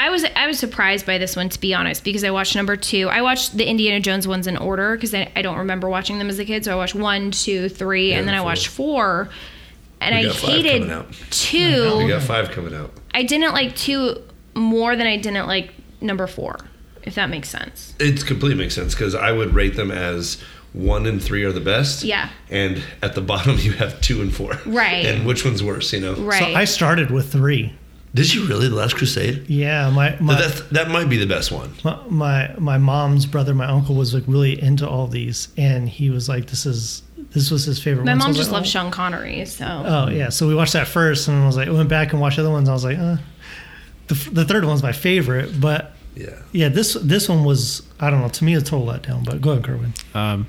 I 0.01 0.09
was 0.09 0.23
I 0.35 0.47
was 0.47 0.57
surprised 0.57 1.05
by 1.05 1.19
this 1.19 1.35
one 1.35 1.49
to 1.49 1.59
be 1.59 1.75
honest 1.75 2.03
because 2.03 2.23
I 2.23 2.31
watched 2.31 2.55
number 2.55 2.75
two. 2.75 3.07
I 3.07 3.21
watched 3.21 3.55
the 3.55 3.65
Indiana 3.65 3.99
Jones 3.99 4.27
ones 4.27 4.47
in 4.47 4.57
order 4.57 4.95
because 4.95 5.13
I, 5.13 5.31
I 5.35 5.43
don't 5.43 5.59
remember 5.59 5.87
watching 5.89 6.17
them 6.17 6.27
as 6.27 6.39
a 6.39 6.45
kid. 6.45 6.65
So 6.65 6.73
I 6.73 6.75
watched 6.75 6.95
one, 6.95 7.29
two, 7.29 7.69
three, 7.69 8.09
Yeah, 8.09 8.17
and 8.17 8.27
then 8.27 8.33
I 8.33 8.41
watched 8.41 8.67
four. 8.67 9.29
And 9.99 10.15
We 10.15 10.27
I 10.27 10.33
five 10.33 10.49
hated 10.49 10.81
coming 10.81 10.91
out. 10.91 11.13
two. 11.29 11.97
we 11.99 12.07
got 12.07 12.23
five 12.23 12.49
coming 12.49 12.73
out. 12.73 12.91
I 13.13 13.21
didn't 13.21 13.53
like 13.53 13.75
two 13.75 14.23
more 14.55 14.95
than 14.95 15.05
I 15.05 15.17
didn't 15.17 15.45
like 15.45 15.71
number 16.01 16.25
four, 16.25 16.57
if 17.03 17.13
that 17.13 17.29
makes 17.29 17.49
sense. 17.49 17.93
It 17.99 18.25
completely 18.25 18.57
makes 18.57 18.73
sense 18.73 18.95
because 18.95 19.13
I 19.13 19.31
would 19.31 19.53
rate 19.53 19.75
them 19.75 19.91
as 19.91 20.41
one 20.73 21.05
and 21.05 21.21
three 21.21 21.43
are 21.43 21.51
the 21.51 21.61
best. 21.61 22.03
Yeah. 22.03 22.29
And 22.49 22.81
at 23.03 23.13
the 23.13 23.21
bottom 23.33 23.59
you 23.59 23.73
have 23.73 24.01
two 24.01 24.21
and 24.21 24.33
four. 24.33 24.53
Right. 24.65 25.05
And 25.05 25.27
which 25.27 25.45
one's 25.45 25.61
worse? 25.61 25.93
You 25.93 25.99
know. 25.99 26.15
Right. 26.15 26.39
So 26.39 26.45
I 26.55 26.65
started 26.65 27.11
with 27.11 27.31
three. 27.31 27.75
Did 28.13 28.33
you 28.33 28.45
really 28.45 28.67
the 28.67 28.75
Last 28.75 28.97
Crusade? 28.97 29.49
Yeah, 29.49 29.89
my 29.89 30.17
my, 30.19 30.35
that 30.35 30.69
that 30.71 30.89
might 30.89 31.07
be 31.09 31.17
the 31.17 31.25
best 31.25 31.51
one. 31.51 31.73
my 31.83 31.97
my 32.09 32.53
my 32.57 32.77
mom's 32.77 33.25
brother, 33.25 33.53
my 33.53 33.65
uncle 33.65 33.95
was 33.95 34.13
like 34.13 34.23
really 34.27 34.61
into 34.61 34.87
all 34.87 35.07
these, 35.07 35.47
and 35.55 35.87
he 35.87 36.09
was 36.09 36.27
like, 36.27 36.47
"This 36.47 36.65
is 36.65 37.03
this 37.31 37.49
was 37.49 37.63
his 37.63 37.81
favorite." 37.81 38.03
My 38.03 38.11
one. 38.11 38.19
Mom 38.19 38.27
was 38.29 38.37
just 38.37 38.51
like, 38.51 38.61
loves 38.61 38.75
oh. 38.75 38.79
Sean 38.79 38.91
Connery, 38.91 39.45
so 39.45 39.65
Oh 39.65 40.09
yeah, 40.09 40.27
so 40.29 40.45
we 40.47 40.55
watched 40.55 40.73
that 40.73 40.87
first, 40.87 41.29
and 41.29 41.41
I 41.41 41.45
was 41.45 41.55
like, 41.55 41.69
went 41.69 41.87
back 41.87 42.11
and 42.11 42.21
watched 42.21 42.37
other 42.37 42.49
ones. 42.49 42.67
I 42.67 42.73
was 42.73 42.83
like, 42.83 42.97
uh, 42.97 43.15
the 44.07 44.15
the 44.31 44.43
third 44.45 44.65
one's 44.65 44.83
my 44.83 44.91
favorite, 44.91 45.61
but 45.61 45.93
Yeah. 46.15 46.37
yeah, 46.51 46.67
this 46.67 46.95
this 46.95 47.29
one 47.29 47.45
was 47.45 47.81
I 48.01 48.09
don't 48.09 48.19
know. 48.21 48.27
To 48.27 48.43
me, 48.43 48.55
a 48.55 48.61
total 48.61 48.85
letdown. 48.85 49.23
But 49.23 49.39
go 49.39 49.51
ahead, 49.51 49.63
Kerwin. 49.63 49.93
Um, 50.13 50.47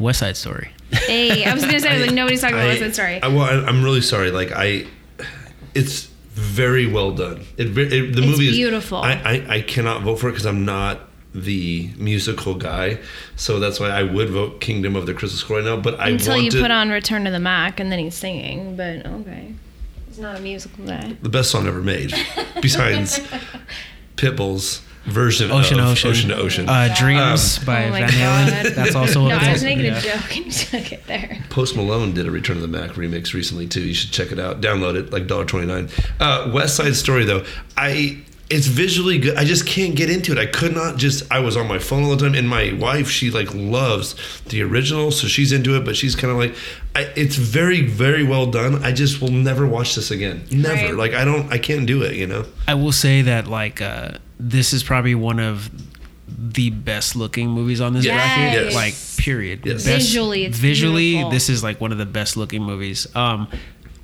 West 0.00 0.18
Side 0.18 0.36
Story. 0.36 0.72
hey, 0.90 1.44
I 1.44 1.54
was 1.54 1.64
gonna 1.64 1.78
say 1.78 2.00
like 2.04 2.10
nobody's 2.14 2.40
talking 2.40 2.56
about 2.56 2.66
West 2.66 2.80
Side 2.80 2.94
Story. 2.94 3.22
I, 3.22 3.28
well, 3.28 3.42
I, 3.42 3.64
I'm 3.64 3.84
really 3.84 4.00
sorry. 4.00 4.32
Like 4.32 4.50
I, 4.50 4.86
it's 5.72 6.09
very 6.40 6.86
well 6.86 7.12
done. 7.12 7.44
It, 7.56 7.76
it 7.76 7.76
the 7.76 8.06
It's 8.06 8.20
movie 8.20 8.48
is 8.48 8.56
beautiful. 8.56 8.98
I, 8.98 9.12
I 9.12 9.54
I 9.56 9.60
cannot 9.60 10.02
vote 10.02 10.16
for 10.16 10.28
it 10.28 10.32
because 10.32 10.46
I'm 10.46 10.64
not 10.64 11.00
the 11.34 11.90
musical 11.96 12.54
guy. 12.54 12.98
So 13.36 13.60
that's 13.60 13.78
why 13.78 13.88
I 13.88 14.02
would 14.02 14.30
vote 14.30 14.60
Kingdom 14.60 14.96
of 14.96 15.06
the 15.06 15.14
Crystal 15.14 15.38
Skull 15.38 15.56
right 15.58 15.64
now. 15.64 15.76
But 15.76 16.00
I 16.00 16.08
Until 16.08 16.36
you 16.38 16.50
put 16.50 16.70
on 16.70 16.90
Return 16.90 17.24
to 17.24 17.30
the 17.30 17.38
Mack 17.38 17.78
and 17.78 17.92
then 17.92 17.98
he's 17.98 18.14
singing, 18.14 18.76
but 18.76 19.06
okay. 19.06 19.54
He's 20.08 20.18
not 20.18 20.36
a 20.36 20.40
musical 20.40 20.84
guy. 20.86 21.16
the 21.22 21.28
best 21.28 21.50
song 21.52 21.68
ever 21.68 21.80
made, 21.80 22.12
besides 22.60 23.20
Pitbull's 24.16 24.82
version 25.04 25.50
Ocean 25.50 25.80
of 25.80 25.86
Ocean. 25.86 26.10
Ocean 26.10 26.28
to 26.30 26.36
Ocean. 26.36 26.68
Uh, 26.68 26.94
Dreams 26.98 27.58
by 27.60 27.86
Oh 27.86 27.92
Van 27.92 28.08
Halen. 28.08 28.74
That's 28.74 28.94
also 28.94 29.22
what 29.22 29.28
No, 29.30 29.36
it's 29.36 29.46
I 29.46 29.52
was 29.52 29.64
making 29.64 29.84
yeah. 29.86 29.98
a 29.98 30.00
joke 30.00 30.36
and 30.36 30.46
you 30.46 30.52
took 30.52 30.92
it 30.92 31.06
there. 31.06 31.38
Post 31.50 31.76
Malone 31.76 32.12
did 32.12 32.26
a 32.26 32.30
Return 32.30 32.56
of 32.56 32.62
the 32.62 32.68
Mack 32.68 32.92
remix 32.92 33.32
recently 33.34 33.66
too. 33.66 33.82
You 33.82 33.94
should 33.94 34.12
check 34.12 34.32
it 34.32 34.38
out. 34.38 34.60
Download 34.60 34.96
it, 34.96 35.12
like 35.12 35.24
$1.29. 35.26 35.90
Uh, 36.20 36.50
West 36.52 36.76
Side 36.76 36.94
Story 36.96 37.24
though, 37.24 37.44
I 37.76 38.22
it's 38.50 38.66
visually 38.66 39.18
good. 39.18 39.36
I 39.36 39.44
just 39.44 39.64
can't 39.64 39.94
get 39.94 40.10
into 40.10 40.32
it. 40.32 40.38
I 40.38 40.46
could 40.46 40.74
not 40.74 40.96
just. 40.96 41.30
I 41.30 41.38
was 41.38 41.56
on 41.56 41.68
my 41.68 41.78
phone 41.78 42.02
all 42.02 42.10
the 42.10 42.16
time, 42.16 42.34
and 42.34 42.48
my 42.48 42.72
wife 42.72 43.08
she 43.08 43.30
like 43.30 43.54
loves 43.54 44.16
the 44.48 44.62
original, 44.62 45.12
so 45.12 45.28
she's 45.28 45.52
into 45.52 45.76
it. 45.76 45.84
But 45.84 45.96
she's 45.96 46.16
kind 46.16 46.32
of 46.32 46.36
like, 46.36 46.54
I, 46.96 47.12
it's 47.16 47.36
very 47.36 47.82
very 47.86 48.24
well 48.24 48.46
done. 48.46 48.82
I 48.84 48.90
just 48.90 49.22
will 49.22 49.30
never 49.30 49.66
watch 49.68 49.94
this 49.94 50.10
again. 50.10 50.44
Never. 50.50 50.86
Right. 50.86 50.94
Like 50.96 51.14
I 51.14 51.24
don't. 51.24 51.50
I 51.52 51.58
can't 51.58 51.86
do 51.86 52.02
it. 52.02 52.16
You 52.16 52.26
know. 52.26 52.44
I 52.66 52.74
will 52.74 52.92
say 52.92 53.22
that 53.22 53.46
like 53.46 53.80
uh, 53.80 54.14
this 54.40 54.72
is 54.72 54.82
probably 54.82 55.14
one 55.14 55.38
of 55.38 55.70
the 56.28 56.70
best 56.70 57.16
looking 57.16 57.50
movies 57.50 57.80
on 57.80 57.92
this 57.92 58.04
Yes. 58.04 58.14
bracket. 58.14 58.64
Yes. 58.66 58.74
Like 58.74 58.94
period. 59.24 59.60
Yes. 59.64 59.84
Best- 59.84 59.86
Visually, 59.86 60.44
it's 60.44 60.56
visually 60.58 61.10
beautiful. 61.12 61.30
this 61.30 61.48
is 61.48 61.62
like 61.62 61.80
one 61.80 61.92
of 61.92 61.98
the 61.98 62.06
best 62.06 62.36
looking 62.36 62.62
movies. 62.62 63.06
Um, 63.14 63.48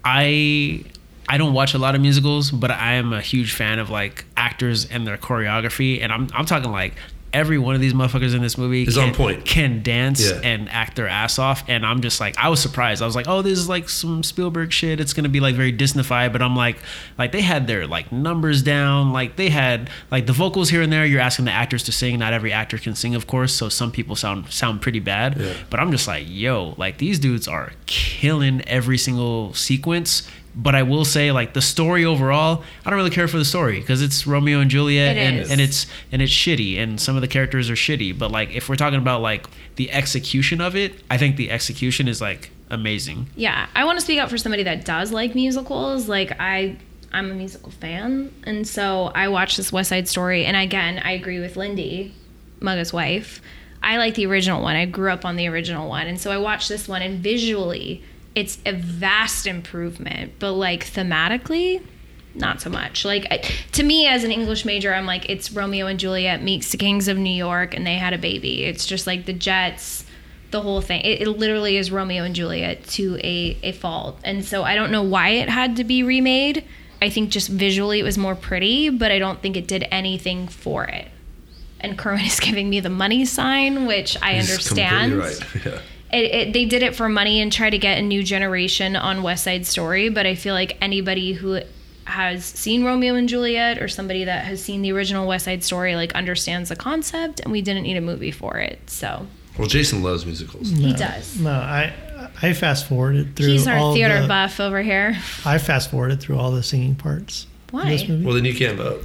I 0.04 0.84
I 1.28 1.38
don't 1.38 1.52
watch 1.54 1.74
a 1.74 1.78
lot 1.78 1.94
of 1.94 2.00
musicals, 2.00 2.50
but 2.50 2.70
I 2.70 2.94
am 2.94 3.12
a 3.12 3.20
huge 3.20 3.52
fan 3.52 3.78
of 3.78 3.90
like 3.90 4.24
actors 4.36 4.84
and 4.86 5.06
their 5.06 5.16
choreography, 5.16 6.02
and 6.02 6.12
I'm 6.12 6.28
I'm 6.34 6.46
talking 6.46 6.70
like. 6.70 6.94
Every 7.32 7.58
one 7.58 7.74
of 7.74 7.80
these 7.82 7.92
motherfuckers 7.92 8.34
in 8.34 8.40
this 8.40 8.56
movie 8.56 8.84
Is 8.84 8.94
can, 8.94 9.08
on 9.10 9.14
point. 9.14 9.44
can 9.44 9.82
dance 9.82 10.24
Yeah. 10.26 10.40
and 10.42 10.68
act 10.70 10.96
their 10.96 11.08
ass 11.08 11.38
off, 11.38 11.64
and 11.68 11.84
I'm 11.84 12.00
just 12.00 12.18
like 12.20 12.38
I 12.38 12.48
was 12.48 12.60
surprised. 12.60 13.02
I 13.02 13.06
was 13.06 13.14
like, 13.14 13.28
oh, 13.28 13.42
this 13.42 13.58
is 13.58 13.68
like 13.68 13.88
some 13.90 14.22
Spielberg 14.22 14.72
shit. 14.72 15.00
It's 15.00 15.12
gonna 15.12 15.28
be 15.28 15.40
like 15.40 15.54
very 15.54 15.72
Disneyfied, 15.72 16.32
but 16.32 16.40
I'm 16.40 16.56
like, 16.56 16.78
like 17.18 17.32
they 17.32 17.42
had 17.42 17.66
their 17.66 17.86
like 17.86 18.10
numbers 18.10 18.62
down. 18.62 19.12
Like 19.12 19.36
they 19.36 19.50
had 19.50 19.90
like 20.10 20.26
the 20.26 20.32
vocals 20.32 20.70
here 20.70 20.80
and 20.82 20.90
there. 20.92 21.04
You're 21.04 21.20
asking 21.20 21.44
the 21.44 21.52
actors 21.52 21.82
to 21.84 21.92
sing. 21.92 22.18
Not 22.18 22.32
every 22.32 22.52
actor 22.52 22.78
can 22.78 22.94
sing, 22.94 23.14
of 23.14 23.26
course. 23.26 23.52
So 23.52 23.68
some 23.68 23.90
people 23.92 24.16
sound 24.16 24.50
sound 24.50 24.80
pretty 24.80 25.00
bad. 25.00 25.36
Yeah. 25.38 25.52
But 25.68 25.80
I'm 25.80 25.90
just 25.90 26.08
like, 26.08 26.24
yo, 26.26 26.74
like 26.78 26.98
these 26.98 27.18
dudes 27.18 27.46
are 27.48 27.72
killing 27.86 28.62
every 28.66 28.96
single 28.98 29.52
sequence. 29.52 30.26
But 30.58 30.74
I 30.74 30.84
will 30.84 31.04
say, 31.04 31.32
like 31.32 31.52
the 31.52 31.60
story 31.60 32.04
overall, 32.06 32.62
I 32.84 32.88
don't 32.90 32.96
really 32.96 33.10
care 33.10 33.28
for 33.28 33.36
the 33.36 33.44
story 33.44 33.78
because 33.80 34.00
it's 34.00 34.26
Romeo 34.26 34.60
and 34.60 34.70
Juliet, 34.70 35.16
It 35.16 35.20
and 35.20 35.36
is. 35.40 35.50
and 35.50 35.60
it's 35.60 35.86
and 36.10 36.22
it's 36.22 36.32
shitty, 36.32 36.78
and 36.78 36.98
some 36.98 37.14
of 37.14 37.20
the 37.20 37.28
characters 37.28 37.68
are 37.68 37.74
shitty. 37.74 38.18
But 38.18 38.30
like 38.30 38.50
if 38.54 38.68
we're 38.68 38.76
talking 38.76 38.98
about 38.98 39.20
like 39.20 39.46
the 39.76 39.90
execution 39.90 40.60
of 40.62 40.74
it, 40.74 40.94
I 41.10 41.18
think 41.18 41.36
the 41.36 41.50
execution 41.50 42.08
is 42.08 42.22
like 42.22 42.50
amazing. 42.70 43.26
Yeah, 43.36 43.66
I 43.74 43.84
want 43.84 43.98
to 43.98 44.04
speak 44.04 44.18
out 44.18 44.30
for 44.30 44.38
somebody 44.38 44.62
that 44.62 44.84
does 44.86 45.12
like 45.12 45.34
musicals. 45.34 46.08
Like 46.08 46.32
I, 46.40 46.76
I'm 47.12 47.30
a 47.30 47.34
musical 47.34 47.70
fan, 47.70 48.32
and 48.44 48.66
so 48.66 49.12
I 49.14 49.28
watched 49.28 49.58
this 49.58 49.70
West 49.72 49.90
Side 49.90 50.08
Story, 50.08 50.46
and 50.46 50.56
again, 50.56 51.00
I 51.04 51.12
agree 51.12 51.38
with 51.38 51.56
Lindy, 51.58 52.14
Mugga's 52.60 52.94
wife. 52.94 53.42
I 53.82 53.98
like 53.98 54.14
the 54.14 54.24
original 54.26 54.62
one. 54.62 54.74
I 54.74 54.86
grew 54.86 55.10
up 55.10 55.24
on 55.26 55.36
the 55.36 55.46
original 55.48 55.86
one, 55.88 56.06
and 56.06 56.18
so 56.18 56.30
I 56.30 56.38
watched 56.38 56.70
this 56.70 56.88
one, 56.88 57.02
and 57.02 57.20
visually, 57.20 58.02
it's 58.36 58.58
a 58.64 58.72
vast 58.72 59.46
improvement, 59.48 60.34
but 60.38 60.52
like 60.52 60.84
thematically, 60.84 61.82
not 62.34 62.60
so 62.60 62.70
much. 62.70 63.04
Like 63.04 63.26
I- 63.30 63.38
to 63.72 63.82
me, 63.82 64.06
as 64.06 64.22
an 64.22 64.30
English 64.30 64.64
major, 64.64 64.94
I'm 64.94 65.06
like, 65.06 65.28
it's 65.28 65.50
Romeo 65.50 65.86
and 65.86 65.98
Juliet 65.98 66.42
meets 66.42 66.70
the 66.70 66.76
Kings 66.76 67.08
of 67.08 67.16
New 67.16 67.34
York, 67.34 67.74
and 67.74 67.84
they 67.86 67.94
had 67.94 68.12
a 68.12 68.18
baby. 68.18 68.62
It's 68.64 68.86
just 68.86 69.06
like 69.06 69.24
the 69.26 69.32
Jets, 69.32 70.04
the 70.52 70.60
whole 70.60 70.80
thing. 70.82 71.00
It, 71.00 71.22
it 71.22 71.28
literally 71.28 71.76
is 71.76 71.90
Romeo 71.90 72.22
and 72.22 72.34
Juliet 72.34 72.84
to 72.88 73.16
a 73.24 73.56
a 73.62 73.72
fault, 73.72 74.20
and 74.22 74.44
so 74.44 74.62
I 74.62 74.74
don't 74.76 74.92
know 74.92 75.02
why 75.02 75.30
it 75.30 75.48
had 75.48 75.76
to 75.76 75.84
be 75.84 76.02
remade. 76.02 76.62
I 77.02 77.10
think 77.10 77.30
just 77.30 77.48
visually 77.48 78.00
it 78.00 78.04
was 78.04 78.16
more 78.16 78.34
pretty, 78.34 78.88
but 78.90 79.10
I 79.10 79.18
don't 79.18 79.42
think 79.42 79.56
it 79.56 79.66
did 79.66 79.86
anything 79.90 80.46
for 80.48 80.84
it. 80.84 81.08
And 81.80 81.98
Kerwin 81.98 82.24
is 82.24 82.40
giving 82.40 82.70
me 82.70 82.80
the 82.80 82.88
money 82.90 83.24
sign, 83.26 83.86
which 83.86 84.16
I 84.22 84.34
He's 84.34 84.50
understand 84.50 85.12
completely 85.12 85.60
right. 85.64 85.64
Yeah. 85.66 85.80
It, 86.12 86.24
it, 86.48 86.52
they 86.52 86.64
did 86.64 86.82
it 86.82 86.94
for 86.94 87.08
money 87.08 87.40
and 87.40 87.52
try 87.52 87.68
to 87.70 87.78
get 87.78 87.98
a 87.98 88.02
new 88.02 88.22
generation 88.22 88.96
on 88.96 89.22
West 89.22 89.44
Side 89.44 89.66
Story. 89.66 90.08
But 90.08 90.26
I 90.26 90.34
feel 90.34 90.54
like 90.54 90.76
anybody 90.80 91.32
who 91.32 91.60
has 92.04 92.44
seen 92.44 92.84
Romeo 92.84 93.14
and 93.16 93.28
Juliet 93.28 93.82
or 93.82 93.88
somebody 93.88 94.24
that 94.24 94.44
has 94.44 94.62
seen 94.62 94.82
the 94.82 94.92
original 94.92 95.26
West 95.26 95.44
Side 95.46 95.64
Story 95.64 95.96
like 95.96 96.14
understands 96.14 96.68
the 96.68 96.76
concept, 96.76 97.40
and 97.40 97.50
we 97.50 97.60
didn't 97.62 97.82
need 97.82 97.96
a 97.96 98.00
movie 98.00 98.30
for 98.30 98.58
it. 98.58 98.78
So 98.88 99.26
Well, 99.58 99.66
Jason 99.66 100.02
loves 100.02 100.24
musicals. 100.24 100.70
he 100.70 100.92
does. 100.92 101.40
No, 101.40 101.50
I 101.50 101.92
I 102.42 102.52
fast 102.52 102.86
forwarded 102.86 103.34
through 103.36 103.46
He's 103.48 103.66
our 103.66 103.76
all 103.78 103.94
theater 103.94 104.22
the, 104.22 104.28
buff 104.28 104.60
over 104.60 104.82
here. 104.82 105.16
I 105.44 105.58
fast 105.58 105.90
forwarded 105.90 106.20
through 106.20 106.38
all 106.38 106.52
the 106.52 106.62
singing 106.62 106.94
parts. 106.94 107.46
Why? 107.72 107.90
This 107.90 108.08
movie. 108.08 108.24
Well, 108.24 108.34
then 108.34 108.44
you 108.44 108.54
can't 108.54 108.76
vote. 108.76 109.04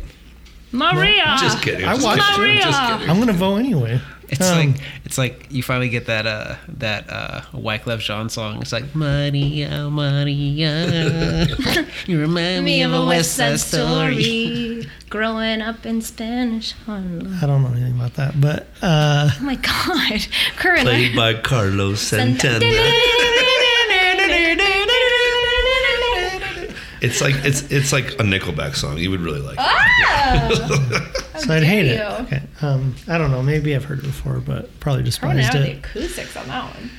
Maria. 0.72 1.36
Just 1.40 1.62
kidding. 1.62 1.86
I 1.86 1.94
just 1.96 2.06
watched 2.06 2.24
kidding, 2.36 2.58
it. 2.58 2.62
Just 2.62 2.80
Maria. 2.82 2.94
kidding. 2.98 3.10
I'm 3.10 3.20
gonna 3.20 3.34
vote 3.34 3.58
anyway. 3.58 4.00
It's 4.32 4.42
Um, 4.50 4.58
like 4.74 4.82
it's 5.06 5.18
like 5.18 5.48
you 5.52 5.62
finally 5.62 5.90
get 5.90 6.06
that 6.08 6.26
uh 6.26 6.56
that 6.80 7.10
uh 7.10 7.42
Wyclef 7.54 8.00
Jean 8.00 8.30
song. 8.30 8.62
It's 8.62 8.72
like 8.72 8.96
Maria, 8.96 9.90
Maria, 9.92 11.48
you 12.08 12.20
remind 12.20 12.64
me 12.64 12.82
of 12.84 12.94
a 12.94 13.06
West 13.06 13.34
Side 13.36 13.60
Story. 13.60 14.88
Growing 15.10 15.62
up 15.62 15.86
in 15.86 16.02
Spanish 16.02 16.72
Harlem. 16.86 17.38
I 17.42 17.46
don't 17.46 17.62
know 17.64 17.72
anything 17.72 17.94
about 18.00 18.14
that, 18.14 18.40
but 18.40 18.68
uh, 18.82 19.30
Oh 19.38 19.44
my 19.44 19.56
God, 19.56 20.22
Kerwin. 20.56 20.84
Played 20.84 21.16
by 21.22 21.34
Carlos 21.34 22.00
Santana. 22.00 22.60
It's 27.04 27.20
like 27.20 27.34
it's 27.44 27.64
it's 27.72 27.92
like 27.92 28.12
a 28.14 28.24
Nickelback 28.24 28.76
song. 28.76 28.98
You 29.00 29.10
would 29.10 29.22
really 29.22 29.42
like. 29.42 29.58
it. 29.60 29.66
so 31.40 31.54
I'd 31.54 31.64
hate 31.64 31.86
it. 31.86 32.00
Okay, 32.02 32.42
um, 32.62 32.96
I 33.08 33.18
don't 33.18 33.32
know. 33.32 33.42
Maybe 33.42 33.76
I've 33.76 33.86
heard 33.86 34.00
it 34.00 34.04
before, 34.04 34.40
but 34.40 34.80
probably 34.80 35.10
Throwing 35.12 35.38
despised 35.38 35.56
out 35.56 35.62
the 35.62 35.72
it. 35.72 35.78
acoustics 35.80 36.36
on 36.38 36.48
that 36.48 36.74
one. 36.76 36.90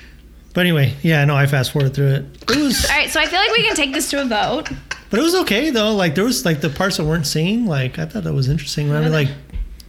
But 0.55 0.61
anyway, 0.63 0.95
yeah, 1.03 1.25
no, 1.25 1.35
I 1.35 1.47
fast 1.47 1.73
forwarded 1.73 1.95
through 1.95 2.09
it. 2.09 2.25
It 2.51 2.57
was, 2.63 2.85
All 2.91 2.97
right, 2.97 3.09
so 3.11 3.21
I 3.21 3.27
feel 3.27 3.39
like 3.41 3.53
we 3.53 3.63
can 3.65 3.75
take 3.75 3.93
this 3.95 4.11
to 4.11 4.21
a 4.21 4.25
vote. 4.27 4.69
but 5.11 5.19
it 5.19 5.23
was 5.23 5.35
okay 5.37 5.71
though. 5.71 5.95
Like 5.95 6.15
there 6.15 6.25
was 6.25 6.45
like 6.45 6.61
the 6.61 6.69
parts 6.71 6.99
that 6.99 7.05
weren't 7.05 7.27
singing. 7.27 7.67
Like 7.67 7.99
I 7.99 8.05
thought 8.07 8.25
that 8.25 8.35
was 8.35 8.49
interesting. 8.49 8.89
Remember 8.89 9.09
like 9.11 9.29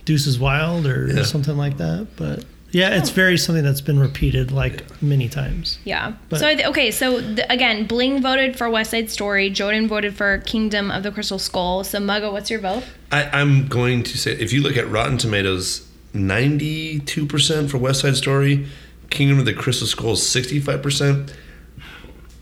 Deuces 0.06 0.40
Wild 0.40 0.86
or 0.88 1.08
Yeah. 1.14 1.24
something 1.24 1.58
like 1.58 1.78
that. 1.78 2.08
But 2.16 2.46
yeah, 2.74 2.98
it's 2.98 3.12
very 3.12 3.38
something 3.38 3.64
that's 3.64 3.82
been 3.82 4.00
repeated 4.00 4.52
like 4.52 4.84
many 5.02 5.30
times. 5.30 5.78
Yeah. 5.84 6.14
But- 6.30 6.40
so 6.40 6.54
th- 6.56 6.68
okay, 6.68 6.90
so 6.90 7.22
th- 7.22 7.46
again, 7.50 7.86
Bling 7.86 8.22
voted 8.22 8.58
for 8.58 8.68
West 8.68 8.90
Side 8.92 9.12
Story. 9.12 9.52
Jordan 9.52 9.88
voted 9.88 10.16
for 10.16 10.40
Kingdom 10.40 10.90
of 10.90 11.04
the 11.04 11.12
Crystal 11.12 11.38
Skull. 11.38 11.84
So 11.84 12.00
Mugga, 12.00 12.32
what's 12.32 12.50
your 12.50 12.60
vote? 12.60 12.84
I, 13.12 13.26
I'm 13.26 13.68
going 13.68 14.02
to 14.04 14.18
say 14.18 14.32
if 14.34 14.52
you 14.52 14.62
look 14.64 14.76
at 14.76 14.90
Rotten 14.90 15.20
Tomatoes, 15.20 15.88
92 16.16 17.26
percent 17.28 17.70
for 17.70 17.78
West 17.78 18.02
Side 18.02 18.16
Story, 18.16 18.66
Kingdom 19.12 19.38
of 19.38 19.46
the 19.46 19.54
Crystal 19.54 19.86
Skull, 19.88 20.16
65 20.16 20.82
percent. 20.82 21.34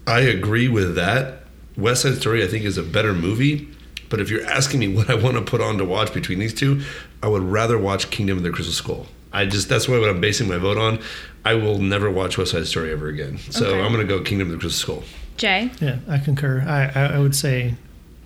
I 0.08 0.22
agree 0.22 0.70
with 0.70 0.96
that. 0.96 1.44
West 1.76 2.04
Side 2.04 2.16
Story, 2.16 2.42
I 2.42 2.48
think, 2.48 2.64
is 2.64 2.78
a 2.78 2.84
better 2.84 3.14
movie. 3.14 3.68
But 4.10 4.20
if 4.22 4.30
you're 4.30 4.46
asking 4.46 4.80
me 4.80 4.88
what 4.96 5.10
I 5.10 5.16
want 5.16 5.36
to 5.36 5.42
put 5.42 5.60
on 5.60 5.78
to 5.78 5.86
watch 5.86 6.14
between 6.14 6.40
these 6.40 6.54
two, 6.54 6.82
I 7.22 7.28
would 7.28 7.44
rather 7.44 7.78
watch 7.78 8.10
Kingdom 8.12 8.38
of 8.38 8.44
the 8.44 8.50
Crystal 8.52 8.74
Skull. 8.74 9.08
I 9.34 9.46
just 9.46 9.70
that's 9.70 9.88
what 9.88 10.04
I'm 10.08 10.20
basing 10.22 10.48
my 10.48 10.58
vote 10.58 10.78
on. 10.78 11.00
I 11.46 11.54
will 11.56 11.80
never 11.80 12.10
watch 12.12 12.38
West 12.38 12.52
Side 12.52 12.68
Story 12.68 12.92
ever 12.92 13.08
again. 13.08 13.38
So 13.50 13.66
Okay. 13.68 13.82
I'm 13.82 13.92
going 13.94 14.06
to 14.06 14.18
go 14.18 14.22
Kingdom 14.24 14.48
of 14.50 14.54
the 14.54 14.60
Crystal 14.60 14.98
Skull. 15.02 15.04
Jay. 15.38 15.72
Yeah, 15.80 15.98
I 16.08 16.18
concur. 16.20 16.62
I 16.68 16.92
I, 17.00 17.06
I 17.16 17.20
would 17.20 17.36
say 17.36 17.76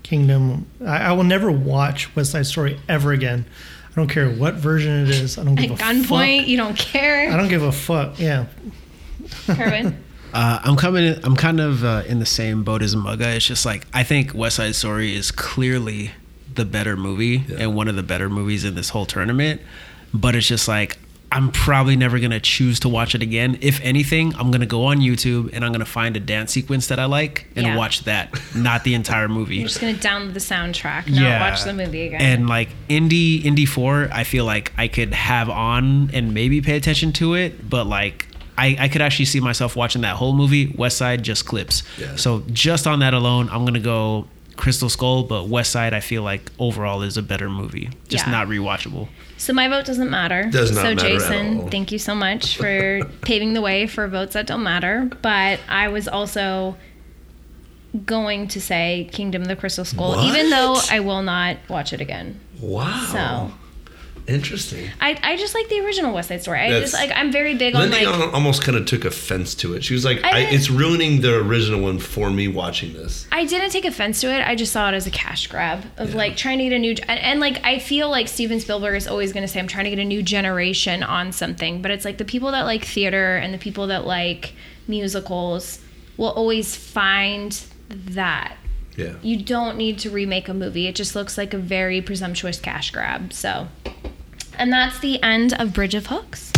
Kingdom. 0.04 0.66
I, 0.86 0.98
I 0.98 1.12
will 1.14 1.24
never 1.24 1.52
watch 1.52 2.14
West 2.16 2.32
Side 2.32 2.46
Story 2.46 2.80
ever 2.90 3.12
again. 3.12 3.46
I 3.92 3.96
don't 3.96 4.10
care 4.10 4.30
what 4.30 4.56
version 4.56 5.04
it 5.04 5.10
is. 5.10 5.38
I 5.38 5.44
don't 5.46 5.58
At 5.58 5.62
give 5.70 5.72
a 5.80 5.82
gunpoint, 5.82 6.40
fuck. 6.42 6.48
you 6.50 6.58
don't 6.58 6.78
care. 6.78 7.32
I 7.32 7.38
don't 7.38 7.48
give 7.48 7.64
a 7.64 7.72
fuck. 7.72 8.20
Yeah, 8.20 8.46
Kerwin. 9.48 10.02
Uh, 10.34 10.60
I'm 10.66 10.76
coming. 10.76 11.18
I'm 11.24 11.38
kind 11.38 11.62
of 11.62 11.86
uh, 11.86 12.04
in 12.08 12.20
the 12.20 12.26
same 12.26 12.66
boat 12.66 12.82
as 12.82 12.94
Mugga. 12.94 13.38
It's 13.38 13.46
just 13.48 13.66
like 13.66 13.88
I 13.94 14.04
think 14.04 14.34
West 14.34 14.58
Side 14.58 14.76
Story 14.76 15.16
is 15.16 15.32
clearly 15.32 16.12
the 16.54 16.66
better 16.66 16.98
movie 16.98 17.46
Yeah. 17.48 17.56
and 17.62 17.74
one 17.76 17.88
of 17.88 17.96
the 17.96 18.04
better 18.04 18.30
movies 18.30 18.66
in 18.66 18.76
this 18.76 18.90
whole 18.90 19.06
tournament. 19.06 19.62
But 20.20 20.36
it's 20.36 20.48
just 20.48 20.68
like 20.68 20.98
I'm 21.32 21.52
probably 21.52 21.98
never 21.98 22.20
gonna 22.20 22.40
choose 22.40 22.80
to 22.82 22.90
watch 22.90 23.14
it 23.16 23.22
again. 23.22 23.58
If 23.60 23.82
anything, 23.82 24.34
I'm 24.36 24.52
gonna 24.52 24.66
go 24.66 24.86
on 24.86 25.00
YouTube 25.00 25.50
and 25.54 25.66
I'm 25.66 25.72
gonna 25.74 25.84
find 25.84 26.16
a 26.16 26.20
dance 26.20 26.52
sequence 26.54 26.88
that 26.88 27.00
I 27.00 27.06
like 27.06 27.48
and 27.56 27.66
Yeah. 27.66 27.76
watch 27.76 28.04
that, 28.06 28.30
not 28.56 28.84
the 28.86 28.94
entire 28.94 29.28
movie. 29.28 29.58
You're 29.58 29.68
just 29.68 29.82
gonna 29.82 29.96
download 29.96 30.34
the 30.34 30.40
soundtrack, 30.40 31.10
not 31.10 31.42
watch 31.42 31.64
the 31.64 31.74
movie 31.74 32.04
again. 32.08 32.22
And 32.22 32.48
like 32.48 32.70
Indy 32.88 33.38
Indy 33.38 33.66
Four, 33.66 34.08
I 34.14 34.24
feel 34.24 34.46
like 34.46 34.72
I 34.78 34.88
could 34.88 35.14
have 35.14 35.50
on 35.50 36.10
and 36.14 36.34
maybe 36.34 36.62
pay 36.62 36.78
attention 36.78 37.12
to 37.14 37.34
it, 37.34 37.70
but 37.70 37.86
like 37.86 38.28
I, 38.58 38.78
I 38.80 38.88
could 38.88 39.02
actually 39.02 39.26
see 39.26 39.42
myself 39.42 39.76
watching 39.76 40.04
that 40.04 40.16
whole 40.16 40.34
movie. 40.34 40.74
West 40.78 40.98
Side 40.98 41.24
just 41.24 41.46
clips. 41.46 41.84
Yeah. 42.00 42.16
So 42.16 42.44
just 42.54 42.88
on 42.88 43.00
that 43.00 43.14
alone, 43.14 43.50
I'm 43.52 43.66
gonna 43.66 43.82
go 43.82 44.28
Crystal 44.58 44.90
Skull, 44.90 45.24
but 45.24 45.48
West 45.48 45.72
Side 45.72 45.94
I 45.94 46.00
feel 46.00 46.24
like 46.24 46.52
overall 46.60 47.02
is 47.02 47.18
a 47.18 47.22
better 47.22 47.50
movie. 47.50 47.90
Just 48.08 48.26
Yeah. 48.26 48.32
not 48.32 48.48
rewatchable. 48.48 49.08
So 49.38 49.54
my 49.54 49.68
vote 49.68 49.86
doesn't 49.86 50.10
matter. 50.10 50.50
Does 50.52 50.72
not 50.72 50.82
so 50.82 50.96
matter 50.96 51.06
at 51.08 51.12
Jason, 51.12 51.58
all. 51.62 51.68
thank 51.70 51.92
you 51.92 52.00
so 52.00 52.16
much 52.16 52.58
for 52.58 53.02
paving 53.22 53.54
the 53.54 53.62
way 53.62 53.86
for 53.88 54.08
votes 54.08 54.34
that 54.34 54.48
don't 54.48 54.64
matter. 54.64 55.10
But 55.22 55.60
I 55.68 55.90
was 55.90 56.08
also 56.08 56.78
going 58.06 58.48
to 58.50 58.60
say 58.62 59.10
Kingdom 59.12 59.44
of 59.44 59.48
the 59.48 59.56
Crystal 59.56 59.86
Skull, 59.86 60.26
even 60.26 60.50
though 60.50 60.78
I 60.90 61.00
will 61.00 61.22
not 61.22 61.58
watch 61.70 61.94
it 61.94 62.02
again. 62.02 62.40
Wow. 62.60 63.06
So 63.12 63.52
Interesting. 64.28 64.90
I, 65.00 65.20
I 65.22 65.38
just 65.38 65.54
like 65.54 65.70
the 65.70 65.80
original 65.82 66.12
West 66.14 66.30
Side 66.30 66.42
Story. 66.42 66.60
I 66.60 66.70
That's- 66.72 66.92
just 66.92 66.94
like 67.02 67.12
I'm 67.16 67.32
very 67.32 67.54
big 67.56 67.76
on 67.76 67.82
Lindy 67.90 68.06
like 68.06 68.16
al- 68.16 68.32
almost 68.32 68.64
kind 68.64 68.76
of 68.76 68.86
took 68.88 69.06
offense 69.06 69.54
to 69.56 69.76
it. 69.76 69.84
She 69.84 69.94
was 69.94 70.04
like, 70.04 70.24
I 70.24 70.30
I 70.30 70.40
"It's 70.50 70.70
ruining 70.72 71.22
the 71.22 71.36
original 71.38 71.82
one 71.82 72.00
for 72.00 72.32
me 72.32 72.48
watching 72.48 72.94
this." 72.94 73.28
I 73.32 73.46
didn't 73.46 73.70
take 73.70 73.86
offense 73.86 74.22
to 74.22 74.34
it. 74.34 74.42
I 74.48 74.56
just 74.56 74.72
saw 74.74 74.90
it 74.90 74.96
as 74.96 75.06
a 75.06 75.12
cash 75.12 75.46
grab 75.48 75.84
of 75.98 76.12
Yeah. 76.12 76.18
like 76.18 76.38
trying 76.38 76.58
to 76.58 76.64
get 76.64 76.74
a 76.74 76.80
new 76.80 76.96
and, 77.08 77.20
and 77.20 77.40
like 77.40 77.64
I 77.64 77.78
feel 77.78 78.10
like 78.10 78.28
Steven 78.28 78.60
Spielberg 78.60 78.96
is 78.96 79.08
always 79.08 79.32
going 79.32 79.44
to 79.44 79.48
say 79.48 79.60
I'm 79.60 79.68
trying 79.68 79.84
to 79.86 79.92
get 79.92 80.00
a 80.00 80.06
new 80.06 80.24
generation 80.24 81.04
on 81.04 81.32
something, 81.32 81.84
but 81.84 81.92
it's 81.92 82.04
like 82.06 82.18
the 82.18 82.26
people 82.26 82.52
that 82.52 82.64
like 82.64 82.84
theater 82.84 83.36
and 83.38 83.54
the 83.54 83.60
people 83.60 83.88
that 83.88 84.08
like 84.08 84.54
musicals 84.88 85.80
will 86.18 86.30
always 86.32 86.76
find 86.76 87.62
that 87.90 88.56
Yeah. 88.96 89.14
you 89.22 89.38
don't 89.38 89.78
need 89.78 90.00
to 90.00 90.10
remake 90.10 90.48
a 90.50 90.54
movie. 90.54 90.88
It 90.88 90.96
just 90.96 91.14
looks 91.16 91.38
like 91.38 91.54
a 91.54 91.58
very 91.60 92.02
presumptuous 92.02 92.60
cash 92.60 92.90
grab. 92.92 93.34
So, 93.34 93.68
and 94.58 94.72
that's 94.72 95.00
the 95.00 95.22
end 95.24 95.54
of 95.54 95.74
Bridge 95.74 95.96
of 95.96 96.08
Hooks. 96.08 96.52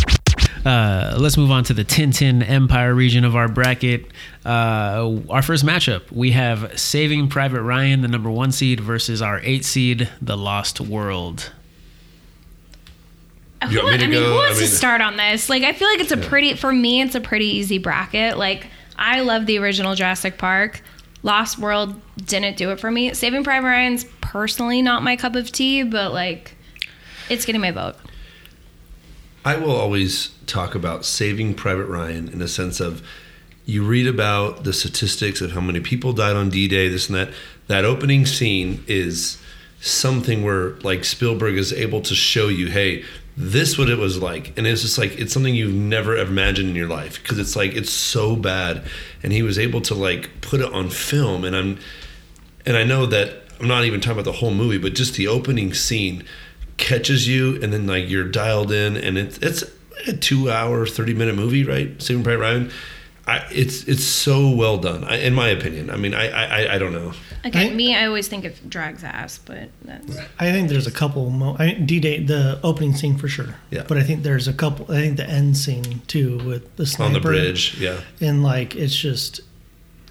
Uh, 0.66 1.16
let's 1.20 1.38
move 1.38 1.50
on 1.52 1.64
to 1.66 1.74
the 1.74 1.86
Tintin 1.86 2.48
Empire 2.48 2.94
region 2.94 3.24
of 3.24 3.36
our 3.36 3.48
bracket. 3.48 4.06
Uh, 4.46 5.20
our 5.30 5.42
first 5.42 5.66
matchup, 5.66 6.12
we 6.12 6.32
have 6.32 6.78
Saving 6.78 7.30
Private 7.30 7.62
Ryan, 7.62 8.02
the 8.02 8.08
number 8.10 8.30
one 8.30 8.52
seed, 8.52 8.80
versus 8.82 9.22
our 9.22 9.40
eight 9.44 9.64
seed, 9.64 10.10
The 10.22 10.36
Lost 10.36 10.82
World. 10.82 11.52
You 13.64 13.70
Who, 13.70 13.78
want 13.86 13.92
me 13.94 13.98
to 14.00 14.04
I 14.04 14.08
mean, 14.08 14.20
go? 14.20 14.30
who 14.30 14.36
wants 14.36 14.58
I 14.58 14.62
mean- 14.62 14.70
to 14.70 14.76
start 14.76 15.02
on 15.02 15.18
this? 15.18 15.50
Like, 15.50 15.64
I 15.64 15.74
feel 15.74 15.88
like 15.88 16.00
it's 16.00 16.12
a 16.12 16.18
pretty, 16.18 16.54
for 16.56 16.72
me, 16.72 17.02
it's 17.02 17.16
a 17.16 17.22
pretty 17.22 17.46
easy 17.48 17.78
bracket. 17.78 18.38
Like, 18.38 18.68
I 18.98 19.22
love 19.22 19.46
the 19.46 19.58
original 19.60 19.96
Jurassic 19.96 20.38
Park. 20.38 20.82
Lost 21.24 21.58
World 21.58 22.00
didn't 22.18 22.58
do 22.58 22.72
it 22.72 22.80
for 22.80 22.92
me. 22.92 23.14
Saving 23.14 23.44
Private 23.44 23.68
Ryan's 23.68 24.06
personally 24.22 24.82
not 24.82 25.02
my 25.02 25.16
cup 25.16 25.36
of 25.36 25.52
tea, 25.52 25.84
but 25.84 26.14
like, 26.14 26.56
it's 27.30 27.46
getting 27.46 27.62
my 27.62 27.72
vote. 27.72 27.96
I 29.46 29.56
will 29.56 29.76
always 29.76 30.32
talk 30.46 30.76
about 30.76 31.06
Saving 31.06 31.54
Private 31.54 31.86
Ryan 31.86 32.28
in 32.30 32.42
a 32.42 32.48
sense 32.48 32.80
of 32.80 33.02
you 33.66 33.84
read 33.84 34.08
about 34.08 34.64
the 34.64 34.74
statistics 34.74 35.42
of 35.42 35.52
how 35.52 35.62
many 35.62 35.80
people 35.80 36.14
died 36.14 36.36
on 36.36 36.50
D-Day, 36.50 36.88
this 36.88 37.08
and 37.08 37.18
that. 37.18 37.30
That 37.68 37.84
opening 37.84 38.26
scene 38.26 38.84
is 38.88 39.42
something 39.82 40.44
where 40.44 40.72
like 40.80 41.04
Spielberg 41.04 41.56
is 41.56 41.74
able 41.74 42.02
to 42.02 42.16
show 42.16 42.48
you, 42.48 42.68
hey, 42.68 43.04
this 43.36 43.78
what 43.78 43.90
it 43.90 43.98
was 43.98 44.22
like, 44.22 44.58
and 44.58 44.66
it's 44.66 44.82
just 44.82 44.98
like 44.98 45.20
it's 45.20 45.32
something 45.32 45.54
you've 45.54 45.74
never 45.74 46.18
imagined 46.18 46.70
in 46.70 46.76
your 46.76 46.88
life 46.88 47.22
because 47.22 47.38
it's 47.38 47.56
like 47.56 47.76
it's 47.76 47.92
so 47.92 48.36
bad, 48.36 48.84
and 49.22 49.32
he 49.32 49.44
was 49.44 49.60
able 49.60 49.80
to 49.82 49.94
like 49.94 50.42
put 50.42 50.60
it 50.60 50.74
on 50.74 50.90
film, 50.90 51.44
and 51.44 51.56
I'm 51.56 51.78
and 52.66 52.76
I 52.76 52.84
know 52.84 53.06
that 53.06 53.44
I'm 53.60 53.68
not 53.68 53.86
even 53.86 54.02
talking 54.02 54.14
about 54.14 54.26
the 54.26 54.40
whole 54.40 54.54
movie, 54.54 54.80
but 54.80 54.96
just 54.96 55.16
the 55.16 55.28
opening 55.28 55.74
scene 55.74 56.24
catches 56.78 57.28
you, 57.28 57.62
and 57.62 57.74
then 57.74 57.88
like 57.88 58.10
you're 58.10 58.28
dialed 58.28 58.72
in, 58.72 58.98
and 58.98 59.18
it's 59.18 59.38
it's 59.40 59.64
a 60.08 60.14
two 60.14 60.50
hour, 60.50 60.86
thirty 60.86 61.14
minute 61.14 61.36
movie, 61.36 61.64
right? 61.64 62.00
Saving 62.02 62.24
Private 62.24 62.40
Ryan. 62.42 62.72
I, 63.26 63.46
it's 63.52 63.84
it's 63.90 64.06
so 64.06 64.50
well 64.56 64.78
done, 64.78 65.04
I, 65.04 65.18
in 65.18 65.34
my 65.34 65.50
opinion. 65.50 65.90
I 65.90 65.98
mean, 65.98 66.14
I 66.14 66.30
I, 66.30 66.76
I 66.76 66.78
don't 66.78 66.94
know. 66.94 67.12
Again, 67.44 67.72
I- 67.72 67.76
me, 67.76 67.94
I 67.96 68.06
always 68.06 68.28
think 68.30 68.46
it 68.46 68.70
drags 68.70 69.04
ass, 69.04 69.38
but 69.44 69.70
that's 69.84 70.18
I 70.40 70.52
think 70.54 70.70
there's 70.70 70.88
a 70.88 70.92
couple. 70.92 71.30
Mo- 71.30 71.58
I, 71.60 71.74
D-Day, 71.74 72.24
the 72.24 72.58
opening 72.64 72.94
scene 72.96 73.18
for 73.18 73.28
sure. 73.28 73.56
Yeah. 73.70 73.84
But 73.88 73.98
I 73.98 74.04
think 74.04 74.24
there's 74.24 74.48
a 74.48 74.54
couple. 74.54 74.86
I 74.90 75.02
think 75.02 75.18
the 75.18 75.30
end 75.30 75.58
scene 75.58 76.02
too 76.08 76.38
with 76.46 76.74
the 76.78 76.86
sniper 76.86 77.04
On 77.08 77.14
the 77.14 77.20
bridge, 77.20 77.78
yeah. 77.80 78.00
and 78.22 78.44
like 78.44 78.76
it's 78.76 78.96
just. 78.96 79.42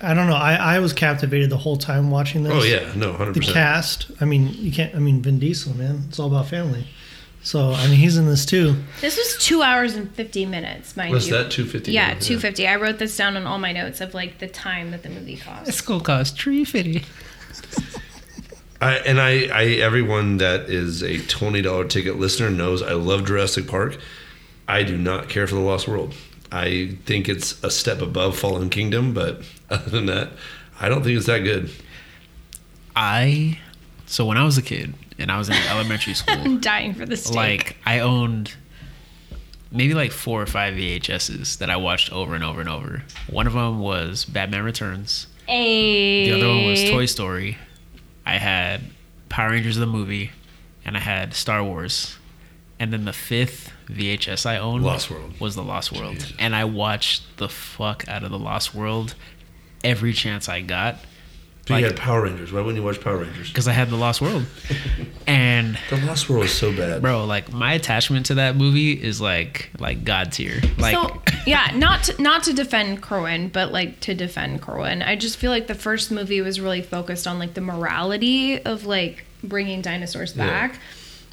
I 0.00 0.12
don't 0.12 0.26
know. 0.28 0.36
I, 0.36 0.76
I 0.76 0.78
was 0.80 0.92
captivated 0.92 1.48
the 1.48 1.56
whole 1.56 1.76
time 1.76 2.10
watching 2.10 2.42
this. 2.42 2.52
Oh 2.52 2.62
yeah, 2.62 2.92
no, 2.94 3.12
hundred 3.14 3.34
The 3.34 3.40
cast. 3.40 4.10
I 4.20 4.24
mean, 4.26 4.48
you 4.52 4.70
can't. 4.70 4.94
I 4.94 4.98
mean, 4.98 5.22
Vin 5.22 5.38
Diesel, 5.38 5.74
man. 5.74 6.04
It's 6.08 6.18
all 6.18 6.26
about 6.28 6.48
family. 6.48 6.86
So 7.42 7.70
I 7.72 7.86
mean, 7.86 7.96
he's 7.96 8.16
in 8.16 8.26
this 8.26 8.44
too. 8.44 8.76
this 9.00 9.16
was 9.16 9.36
two 9.42 9.62
hours 9.62 9.94
and 9.94 10.10
fifty 10.14 10.44
minutes, 10.44 10.96
mind 10.96 11.12
Was 11.12 11.28
you. 11.28 11.34
that 11.34 11.50
two 11.50 11.64
fifty? 11.64 11.92
Yeah, 11.92 12.14
two 12.14 12.38
fifty. 12.38 12.66
I 12.66 12.76
wrote 12.76 12.98
this 12.98 13.16
down 13.16 13.36
on 13.36 13.46
all 13.46 13.58
my 13.58 13.72
notes 13.72 14.00
of 14.00 14.14
like 14.14 14.38
the 14.38 14.48
time 14.48 14.90
that 14.90 15.02
the 15.02 15.08
movie 15.08 15.36
cost. 15.36 15.72
School 15.72 16.00
cost 16.00 16.38
three 16.38 16.64
fifty. 16.64 17.04
I, 18.80 18.96
and 18.96 19.20
I, 19.20 19.46
I, 19.46 19.64
everyone 19.80 20.36
that 20.38 20.68
is 20.68 21.02
a 21.02 21.18
twenty 21.26 21.62
dollar 21.62 21.86
ticket 21.86 22.18
listener 22.18 22.50
knows 22.50 22.82
I 22.82 22.92
love 22.92 23.24
Jurassic 23.26 23.66
Park. 23.66 23.96
I 24.68 24.82
do 24.82 24.98
not 24.98 25.28
care 25.28 25.46
for 25.46 25.54
the 25.54 25.60
Lost 25.60 25.88
World. 25.88 26.14
I 26.52 26.96
think 27.06 27.28
it's 27.28 27.62
a 27.64 27.70
step 27.70 28.02
above 28.02 28.36
Fallen 28.36 28.70
Kingdom, 28.70 29.14
but 29.14 29.42
other 29.70 29.90
than 29.90 30.06
that, 30.06 30.30
I 30.80 30.88
don't 30.88 31.02
think 31.02 31.16
it's 31.16 31.26
that 31.26 31.40
good. 31.40 31.70
I 32.94 33.58
so 34.06 34.24
when 34.24 34.36
I 34.36 34.44
was 34.44 34.56
a 34.58 34.62
kid 34.62 34.94
and 35.18 35.30
I 35.30 35.38
was 35.38 35.48
in 35.48 35.54
elementary 35.68 36.14
school, 36.14 36.36
I'm 36.38 36.60
dying 36.60 36.94
for 36.94 37.04
the 37.06 37.16
steak. 37.16 37.34
like 37.36 37.76
I 37.84 38.00
owned 38.00 38.54
maybe 39.70 39.94
like 39.94 40.12
four 40.12 40.40
or 40.40 40.46
five 40.46 40.74
VHSs 40.74 41.58
that 41.58 41.70
I 41.70 41.76
watched 41.76 42.12
over 42.12 42.34
and 42.34 42.44
over 42.44 42.60
and 42.60 42.68
over. 42.70 43.02
One 43.28 43.46
of 43.46 43.52
them 43.52 43.80
was 43.80 44.24
Batman 44.24 44.64
Returns. 44.64 45.26
a 45.48 46.26
The 46.30 46.32
other 46.36 46.48
one 46.48 46.66
was 46.66 46.82
Toy 46.84 47.06
Story. 47.06 47.58
I 48.24 48.38
had 48.38 48.80
Power 49.28 49.50
Rangers 49.50 49.76
the 49.76 49.86
movie, 49.86 50.30
and 50.84 50.96
I 50.96 51.00
had 51.00 51.34
Star 51.34 51.62
Wars. 51.62 52.16
And 52.78 52.92
then 52.92 53.04
the 53.06 53.12
fifth 53.12 53.72
VHS 53.88 54.44
I 54.46 54.58
owned 54.58 54.84
Lost 54.84 55.10
World. 55.10 55.34
was 55.40 55.54
the 55.54 55.62
Lost 55.62 55.92
World, 55.92 56.14
Jesus. 56.16 56.32
and 56.38 56.54
I 56.54 56.64
watched 56.64 57.22
the 57.38 57.48
fuck 57.48 58.06
out 58.08 58.22
of 58.22 58.30
the 58.30 58.38
Lost 58.38 58.74
World 58.74 59.14
every 59.84 60.12
chance 60.12 60.48
I 60.48 60.60
got 60.60 60.96
But 61.66 61.74
Like- 61.74 61.80
you 61.80 61.86
had 61.86 61.96
Power 61.96 62.22
Rangers. 62.22 62.52
Why 62.52 62.60
wouldn't 62.60 62.76
you 62.76 62.82
watch 62.84 63.00
Power 63.00 63.16
Rangers? 63.18 63.48
because 63.48 63.66
I 63.66 63.72
had 63.72 63.90
the 63.90 63.96
Lost 63.96 64.20
World. 64.20 64.46
and 65.26 65.76
The 65.90 65.96
Lost 65.98 66.28
World 66.28 66.44
is 66.44 66.52
so 66.52 66.72
bad. 66.72 67.02
bro, 67.02 67.24
like 67.24 67.52
my 67.52 67.72
attachment 67.74 68.26
to 68.26 68.34
that 68.34 68.56
movie 68.56 68.92
is 68.92 69.20
like 69.20 69.70
like 69.78 70.04
god 70.04 70.32
tier. 70.32 70.60
Like 70.78 70.94
so 70.94 71.22
yeah, 71.46 71.72
not 71.74 72.04
to, 72.04 72.22
not 72.22 72.44
to 72.44 72.52
defend 72.52 73.02
Kerwin, 73.02 73.48
but 73.48 73.72
like 73.72 73.98
to 74.00 74.14
defend 74.14 74.62
Kerwin. 74.62 75.02
I 75.02 75.16
just 75.16 75.38
feel 75.38 75.50
like 75.50 75.66
the 75.66 75.74
first 75.74 76.10
movie 76.12 76.40
was 76.40 76.60
really 76.60 76.82
focused 76.82 77.26
on 77.26 77.38
like 77.38 77.54
the 77.54 77.60
morality 77.60 78.60
of 78.62 78.86
like 78.86 79.24
bringing 79.42 79.82
dinosaurs 79.82 80.36
Yeah. 80.36 80.46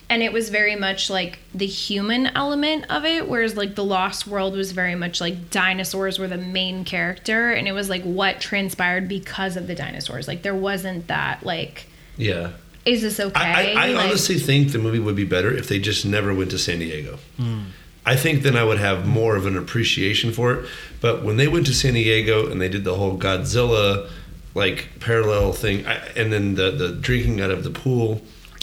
Back. 0.07 0.13
And 0.13 0.21
it 0.23 0.31
was 0.33 0.49
very 0.49 0.75
much 0.75 1.09
like 1.09 1.39
the 1.53 1.65
human 1.65 2.27
element 2.27 2.85
of 2.89 3.05
it, 3.05 3.27
whereas 3.27 3.55
like 3.57 3.75
the 3.75 3.83
Lost 3.83 4.27
World 4.27 4.55
was 4.55 4.71
very 4.71 4.95
much 4.95 5.19
like 5.21 5.49
dinosaurs 5.49 6.19
were 6.19 6.27
the 6.27 6.37
main 6.37 6.85
character, 6.85 7.51
and 7.51 7.67
it 7.67 7.71
was 7.71 7.89
like 7.89 8.03
what 8.03 8.39
transpired 8.39 9.07
because 9.07 9.57
of 9.57 9.67
the 9.67 9.75
dinosaurs. 9.75 10.27
Like 10.27 10.41
there 10.43 10.55
wasn't 10.55 11.07
that 11.07 11.43
like, 11.45 11.87
Yeah. 12.17 12.51
is 12.85 13.01
this 13.01 13.19
okay? 13.19 13.39
I, 13.41 13.63
I, 13.73 13.87
I 13.89 13.93
Like- 13.93 14.05
honestly 14.07 14.37
think 14.37 14.71
the 14.71 14.79
movie 14.79 14.99
would 14.99 15.15
be 15.15 15.25
better 15.25 15.51
if 15.51 15.67
they 15.67 15.79
just 15.79 16.05
never 16.05 16.33
went 16.33 16.51
to 16.51 16.59
San 16.59 16.79
Diego. 16.79 17.17
Hmm. 17.37 17.61
I 18.05 18.17
think 18.17 18.43
then 18.43 18.57
I 18.57 18.65
would 18.65 18.79
have 18.79 19.07
more 19.07 19.37
of 19.37 19.45
an 19.45 19.55
appreciation 19.57 20.33
for 20.33 20.53
it. 20.53 20.69
But 20.99 21.23
when 21.23 21.37
they 21.37 21.47
went 21.47 21.65
to 21.67 21.73
San 21.73 21.93
Diego 21.93 22.51
and 22.51 22.59
they 22.59 22.67
did 22.67 22.83
the 22.83 22.95
whole 22.95 23.17
Godzilla 23.17 24.09
like 24.55 24.89
parallel 24.99 25.53
thing, 25.53 25.87
I, 25.87 25.93
and 26.17 26.31
then 26.31 26.55
the 26.55 26.69
the 26.71 26.91
drinking 26.91 27.39
out 27.39 27.49
of 27.49 27.63
the 27.63 27.69
pool 27.71 28.21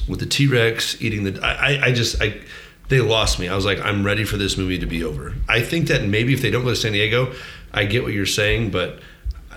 with 0.08 0.20
the 0.20 0.26
T 0.26 0.46
Rex 0.46 1.00
eating 1.02 1.24
the, 1.24 1.40
I, 1.44 1.86
I- 1.86 1.92
just 1.92 2.20
I 2.22 2.40
they 2.88 3.00
lost 3.00 3.38
me. 3.38 3.48
I 3.48 3.54
was 3.54 3.64
like, 3.64 3.78
I'm 3.80 4.04
ready 4.04 4.24
for 4.24 4.36
this 4.36 4.56
movie 4.56 4.78
to 4.78 4.86
be 4.86 5.04
over. 5.04 5.34
I 5.48 5.60
think 5.62 5.86
that 5.88 6.02
maybe 6.04 6.32
if 6.32 6.42
they 6.42 6.50
don't 6.50 6.64
go 6.64 6.70
to 6.70 6.76
San 6.76 6.92
Diego, 6.92 7.32
I 7.72 7.84
get 7.84 8.02
what 8.02 8.12
you're 8.12 8.26
saying, 8.26 8.70
but. 8.70 9.00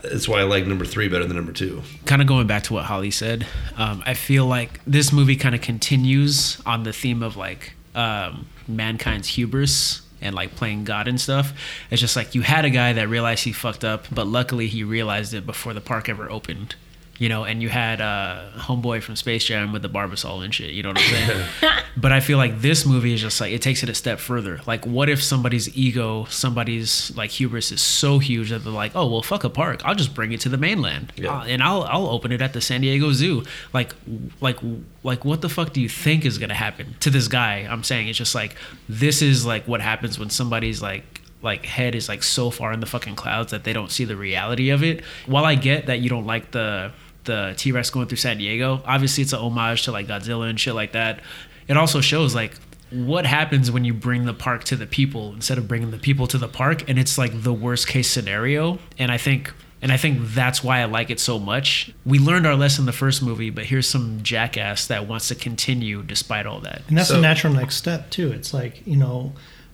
That's 0.03 0.27
why 0.27 0.41
I 0.41 0.43
like 0.43 0.67
number 0.67 0.83
three 0.83 1.07
better 1.07 1.23
than 1.25 1.37
number 1.37 1.53
two. 1.53 1.81
kind 2.05 2.21
of 2.21 2.27
going 2.27 2.45
back 2.45 2.63
to 2.63 2.73
what 2.73 2.83
Holly 2.83 3.09
said, 3.09 3.47
um, 3.77 4.03
I 4.05 4.15
feel 4.15 4.45
like 4.45 4.81
this 4.85 5.13
movie 5.13 5.37
kind 5.37 5.55
of 5.55 5.61
continues 5.61 6.61
on 6.65 6.83
the 6.83 6.91
theme 6.91 7.23
of 7.23 7.37
like 7.37 7.73
um, 7.95 8.47
mankind's 8.67 9.29
hubris 9.29 10.01
and 10.19 10.35
like 10.35 10.55
playing 10.57 10.83
God 10.83 11.07
and 11.07 11.21
stuff. 11.21 11.53
It's 11.89 12.01
just 12.01 12.17
like 12.17 12.35
you 12.35 12.41
had 12.41 12.65
a 12.65 12.69
guy 12.69 12.91
that 12.91 13.07
realized 13.07 13.45
he 13.45 13.53
fucked 13.53 13.85
up, 13.85 14.07
but 14.13 14.27
luckily 14.27 14.67
he 14.67 14.83
realized 14.83 15.33
it 15.33 15.45
before 15.45 15.73
the 15.73 15.79
park 15.79 16.09
ever 16.09 16.29
opened. 16.29 16.75
You 17.19 17.29
know, 17.29 17.43
and 17.43 17.61
you 17.61 17.69
had 17.69 18.01
uh, 18.01 18.49
homeboy 18.55 19.03
from 19.03 19.15
Space 19.15 19.45
Jam 19.45 19.71
with 19.71 19.83
the 19.83 19.87
Barbasol 19.89 20.43
and 20.43 20.53
shit. 20.53 20.71
You 20.71 20.81
know 20.81 20.89
what 20.89 20.97
I'm 20.99 21.27
saying? 21.27 21.47
but 21.97 22.11
I 22.11 22.19
feel 22.19 22.39
like 22.39 22.59
this 22.61 22.87
movie 22.87 23.13
is 23.13 23.21
just 23.21 23.39
like 23.39 23.53
it 23.53 23.61
takes 23.61 23.83
it 23.83 23.89
a 23.89 23.93
step 23.93 24.19
further. 24.19 24.59
Like, 24.65 24.85
what 24.87 25.09
if 25.09 25.21
somebody's 25.21 25.77
ego, 25.77 26.25
somebody's 26.25 27.15
like 27.15 27.29
hubris 27.29 27.71
is 27.71 27.81
so 27.81 28.17
huge 28.17 28.49
that 28.49 28.63
they're 28.63 28.73
like, 28.73 28.93
oh 28.95 29.05
well, 29.07 29.21
fuck 29.21 29.43
a 29.43 29.49
park. 29.49 29.81
I'll 29.85 29.93
just 29.93 30.15
bring 30.15 30.31
it 30.31 30.41
to 30.41 30.49
the 30.49 30.57
mainland, 30.57 31.13
Yeah. 31.15 31.37
Uh, 31.37 31.43
and 31.43 31.61
I'll 31.61 31.83
I'll 31.83 32.07
open 32.07 32.31
it 32.31 32.41
at 32.41 32.53
the 32.53 32.61
San 32.61 32.81
Diego 32.81 33.11
Zoo. 33.11 33.43
Like, 33.73 33.93
like, 34.41 34.57
like, 35.03 35.23
what 35.23 35.41
the 35.41 35.49
fuck 35.49 35.71
do 35.71 35.81
you 35.81 35.89
think 35.89 36.25
is 36.25 36.39
gonna 36.39 36.55
happen 36.55 36.95
to 37.01 37.11
this 37.11 37.27
guy? 37.27 37.67
I'm 37.69 37.83
saying 37.83 38.07
it's 38.07 38.17
just 38.17 38.33
like 38.33 38.55
this 38.89 39.21
is 39.21 39.45
like 39.45 39.67
what 39.67 39.81
happens 39.81 40.17
when 40.17 40.31
somebody's 40.31 40.81
like 40.81 41.12
like 41.43 41.65
head 41.65 41.93
is 41.95 42.07
like 42.09 42.23
so 42.23 42.49
far 42.49 42.71
in 42.73 42.79
the 42.79 42.85
fucking 42.85 43.15
clouds 43.15 43.51
that 43.51 43.63
they 43.63 43.73
don't 43.73 43.91
see 43.91 44.05
the 44.05 44.15
reality 44.15 44.69
of 44.69 44.83
it. 44.83 45.03
While 45.27 45.45
I 45.45 45.55
get 45.55 45.85
that 45.87 45.99
you 45.99 46.09
don't 46.09 46.25
like 46.25 46.51
the 46.51 46.91
the 47.25 47.53
T 47.57 47.71
Rex 47.71 47.89
going 47.89 48.07
through 48.07 48.17
San 48.17 48.37
Diego, 48.37 48.81
obviously 48.85 49.21
it's 49.23 49.33
a 49.33 49.37
homage 49.39 49.83
to 49.83 49.91
like 49.91 50.07
Godzilla 50.07 50.49
and 50.49 50.59
shit 50.59 50.73
like 50.75 50.93
that. 50.93 51.21
It 51.67 51.77
also 51.77 52.01
shows 52.01 52.33
like 52.35 52.53
what 52.91 53.25
happens 53.25 53.71
when 53.71 53.83
you 53.85 53.93
bring 53.93 54.25
the 54.25 54.33
park 54.33 54.63
to 54.65 54.75
the 54.75 54.85
people 54.85 55.33
instead 55.33 55.57
of 55.57 55.67
bringing 55.67 55.91
the 55.91 55.97
people 55.97 56.27
to 56.27 56.37
the 56.37 56.47
park, 56.47 56.87
and 56.89 56.99
it's 56.99 57.17
like 57.17 57.31
the 57.43 57.53
worst 57.53 57.87
case 57.87 58.09
scenario. 58.09 58.79
And 58.97 59.11
I 59.11 59.17
think. 59.17 59.53
And 59.81 59.91
I 59.91 59.97
think 59.97 60.19
that's 60.29 60.63
why 60.63 60.79
I 60.79 60.85
like 60.85 61.09
it 61.09 61.19
so 61.19 61.37
much. 61.37 61.91
We 62.05 62.17
learned 62.17 62.47
our 62.47 62.55
lesson 62.55 62.85
the 62.85 62.93
first 62.93 63.21
movie, 63.21 63.49
but 63.49 63.65
here's 63.65 63.85
some 63.85 64.23
jackass 64.23 64.87
that 64.87 65.09
wants 65.09 65.27
to 65.27 65.35
continue 65.35 66.03
despite 66.03 66.45
all 66.45 66.61
that. 66.61 66.83
And 66.87 66.97
that's 66.97 67.09
So- 67.09 67.15
the 67.15 67.21
natural 67.21 67.51
next 67.51 67.75
step 67.75 68.09
too. 68.09 68.31
It's 68.31 68.53
like 68.53 68.81
you 68.87 68.95
know, 68.95 69.33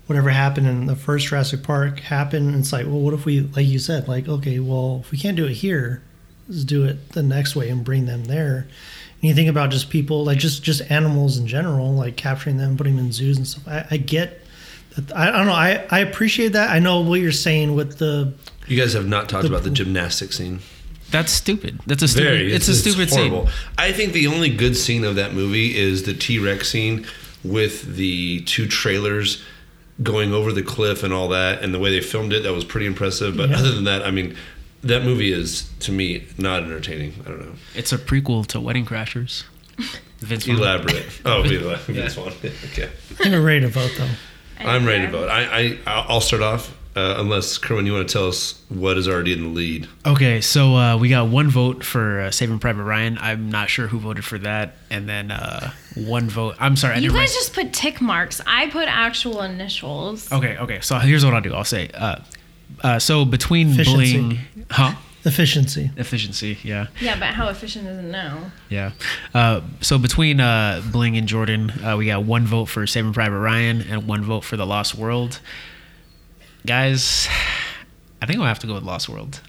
whatever 0.09 0.31
happened 0.31 0.65
in 0.65 0.87
the 0.87 0.95
first 0.95 1.27
Jurassic 1.27 1.61
Park 1.61 1.99
happened. 1.99 2.47
And 2.47 2.57
it's 2.57 2.73
like, 2.73 2.87
well, 2.87 2.99
what 2.99 3.13
if 3.13 3.25
we, 3.25 3.41
like 3.41 3.67
you 3.67 3.77
said, 3.77 4.07
like 4.07 4.27
okay, 4.27 4.57
well, 4.57 5.01
if 5.03 5.11
we 5.11 5.19
can't 5.19 5.37
do 5.37 5.45
it 5.45 5.53
here, 5.53 6.01
let's 6.47 6.63
do 6.63 6.83
it 6.83 7.09
the 7.09 7.21
next 7.21 7.55
way 7.55 7.69
and 7.69 7.83
bring 7.83 8.07
them 8.07 8.25
there. 8.25 8.67
And 9.21 9.29
you 9.29 9.35
think 9.35 9.49
about 9.49 9.69
just 9.69 9.91
people, 9.91 10.25
like 10.25 10.39
just 10.39 10.63
just 10.63 10.81
animals 10.89 11.37
in 11.37 11.45
general, 11.45 11.93
like 11.93 12.15
capturing 12.15 12.57
them, 12.57 12.75
putting 12.75 12.95
them 12.95 13.05
in 13.05 13.11
zoos 13.11 13.37
and 13.37 13.47
stuff. 13.47 13.67
I, 13.67 13.85
I 13.91 13.97
get 13.97 14.41
that. 14.95 15.15
I, 15.15 15.29
I 15.29 15.31
don't 15.31 15.45
know. 15.45 15.53
I 15.53 15.85
I 15.91 15.99
appreciate 15.99 16.53
that. 16.53 16.71
I 16.71 16.79
know 16.79 17.01
what 17.01 17.19
you're 17.19 17.31
saying 17.31 17.75
with 17.75 17.99
the 17.99 18.33
You 18.67 18.79
guys 18.79 18.93
have 18.93 19.07
not 19.07 19.29
talked 19.29 19.45
about 19.45 19.61
the 19.61 19.69
gymnastic 19.69 20.33
scene. 20.33 20.59
That's 21.11 21.31
stupid. 21.31 21.79
That's 21.85 22.03
a 22.03 22.07
stupid. 22.07 22.51
it's, 22.51 22.67
a 22.67 22.75
stupid 22.75 23.09
scene. 23.09 23.47
I 23.79 23.91
think 23.91 24.13
the 24.13 24.27
only 24.27 24.49
good 24.49 24.77
scene 24.77 25.03
of 25.03 25.15
that 25.15 25.33
movie 25.33 25.75
is 25.77 26.03
the 26.03 26.13
T 26.13 26.39
Rex 26.39 26.69
scene 26.69 27.05
with 27.43 27.95
the 27.95 28.41
two 28.41 28.67
trailers 28.67 29.43
going 30.01 30.33
over 30.33 30.51
the 30.53 30.63
cliff 30.63 31.03
and 31.03 31.13
all 31.13 31.27
that, 31.29 31.61
and 31.61 31.73
the 31.73 31.79
way 31.79 31.91
they 31.91 32.01
filmed 32.01 32.31
it. 32.33 32.43
That 32.43 32.53
was 32.53 32.63
pretty 32.63 32.85
impressive. 32.85 33.35
But 33.35 33.49
Yeah. 33.49 33.57
other 33.59 33.71
than 33.71 33.83
that, 33.85 34.05
I 34.05 34.11
mean, 34.11 34.35
that 34.83 35.03
movie 35.03 35.31
is 35.33 35.69
to 35.81 35.91
me 35.91 36.23
not 36.37 36.63
entertaining. 36.63 37.13
I 37.25 37.29
don't 37.29 37.41
know. 37.41 37.55
It's 37.75 37.91
a 37.91 37.97
prequel 37.97 38.45
to 38.47 38.59
Wedding 38.61 38.85
Crashers. 38.85 39.43
Vince 40.19 40.47
Elaborate. 40.47 41.05
Oh, 41.25 41.43
elaborate. 41.43 41.95
That's 41.95 42.17
one. 42.17 42.33
Okay. 42.71 42.89
i'm 43.23 43.31
we're 43.31 43.41
ready 43.41 43.61
to 43.61 43.69
vote 43.69 43.91
though. 43.97 44.09
I'm 44.59 44.85
ready 44.85 45.05
to 45.05 45.11
vote. 45.11 45.29
I, 45.29 45.77
I 45.85 46.03
I'll 46.07 46.19
start 46.21 46.41
off. 46.41 46.75
Uh, 46.99 47.15
unless 47.21 47.57
Kerwin, 47.57 47.85
you 47.85 47.93
want 47.93 48.07
to 48.09 48.11
tell 48.13 48.27
us 48.27 48.61
what 48.67 48.97
is 48.97 49.07
already 49.07 49.31
in 49.31 49.41
the 49.43 49.49
lead? 49.49 49.87
Okay, 50.05 50.41
so 50.41 50.75
uh, 50.75 50.97
we 50.97 51.07
got 51.07 51.27
one 51.29 51.49
vote 51.49 51.83
for 51.83 52.19
uh, 52.21 52.31
Saving 52.31 52.59
Private 52.59 52.83
Ryan. 52.83 53.17
I'm 53.21 53.49
not 53.49 53.69
sure 53.69 53.87
who 53.87 53.99
voted 53.99 54.25
for 54.25 54.37
that, 54.39 54.75
and 54.89 55.07
then 55.07 55.31
uh, 55.31 55.71
one 55.95 56.29
vote. 56.29 56.55
I'm 56.59 56.75
sorry, 56.75 56.95
I 56.95 56.97
You 56.97 57.09
guys 57.09 57.17
write- 57.17 57.27
just 57.29 57.53
put 57.53 57.71
tick 57.73 58.01
marks. 58.01 58.41
I 58.45 58.69
put 58.69 58.87
actual 58.89 59.41
initials. 59.41 60.31
Okay, 60.31 60.57
okay. 60.57 60.81
So 60.81 60.97
here's 60.99 61.23
what 61.23 61.33
I'll 61.33 61.41
do. 61.41 61.53
I'll 61.53 61.63
say. 61.63 61.89
Uh, 61.93 62.17
uh, 62.83 62.99
so 62.99 63.23
between 63.25 63.69
Efficiency. 63.69 64.17
Bling, 64.19 64.39
huh? 64.69 64.95
Efficiency. 65.25 65.91
Efficiency, 65.97 66.57
yeah, 66.63 66.87
Yeah, 67.01 67.19
but 67.19 67.29
how 67.33 67.49
efficient 67.49 67.85
is 67.87 67.99
it 67.99 68.03
now? 68.09 68.51
yeah. 68.69 68.91
Uh, 69.33 69.61
so 69.81 69.97
between 69.97 70.39
uh, 70.39 70.81
Bling 70.91 71.17
and 71.17 71.27
Jordan, 71.27 71.71
uh, 71.83 71.95
we 71.97 72.05
got 72.05 72.23
one 72.23 72.45
vote 72.45 72.65
for 72.65 72.87
Saving 72.87 73.11
Private 73.13 73.39
Ryan 73.39 73.81
and 73.89 74.07
one 74.07 74.23
vote 74.23 74.45
for 74.45 74.55
The 74.57 74.65
Lost 74.65 74.95
World. 74.95 75.39
Guys, 76.69 77.27
I 78.21 78.27
think 78.27 78.37
I'll 78.37 78.45
have 78.45 78.59
to 78.59 78.67
go 78.67 78.75
with 78.75 78.83
Lost 78.83 79.09
World. 79.09 79.41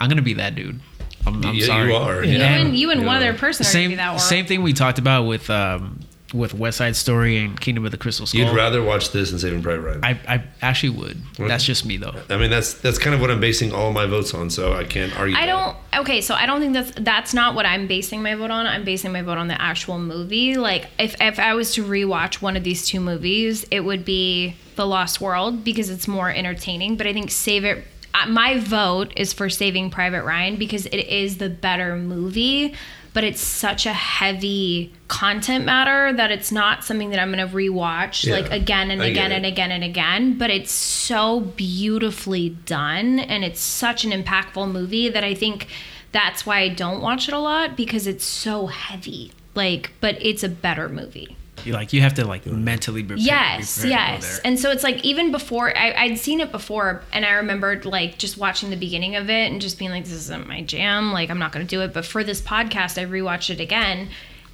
I'm 0.00 0.08
gonna 0.08 0.20
be 0.20 0.34
that 0.34 0.56
dude. 0.56 0.80
I'm, 1.24 1.40
I'm 1.46 1.54
Yeah, 1.54 1.64
sorry. 1.66 1.90
you 1.90 1.96
are. 1.96 2.24
You 2.24 2.38
and 2.40 2.76
you 2.76 2.90
and 2.90 3.02
You 3.02 3.06
one 3.06 3.18
other 3.18 3.34
person 3.34 3.64
are 3.64 3.70
gonna 3.72 3.88
be 3.88 3.94
Same 3.94 3.96
that 3.98 4.16
same 4.16 4.46
thing 4.46 4.62
we 4.64 4.72
talked 4.72 4.98
about 4.98 5.28
with 5.28 5.48
um, 5.48 6.00
with 6.34 6.52
West 6.54 6.78
Side 6.78 6.96
Story 6.96 7.38
and 7.38 7.60
Kingdom 7.60 7.84
of 7.84 7.92
the 7.92 7.96
Crystal 7.96 8.26
Skull. 8.26 8.40
You'd 8.40 8.54
rather 8.56 8.82
watch 8.82 9.12
this 9.12 9.30
than 9.30 9.38
Saving 9.38 9.62
Private 9.62 9.82
Ryan. 9.82 10.04
I, 10.04 10.10
I 10.36 10.44
actually 10.60 10.90
would. 10.90 11.18
That's 11.38 11.64
just 11.64 11.86
me 11.86 11.96
though. 11.98 12.14
I 12.28 12.36
mean, 12.36 12.50
that's 12.50 12.74
that's 12.74 12.98
kind 12.98 13.14
of 13.14 13.20
what 13.20 13.30
I'm 13.30 13.40
basing 13.40 13.72
all 13.72 13.92
my 13.92 14.06
votes 14.06 14.34
on, 14.34 14.50
so 14.50 14.72
I 14.72 14.84
can't 14.84 15.16
argue. 15.18 15.36
I 15.36 15.46
don't. 15.46 15.76
Okay, 15.96 16.20
so 16.20 16.34
I 16.34 16.46
don't 16.46 16.60
think 16.60 16.72
that's 16.74 16.90
that's 16.98 17.32
not 17.32 17.54
what 17.54 17.64
I'm 17.64 17.86
basing 17.86 18.22
my 18.22 18.34
vote 18.34 18.50
on. 18.50 18.66
I'm 18.66 18.84
basing 18.84 19.12
my 19.12 19.22
vote 19.22 19.38
on 19.38 19.48
the 19.48 19.60
actual 19.60 19.98
movie. 19.98 20.56
Like, 20.56 20.88
if 20.98 21.14
if 21.20 21.38
I 21.38 21.54
was 21.54 21.72
to 21.74 21.84
rewatch 21.84 22.42
one 22.42 22.56
of 22.56 22.64
these 22.64 22.86
two 22.88 23.00
movies, 23.00 23.64
it 23.70 23.80
would 23.80 24.04
be 24.04 24.56
The 24.74 24.86
Lost 24.86 25.20
World 25.20 25.62
because 25.62 25.90
it's 25.90 26.08
more 26.08 26.30
entertaining. 26.30 26.96
But 26.96 27.06
I 27.06 27.12
think 27.12 27.30
Save 27.30 27.64
It. 27.64 27.84
uh, 28.14 28.26
My 28.26 28.58
vote 28.58 29.12
is 29.16 29.32
for 29.32 29.48
Saving 29.48 29.90
Private 29.90 30.24
Ryan 30.24 30.56
because 30.56 30.86
it 30.86 30.96
is 31.08 31.38
the 31.38 31.48
better 31.48 31.94
movie. 31.96 32.74
But 33.16 33.24
it's 33.24 33.40
such 33.40 33.86
a 33.86 33.94
heavy 33.94 34.92
content 35.08 35.64
matter 35.64 36.12
that 36.12 36.30
it's 36.30 36.52
not 36.52 36.84
something 36.84 37.08
that 37.08 37.18
I'm 37.18 37.32
going 37.32 37.48
to 37.48 37.54
rewatch 37.54 38.26
Yeah, 38.26 38.34
like 38.34 38.50
again 38.50 38.90
and 38.90 39.00
again 39.00 39.32
and 39.32 39.46
again 39.46 39.72
and 39.72 39.82
again. 39.82 40.36
But 40.36 40.50
it's 40.50 40.70
so 40.70 41.40
beautifully 41.40 42.50
done 42.50 43.18
and 43.18 43.42
it's 43.42 43.60
such 43.60 44.04
an 44.04 44.10
impactful 44.10 44.70
movie 44.70 45.08
that 45.08 45.24
I 45.24 45.32
think 45.32 45.68
that's 46.12 46.44
why 46.44 46.58
I 46.58 46.68
don't 46.68 47.00
watch 47.00 47.26
it 47.26 47.32
a 47.32 47.38
lot 47.38 47.74
because 47.74 48.06
it's 48.06 48.26
so 48.26 48.66
heavy. 48.66 49.32
Like, 49.54 49.92
but 50.02 50.18
it's 50.20 50.42
a 50.42 50.50
better 50.50 50.90
movie. 50.90 51.38
You 51.66 51.72
like 51.72 51.92
you 51.92 52.00
have 52.00 52.14
to 52.14 52.24
like 52.24 52.46
mentally 52.46 53.02
prepare. 53.02 53.24
Yes, 53.24 53.80
prepare 53.80 53.90
yes. 53.90 54.36
there. 54.36 54.40
And 54.44 54.58
so 54.58 54.70
it's 54.70 54.84
like 54.84 55.04
even 55.04 55.32
before 55.32 55.76
I, 55.76 55.92
I'd 55.92 56.18
seen 56.18 56.40
it 56.40 56.52
before, 56.52 57.02
and 57.12 57.24
I 57.24 57.32
remembered 57.32 57.84
like 57.84 58.18
just 58.18 58.38
watching 58.38 58.70
the 58.70 58.76
beginning 58.76 59.16
of 59.16 59.28
it 59.28 59.50
and 59.50 59.60
just 59.60 59.78
being 59.78 59.90
like, 59.90 60.04
"This 60.04 60.12
isn't 60.12 60.46
my 60.46 60.62
jam. 60.62 61.12
Like 61.12 61.28
I'm 61.28 61.38
not 61.38 61.52
going 61.52 61.66
to 61.66 61.68
do 61.68 61.82
it." 61.82 61.92
But 61.92 62.06
for 62.06 62.22
this 62.22 62.40
podcast, 62.40 63.00
I 63.00 63.06
rewatched 63.06 63.50
it 63.50 63.60
again. 63.60 64.08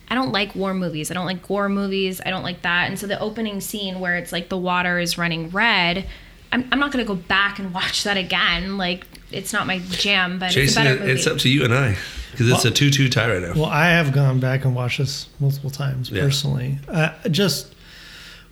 I 0.09 0.14
don't 0.14 0.32
like 0.32 0.55
war 0.55 0.74
movies. 0.74 1.10
I 1.10 1.14
don't 1.14 1.26
like 1.26 1.47
gore 1.47 1.68
movies. 1.68 2.20
I 2.24 2.30
don't 2.30 2.43
like 2.43 2.62
that. 2.62 2.89
And 2.89 2.98
so 2.98 3.06
the 3.06 3.18
opening 3.18 3.60
scene 3.60 3.98
where 4.01 4.16
it's 4.16 4.32
like 4.32 4.48
the 4.48 4.59
water 4.59 4.98
is 4.98 5.16
running 5.16 5.48
red, 5.51 6.06
I'm, 6.52 6.68
I'm 6.70 6.78
not 6.78 6.93
going 6.93 7.05
to 7.05 7.09
go 7.09 7.14
back 7.14 7.59
and 7.59 7.72
watch 7.74 8.05
that 8.05 8.16
again. 8.16 8.76
Like 8.76 9.06
it's 9.32 9.52
not 9.52 9.66
my 9.66 9.78
jam, 9.78 10.38
but 10.38 10.46
it's 10.46 10.56
a 10.56 10.60
Jason, 10.60 10.84
better 10.84 11.00
movie. 11.00 11.12
it's 11.12 11.26
up 11.26 11.38
to 11.38 11.48
you 11.48 11.64
and 11.64 11.74
I 11.74 11.96
because 12.30 12.48
it's 12.50 12.64
a 12.64 12.70
two-two 12.70 13.09
tie 13.10 13.30
right 13.30 13.42
now. 13.42 13.52
Well, 13.54 13.66
I 13.66 13.88
have 13.90 14.12
gone 14.12 14.40
back 14.40 14.64
and 14.64 14.74
watched 14.74 14.98
this 14.98 15.28
multiple 15.40 15.70
times 15.70 16.10
Yeah. 16.10 16.22
personally. 16.22 16.78
Uh, 16.88 17.10
just 17.30 17.74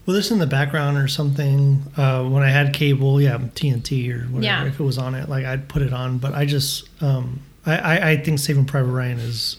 whether 0.04 0.18
this 0.18 0.30
in 0.30 0.38
the 0.38 0.46
background 0.46 0.96
or 0.98 1.08
something. 1.08 1.82
Uh, 1.96 2.24
when 2.24 2.42
I 2.42 2.50
had 2.50 2.72
cable, 2.74 3.20
yeah, 3.20 3.38
TNT 3.54 4.10
or 4.12 4.20
whatever, 4.26 4.42
Yeah. 4.42 4.64
if 4.66 4.80
it 4.80 4.82
was 4.82 4.98
on 4.98 5.14
it, 5.14 5.28
like 5.28 5.44
I'd 5.44 5.68
put 5.68 5.82
it 5.82 5.92
on. 5.92 6.18
But 6.18 6.34
I 6.34 6.44
just, 6.46 6.88
um, 7.02 7.40
I, 7.66 7.76
I, 7.76 8.10
I 8.10 8.16
think 8.16 8.38
Saving 8.38 8.64
Private 8.64 8.90
Ryan 8.90 9.18
is 9.18 9.56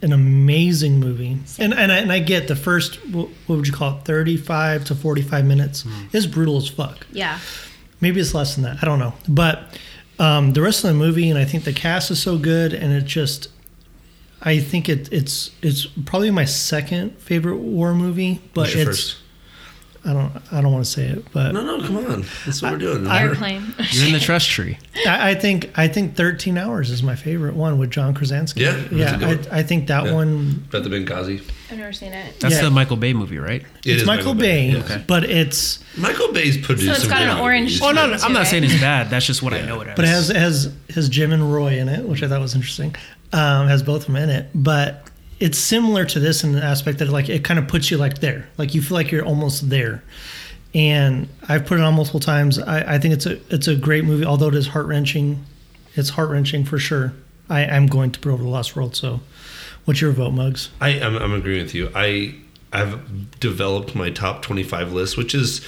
an 0.00 0.12
amazing 0.12 1.00
movie, 1.00 1.36
and 1.58 1.74
and 1.74 1.90
I, 1.90 1.96
and 1.98 2.12
I 2.12 2.20
get 2.20 2.46
the 2.48 2.54
first, 2.54 3.04
what 3.06 3.28
what 3.46 3.56
would 3.56 3.66
you 3.66 3.72
call 3.72 3.96
it, 3.98 4.04
thirty-five 4.04 4.84
to 4.84 4.94
forty-five 4.94 5.44
minutes 5.44 5.84
is 6.12 6.26
brutal 6.26 6.56
as 6.58 6.68
fuck. 6.68 7.06
yeah. 7.12 7.38
Maybe 8.00 8.20
it's 8.20 8.32
less 8.32 8.54
than 8.54 8.62
that. 8.62 8.76
I 8.80 8.86
don't 8.86 9.00
know. 9.00 9.12
But 9.28 9.76
um, 10.18 10.52
the 10.52 10.60
rest 10.62 10.84
of 10.84 10.88
the 10.88 10.94
movie, 10.94 11.30
and 11.30 11.38
I 11.38 11.44
think 11.44 11.64
the 11.64 11.72
cast 11.72 12.10
is 12.10 12.20
so 12.20 12.38
good, 12.38 12.72
and 12.72 12.92
it 12.92 13.04
just, 13.04 13.48
I 14.42 14.58
think 14.58 14.88
it, 14.88 15.12
it's 15.12 15.50
it's 15.62 15.86
probably 15.86 16.30
my 16.30 16.44
second 16.44 17.16
favorite 17.18 17.56
war 17.58 17.94
movie. 17.94 18.40
But 18.54 18.62
What's 18.62 18.74
your 18.74 18.90
it's 18.90 18.98
first? 19.12 19.16
I 20.04 20.12
don't 20.12 20.32
I 20.52 20.60
don't 20.60 20.72
want 20.72 20.84
to 20.84 20.90
say 20.90 21.06
it, 21.06 21.24
but 21.32 21.52
No, 21.52 21.62
no, 21.64 21.84
come 21.86 21.98
on. 21.98 22.24
That's 22.46 22.62
what 22.62 22.72
we're 22.72 22.78
doing. 22.78 23.06
Airplane. 23.06 23.74
You're 23.90 24.06
in 24.06 24.12
the 24.12 24.20
trust 24.20 24.48
tree. 24.48 24.78
I, 25.06 25.30
I 25.30 25.34
think 25.34 25.70
I 25.76 25.88
think 25.88 26.14
Thirteen 26.16 26.56
Hours 26.56 26.90
is 26.90 27.02
my 27.02 27.14
favorite 27.16 27.54
one 27.54 27.78
with 27.78 27.90
John 27.90 28.14
Krasinski. 28.14 28.60
Yeah, 28.62 28.72
that's 28.72 28.92
a 28.92 28.96
yeah. 28.96 29.18
good 29.18 29.44
one. 29.46 29.54
I, 29.54 29.58
I 29.58 29.62
think 29.64 29.88
that 29.88 30.04
Yeah. 30.04 30.14
one. 30.14 30.64
About 30.68 30.84
the 30.84 30.90
Benghazi. 30.90 31.42
I've 31.70 31.78
never 31.78 31.92
seen 31.92 32.12
it. 32.12 32.40
That's 32.40 32.54
Yeah. 32.56 32.62
the 32.62 32.70
Michael 32.70 32.96
Bay 32.96 33.12
movie, 33.12 33.38
right? 33.38 33.60
It 33.60 33.66
it's 33.84 34.00
is 34.02 34.06
Michael 34.06 34.34
Bay, 34.34 34.70
yes. 34.70 34.84
Okay. 34.84 35.04
but 35.06 35.24
it's 35.24 35.80
Michael 35.96 36.32
Bay's 36.32 36.56
produced. 36.56 36.86
So 36.86 36.92
it's 36.92 37.00
some 37.02 37.10
got 37.10 37.18
good 37.20 37.28
an 37.28 37.38
orange 37.38 37.80
movies. 37.80 37.82
Oh 37.82 37.90
no, 37.92 38.06
no 38.06 38.16
I'm 38.22 38.32
not 38.32 38.46
saying 38.46 38.64
it's 38.64 38.80
bad. 38.80 39.10
That's 39.10 39.26
just 39.26 39.42
what 39.42 39.52
I 39.52 39.60
know 39.62 39.80
it 39.82 39.88
as. 39.88 39.96
but 39.96 40.04
it 40.04 40.08
has 40.08 40.30
it 40.30 40.36
has 40.36 40.72
has 40.94 41.08
Jim 41.08 41.32
and 41.32 41.52
Roy 41.52 41.78
in 41.78 41.88
it, 41.88 42.04
which 42.08 42.22
I 42.22 42.28
thought 42.28 42.40
was 42.40 42.54
interesting. 42.54 42.94
Um, 43.32 43.68
has 43.68 43.82
both 43.82 44.02
of 44.02 44.06
them 44.06 44.16
in 44.16 44.30
it, 44.30 44.48
but 44.54 45.04
it's 45.40 45.58
similar 45.58 46.04
to 46.06 46.18
this 46.18 46.42
in 46.42 46.52
the 46.52 46.64
aspect 46.64 46.98
that 47.00 47.08
like 47.10 47.28
it 47.28 47.44
kind 47.44 47.58
of 47.60 47.68
puts 47.68 47.90
you 47.90 47.98
like 47.98 48.20
there, 48.20 48.48
like 48.56 48.74
you 48.74 48.80
feel 48.80 48.96
like 48.96 49.10
you're 49.10 49.24
almost 49.26 49.68
there. 49.68 50.02
And 50.74 51.28
I've 51.48 51.64
put 51.66 51.78
it 51.78 51.82
on 51.82 51.94
multiple 51.94 52.20
times. 52.20 52.58
I, 52.58 52.94
I 52.94 52.98
think 52.98 53.14
it's 53.14 53.26
a 53.26 53.38
it's 53.54 53.68
a 53.68 53.74
great 53.76 54.04
movie, 54.04 54.24
although 54.24 54.48
it 54.48 54.54
is 54.54 54.68
heart 54.68 54.86
wrenching. 54.86 55.44
It's 55.94 56.10
heart 56.10 56.30
wrenching 56.30 56.64
for 56.64 56.78
sure. 56.78 57.12
I 57.50 57.60
am 57.62 57.86
going 57.86 58.10
to 58.12 58.20
put 58.20 58.30
over 58.30 58.42
the 58.42 58.48
Lost 58.48 58.76
World. 58.76 58.94
So, 58.94 59.20
what's 59.88 60.02
your 60.02 60.12
vote, 60.12 60.32
Mugs? 60.32 60.68
I, 60.82 61.00
I'm, 61.00 61.16
I'm 61.16 61.32
agreeing 61.32 61.62
with 61.62 61.74
you. 61.74 61.90
I 61.94 62.34
I've 62.74 63.40
developed 63.40 63.94
my 63.94 64.10
top 64.10 64.42
25 64.42 64.92
list, 64.92 65.16
which 65.16 65.34
is 65.34 65.66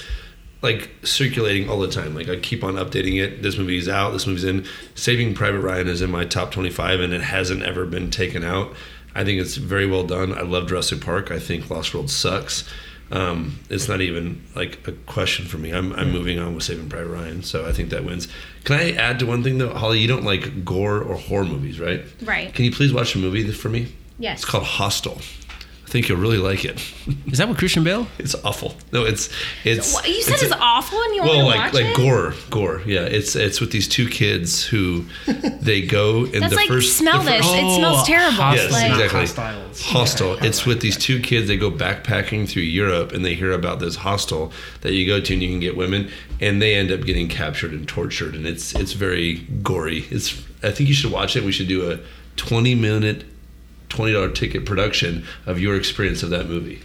like 0.61 0.91
circulating 1.01 1.67
all 1.67 1.79
the 1.79 1.87
time. 1.87 2.13
Like 2.13 2.29
I 2.29 2.35
keep 2.35 2.63
on 2.63 2.75
updating 2.75 3.19
it. 3.19 3.41
This 3.41 3.57
movie's 3.57 3.89
out. 3.89 4.11
This 4.11 4.27
movie's 4.27 4.43
in. 4.43 4.67
Saving 4.93 5.33
Private 5.33 5.61
Ryan 5.61 5.87
is 5.87 6.03
in 6.03 6.11
my 6.11 6.23
top 6.23 6.51
25, 6.51 6.99
and 6.99 7.13
it 7.13 7.21
hasn't 7.21 7.63
ever 7.63 7.87
been 7.87 8.11
taken 8.11 8.43
out. 8.43 8.75
I 9.15 9.25
think 9.25 9.41
it's 9.41 9.55
very 9.55 9.87
well 9.87 10.05
done. 10.05 10.37
I 10.37 10.41
love 10.41 10.67
Jurassic 10.67 11.01
Park. 11.01 11.31
I 11.31 11.39
think 11.39 11.71
Lost 11.71 11.91
World 11.95 12.11
sucks. 12.11 12.69
Um, 13.11 13.59
it's 13.69 13.89
not 13.89 13.99
even 13.99 14.41
like 14.55 14.87
a 14.87 14.91
question 14.91 15.45
for 15.45 15.57
me. 15.57 15.71
I'm, 15.71 15.91
I'm 15.93 16.11
moving 16.11 16.39
on 16.39 16.53
with 16.53 16.63
Saving 16.63 16.87
Private 16.87 17.09
Ryan, 17.09 17.43
so 17.43 17.67
I 17.67 17.73
think 17.73 17.89
that 17.89 18.05
wins. 18.05 18.27
Can 18.63 18.79
I 18.79 18.91
add 18.91 19.19
to 19.19 19.25
one 19.25 19.43
thing 19.43 19.57
though, 19.57 19.73
Holly? 19.73 19.99
You 19.99 20.07
don't 20.07 20.23
like 20.23 20.63
gore 20.63 21.01
or 21.01 21.15
horror 21.15 21.43
movies, 21.43 21.79
right? 21.79 22.05
Right. 22.21 22.53
Can 22.53 22.63
you 22.63 22.71
please 22.71 22.93
watch 22.93 23.15
a 23.15 23.17
movie 23.17 23.51
for 23.51 23.67
me? 23.67 23.91
Yes. 24.21 24.41
It's 24.41 24.49
called 24.49 24.63
Hostel. 24.63 25.19
I 25.85 25.89
think 25.91 26.07
you'll 26.07 26.19
really 26.21 26.37
like 26.37 26.63
it. 26.63 26.81
Is 27.27 27.39
that 27.39 27.49
with 27.49 27.57
Christian 27.57 27.83
Bale? 27.83 28.07
It's 28.17 28.33
awful. 28.45 28.75
No, 28.93 29.03
it's 29.03 29.27
it's. 29.65 29.93
What, 29.93 30.07
you 30.07 30.21
said 30.21 30.35
it's, 30.41 30.43
a- 30.43 30.57
awful 30.57 30.97
and 31.01 31.15
you 31.15 31.21
want 31.21 31.31
well, 31.35 31.37
me 31.47 31.51
to 31.51 31.57
like 31.57 31.59
watch 31.65 31.73
like 31.73 31.85
it? 31.87 31.97
gore, 31.97 32.33
gore. 32.49 32.81
Yeah, 32.85 33.01
it's 33.01 33.35
it's 33.35 33.59
with 33.59 33.73
these 33.73 33.89
two 33.89 34.07
kids 34.07 34.63
who 34.63 35.03
they 35.25 35.81
go 35.81 36.23
in 36.23 36.39
That's 36.39 36.51
the 36.51 36.55
like 36.55 36.69
first. 36.69 36.97
smell 36.97 37.19
the 37.23 37.31
this. 37.31 37.45
first- 37.45 37.55
it 37.55 37.63
oh, 37.65 37.77
smells 37.77 38.07
terrible. 38.07 38.37
Hostel. 38.37 38.63
Yes, 38.63 38.71
like, 38.71 38.91
exactly. 38.91 39.19
hostile, 39.19 39.91
Hostel. 39.91 40.35
yeah, 40.37 40.45
It's 40.45 40.65
with 40.65 40.79
these 40.79 40.95
two 40.95 41.19
kids. 41.19 41.49
They 41.49 41.57
go 41.57 41.69
backpacking 41.69 42.47
through 42.47 42.63
Europe, 42.63 43.11
and 43.11 43.25
they 43.25 43.35
hear 43.35 43.51
about 43.51 43.79
this 43.79 43.97
hostel 43.97 44.53
that 44.81 44.93
you 44.93 45.05
go 45.05 45.19
to, 45.19 45.33
and 45.33 45.43
you 45.43 45.49
can 45.49 45.59
get 45.59 45.75
women, 45.75 46.09
and 46.39 46.61
they 46.61 46.75
end 46.75 46.89
up 46.93 47.01
getting 47.01 47.27
captured 47.27 47.71
and 47.73 47.85
tortured, 47.85 48.33
and 48.33 48.45
it's 48.47 48.73
it's 48.75 48.93
very 48.93 49.39
gory. 49.61 50.05
It's. 50.09 50.41
I 50.63 50.71
think 50.71 50.87
you 50.87 50.95
should 50.95 51.11
watch 51.11 51.35
it. 51.35 51.43
We 51.43 51.51
should 51.51 51.67
do 51.67 51.91
a 51.91 51.99
twenty 52.37 52.75
minute, 52.75 53.25
twenty 53.91 54.13
dollar 54.13 54.29
ticket 54.31 54.65
production 54.65 55.23
of 55.45 55.59
your 55.59 55.75
experience 55.75 56.23
of 56.23 56.29
that 56.31 56.47
movie. 56.47 56.81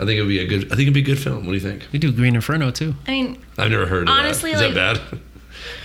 I 0.00 0.04
think 0.04 0.18
it 0.18 0.22
would 0.22 0.28
be 0.28 0.38
a 0.40 0.46
good. 0.46 0.64
I 0.66 0.76
think 0.76 0.82
it'd 0.82 0.94
be 0.94 1.00
a 1.00 1.04
good 1.04 1.18
film. 1.18 1.38
What 1.46 1.52
do 1.52 1.54
you 1.54 1.60
think? 1.60 1.88
We 1.92 1.98
do 1.98 2.12
Green 2.12 2.34
Inferno 2.34 2.70
too. 2.70 2.94
I 3.06 3.10
mean, 3.12 3.42
I've 3.56 3.70
never 3.70 3.86
heard 3.86 4.02
of 4.08 4.14
Honestly, 4.14 4.52
that. 4.52 4.56
Is 4.56 4.62
like- 4.62 4.74
that 4.74 5.10
bad? 5.10 5.20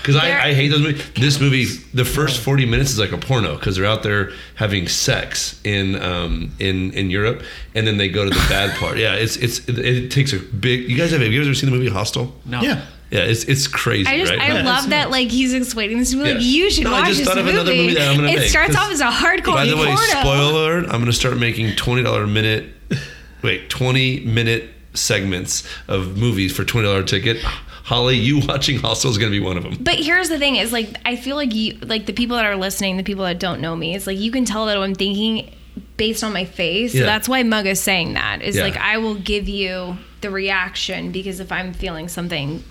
Because 0.01 0.17
I, 0.17 0.49
I 0.49 0.53
hate 0.53 0.67
those 0.67 0.81
movies. 0.81 1.03
This 1.15 1.39
movie, 1.41 1.65
the 1.93 2.05
first 2.05 2.39
forty 2.39 2.65
minutes 2.65 2.91
is 2.91 2.99
like 2.99 3.11
a 3.11 3.17
porno 3.17 3.55
because 3.55 3.75
they're 3.75 3.87
out 3.87 4.03
there 4.03 4.31
having 4.55 4.87
sex 4.87 5.59
in 5.63 5.95
um, 6.01 6.51
in 6.59 6.91
in 6.91 7.09
Europe, 7.09 7.41
and 7.73 7.87
then 7.87 7.97
they 7.97 8.07
go 8.07 8.23
to 8.23 8.29
the 8.29 8.45
bad 8.49 8.77
part. 8.77 8.97
Yeah, 9.03 9.15
it's 9.15 9.35
it's 9.37 9.67
it, 9.67 9.79
it 9.79 10.11
takes 10.11 10.31
a 10.31 10.39
big. 10.39 10.89
You 10.89 10.95
guys 10.97 11.11
have 11.11 11.21
have 11.21 11.31
you 11.33 11.39
guys 11.39 11.47
ever 11.47 11.55
seen 11.55 11.71
the 11.71 11.75
movie 11.75 11.89
Hostel? 11.89 12.35
No. 12.45 12.61
Yeah. 12.61 12.85
Yeah, 13.11 13.19
it's 13.21 13.43
it's 13.43 13.67
crazy, 13.67 14.09
I 14.09 14.17
just 14.17 14.31
right? 14.31 14.41
I 14.41 14.47
Yeah. 14.59 14.63
love 14.63 14.89
that 14.89 15.11
like 15.11 15.30
he's 15.30 15.53
explaining 15.53 15.99
this 15.99 16.11
to 16.11 16.17
me 16.17 16.23
like 16.23 16.34
Yeah. 16.35 16.39
you 16.39 16.71
should 16.71 16.85
No, 16.85 16.93
I 16.95 16.99
watch 17.01 17.07
just 17.09 17.19
this 17.19 17.27
thought 17.27 17.38
of 17.38 17.45
movie. 17.45 17.57
another 17.57 17.75
movie 17.75 17.93
that 17.93 18.07
I'm 18.09 18.15
gonna 18.17 18.30
it 18.31 18.39
make, 18.39 18.49
starts 18.49 18.75
off 18.75 18.91
as 18.91 19.01
a 19.01 19.05
hardcore 19.11 19.53
By 19.53 19.65
the 19.67 19.77
way, 19.77 19.85
porno. 19.85 19.97
spoiler 20.01 20.51
alert! 20.77 20.84
I'm 20.85 20.91
going 20.99 21.05
to 21.05 21.13
start 21.13 21.38
making 21.38 21.75
twenty 21.75 22.01
dollar 22.03 22.25
minute, 22.25 22.65
wait, 23.43 23.69
twenty 23.69 24.21
minute 24.21 24.69
segments 24.95 25.63
of 25.88 26.17
movies 26.17 26.55
for 26.55 26.63
twenty 26.63 26.88
dollar 26.88 27.03
ticket. 27.03 27.38
Holly, 27.85 28.15
you 28.15 28.39
watching 28.47 28.80
Hostel 28.80 29.11
is 29.11 29.17
going 29.17 29.31
to 29.31 29.38
be 29.38 29.43
one 29.45 29.57
of 29.57 29.63
them. 29.63 29.77
But 29.80 29.95
here's 29.95 30.30
the 30.30 30.39
thing: 30.39 30.55
is 30.55 30.71
like 30.71 30.88
I 31.05 31.15
feel 31.15 31.35
like 31.35 31.53
you, 31.53 31.77
like 31.84 32.05
the 32.07 32.13
people 32.13 32.38
that 32.38 32.45
are 32.45 32.55
listening, 32.55 32.97
the 32.97 33.03
people 33.03 33.25
that 33.25 33.39
don't 33.39 33.59
know 33.61 33.75
me, 33.75 33.93
it's 33.95 34.07
like 34.07 34.17
you 34.17 34.31
can 34.31 34.45
tell 34.45 34.65
that 34.67 34.77
I'm 34.77 34.95
thinking 34.95 35.53
based 35.97 36.23
on 36.23 36.34
my 36.34 36.45
face. 36.45 36.95
Yeah. 36.95 37.01
So 37.01 37.05
that's 37.05 37.30
why 37.30 37.43
Mug 37.43 37.67
is 37.67 37.80
saying 37.80 38.13
that. 38.13 38.41
Is 38.41 38.55
Yeah. 38.55 38.63
like 38.63 38.77
I 38.77 38.97
will 38.97 39.15
give 39.15 39.47
you 39.49 39.97
the 40.21 40.30
reaction 40.31 41.11
because 41.11 41.39
if 41.41 41.51
I'm 41.51 41.73
feeling 41.73 42.07
something, 42.07 42.63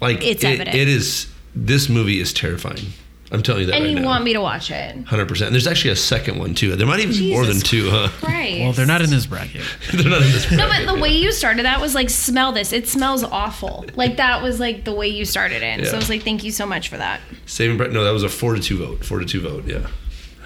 Like 0.00 0.22
It's 0.24 0.42
it- 0.44 0.46
evident. 0.60 0.76
it 0.76 0.88
is. 0.88 1.26
This 1.54 1.88
movie 1.88 2.20
is 2.20 2.32
terrifying. 2.32 2.92
I'm 3.32 3.42
telling 3.42 3.62
you 3.62 3.66
that 3.66 3.74
and 3.74 3.84
right 3.84 3.90
you 3.92 3.98
now. 4.00 4.06
want 4.06 4.22
me 4.24 4.34
to 4.34 4.40
watch 4.40 4.70
it, 4.70 5.04
Hundred 5.04 5.26
percent. 5.26 5.50
There's 5.50 5.66
actually 5.66 5.90
a 5.90 5.96
second 5.96 6.38
one 6.38 6.54
too. 6.54 6.76
There 6.76 6.86
might 6.86 7.00
even 7.00 7.12
be 7.16 7.32
more 7.32 7.44
than 7.44 7.58
two, 7.58 7.90
huh? 7.90 8.08
right? 8.22 8.60
Well, 8.60 8.72
they're 8.72 8.86
not 8.86 9.02
in 9.02 9.10
this 9.10 9.26
bracket. 9.26 9.62
they're 9.92 10.08
not 10.08 10.22
in 10.22 10.28
this. 10.30 10.46
Bracket. 10.46 10.58
No, 10.58 10.68
but 10.68 10.86
the 10.86 10.94
yeah. 10.96 11.02
way 11.02 11.08
you 11.10 11.32
started 11.32 11.64
that 11.64 11.80
was 11.80 11.92
like, 11.92 12.08
smell 12.08 12.52
this. 12.52 12.72
It 12.72 12.86
smells 12.86 13.24
awful. 13.24 13.84
Like 13.96 14.18
that 14.18 14.42
was 14.44 14.60
like 14.60 14.84
the 14.84 14.92
way 14.92 15.08
you 15.08 15.24
started 15.24 15.62
it. 15.64 15.80
So 15.86 15.90
Yeah. 15.90 15.96
I 15.96 15.98
was 15.98 16.08
like, 16.08 16.22
thank 16.22 16.44
you 16.44 16.52
so 16.52 16.66
much 16.66 16.88
for 16.88 16.98
that. 16.98 17.20
Saving 17.46 17.76
Brett. 17.76 17.90
No, 17.90 18.04
that 18.04 18.12
was 18.12 18.22
a 18.22 18.28
four 18.28 18.54
to 18.54 18.60
two 18.60 18.78
vote. 18.78 19.04
Four 19.04 19.18
to 19.18 19.24
two 19.24 19.40
vote. 19.40 19.64
Yeah. 19.66 19.88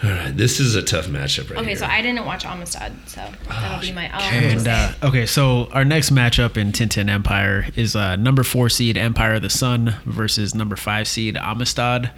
All 0.02 0.08
right. 0.10 0.34
This 0.34 0.60
is 0.60 0.74
a 0.76 0.82
tough 0.82 1.06
matchup 1.08 1.50
right 1.50 1.58
Okay, 1.58 1.68
here. 1.68 1.76
so 1.76 1.86
I 1.86 2.00
didn't 2.00 2.24
watch 2.24 2.44
Amistad, 2.46 2.92
so 3.06 3.20
that'll 3.48 3.80
be 3.80 3.92
my. 3.92 4.08
Oh, 4.10 4.18
And 4.18 4.66
uh, 4.66 4.92
okay, 5.02 5.26
so 5.26 5.66
our 5.72 5.84
next 5.84 6.10
matchup 6.10 6.56
in 6.56 6.72
Tintin 6.72 7.10
Empire 7.10 7.66
is 7.76 7.94
uh, 7.94 8.16
number 8.16 8.42
four 8.42 8.70
seed 8.70 8.96
Empire 8.96 9.34
of 9.34 9.42
the 9.42 9.50
Sun 9.50 9.94
versus 10.06 10.54
number 10.54 10.76
five 10.76 11.06
seed 11.06 11.36
Amistad. 11.36 12.10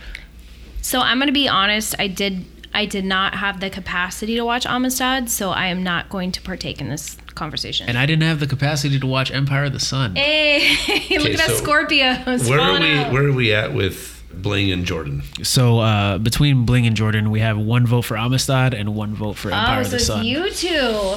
So 0.80 1.00
I'm 1.00 1.18
gonna 1.18 1.32
be 1.32 1.48
honest. 1.48 1.94
I 1.98 2.06
did. 2.08 2.44
I 2.74 2.86
did 2.86 3.04
not 3.04 3.34
have 3.34 3.60
the 3.60 3.68
capacity 3.68 4.34
to 4.36 4.44
watch 4.46 4.64
Amistad, 4.64 5.28
so 5.28 5.50
I 5.50 5.66
am 5.66 5.82
not 5.82 6.08
going 6.08 6.32
to 6.32 6.40
partake 6.40 6.80
in 6.80 6.88
this 6.88 7.16
conversation. 7.34 7.86
And 7.86 7.98
I 7.98 8.06
didn't 8.06 8.22
have 8.22 8.40
the 8.40 8.46
capacity 8.46 8.98
to 8.98 9.06
watch 9.06 9.30
Empire 9.30 9.64
of 9.64 9.74
the 9.74 9.78
Sun. 9.80 10.16
hey, 10.16 10.70
look 11.10 11.20
Okay, 11.20 11.32
at 11.32 11.36
that 11.38 11.50
so 11.50 11.62
Scorpios. 11.62 12.48
Where 12.48 12.58
are 12.58 12.66
falling 12.68 12.82
we? 12.82 12.88
out. 12.96 13.12
Where 13.12 13.26
are 13.26 13.32
we 13.32 13.52
at 13.52 13.74
with 13.74 14.21
Bling 14.40 14.70
and 14.72 14.84
Jordan? 14.84 15.22
So 15.42 15.80
uh, 15.80 16.18
between 16.18 16.64
Bling 16.64 16.86
and 16.86 16.96
Jordan, 16.96 17.30
we 17.30 17.40
have 17.40 17.58
one 17.58 17.86
vote 17.86 18.02
for 18.02 18.16
Amistad 18.16 18.72
and 18.74 18.94
one 18.94 19.14
vote 19.14 19.36
for 19.36 19.50
Empire 19.50 19.78
Oh, 19.78 19.80
of 19.80 19.86
so 19.86 19.90
the 19.90 19.96
it's 19.96 20.06
Sun. 20.06 20.24
you 20.24 20.50
two. 20.50 21.14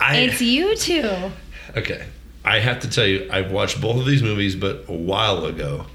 I, 0.00 0.16
It's 0.18 0.40
you 0.42 0.76
two. 0.76 1.30
Okay. 1.76 2.04
I 2.44 2.58
have 2.60 2.80
to 2.80 2.90
tell 2.90 3.06
you, 3.06 3.28
I've 3.32 3.50
watched 3.50 3.80
both 3.80 3.96
of 3.98 4.06
these 4.06 4.22
movies, 4.22 4.54
but 4.56 4.84
a 4.88 4.92
while 4.92 5.44
ago. 5.44 5.86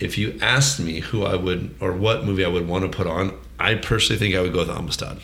If 0.00 0.18
you 0.18 0.36
asked 0.42 0.80
me 0.80 1.00
who 1.00 1.24
I 1.24 1.36
would 1.36 1.74
or 1.80 1.92
what 1.92 2.24
movie 2.24 2.44
I 2.44 2.48
would 2.48 2.66
want 2.66 2.90
to 2.90 2.94
put 2.96 3.06
on, 3.06 3.32
I 3.60 3.76
personally 3.76 4.18
think 4.18 4.34
I 4.34 4.40
would 4.40 4.52
go 4.52 4.58
with 4.60 4.70
Amistad. 4.70 5.20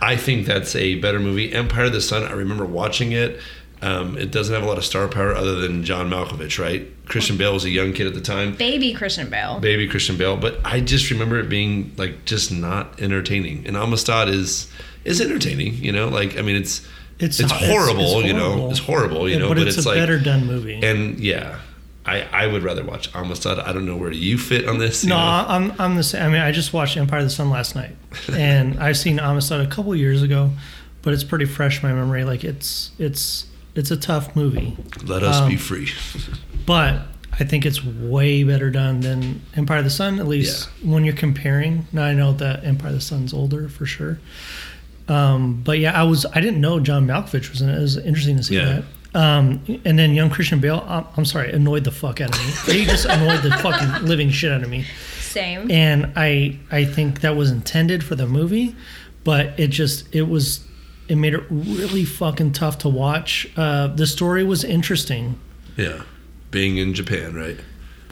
I 0.00 0.16
think 0.16 0.46
that's 0.46 0.74
a 0.74 0.96
better 0.96 1.20
movie. 1.20 1.52
Empire 1.52 1.84
of 1.84 1.92
the 1.92 2.00
Sun, 2.00 2.22
I 2.24 2.32
remember 2.32 2.64
watching 2.64 3.12
it. 3.12 3.38
Um, 3.84 4.16
it 4.16 4.30
doesn't 4.30 4.54
have 4.54 4.62
a 4.62 4.66
lot 4.66 4.78
of 4.78 4.84
star 4.84 5.08
power 5.08 5.34
other 5.34 5.56
than 5.56 5.84
John 5.84 6.08
Malkovich, 6.08 6.58
right? 6.58 6.86
Christian 7.06 7.36
Bale 7.36 7.52
was 7.52 7.64
a 7.64 7.70
young 7.70 7.92
kid 7.92 8.06
at 8.06 8.14
the 8.14 8.20
time, 8.20 8.54
Baby 8.54 8.94
Christian 8.94 9.28
Bale. 9.28 9.60
baby 9.60 9.86
Christian 9.88 10.16
Bale, 10.16 10.36
but 10.36 10.58
I 10.64 10.80
just 10.80 11.10
remember 11.10 11.38
it 11.38 11.48
being 11.48 11.92
like 11.96 12.24
just 12.24 12.50
not 12.50 13.00
entertaining. 13.00 13.66
And 13.66 13.76
Amistad 13.76 14.28
is 14.28 14.70
is 15.04 15.20
entertaining, 15.20 15.74
you 15.74 15.92
know. 15.92 16.08
Like 16.08 16.38
I 16.38 16.42
mean, 16.42 16.56
it's 16.56 16.80
It's 17.18 17.40
it's, 17.40 17.50
not- 17.50 17.60
it's- 17.62 17.70
horrible, 17.70 18.18
it's 18.20 18.26
you 18.26 18.32
know. 18.32 18.70
It's 18.70 18.78
horrible, 18.78 19.28
you 19.28 19.34
Yeah, 19.34 19.40
know. 19.42 19.48
but, 19.48 19.58
But, 19.58 19.68
it's, 19.68 19.76
it's, 19.76 19.86
a 19.86 19.90
like 19.90 19.98
better 19.98 20.18
done 20.18 20.46
movie. 20.46 20.80
and 20.82 21.20
yeah, 21.20 21.58
I 22.06 22.22
I 22.32 22.46
would 22.46 22.62
rather 22.62 22.84
watch 22.84 23.10
Amistad. 23.14 23.58
I 23.58 23.72
don't 23.74 23.84
know 23.86 23.96
where 23.96 24.12
you 24.12 24.38
fit 24.38 24.66
on 24.66 24.78
this. 24.78 25.04
no, 25.04 25.16
know. 25.16 25.44
I'm 25.48 25.72
I'm 25.78 25.94
the 25.96 26.02
same. 26.02 26.22
I 26.22 26.28
mean, 26.28 26.40
I 26.40 26.52
just 26.52 26.72
watched 26.72 26.96
Empire 26.96 27.18
of 27.18 27.26
the 27.26 27.30
Sun 27.30 27.50
last 27.50 27.74
night, 27.76 27.94
and 28.32 28.78
I've 28.80 28.96
seen 28.96 29.18
Amistad 29.20 29.60
a 29.60 29.66
couple 29.66 29.94
years 29.94 30.22
ago, 30.22 30.50
but 31.02 31.12
it's 31.12 31.24
pretty 31.24 31.44
fresh 31.44 31.82
in 31.82 31.88
my 31.88 31.94
memory. 31.94 32.24
Like 32.24 32.44
it's 32.44 32.90
it's 32.98 33.44
it's 33.74 33.90
a 33.90 33.96
tough 33.96 34.34
movie, 34.36 34.76
Let 35.04 35.22
us 35.22 35.36
um, 35.36 35.48
be 35.48 35.56
free. 35.56 35.88
but 36.66 37.02
I 37.32 37.44
think 37.44 37.66
it's 37.66 37.84
way 37.84 38.44
better 38.44 38.70
done 38.70 39.00
than 39.00 39.42
Empire 39.56 39.78
of 39.78 39.84
the 39.84 39.90
Sun. 39.90 40.20
At 40.20 40.28
least 40.28 40.68
when 40.82 41.04
you're 41.04 41.14
comparing. 41.16 41.86
Now 41.92 42.04
I 42.04 42.14
know 42.14 42.32
that 42.34 42.64
Empire 42.64 42.88
of 42.90 42.94
the 42.94 43.00
Sun's 43.00 43.32
older 43.34 43.68
for 43.68 43.86
sure. 43.86 44.18
Um, 45.08 45.60
but 45.62 45.78
yeah, 45.78 45.98
I 46.00 46.04
was 46.04 46.24
I 46.26 46.40
didn't 46.40 46.60
know 46.60 46.80
John 46.80 47.06
Malkovich 47.06 47.50
was 47.50 47.60
in 47.60 47.68
it. 47.68 47.76
It 47.76 47.80
was 47.80 47.96
interesting 47.98 48.36
to 48.36 48.42
see 48.42 48.56
Yeah. 48.56 48.64
that. 48.64 48.84
Um, 49.16 49.62
and 49.84 49.96
then 49.96 50.12
young 50.14 50.28
Christian 50.28 50.58
Bale, 50.58 50.84
I'm, 50.88 51.04
I'm 51.16 51.24
sorry, 51.24 51.52
annoyed 51.52 51.84
the 51.84 51.92
fuck 51.92 52.20
out 52.20 52.36
of 52.36 52.66
me. 52.68 52.72
He 52.80 52.84
just 52.84 53.04
annoyed 53.04 53.42
the 53.42 53.52
fucking 53.58 54.06
living 54.08 54.30
shit 54.30 54.50
out 54.50 54.62
of 54.64 54.68
me. 54.68 54.86
Same. 55.20 55.70
And 55.70 56.12
I 56.16 56.58
I 56.70 56.84
think 56.84 57.20
that 57.20 57.36
was 57.36 57.50
intended 57.50 58.02
for 58.02 58.14
the 58.16 58.26
movie, 58.26 58.74
but 59.24 59.58
it 59.58 59.68
just 59.68 60.12
it 60.14 60.22
was 60.28 60.64
it 61.08 61.16
made 61.16 61.34
it 61.34 61.42
really 61.50 62.04
fucking 62.04 62.52
tough 62.52 62.78
to 62.78 62.88
watch. 62.88 63.46
Uh, 63.56 63.88
the 63.88 64.06
story 64.06 64.44
was 64.44 64.64
interesting. 64.64 65.38
yeah, 65.76 66.02
being 66.50 66.76
in 66.78 66.94
Japan, 66.94 67.34
right? 67.34 67.58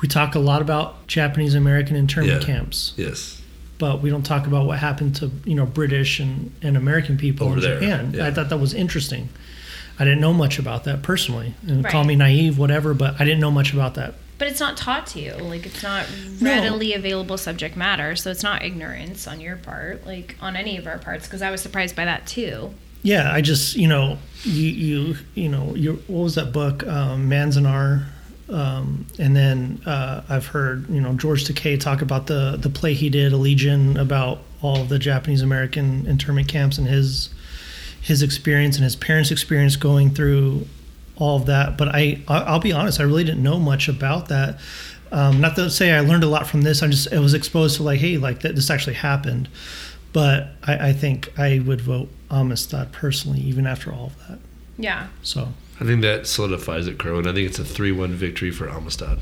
We 0.01 0.09
talk 0.09 0.35
a 0.35 0.41
lot 0.41 0.63
about 0.63 1.07
Japanese 1.07 1.55
American 1.55 1.95
internment 1.97 2.41
Yeah. 2.41 2.47
camps, 2.47 2.93
Yes. 2.97 3.41
but 3.79 4.03
we 4.03 4.11
don't 4.11 4.25
talk 4.25 4.47
about 4.49 4.67
what 4.67 4.79
happened 4.81 5.15
to 5.17 5.31
you 5.45 5.55
know 5.55 5.65
British 5.67 6.19
and, 6.19 6.51
and 6.61 6.77
American 6.77 7.17
people 7.17 7.47
Over 7.47 7.57
in 7.57 7.61
there, 7.63 7.81
Japan. 7.81 8.13
yeah. 8.15 8.27
I 8.27 8.31
thought 8.33 8.49
that 8.49 8.59
was 8.59 8.75
interesting. 8.75 9.29
I 9.99 10.05
didn't 10.05 10.21
know 10.21 10.33
much 10.33 10.59
about 10.59 10.85
that 10.85 11.03
personally, 11.03 11.55
and 11.69 11.85
call 11.85 12.03
me 12.05 12.17
naive, 12.17 12.59
whatever, 12.59 12.95
but 12.95 13.15
I 13.21 13.25
didn't 13.25 13.41
know 13.41 13.51
much 13.53 13.73
about 13.73 13.95
that. 13.95 14.15
But 14.43 14.51
it's 14.51 14.59
not 14.59 14.77
taught 14.77 15.07
to 15.07 15.21
you. 15.21 15.35
Like 15.35 15.67
it's 15.67 15.85
not 15.85 16.05
No. 16.41 16.51
readily 16.51 16.95
available 16.95 17.39
subject 17.39 17.77
matter, 17.77 18.17
so 18.17 18.29
it's 18.29 18.43
not 18.43 18.65
ignorance 18.65 19.29
on 19.29 19.41
your 19.41 19.55
part, 19.55 20.05
like 20.05 20.35
on 20.41 20.57
any 20.57 20.77
of 20.77 20.89
our 20.89 20.99
parts. 20.99 21.29
Because 21.29 21.43
I 21.43 21.53
was 21.53 21.61
surprised 21.61 21.95
by 21.95 22.07
that 22.07 22.27
too. 22.27 22.75
Yeah, 23.05 23.33
I 23.33 23.41
just 23.41 23.77
you 23.77 23.87
know 23.87 24.19
you 24.43 24.67
you 24.67 25.17
you 25.37 25.49
know 25.49 25.77
you 25.77 26.03
what 26.09 26.25
was 26.25 26.35
that 26.35 26.53
book 26.53 26.85
um, 26.89 27.31
Manzanar, 27.31 28.07
um, 28.49 29.07
and 29.17 29.37
then 29.37 29.81
uh, 29.87 30.23
I've 30.29 30.47
heard 30.47 30.91
you 30.91 31.01
know 31.01 31.13
George 31.13 31.45
Takei 31.45 31.79
talk 31.79 32.03
about 32.03 32.27
the 32.27 32.59
the 32.61 32.69
play 32.69 32.95
he 32.95 33.11
did 33.11 33.33
Allegiant 33.33 33.97
about 33.97 34.41
all 34.61 34.83
the 34.83 34.99
Japanese 34.99 35.43
American 35.43 36.05
internment 36.09 36.49
camps 36.49 36.79
and 36.79 36.89
his 36.89 37.31
his 38.01 38.25
experience 38.25 38.75
and 38.75 38.83
his 38.83 38.97
parents' 38.97 39.31
experience 39.31 39.77
going 39.77 40.11
through 40.11 40.67
all 41.17 41.37
of 41.37 41.47
that. 41.47 41.77
But 41.79 41.89
I 41.89 42.21
I- 42.29 42.43
I'll 42.43 42.61
be 42.61 42.73
honest, 42.73 43.01
I 43.01 43.05
really 43.05 43.25
didn't 43.25 43.43
know 43.43 43.59
much 43.59 43.89
about 43.89 44.29
that. 44.29 44.59
Um, 45.11 45.41
not 45.43 45.57
to 45.57 45.69
say 45.69 45.93
I 45.93 46.01
learned 46.01 46.25
a 46.25 46.29
lot 46.29 46.47
from 46.47 46.63
this. 46.63 46.83
I 46.83 46.89
just 46.89 47.13
I 47.13 47.19
was 47.19 47.35
exposed 47.35 47.77
to 47.77 47.83
like, 47.83 48.01
hey, 48.01 48.17
like 48.19 48.41
that 48.41 48.55
this 48.55 48.71
actually 48.71 48.95
happened. 48.95 49.49
But 50.13 50.49
I, 50.63 50.89
I 50.89 50.93
think 50.93 51.33
I 51.39 51.59
would 51.59 51.81
vote 51.81 52.09
Amistad 52.31 52.93
personally, 52.93 53.41
even 53.41 53.67
after 53.67 53.93
all 53.93 54.07
of 54.07 54.29
that. 54.29 54.39
Yeah. 54.79 55.09
So 55.23 55.49
I 55.81 55.85
think 55.85 56.01
that 56.03 56.27
solidifies 56.27 56.87
it, 56.87 56.99
Kerwin. 56.99 57.27
I 57.27 57.33
think 57.33 57.49
it's 57.49 57.59
a 57.59 57.65
three-one 57.65 58.13
victory 58.13 58.51
for 58.51 58.69
Amistad. 58.69 59.21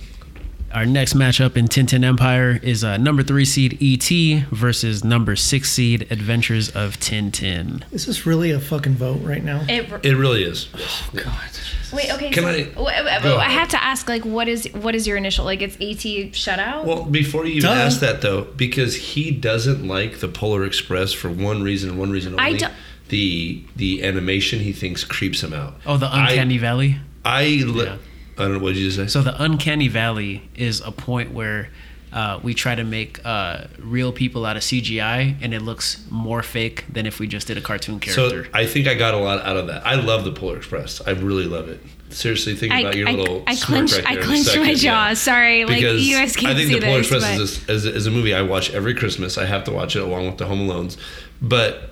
Our 0.72 0.86
next 0.86 1.14
matchup 1.14 1.56
in 1.56 1.66
Tintin 1.66 2.05
Empire 2.05 2.60
is 2.62 2.84
uh, 2.84 2.97
number 2.97 3.24
three 3.24 3.44
seed 3.44 3.76
ET 3.82 4.44
versus 4.52 5.02
number 5.02 5.34
six 5.34 5.70
seed 5.72 6.06
Adventures 6.12 6.68
of 6.70 6.97
Tintin. 7.01 7.82
is 7.92 8.06
this 8.06 8.24
really 8.24 8.52
a 8.52 8.60
fucking 8.60 8.94
vote 8.94 9.20
right 9.22 9.42
now? 9.42 9.64
It, 9.68 9.90
It 10.05 10.16
really 10.16 10.44
is. 10.44 10.68
Oh, 10.76 11.10
God. 11.16 11.51
Wait. 11.92 12.12
Okay. 12.12 12.30
Can 12.30 12.44
so, 12.44 12.48
I- 12.51 12.62
w- 12.62 12.97
w- 13.05 13.20
Go 13.22 13.38
I 13.38 13.48
have 13.48 13.68
to 13.70 13.82
ask, 13.82 14.09
like, 14.09 14.24
what 14.24 14.47
is 14.47 14.68
what 14.72 14.94
is 14.94 15.09
your 15.09 15.16
initial? 15.16 15.44
Like, 15.44 15.60
it's 15.60 15.74
AT 15.74 16.30
shutout. 16.34 16.84
Well, 16.84 17.05
before 17.05 17.47
you 17.47 17.55
even 17.55 17.70
Duh. 17.70 17.74
ask 17.76 17.98
that 17.98 18.20
though, 18.20 18.42
because 18.56 18.94
he 18.94 19.32
doesn't 19.32 19.86
like 19.88 20.20
the 20.20 20.28
Polar 20.28 20.64
Express 20.64 21.12
for 21.12 21.28
one 21.30 21.64
reason, 21.64 21.90
and 21.90 21.98
one 21.98 22.10
reason 22.12 22.38
I 22.38 22.47
only. 22.48 22.59
don't- 22.60 22.72
The 23.09 23.64
the 23.74 24.05
animation 24.05 24.60
he 24.60 24.72
thinks 24.72 25.02
creeps 25.02 25.42
him 25.42 25.52
out. 25.52 25.80
Oh, 25.84 25.97
the 25.97 26.06
Uncanny 26.16 26.59
Valley. 26.59 26.98
I 27.24 27.42
Yeah. 27.42 27.97
I 28.40 28.44
don't 28.44 28.54
know 28.54 28.58
what 28.60 28.74
did 28.74 28.78
you 28.78 28.90
just 28.90 28.96
say. 28.96 29.06
So 29.06 29.22
the 29.22 29.40
Uncanny 29.42 29.88
Valley 29.88 30.48
is 30.54 30.80
a 30.80 30.92
point 30.92 31.32
where 31.32 31.68
uh, 32.12 32.40
we 32.42 32.54
try 32.54 32.74
to 32.74 32.82
make 32.82 33.24
uh, 33.24 33.64
real 33.78 34.12
people 34.12 34.44
out 34.44 34.56
of 34.56 34.62
CGI, 34.62 35.36
and 35.40 35.54
it 35.54 35.62
looks 35.62 36.04
more 36.10 36.42
fake 36.42 36.84
than 36.92 37.06
if 37.06 37.20
we 37.20 37.28
just 37.28 37.46
did 37.46 37.56
a 37.56 37.60
cartoon 37.60 38.00
character. 38.00 38.44
So 38.44 38.50
I 38.52 38.66
think 38.66 38.88
I 38.88 38.94
got 38.94 39.14
a 39.14 39.18
lot 39.18 39.44
out 39.44 39.56
of 39.56 39.68
that. 39.68 39.86
I 39.86 39.94
love 39.94 40.24
the 40.24 40.32
Polar 40.32 40.56
Express. 40.56 41.00
I 41.06 41.10
really 41.10 41.44
love 41.44 41.68
it. 41.68 41.80
Seriously, 42.08 42.56
think 42.56 42.72
I, 42.72 42.80
about 42.80 42.96
your 42.96 43.08
I, 43.08 43.12
little. 43.12 43.44
I 43.46 43.54
smirk 43.54 43.66
clenched, 43.68 43.94
right 43.94 44.06
I 44.06 44.14
there 44.14 44.18
in 44.18 44.24
a 44.24 44.26
clenched 44.26 44.56
my 44.56 44.74
jaw. 44.74 45.08
yeah. 45.08 45.14
Sorry, 45.14 45.64
like 45.64 45.76
Because 45.76 46.08
you 46.08 46.16
guys 46.16 46.34
can't 46.34 46.52
I 46.52 46.56
think 46.56 46.68
see 46.68 46.78
the 46.80 46.86
Polar 46.86 46.98
this, 46.98 47.12
Express 47.12 47.36
but 47.36 47.74
is, 47.74 47.84
is, 47.84 47.86
is 47.86 48.06
a 48.06 48.10
movie 48.10 48.34
I 48.34 48.42
watch 48.42 48.70
every 48.70 48.94
Christmas. 48.94 49.38
I 49.38 49.44
have 49.46 49.62
to 49.64 49.70
watch 49.70 49.94
it 49.94 50.02
along 50.02 50.26
with 50.26 50.38
the 50.38 50.46
Home 50.46 50.66
Alones, 50.66 50.96
but 51.40 51.90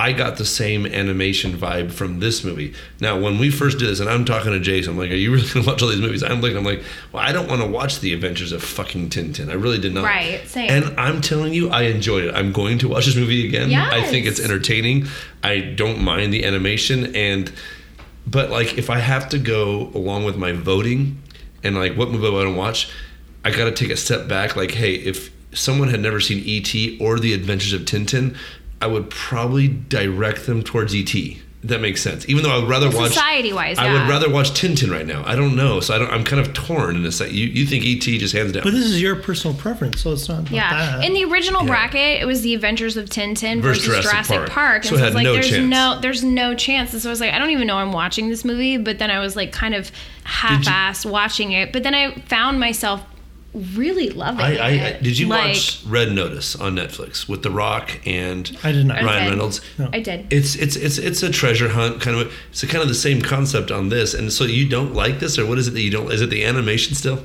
I 0.00 0.12
got 0.12 0.38
the 0.38 0.46
same 0.46 0.86
animation 0.86 1.52
vibe 1.52 1.92
from 1.92 2.20
this 2.20 2.42
movie. 2.42 2.72
Now, 3.00 3.20
when 3.20 3.38
we 3.38 3.50
first 3.50 3.78
did 3.78 3.86
this, 3.86 4.00
and 4.00 4.08
I'm 4.08 4.24
talking 4.24 4.50
to 4.52 4.58
Jason, 4.58 4.92
I'm 4.94 4.98
like, 4.98 5.10
"Are 5.10 5.14
you 5.14 5.30
really 5.30 5.46
gonna 5.52 5.66
watch 5.66 5.82
all 5.82 5.88
these 5.88 6.00
movies?" 6.00 6.22
I'm 6.22 6.40
looking, 6.40 6.56
I'm 6.56 6.64
like, 6.64 6.82
"Well, 7.12 7.22
I 7.22 7.32
don't 7.32 7.48
want 7.48 7.60
to 7.60 7.66
watch 7.66 8.00
the 8.00 8.14
Adventures 8.14 8.52
of 8.52 8.62
fucking 8.62 9.10
Tintin. 9.10 9.50
I 9.50 9.54
really 9.54 9.78
did 9.78 9.92
not." 9.92 10.04
Right, 10.04 10.40
same. 10.48 10.70
And 10.70 10.98
I'm 10.98 11.20
telling 11.20 11.52
you, 11.52 11.68
I 11.68 11.82
enjoyed 11.82 12.24
it. 12.24 12.34
I'm 12.34 12.50
going 12.50 12.78
to 12.78 12.88
watch 12.88 13.04
this 13.04 13.14
movie 13.14 13.46
again. 13.46 13.70
I 13.74 14.02
think 14.02 14.24
it's 14.24 14.40
entertaining. 14.40 15.06
I 15.42 15.60
don't 15.60 16.00
mind 16.00 16.32
the 16.32 16.44
animation 16.46 17.14
and 17.14 17.52
but 18.26 18.50
like 18.50 18.78
if 18.78 18.90
I 18.90 18.98
have 18.98 19.28
to 19.30 19.38
go 19.38 19.90
along 19.94 20.24
with 20.24 20.36
my 20.36 20.52
voting 20.52 21.20
and 21.62 21.76
like 21.76 21.96
what 21.96 22.10
movie 22.10 22.26
I 22.26 22.30
want 22.30 22.48
to 22.48 22.54
watch, 22.54 22.90
I 23.44 23.50
got 23.50 23.64
to 23.64 23.72
take 23.72 23.90
a 23.90 23.96
step 23.96 24.28
back 24.28 24.56
like 24.56 24.70
hey, 24.70 24.94
if 24.94 25.30
someone 25.52 25.88
had 25.88 26.00
never 26.00 26.20
seen 26.20 26.42
ET 26.46 27.00
or 27.00 27.18
The 27.18 27.32
Adventures 27.32 27.72
of 27.72 27.82
Tintin, 27.82 28.36
I 28.80 28.86
would 28.86 29.10
probably 29.10 29.68
direct 29.68 30.46
them 30.46 30.62
towards 30.62 30.94
ET. 30.94 31.14
That 31.62 31.82
makes 31.82 32.00
sense. 32.00 32.26
Even 32.26 32.42
though 32.42 32.50
I 32.52 32.58
would 32.58 32.70
rather 32.70 32.88
watch 32.90 33.12
Society-wise, 33.12 33.76
I 33.76 33.92
would 33.92 34.08
rather 34.08 34.30
watch 34.30 34.52
Tintin 34.52 34.90
right 34.90 35.04
now. 35.06 35.22
I 35.26 35.36
don't 35.36 35.54
know, 35.56 35.80
so 35.80 35.94
I 35.94 35.98
don't. 35.98 36.10
I'm 36.10 36.24
kind 36.24 36.40
of 36.40 36.54
torn 36.54 36.96
in 36.96 37.02
this. 37.02 37.20
You 37.20 37.26
you 37.48 37.66
think 37.66 37.84
ET 37.84 38.00
just 38.18 38.32
hands 38.34 38.52
down? 38.52 38.62
But 38.62 38.72
this 38.72 38.86
is 38.86 39.02
your 39.02 39.16
personal 39.16 39.54
preference, 39.54 40.00
so 40.00 40.10
it's 40.14 40.26
not 40.26 40.38
about 40.40 40.52
Yeah. 40.52 40.70
that. 40.96 41.04
In 41.04 41.12
the 41.12 41.22
original 41.26 41.60
Yeah. 41.60 41.68
bracket, 41.68 42.22
it 42.22 42.24
was 42.24 42.40
the 42.40 42.54
Adventures 42.54 42.96
of 42.96 43.10
Tintin 43.10 43.60
Versus 43.60 43.84
versus, 43.84 44.04
Jurassic 44.04 44.10
Jurassic, 44.10 44.36
Park. 44.36 44.50
Park. 44.50 44.84
So 44.84 44.88
And 44.88 44.96
it 44.96 44.98
so, 45.00 45.04
had 45.04 45.06
it's 45.08 45.14
like 45.16 45.24
no 45.24 45.32
there's 45.34 45.50
chance. 45.50 45.66
no 45.70 45.98
there's 46.00 46.24
no 46.24 46.54
chance. 46.54 46.92
And 46.94 47.02
so 47.02 47.10
I 47.10 47.12
was 47.12 47.20
like, 47.20 47.34
I 47.34 47.38
don't 47.38 47.50
even 47.50 47.66
know 47.66 47.76
I'm 47.76 47.92
watching 47.92 48.30
this 48.30 48.42
movie, 48.42 48.78
but 48.78 48.98
then 48.98 49.10
I 49.10 49.18
was 49.18 49.36
like 49.36 49.52
kind 49.52 49.74
of 49.74 49.92
half 50.24 50.64
assed 50.64 51.04
watching 51.04 51.52
it. 51.52 51.74
But 51.74 51.82
then 51.82 51.94
I 51.94 52.12
found 52.26 52.58
myself 52.58 53.02
really 53.52 54.10
loving 54.10 54.44
I, 54.44 54.56
I, 54.56 54.66
I 54.68 54.70
it. 54.70 55.02
did 55.02 55.18
you 55.18 55.28
Like, 55.28 55.48
watch 55.54 55.82
Red 55.86 56.12
Notice 56.12 56.54
on 56.56 56.76
Netflix 56.76 57.28
with 57.28 57.42
The 57.42 57.50
Rock 57.50 58.00
and 58.06 58.56
I 58.62 58.72
did 58.72 58.86
not. 58.86 59.02
Ryan 59.02 59.08
I 59.08 59.24
did. 59.24 59.30
Reynolds? 59.30 59.60
No. 59.78 59.90
I 59.92 60.00
did. 60.00 60.32
It's 60.32 60.54
it's 60.54 60.76
it's 60.76 60.98
it's 60.98 61.22
a 61.22 61.30
treasure 61.30 61.68
hunt 61.68 62.00
kind 62.00 62.16
of. 62.16 62.32
It's 62.50 62.62
a 62.62 62.66
kind 62.66 62.82
of 62.82 62.88
the 62.88 62.94
same 62.94 63.20
concept 63.22 63.70
on 63.70 63.88
this, 63.88 64.14
and 64.14 64.32
so 64.32 64.44
you 64.44 64.68
don't 64.68 64.94
like 64.94 65.18
this, 65.20 65.38
or 65.38 65.46
what 65.46 65.58
is 65.58 65.66
it 65.68 65.72
that 65.72 65.82
you 65.82 65.90
don't? 65.90 66.10
Is 66.12 66.20
it 66.22 66.30
the 66.30 66.44
animation 66.44 66.94
still? 66.94 67.24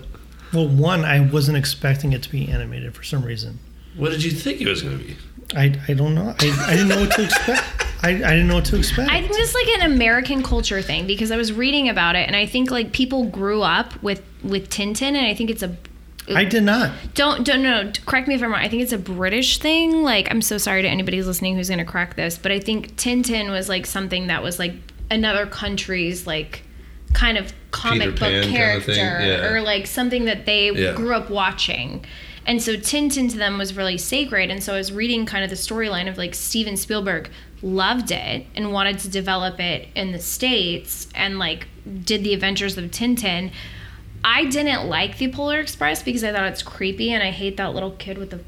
Well, 0.54 0.68
one, 0.68 1.04
I 1.06 1.20
wasn't 1.20 1.58
expecting 1.58 2.14
it 2.14 2.24
to 2.24 2.30
be 2.32 2.48
animated 2.48 2.96
for 2.96 3.04
some 3.04 3.24
reason. 3.24 3.60
What 3.98 4.12
did 4.12 4.24
you 4.24 4.32
think 4.32 4.62
it 4.62 4.68
was 4.68 4.82
going 4.82 4.98
to 5.00 5.04
be? 5.04 5.16
I, 5.56 5.80
I 5.88 5.94
don't 5.94 6.16
know. 6.16 6.30
I, 6.40 6.66
I 6.68 6.72
didn't 6.76 6.88
know 6.88 7.00
what 7.02 7.12
to 7.14 7.24
expect. 7.24 7.64
I, 8.04 8.10
I 8.10 8.14
didn't 8.14 8.48
know 8.48 8.56
what 8.56 8.66
to 8.66 8.78
expect. 8.78 9.10
I 9.12 9.22
think 9.22 9.34
it's 9.34 9.54
like 9.54 9.68
an 9.82 9.92
American 9.92 10.44
culture 10.44 10.82
thing 10.82 11.08
because 11.08 11.32
I 11.32 11.38
was 11.38 11.52
reading 11.54 11.90
about 11.90 12.16
it 12.16 12.28
and 12.28 12.36
I 12.36 12.46
think 12.46 12.72
like 12.72 12.92
people 12.94 13.26
grew 13.26 13.62
up 13.62 14.02
with 14.04 14.22
with 14.44 14.70
Tintin 14.70 15.02
and 15.16 15.26
I 15.26 15.34
think 15.34 15.50
it's 15.50 15.64
a 15.64 15.76
I 16.34 16.46
did 16.46 16.64
not. 16.64 16.92
Don't 17.14 17.44
don't 17.46 17.62
no. 17.62 17.92
Correct 18.06 18.28
me 18.28 18.36
if 18.36 18.42
I'm 18.42 18.52
wrong. 18.52 18.62
I 18.62 18.68
think 18.70 18.82
it's 18.82 18.94
a 18.94 18.98
British 18.98 19.60
thing. 19.60 20.04
Like 20.04 20.30
I'm 20.32 20.42
so 20.42 20.58
sorry 20.58 20.82
to 20.82 20.88
anybody 20.88 21.18
who's 21.18 21.28
listening 21.28 21.56
who's 21.56 21.70
gonna 21.70 21.86
crack 21.86 22.16
this, 22.16 22.38
but 22.38 22.52
I 22.52 22.60
think 22.60 22.96
Tintin 22.96 23.52
was 23.52 23.70
like 23.70 23.86
something 23.86 24.28
that 24.28 24.42
was 24.42 24.58
like 24.58 24.74
another 25.12 25.46
country's 25.46 26.26
like 26.26 26.64
kind 27.14 27.38
of 27.38 27.54
comic 27.72 28.12
book 28.12 28.20
Pan 28.20 28.42
kind 28.42 28.46
of 28.46 28.52
character 28.52 28.92
yeah. 28.94 29.46
or 29.52 29.62
like 29.62 29.88
something 29.88 30.26
that 30.26 30.46
they 30.46 30.72
Yeah. 30.72 30.94
grew 30.96 31.14
up 31.14 31.30
watching. 31.30 32.04
And 32.48 32.62
so 32.62 32.74
Tintin 32.74 33.30
to 33.32 33.38
them 33.38 33.58
was 33.58 33.76
really 33.76 33.98
sacred. 33.98 34.52
And 34.52 34.62
so 34.64 34.74
I 34.74 34.78
was 34.78 34.92
reading 34.92 35.26
kind 35.26 35.44
of 35.44 35.50
the 35.50 35.56
storyline 35.56 36.08
of 36.08 36.18
like 36.18 36.36
Steven 36.36 36.78
Spielberg 36.78 37.30
loved 37.62 38.12
it 38.12 38.46
and 38.56 38.72
wanted 38.72 39.00
to 39.00 39.10
develop 39.10 39.60
it 39.60 39.88
in 39.96 40.12
the 40.12 40.20
States 40.20 41.08
and 41.16 41.40
like 41.40 41.68
did 42.04 42.24
the 42.24 42.34
adventures 42.34 42.78
of 42.78 42.86
Tintin. 42.92 43.52
I 44.28 44.46
didn't 44.46 44.88
like 44.90 45.20
the 45.20 45.28
Polar 45.30 45.60
Express 45.60 46.02
because 46.02 46.24
I 46.24 46.32
thought 46.34 46.48
it's 46.48 46.64
creepy 46.64 47.12
and 47.12 47.22
I 47.22 47.30
hate 47.30 47.58
that 47.58 47.74
little 47.76 47.92
kid 47.92 48.18
with 48.18 48.32
the 48.32 48.40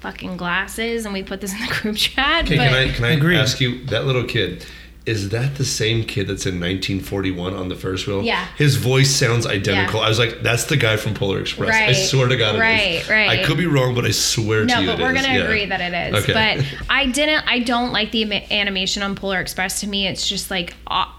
fucking 0.00 0.36
glasses. 0.36 1.06
And 1.06 1.14
we 1.14 1.22
put 1.22 1.40
this 1.40 1.52
in 1.54 1.60
the 1.66 1.72
group 1.80 1.96
chat. 1.96 2.44
Okay, 2.44 2.58
but 2.58 2.68
can 2.68 2.74
I 2.74 2.92
can 2.92 3.04
I 3.06 3.10
Agreed. 3.12 3.38
ask 3.38 3.58
you 3.60 3.84
that 3.86 4.04
little 4.04 4.24
kid? 4.24 4.66
Is 5.04 5.30
that 5.30 5.56
the 5.56 5.64
same 5.64 6.04
kid 6.04 6.28
that's 6.28 6.46
in 6.46 6.60
1941 6.60 7.54
on 7.54 7.68
the 7.68 7.74
first 7.74 8.06
wheel? 8.06 8.22
Yeah. 8.22 8.46
His 8.56 8.76
voice 8.76 9.10
sounds 9.10 9.46
identical. 9.46 9.98
Yeah. 9.98 10.06
I 10.06 10.08
was 10.08 10.18
like, 10.20 10.42
that's 10.42 10.66
the 10.66 10.76
guy 10.76 10.96
from 10.96 11.14
Polar 11.14 11.40
Express. 11.40 11.74
I 11.74 11.92
swear 11.92 12.28
to 12.28 12.36
God, 12.36 12.50
it 12.54 12.58
is. 12.58 12.60
right, 12.60 13.08
right. 13.08 13.40
I 13.40 13.42
could 13.44 13.56
be 13.56 13.66
wrong, 13.66 13.96
but 13.96 14.04
I 14.04 14.12
swear 14.12 14.64
no, 14.64 14.74
to 14.76 14.80
you, 14.80 14.86
No, 14.86 14.92
but 14.92 15.00
it 15.00 15.02
we're 15.02 15.14
gonna 15.14 15.26
Yeah. 15.34 15.42
agree 15.44 15.66
that 15.66 15.80
it 15.80 16.14
is. 16.14 16.22
Okay. 16.22 16.32
But 16.34 16.84
I 16.88 17.06
didn't. 17.06 17.42
I 17.48 17.58
don't 17.60 17.90
like 17.92 18.12
the 18.12 18.32
animation 18.52 19.02
on 19.02 19.16
Polar 19.16 19.40
Express. 19.40 19.80
To 19.80 19.88
me, 19.88 20.06
it's 20.06 20.28
just 20.28 20.52
like 20.52 20.74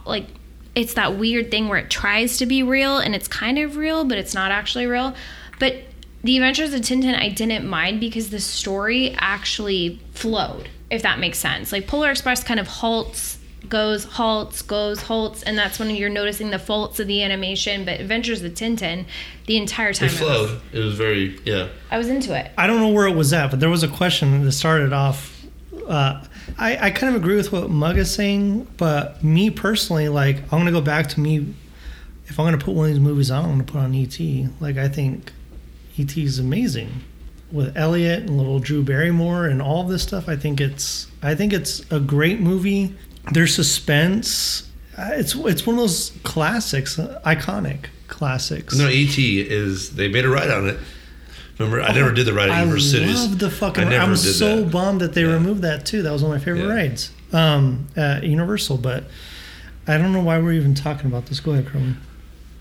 like 0.06 0.28
it's 0.76 0.94
that 0.96 1.18
weird 1.18 1.52
thing 1.52 1.68
where 1.70 1.78
it 1.80 1.90
tries 1.90 2.38
to 2.38 2.46
be 2.46 2.64
real 2.64 2.98
and 2.98 3.14
it's 3.16 3.28
kind 3.28 3.60
of 3.60 3.76
real, 3.78 4.06
but 4.06 4.18
it's 4.18 4.34
not 4.34 4.52
actually 4.52 4.88
real. 4.88 5.14
But 5.60 5.78
the 6.24 6.38
Adventures 6.38 6.74
of 6.74 6.82
Tintin, 6.82 7.16
I 7.20 7.30
didn't 7.30 7.68
mind 7.68 8.00
because 8.00 8.30
the 8.30 8.40
story 8.40 9.14
actually 9.20 10.00
flowed. 10.14 10.70
If 10.90 11.02
that 11.04 11.20
makes 11.20 11.38
sense, 11.40 11.72
like 11.72 11.88
Polar 11.88 12.12
Express 12.12 12.44
kind 12.44 12.60
of 12.60 12.68
halts. 12.68 13.40
Goes, 13.70 14.04
halts, 14.04 14.62
goes, 14.62 15.02
halts, 15.04 15.42
and 15.42 15.58
that's 15.58 15.80
when 15.80 15.90
you're 15.90 16.10
noticing 16.10 16.50
the 16.50 16.60
faults 16.60 17.00
of 17.00 17.08
the 17.08 17.24
animation. 17.24 17.86
But 17.86 18.02
Adventures 18.02 18.44
of 18.44 18.52
Tintin, 18.54 19.06
the 19.48 19.56
entire 19.56 19.94
time 19.94 20.10
it 20.10 20.22
I 20.22 20.26
was- 20.26 20.50
flowed. 20.50 20.62
It 20.74 20.80
was 20.80 20.96
very 20.96 21.40
yeah. 21.46 21.70
I 21.90 21.98
was 21.98 22.10
into 22.10 22.38
it. 22.38 22.52
I 22.58 22.68
don't 22.68 22.82
know 22.82 22.90
where 22.90 23.08
it 23.08 23.16
was 23.16 23.32
at, 23.32 23.52
but 23.52 23.62
there 23.62 23.70
was 23.70 23.82
a 23.82 23.88
question 23.88 24.44
that 24.44 24.52
started 24.52 24.92
off. 24.92 25.46
Uh, 25.88 26.24
I, 26.58 26.88
I 26.88 26.92
kind 26.92 27.16
of 27.16 27.22
agree 27.22 27.36
with 27.36 27.52
what 27.52 27.70
Mug 27.70 27.98
is 27.98 28.14
saying, 28.14 28.68
but 28.78 29.24
me 29.24 29.50
personally, 29.50 30.10
like, 30.10 30.38
I'm 30.54 30.66
to 30.66 30.72
go 30.72 30.82
back 30.82 31.08
to 31.10 31.20
me. 31.20 31.54
If 32.28 32.40
I'm 32.40 32.58
to 32.58 32.64
put 32.64 32.74
one 32.74 32.86
of 32.86 32.92
these 32.92 33.02
movies 33.02 33.30
on, 33.32 33.50
I'm 33.50 33.66
to 33.66 33.72
put 33.72 33.80
on 33.82 33.94
E.T. 33.94 34.48
Like, 34.60 34.78
I 34.78 34.88
think 34.88 35.32
E.T. 35.98 36.24
is 36.24 36.40
amazing 36.40 36.90
with 37.52 37.76
Elliot 37.78 38.22
and 38.22 38.38
little 38.38 38.60
Drew 38.60 38.82
Barrymore 38.84 39.46
and 39.46 39.62
all 39.62 39.84
this 39.84 40.02
stuff. 40.04 40.28
I 40.28 40.36
think 40.36 40.60
it's 40.60 41.08
I 41.22 41.36
think 41.36 41.54
it's 41.54 41.82
a 41.92 42.00
great 42.00 42.40
movie. 42.40 42.96
There's 43.32 43.54
suspense. 43.54 44.70
Uh, 44.98 45.10
It's 45.14 45.36
it's 45.36 45.66
one 45.68 45.76
of 45.76 45.82
those 45.82 46.12
classics, 46.24 46.98
uh, 46.98 47.22
iconic 47.26 47.86
classics. 48.08 48.76
No, 48.78 48.88
ET 48.88 49.18
is. 49.18 49.96
They 49.96 50.08
made 50.08 50.26
a 50.26 50.30
ride 50.30 50.50
on 50.50 50.68
it. 50.70 50.80
Remember, 51.60 51.82
I 51.82 51.94
never 51.94 52.12
did 52.12 52.26
the 52.26 52.34
ride 52.34 52.50
at 52.50 52.56
I 52.56 52.60
Universal 52.62 52.90
Cities. 53.00 53.22
love 53.22 53.40
the 53.40 53.50
fucking. 53.50 53.84
I 53.86 53.90
never 53.90 54.04
I'm 54.04 54.10
did 54.12 54.18
so 54.18 54.62
that. 54.62 54.72
bummed 54.72 55.02
that 55.02 55.14
they 55.14 55.22
Yeah. 55.22 55.34
removed 55.34 55.62
that 55.62 55.86
too. 55.86 56.02
That 56.02 56.12
was 56.12 56.24
one 56.24 56.34
of 56.36 56.40
my 56.42 56.44
favorite 56.44 56.64
Yeah. 56.68 56.74
rides 56.74 57.12
um, 57.32 57.88
at 57.96 58.24
Universal. 58.24 58.78
But 58.78 59.04
I 59.88 59.98
don't 59.98 60.14
know 60.14 60.22
why 60.24 60.40
we're 60.40 60.54
even 60.54 60.74
talking 60.74 61.06
about 61.08 61.28
this. 61.28 61.40
Go 61.40 61.52
ahead, 61.52 61.68
Kerwin. 61.68 61.98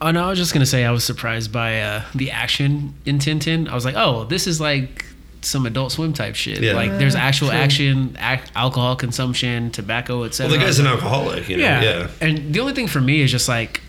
Oh 0.00 0.10
no, 0.10 0.24
I 0.24 0.30
was 0.30 0.38
just 0.38 0.52
gonna 0.52 0.66
say 0.66 0.84
I 0.84 0.90
was 0.90 1.04
surprised 1.04 1.52
by 1.52 1.80
uh, 1.80 2.02
the 2.14 2.30
action 2.32 2.94
in 3.06 3.18
Tintin. 3.18 3.68
I 3.68 3.74
was 3.74 3.84
like, 3.84 3.94
oh, 3.96 4.24
this 4.24 4.46
is 4.46 4.60
like 4.60 5.06
some 5.42 5.64
Adult 5.66 5.92
Swim 5.92 6.12
type 6.12 6.34
shit. 6.34 6.60
Yeah. 6.60 6.74
Like 6.74 6.90
there's 6.98 7.14
actual 7.14 7.48
true. 7.48 7.56
action, 7.56 8.16
ac- 8.20 8.42
alcohol 8.54 8.94
consumption, 8.96 9.70
tobacco, 9.70 10.24
etc. 10.24 10.50
Well, 10.50 10.58
the 10.58 10.64
guy's 10.64 10.78
an 10.78 10.86
alcoholic. 10.86 11.48
You 11.48 11.56
know? 11.58 11.62
yeah. 11.62 11.82
Yeah. 11.82 12.08
And 12.20 12.52
the 12.54 12.60
only 12.60 12.74
thing 12.74 12.88
for 12.88 13.00
me 13.00 13.20
is 13.22 13.30
just 13.30 13.48
like, 13.48 13.80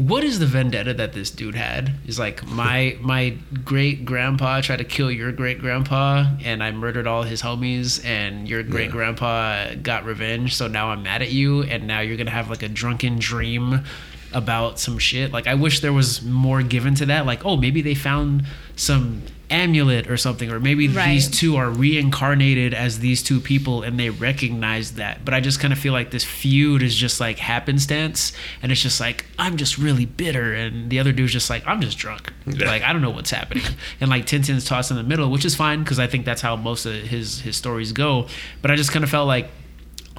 what 0.00 0.24
is 0.24 0.38
the 0.38 0.46
vendetta 0.46 0.94
that 0.94 1.12
this 1.12 1.30
dude 1.30 1.54
had? 1.54 1.92
Is 2.06 2.18
like 2.18 2.46
my 2.46 2.96
my 3.00 3.36
great 3.64 4.06
grandpa 4.06 4.62
tried 4.62 4.78
to 4.78 4.84
kill 4.84 5.10
your 5.10 5.30
great 5.30 5.58
grandpa, 5.58 6.24
and 6.42 6.62
I 6.62 6.70
murdered 6.70 7.06
all 7.06 7.22
his 7.22 7.42
homies, 7.42 8.02
and 8.04 8.48
your 8.48 8.62
great 8.62 8.90
grandpa 8.90 9.74
got 9.74 10.04
revenge. 10.04 10.54
So 10.54 10.68
now 10.68 10.88
I'm 10.90 11.02
mad 11.02 11.20
at 11.20 11.30
you, 11.30 11.64
and 11.64 11.86
now 11.86 12.00
you're 12.00 12.16
gonna 12.16 12.30
have 12.30 12.48
like 12.48 12.62
a 12.62 12.68
drunken 12.68 13.18
dream 13.18 13.84
about 14.32 14.80
some 14.80 14.98
shit. 14.98 15.32
Like 15.32 15.46
I 15.46 15.54
wish 15.54 15.80
there 15.80 15.92
was 15.92 16.22
more 16.22 16.62
given 16.62 16.94
to 16.96 17.06
that. 17.06 17.26
Like 17.26 17.44
oh 17.44 17.56
maybe 17.58 17.82
they 17.82 17.94
found 17.94 18.44
some 18.76 19.22
amulet 19.50 20.08
or 20.10 20.16
something 20.16 20.50
or 20.50 20.60
maybe 20.60 20.86
Right. 20.88 21.08
these 21.12 21.28
two 21.28 21.56
are 21.56 21.70
reincarnated 21.70 22.72
as 22.74 23.00
these 23.00 23.22
two 23.22 23.40
people 23.40 23.82
and 23.82 23.98
they 23.98 24.10
recognize 24.10 24.92
that 24.92 25.24
but 25.24 25.34
i 25.34 25.40
just 25.40 25.58
kind 25.60 25.72
of 25.72 25.78
feel 25.78 25.92
like 25.92 26.10
this 26.10 26.24
feud 26.24 26.82
is 26.82 26.94
just 26.94 27.20
like 27.20 27.38
happenstance 27.38 28.32
and 28.62 28.70
it's 28.72 28.80
just 28.80 29.00
like 29.00 29.24
i'm 29.38 29.56
just 29.56 29.78
really 29.78 30.06
bitter 30.06 30.54
and 30.54 30.90
the 30.90 30.98
other 30.98 31.12
dude's 31.12 31.32
just 31.32 31.50
like 31.50 31.62
i'm 31.66 31.80
just 31.80 31.98
drunk 31.98 32.32
Yeah. 32.46 32.66
like 32.66 32.82
i 32.82 32.92
don't 32.92 33.02
know 33.02 33.10
what's 33.10 33.30
happening 33.30 33.64
and 34.00 34.08
like 34.10 34.26
tintin's 34.26 34.64
tossed 34.64 34.90
in 34.90 34.96
the 34.96 35.02
middle 35.02 35.30
which 35.30 35.44
is 35.44 35.54
fine 35.54 35.80
because 35.82 35.98
i 35.98 36.06
think 36.06 36.24
that's 36.24 36.42
how 36.42 36.56
most 36.56 36.86
of 36.86 36.94
his 36.94 37.40
his 37.40 37.56
stories 37.56 37.92
go 37.92 38.26
but 38.62 38.70
i 38.70 38.76
just 38.76 38.92
kind 38.92 39.04
of 39.04 39.10
felt 39.10 39.26
like 39.26 39.50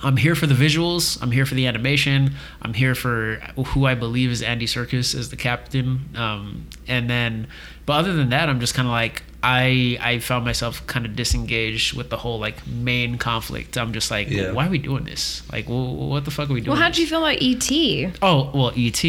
I'm 0.04 0.18
here 0.18 0.36
for 0.36 0.48
the 0.48 0.56
visuals. 0.56 1.22
I'm 1.22 1.32
here 1.32 1.46
for 1.46 1.54
the 1.56 1.68
animation. 1.68 2.34
I'm 2.62 2.74
here 2.74 2.96
for 2.96 3.36
who 3.68 3.86
I 3.86 3.94
believe 3.96 4.32
is 4.32 4.42
Andy 4.42 4.66
Serkis 4.66 5.14
as 5.18 5.30
the 5.30 5.36
captain. 5.36 6.10
Um, 6.16 6.68
and 6.88 7.10
then, 7.10 7.48
but 7.86 7.94
other 7.94 8.14
than 8.14 8.30
that, 8.30 8.50
I'm 8.50 8.60
just 8.60 8.74
kind 8.74 8.88
of 8.88 8.92
like 8.92 9.24
I 9.44 9.98
I 10.02 10.20
found 10.20 10.46
myself 10.46 10.86
kind 10.88 11.06
of 11.06 11.16
disengaged 11.16 11.96
with 11.96 12.10
the 12.10 12.18
whole 12.18 12.40
like 12.40 12.66
main 12.68 13.18
conflict. 13.18 13.78
I'm 13.78 13.94
just 13.94 14.10
like, 14.12 14.30
Yeah. 14.30 14.52
why 14.52 14.68
are 14.68 14.70
we 14.70 14.78
doing 14.80 15.04
this? 15.04 15.44
Like, 15.52 15.66
wh- 15.66 16.10
what 16.10 16.26
the 16.26 16.32
fuck 16.32 16.50
are 16.50 16.54
we 16.54 16.62
doing? 16.62 16.72
Well, 16.74 16.82
how'd 16.82 16.94
this? 16.94 17.00
you 17.00 17.08
feel 17.08 17.26
about 17.26 17.42
ET? 17.42 18.14
Oh 18.22 18.50
well, 18.54 18.72
ET. 18.76 19.04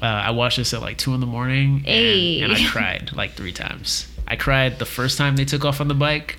Uh, 0.00 0.04
I 0.04 0.30
watched 0.30 0.58
this 0.58 0.74
at 0.74 0.82
like 0.82 0.98
two 0.98 1.14
in 1.14 1.20
the 1.20 1.26
morning, 1.26 1.82
and, 1.86 2.42
and 2.44 2.52
I 2.52 2.64
cried 2.68 3.10
like 3.14 3.32
three 3.32 3.52
times. 3.52 4.06
I 4.26 4.36
cried 4.36 4.78
the 4.78 4.84
first 4.86 5.16
time 5.16 5.36
they 5.36 5.46
took 5.46 5.64
off 5.64 5.80
on 5.80 5.88
the 5.88 5.94
bike. 5.94 6.38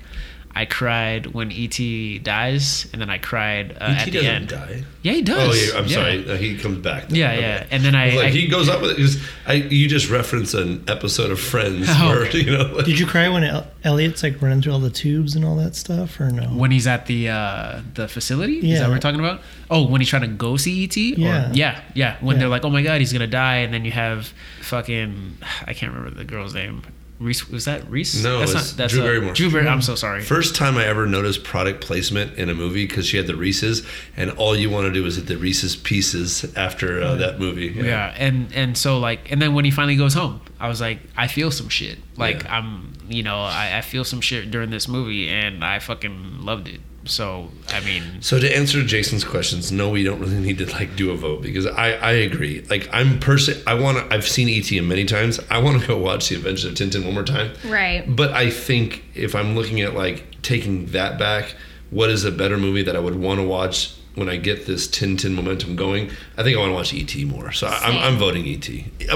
I 0.52 0.64
cried 0.64 1.26
when 1.26 1.52
ET 1.52 1.78
dies, 2.24 2.88
and 2.92 3.00
then 3.00 3.08
I 3.08 3.18
cried 3.18 3.72
uh, 3.80 3.84
ET 3.96 4.06
at 4.08 4.12
the 4.12 4.26
end. 4.26 4.48
die. 4.48 4.82
Yeah, 5.02 5.12
he 5.12 5.22
does. 5.22 5.48
Oh, 5.48 5.52
yeah, 5.72 5.78
I'm 5.80 5.86
Yeah. 5.86 5.94
sorry. 5.94 6.28
Uh, 6.30 6.36
he 6.36 6.56
comes 6.58 6.78
back. 6.78 7.08
then. 7.08 7.16
Yeah, 7.18 7.38
yeah. 7.38 7.66
And 7.70 7.84
then 7.84 7.94
I- 7.94 8.06
was 8.06 8.14
like, 8.16 8.24
I- 8.26 8.30
he 8.30 8.48
goes 8.48 8.68
up 8.68 8.82
with 8.82 8.90
it. 8.90 8.96
'cause 8.96 9.16
I, 9.46 9.52
you 9.54 9.88
just 9.88 10.10
reference 10.10 10.52
an 10.52 10.82
episode 10.88 11.30
of 11.30 11.38
Friends 11.40 11.86
Oh. 11.90 12.08
where 12.08 12.28
you 12.36 12.50
know. 12.50 12.64
Like, 12.74 12.84
Did 12.84 12.98
you 12.98 13.06
cry 13.06 13.28
when 13.28 13.44
El- 13.44 13.66
Elliot's 13.84 14.22
like 14.24 14.42
running 14.42 14.60
through 14.60 14.72
all 14.72 14.80
the 14.80 14.90
tubes 14.90 15.36
and 15.36 15.44
all 15.44 15.54
that 15.56 15.76
stuff, 15.76 16.18
or 16.20 16.30
no? 16.30 16.42
When 16.48 16.70
he's 16.72 16.86
at 16.88 17.06
the 17.06 17.28
uh, 17.28 17.80
the 17.94 18.08
facility, 18.08 18.70
is 18.72 18.80
that 18.80 18.88
what 18.88 18.94
we're 18.96 19.00
talking 19.00 19.20
about? 19.20 19.40
Oh, 19.70 19.86
when 19.86 20.00
he's 20.00 20.10
trying 20.10 20.22
to 20.22 20.28
go 20.28 20.56
see 20.56 20.84
ET. 20.84 20.96
Or- 20.96 21.20
Yeah. 21.20 21.50
yeah, 21.54 21.80
yeah. 21.94 22.16
When 22.20 22.36
Yeah. 22.36 22.40
they're 22.40 22.48
like, 22.48 22.64
"Oh 22.64 22.70
my 22.70 22.82
god, 22.82 22.98
he's 23.00 23.12
gonna 23.12 23.26
die," 23.28 23.58
and 23.58 23.72
then 23.72 23.84
you 23.84 23.92
have 23.92 24.32
fucking 24.62 25.38
I 25.66 25.74
can't 25.74 25.92
remember 25.94 26.16
the 26.18 26.24
girl's 26.24 26.54
name. 26.54 26.82
Reese 27.20 27.46
was 27.50 27.66
that 27.66 27.88
Reese? 27.90 28.22
No, 28.24 28.38
that's 28.40 28.54
not. 28.54 28.72
That's 28.78 28.94
Drew 28.94 29.02
Barrymore. 29.02 29.34
Drew 29.34 29.50
Barrymore. 29.50 29.72
I'm 29.74 29.82
so 29.82 29.94
sorry. 29.94 30.22
First 30.22 30.56
time 30.56 30.78
I 30.78 30.86
ever 30.86 31.06
noticed 31.06 31.44
product 31.44 31.82
placement 31.82 32.38
in 32.38 32.48
a 32.48 32.54
movie 32.54 32.86
because 32.86 33.06
she 33.06 33.18
had 33.18 33.26
the 33.26 33.36
Reese's, 33.36 33.86
and 34.16 34.30
all 34.32 34.56
you 34.56 34.70
want 34.70 34.86
to 34.86 34.92
do 34.92 35.04
is 35.04 35.16
hit 35.16 35.26
the 35.26 35.36
Reese's 35.36 35.76
Pieces 35.76 36.50
after 36.56 37.02
uh, 37.02 37.16
that 37.16 37.38
movie. 37.38 37.66
Yeah. 37.66 38.14
and 38.16 38.50
and 38.54 38.76
so 38.76 38.98
like, 38.98 39.30
and 39.30 39.40
then 39.40 39.52
when 39.52 39.66
he 39.66 39.70
finally 39.70 39.96
goes 39.96 40.14
home, 40.14 40.40
I 40.58 40.68
was 40.68 40.80
like, 40.80 41.00
I 41.14 41.26
feel 41.28 41.50
some 41.50 41.68
shit. 41.68 41.98
Like 42.16 42.44
Yeah. 42.44 42.56
I'm, 42.56 42.94
you 43.06 43.22
know, 43.22 43.36
I, 43.40 43.76
I 43.76 43.80
feel 43.82 44.04
some 44.04 44.22
shit 44.22 44.50
during 44.50 44.70
this 44.70 44.88
movie, 44.88 45.28
and 45.28 45.62
I 45.62 45.78
fucking 45.78 46.40
loved 46.40 46.68
it. 46.68 46.80
So 47.04 47.48
I 47.68 47.80
mean, 47.80 48.02
So 48.20 48.38
to 48.38 48.56
answer 48.56 48.82
Jason's 48.82 49.24
questions, 49.24 49.72
no, 49.72 49.88
we 49.88 50.04
don't 50.04 50.20
really 50.20 50.38
need 50.38 50.58
to 50.58 50.66
like 50.70 50.96
do 50.96 51.10
a 51.10 51.16
vote 51.16 51.42
because 51.42 51.66
I, 51.66 51.92
I 51.92 52.12
agree. 52.12 52.62
Like 52.68 52.88
I'm 52.92 53.18
person, 53.18 53.62
I 53.66 53.74
want 53.74 53.98
to. 53.98 54.14
I've 54.14 54.28
seen 54.28 54.48
ET 54.48 54.70
many 54.82 55.04
times. 55.04 55.40
I 55.50 55.58
want 55.58 55.80
to 55.80 55.86
go 55.86 55.96
watch 55.96 56.28
The 56.28 56.36
Adventures 56.36 56.64
of 56.64 56.74
Tintin 56.74 57.04
one 57.04 57.14
more 57.14 57.24
time. 57.24 57.52
Right. 57.64 58.04
But 58.06 58.32
I 58.32 58.50
think 58.50 59.04
if 59.14 59.34
I'm 59.34 59.54
looking 59.54 59.80
at 59.80 59.94
like 59.94 60.42
taking 60.42 60.86
that 60.86 61.18
back, 61.18 61.54
what 61.90 62.10
is 62.10 62.24
a 62.24 62.30
better 62.30 62.58
movie 62.58 62.82
that 62.82 62.96
I 62.96 63.00
would 63.00 63.16
want 63.16 63.40
to 63.40 63.46
watch 63.46 63.94
when 64.16 64.28
I 64.28 64.36
get 64.36 64.66
this 64.66 64.88
Tintin 64.88 65.34
momentum 65.34 65.76
going? 65.76 66.10
I 66.36 66.42
think 66.42 66.56
I 66.56 66.60
want 66.60 66.70
to 66.70 66.74
watch 66.74 66.92
ET 66.94 67.24
more. 67.26 67.52
So 67.52 67.68
I'm, 67.68 67.96
I'm 67.96 68.18
voting 68.18 68.44
ET. 68.46 68.68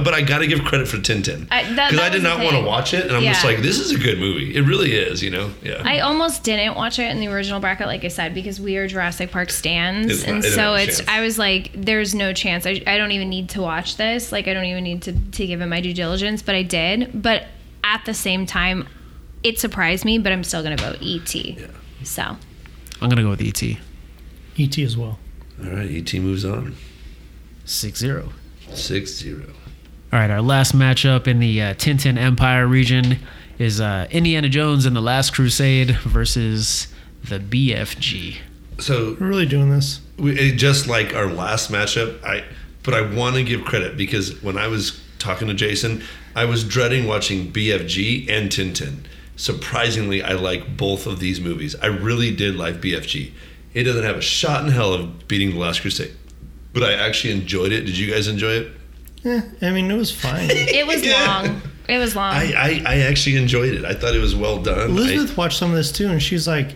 But 0.05 0.15
I 0.15 0.23
got 0.23 0.39
to 0.39 0.47
give 0.47 0.63
credit 0.65 0.87
for 0.89 0.99
Tintin 0.99 1.49
I- 1.51 1.65
that- 1.75 1.91
because 1.91 1.99
I 2.05 2.09
that 2.09 2.13
did 2.13 2.23
not 2.23 2.39
want 2.39 2.53
to 2.57 2.63
watch 2.63 2.95
it, 2.95 3.07
and 3.07 3.17
I'm 3.17 3.23
just 3.23 3.45
like, 3.45 3.59
this 3.59 3.79
is 3.81 3.91
a 3.91 3.99
good 3.99 4.19
movie. 4.19 4.55
It 4.55 4.63
really 4.63 4.93
is. 4.93 5.23
You 5.23 5.31
know? 5.31 5.51
Yeah. 5.63 5.83
I 5.85 6.01
almost 6.01 6.45
didn't 6.45 6.75
watch 6.77 6.99
it 6.99 7.11
in 7.11 7.19
the 7.21 7.27
original 7.29 7.61
bracket, 7.61 7.87
like 7.89 8.05
I 8.05 8.09
said, 8.09 8.35
because 8.35 8.61
we 8.61 8.77
are 8.77 8.87
Jurassic 8.87 9.31
Park 9.31 9.51
stands, 9.51 10.13
It's 10.13 10.23
not- 10.23 10.29
and 10.29 10.39
it 10.39 10.43
didn't 10.43 10.55
so 10.55 10.75
it's. 10.75 10.97
chance. 10.99 11.09
I 11.11 11.21
was 11.21 11.39
like, 11.39 11.71
"There's 11.75 12.15
no 12.15 12.33
chance. 12.33 12.67
I, 12.67 12.81
I 12.87 12.97
don't 12.97 13.11
even 13.13 13.29
need 13.29 13.49
to 13.51 13.61
watch 13.63 13.97
this. 13.97 14.31
Like, 14.33 14.47
I 14.49 14.55
don't 14.55 14.65
even 14.67 14.85
need 14.85 15.03
to 15.03 15.13
to 15.13 15.47
give 15.47 15.61
it 15.61 15.67
my 15.67 15.81
due 15.81 15.93
diligence." 15.95 16.41
But 16.43 16.55
I 16.55 16.63
did. 16.63 17.11
But 17.21 17.45
at 17.83 18.05
the 18.07 18.15
same 18.15 18.47
time, 18.47 18.87
it 19.43 19.59
surprised 19.59 20.05
me. 20.05 20.19
But 20.19 20.33
I'm 20.33 20.45
still 20.45 20.63
gonna 20.63 20.77
vote 20.77 20.99
ET. 21.03 21.35
Yeah. 21.35 21.67
So 22.05 22.23
I'm 22.23 23.09
gonna 23.09 23.23
go 23.23 23.31
with 23.31 23.41
ET. 23.43 23.77
ET 24.59 24.79
as 24.79 24.97
well. 24.97 25.19
All 25.63 25.71
right. 25.71 25.91
ET 25.91 26.13
moves 26.15 26.45
on. 26.45 26.75
Six 27.65 27.99
zero. 27.99 28.31
Six 28.73 29.13
zero. 29.13 29.47
All 30.13 30.21
right, 30.21 30.31
our 30.31 30.43
last 30.43 30.77
matchup 30.77 31.27
in 31.27 31.41
the 31.41 31.61
uh, 31.61 31.75
Tintin 31.75 32.17
Empire 32.17 32.67
region 32.69 33.19
is 33.59 33.81
uh, 33.81 34.07
Indiana 34.11 34.49
Jones 34.49 34.87
and 34.87 34.95
the 34.95 35.01
Last 35.01 35.35
Crusade 35.35 35.97
versus 36.03 36.87
the 37.25 37.41
BFG. 37.41 38.37
So 38.79 39.17
We're 39.19 39.27
really 39.29 39.47
doing 39.47 39.71
this. 39.71 40.01
we, 40.17 40.53
just 40.53 40.87
like 40.87 41.15
our 41.15 41.27
last 41.27 41.71
matchup, 41.71 42.23
I 42.25 42.45
but 42.85 42.95
I 42.95 43.01
want 43.01 43.37
to 43.37 43.43
give 43.43 43.65
credit 43.65 43.97
because 43.97 44.41
when 44.43 44.59
I 44.59 44.69
was 44.69 45.01
talking 45.19 45.49
to 45.49 45.55
Jason, 45.55 46.03
I 46.37 46.45
was 46.45 46.63
dreading 46.65 47.07
watching 47.07 47.51
BFG 47.51 48.29
and 48.31 48.51
Tintin. 48.51 49.07
Surprisingly, 49.37 50.23
I 50.23 50.35
like 50.35 50.77
both 50.77 51.07
of 51.07 51.19
these 51.19 51.41
movies. 51.41 51.75
I 51.83 51.87
really 51.87 52.31
did 52.35 52.55
like 52.57 52.77
BFG. 52.77 53.33
It 53.75 53.83
doesn't 53.85 54.05
have 54.05 54.17
a 54.17 54.21
shot 54.23 54.65
in 54.65 54.71
hell 54.71 54.93
of 54.95 55.27
beating 55.29 55.51
The 55.51 55.59
Last 55.59 55.81
Crusade, 55.83 56.15
but 56.73 56.83
I 56.85 56.93
actually 56.95 57.33
enjoyed 57.35 57.73
it. 57.73 57.83
Did 57.83 57.99
you 57.99 58.11
guys 58.13 58.29
enjoy 58.29 58.53
it? 58.53 58.73
Eh, 59.25 59.41
I 59.63 59.71
mean, 59.73 59.91
it 59.91 59.97
was 59.97 60.11
fine. 60.13 60.49
It 60.53 60.87
was 60.87 61.05
Yeah. 61.05 61.27
long. 61.27 61.63
It 61.89 61.99
was 61.99 62.15
long. 62.17 62.33
I, 62.35 62.53
I, 62.53 62.83
I 62.87 62.97
actually 63.01 63.37
enjoyed 63.37 63.75
it. 63.75 63.85
I 63.85 63.93
thought 63.95 64.15
it 64.15 64.21
was 64.21 64.35
well 64.35 64.63
done. 64.63 64.91
Elizabeth 64.91 65.37
watched 65.37 65.59
some 65.59 65.71
of 65.71 65.77
this 65.77 65.93
too, 65.93 66.09
and 66.09 66.23
she's 66.23 66.47
like, 66.49 66.75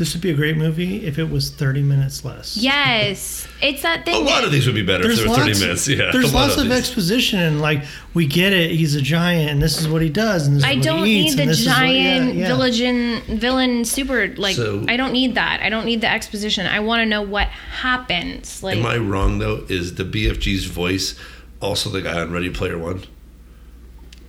"This 0.00 0.12
would 0.14 0.20
be 0.22 0.30
a 0.30 0.34
great 0.34 0.56
movie 0.56 1.04
if 1.06 1.18
it 1.18 1.30
was 1.30 1.50
30 1.50 1.82
minutes 1.82 2.24
less." 2.24 2.56
yes, 2.56 3.46
it's 3.62 3.82
that 3.82 4.04
thing. 4.04 4.16
a 4.16 4.18
lot 4.18 4.42
of 4.42 4.50
these 4.50 4.66
would 4.66 4.74
be 4.74 4.82
better 4.82 5.02
if 5.04 5.06
There's 5.08 5.20
there 5.20 5.28
were 5.28 5.36
30 5.36 5.60
minutes. 5.60 5.86
Yeah, 5.86 6.10
there's 6.10 6.32
a 6.32 6.34
lot 6.34 6.48
lots 6.48 6.56
of, 6.56 6.64
these. 6.64 6.72
exposition, 6.78 7.38
and 7.38 7.60
like 7.60 7.84
we 8.14 8.26
get 8.26 8.52
it. 8.52 8.72
He's 8.72 8.96
a 8.96 9.00
giant, 9.02 9.50
and 9.52 9.62
this 9.62 9.80
is 9.80 9.86
what 9.86 10.02
he 10.02 10.08
does, 10.08 10.46
and 10.48 10.56
this 10.56 10.64
is 10.64 10.68
I 10.68 10.74
what 10.74 10.84
don't 10.84 11.04
he 11.06 11.20
eats, 11.20 11.36
need 11.36 11.42
the 11.42 11.46
this 11.50 11.60
is 11.60 11.66
what- 11.68 11.76
yeah, 11.88 12.18
giant 12.18 12.34
yeah. 12.34 12.46
villain 12.48 13.20
villain 13.38 13.84
super 13.84 14.34
like 14.36 14.56
So- 14.56 14.84
I 14.88 14.96
don't 14.96 15.12
need 15.12 15.36
that. 15.36 15.60
I 15.62 15.68
don't 15.68 15.84
need 15.84 16.00
the 16.00 16.10
exposition. 16.10 16.66
I 16.66 16.80
want 16.80 17.00
to 17.02 17.06
know 17.06 17.22
what 17.22 17.46
happens. 17.48 18.62
Like 18.62 18.78
Am 18.78 18.86
I 18.86 18.96
wrong 18.96 19.38
though? 19.38 19.64
Is 19.68 19.94
the 19.94 20.04
BFG's 20.04 20.64
voice 20.64 21.14
also 21.60 21.90
the 21.90 22.00
guy 22.02 22.18
on 22.20 22.32
Ready 22.32 22.50
Player 22.50 22.78
One? 22.78 23.02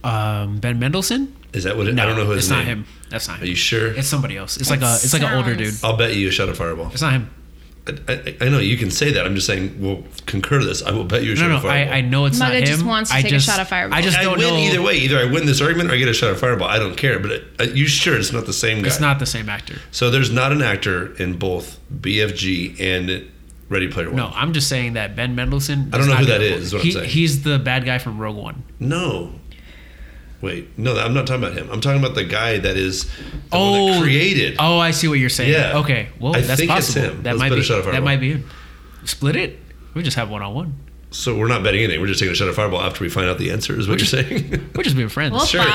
Um, 0.04 0.58
ben 0.60 0.80
Mendelsohn? 0.80 1.36
Is 1.54 1.64
that 1.66 1.76
what 1.78 1.88
it? 1.88 2.00
I 2.00 2.06
don't 2.06 2.16
know 2.16 2.26
who 2.26 2.32
his 2.32 2.46
it's 2.46 2.50
name. 2.50 2.60
not 2.60 2.66
him. 2.68 2.86
That's 3.10 3.28
not 3.28 3.42
Are 3.42 3.46
you 3.46 3.56
sure? 3.56 3.88
It's 3.94 4.08
somebody 4.08 4.38
else. 4.38 4.58
It's 4.58 4.70
It 4.70 4.80
like 4.80 4.82
a 4.82 4.94
it's 4.96 5.14
like 5.14 5.22
an 5.24 5.34
older 5.34 5.56
dude. 5.56 5.74
I'll 5.84 5.98
bet 5.98 6.16
you 6.16 6.30
a 6.30 6.32
shot 6.32 6.50
of 6.50 6.58
fireball. 6.58 6.90
It's 6.92 7.02
not 7.02 7.14
him. 7.14 7.30
I, 7.88 7.98
I, 8.08 8.38
I 8.46 8.50
know 8.50 8.60
you 8.60 8.78
can 8.78 8.92
say 8.92 9.12
that. 9.14 9.26
I'm 9.26 9.34
just 9.34 9.48
saying 9.48 9.82
we'll 9.82 10.04
concur 10.28 10.60
to 10.60 10.66
this. 10.66 10.84
I 10.84 10.92
will 10.92 11.04
bet 11.04 11.24
you 11.24 11.34
a 11.34 11.36
shot 11.36 11.50
No, 11.50 11.58
of 11.58 11.64
no, 11.64 11.70
I, 11.70 11.74
fireball. 11.80 11.94
I 11.96 12.02
know 12.02 12.26
it's 12.26 12.38
not 12.40 12.52
Mugga 12.52 12.60
him. 12.60 12.66
just 12.68 12.86
wants 12.86 13.10
to 13.10 13.16
I 13.16 13.22
take 13.24 13.32
a 13.32 13.36
just, 13.36 13.48
shot 13.48 13.60
of 13.60 13.68
Fireball. 13.68 13.98
I 13.98 14.02
just 14.04 14.18
I 14.20 14.24
don't 14.24 14.38
win 14.38 14.48
know. 14.50 14.56
either 14.58 14.82
way. 14.84 14.98
Either 14.98 15.18
I 15.18 15.26
win 15.26 15.46
this 15.48 15.62
argument 15.62 15.90
or 15.90 15.94
I 15.96 15.98
get 15.98 16.08
a 16.08 16.14
shot 16.14 16.30
of 16.30 16.40
fireball. 16.40 16.68
I 16.68 16.78
don't 16.78 16.96
care. 16.96 17.18
But 17.20 17.42
uh, 17.60 17.64
you 17.64 17.88
sure 17.88 18.16
it's 18.18 18.32
not 18.32 18.46
the 18.46 18.54
same 18.54 18.82
guy? 18.84 18.88
It's 18.88 19.00
not 19.00 19.18
the 19.18 19.26
same 19.26 19.50
actor. 19.50 19.78
So 19.90 20.12
there's 20.12 20.32
not 20.32 20.52
an 20.52 20.62
actor 20.62 21.16
in 21.16 21.40
both 21.40 21.80
BFG 21.92 22.80
and 22.80 23.28
Ready 23.68 23.88
Player 23.88 24.08
One. 24.08 24.16
No, 24.16 24.28
I'm 24.28 24.54
just 24.54 24.70
saying 24.70 24.94
that 24.94 25.16
Ben 25.16 25.34
Mendelsohn. 25.36 25.90
I 25.92 25.98
don't 25.98 26.06
know 26.08 26.14
not 26.14 26.20
who 26.20 26.26
that 26.28 26.42
is, 26.42 26.52
is, 26.52 26.58
voice. 26.58 26.64
is 26.68 26.74
what 26.74 26.80
I'm 26.82 26.86
He- 26.86 26.92
saying. 26.92 27.10
He's 27.10 27.44
the 27.44 27.58
bad 27.58 27.84
guy 27.84 27.98
from 27.98 28.20
Rogue 28.20 28.38
One. 28.38 28.64
No. 28.80 29.34
Wait, 30.42 30.78
no, 30.78 30.98
I'm 30.98 31.14
not 31.14 31.28
talking 31.28 31.44
about 31.44 31.56
him. 31.58 31.70
I'm 31.72 31.82
talking 31.82 32.00
about 32.04 32.16
the 32.16 32.24
guy 32.24 32.58
that 32.58 32.76
is 32.78 33.04
the 33.06 33.10
one 33.12 33.80
Oh, 33.82 33.94
that 33.94 34.02
created. 34.02 34.56
Oh, 34.60 34.80
I 34.80 34.92
see 34.92 35.08
what 35.08 35.20
you're 35.20 35.30
saying. 35.30 35.52
Yeah. 35.52 35.78
Okay, 35.80 36.10
well, 36.20 36.36
I 36.36 36.42
that's 36.42 36.60
think 36.60 36.72
it's 36.72 36.88
possible. 36.94 37.16
him. 37.16 37.24
That 37.24 37.32
Let's 37.36 37.40
might 37.40 37.50
bet 37.50 37.58
a 37.58 37.62
be. 37.62 37.66
shot 37.66 37.80
of 37.80 37.86
That 37.86 37.92
fireball. 37.92 38.06
might 38.06 38.20
be 38.20 38.32
him. 38.34 38.50
Split 39.06 39.36
it. 39.36 39.60
We 39.94 40.04
just 40.04 40.18
have 40.18 40.30
one 40.30 40.42
on 40.42 40.54
one. 40.56 40.76
So 41.14 41.36
we're 41.38 41.50
not 41.50 41.62
betting 41.62 41.84
anything. 41.84 42.00
We're 42.00 42.08
just 42.08 42.20
taking 42.22 42.32
a 42.32 42.36
shot 42.36 42.48
of 42.48 42.56
fireball 42.56 42.80
after 42.82 43.04
we 43.04 43.10
find 43.10 43.28
out 43.30 43.38
the 43.38 43.52
answer. 43.52 43.78
Is 43.78 43.90
what 43.90 44.00
you're 44.00 44.06
saying? 44.08 44.70
We're 44.76 44.84
just 44.84 44.96
being 44.96 45.10
friends. 45.10 45.34
Well, 45.34 45.46
sure, 45.46 45.62
Bah. 45.62 45.68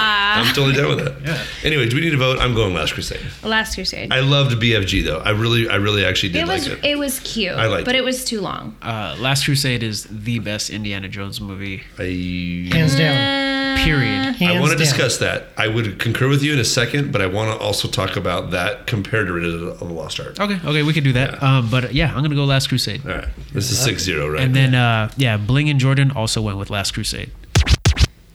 I'm 0.43 0.47
totally 0.55 0.72
down 0.72 0.88
with 0.97 1.05
that. 1.05 1.20
Yeah. 1.22 1.44
Anyway, 1.62 1.86
do 1.90 1.97
we 1.97 2.01
need 2.01 2.12
to 2.12 2.16
vote? 2.16 2.38
I'm 2.38 2.55
going 2.55 2.72
Last 2.72 2.94
Crusade. 2.94 3.20
Last 3.44 3.74
Crusade. 3.74 4.10
I 4.14 4.20
loved 4.20 4.52
BFG 4.52 5.05
though. 5.05 5.18
I 5.18 5.30
really, 5.32 5.68
I 5.68 5.74
really 5.76 6.06
actually 6.06 6.30
did 6.32 6.44
it 6.44 6.48
was 6.48 6.66
like 6.70 6.78
it. 6.78 6.84
it 6.93 6.98
was 6.98 7.20
cute, 7.20 7.52
I 7.52 7.66
liked 7.66 7.84
but 7.84 7.94
it. 7.94 7.98
it 7.98 8.05
was 8.05 8.24
too 8.24 8.40
long. 8.40 8.78
Uh, 8.80 9.14
Last 9.18 9.44
Crusade 9.44 9.82
is 9.82 10.05
the 10.05 10.38
best 10.38 10.70
Indiana 10.70 11.06
Jones 11.06 11.38
movie. 11.38 11.82
I, 11.98 12.74
hands 12.74 12.97
down. 12.97 13.55
Period. 13.85 14.35
Hands 14.36 14.57
I 14.57 14.61
want 14.61 14.73
to 14.73 14.78
down. 14.78 14.78
discuss 14.78 15.19
that. 15.19 15.48
I 15.57 15.69
would 15.69 15.98
concur 15.98 16.28
with 16.28 16.43
you 16.43 16.53
in 16.53 16.59
a 16.59 16.65
second, 16.65 17.12
but 17.12 17.20
I 17.23 17.27
want 17.27 17.51
to 17.59 17.65
also 17.65 17.89
talk 17.89 18.16
about 18.16 18.51
that 18.51 18.86
compared 18.86 19.27
to 19.28 19.32
Raiders 19.32 19.55
of 19.55 19.78
the 19.78 19.85
Lost 19.86 20.20
Ark. 20.20 20.39
Okay, 20.39 20.59
okay, 20.65 20.82
we 20.82 20.93
can 20.93 21.05
do 21.05 21.12
that. 21.12 21.35
Yeah. 21.35 21.59
Um, 21.59 21.70
but 21.70 21.85
uh, 21.86 21.89
yeah, 21.90 22.15
I'm 22.15 22.23
gonna 22.23 22.35
go 22.35 22.44
Last 22.44 22.69
Crusade. 22.69 23.07
All 23.07 23.12
right, 23.12 23.28
this 23.53 23.70
is 23.70 23.78
6-0, 23.86 24.32
right? 24.32 24.43
And 24.43 24.55
then 24.55 24.74
uh, 24.74 25.11
yeah, 25.16 25.36
Bling 25.36 25.69
and 25.69 25.81
Jordan 25.81 26.11
also 26.11 26.43
went 26.43 26.59
with 26.59 26.70
Last 26.70 26.93
Crusade. 26.93 27.31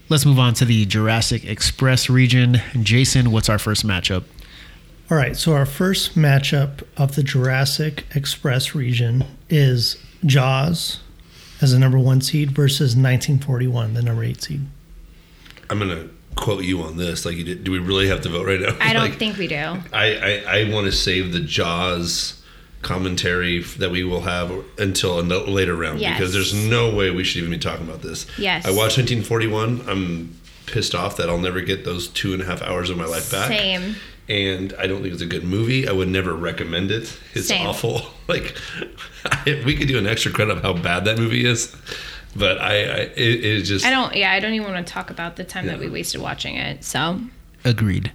Let's 0.10 0.26
move 0.26 0.40
on 0.40 0.54
to 0.56 0.66
the 0.66 0.86
Jurassic 0.86 1.46
Express 1.46 2.10
region. 2.10 2.62
Jason, 2.82 3.32
what's 3.32 3.48
our 3.48 3.58
first 3.60 3.86
matchup? 3.86 4.26
All 5.10 5.18
right, 5.18 5.36
so 5.36 5.54
our 5.54 5.66
first 5.66 6.16
matchup 6.18 6.84
of 6.98 7.16
the 7.16 7.24
Jurassic 7.24 8.06
Express 8.16 8.74
region 8.76 9.26
is 9.50 9.98
Jaws 10.26 11.00
as 11.62 11.74
the 11.74 11.80
number 11.80 12.00
one 12.00 12.22
seed 12.22 12.52
versus 12.52 12.96
1941, 12.96 13.94
the 13.94 14.02
number 14.02 14.24
eight 14.24 14.42
seed. 14.42 14.62
I'm 15.72 15.80
gonna 15.80 16.08
quote 16.36 16.64
you 16.64 16.82
on 16.82 16.98
this. 16.98 17.26
Like, 17.26 17.36
you 17.38 17.44
did, 17.44 17.64
do 17.64 17.72
we 17.72 17.80
really 17.80 18.08
have 18.08 18.22
to 18.22 18.30
vote 18.30 18.46
right 18.46 18.60
now? 18.60 18.76
I 18.80 18.94
don't 18.94 19.02
Like, 19.10 19.18
think 19.18 19.38
we 19.38 19.48
do. 19.48 19.56
I, 19.56 20.44
I, 20.48 20.60
I 20.60 20.74
want 20.74 20.86
to 20.86 20.92
save 20.92 21.34
the 21.34 21.40
Jaws 21.40 22.42
commentary 22.82 23.62
that 23.78 23.92
we 23.92 24.04
will 24.04 24.22
have 24.22 24.52
until 24.80 25.20
a 25.20 25.22
later 25.22 25.76
round 25.76 26.00
Yes. 26.00 26.18
because 26.18 26.34
there's 26.34 26.54
no 26.54 26.94
way 26.94 27.12
we 27.12 27.24
should 27.24 27.38
even 27.40 27.52
be 27.52 27.58
talking 27.60 27.88
about 27.88 28.02
this. 28.02 28.26
Yes. 28.38 28.66
I 28.66 28.70
watched 28.70 28.98
1941. 28.98 29.88
I'm 29.88 30.36
pissed 30.66 30.96
off 30.96 31.18
that 31.18 31.30
I'll 31.30 31.38
never 31.38 31.62
get 31.62 31.86
those 31.86 32.08
two 32.08 32.34
and 32.34 32.42
a 32.42 32.46
half 32.46 32.62
hours 32.62 32.90
of 32.90 32.98
my 32.98 33.06
life 33.06 33.32
back. 33.32 33.48
Same. 33.50 33.96
And 34.30 34.74
I 34.80 34.88
don't 34.88 35.02
think 35.02 35.14
it's 35.14 35.22
a 35.22 35.26
good 35.28 35.44
movie. 35.44 35.88
I 35.88 35.92
would 35.92 36.08
never 36.08 36.34
recommend 36.34 36.90
it. 36.92 37.18
It's 37.34 37.48
Same. 37.48 37.66
awful. 37.68 38.02
Like, 38.28 38.56
we 39.46 39.76
could 39.76 39.90
do 39.90 39.98
an 39.98 40.08
extra 40.08 40.32
credit 40.32 40.56
of 40.56 40.64
how 40.64 40.72
bad 40.72 41.04
that 41.04 41.18
movie 41.18 41.44
is, 41.46 41.76
but 42.36 42.60
I, 42.60 42.74
I 42.74 42.96
it, 43.16 43.46
it 43.46 43.62
just 43.64 43.86
I 43.86 43.90
don't. 43.92 44.16
Yeah, 44.16 44.32
I 44.32 44.40
don't 44.40 44.54
even 44.54 44.72
want 44.72 44.86
to 44.86 44.94
talk 44.94 45.10
about 45.10 45.36
the 45.36 45.44
time 45.44 45.66
that 45.68 45.80
we 45.80 45.90
wasted 45.90 46.22
watching 46.22 46.56
it. 46.56 46.84
So 46.84 47.20
Agreed. 47.64 48.12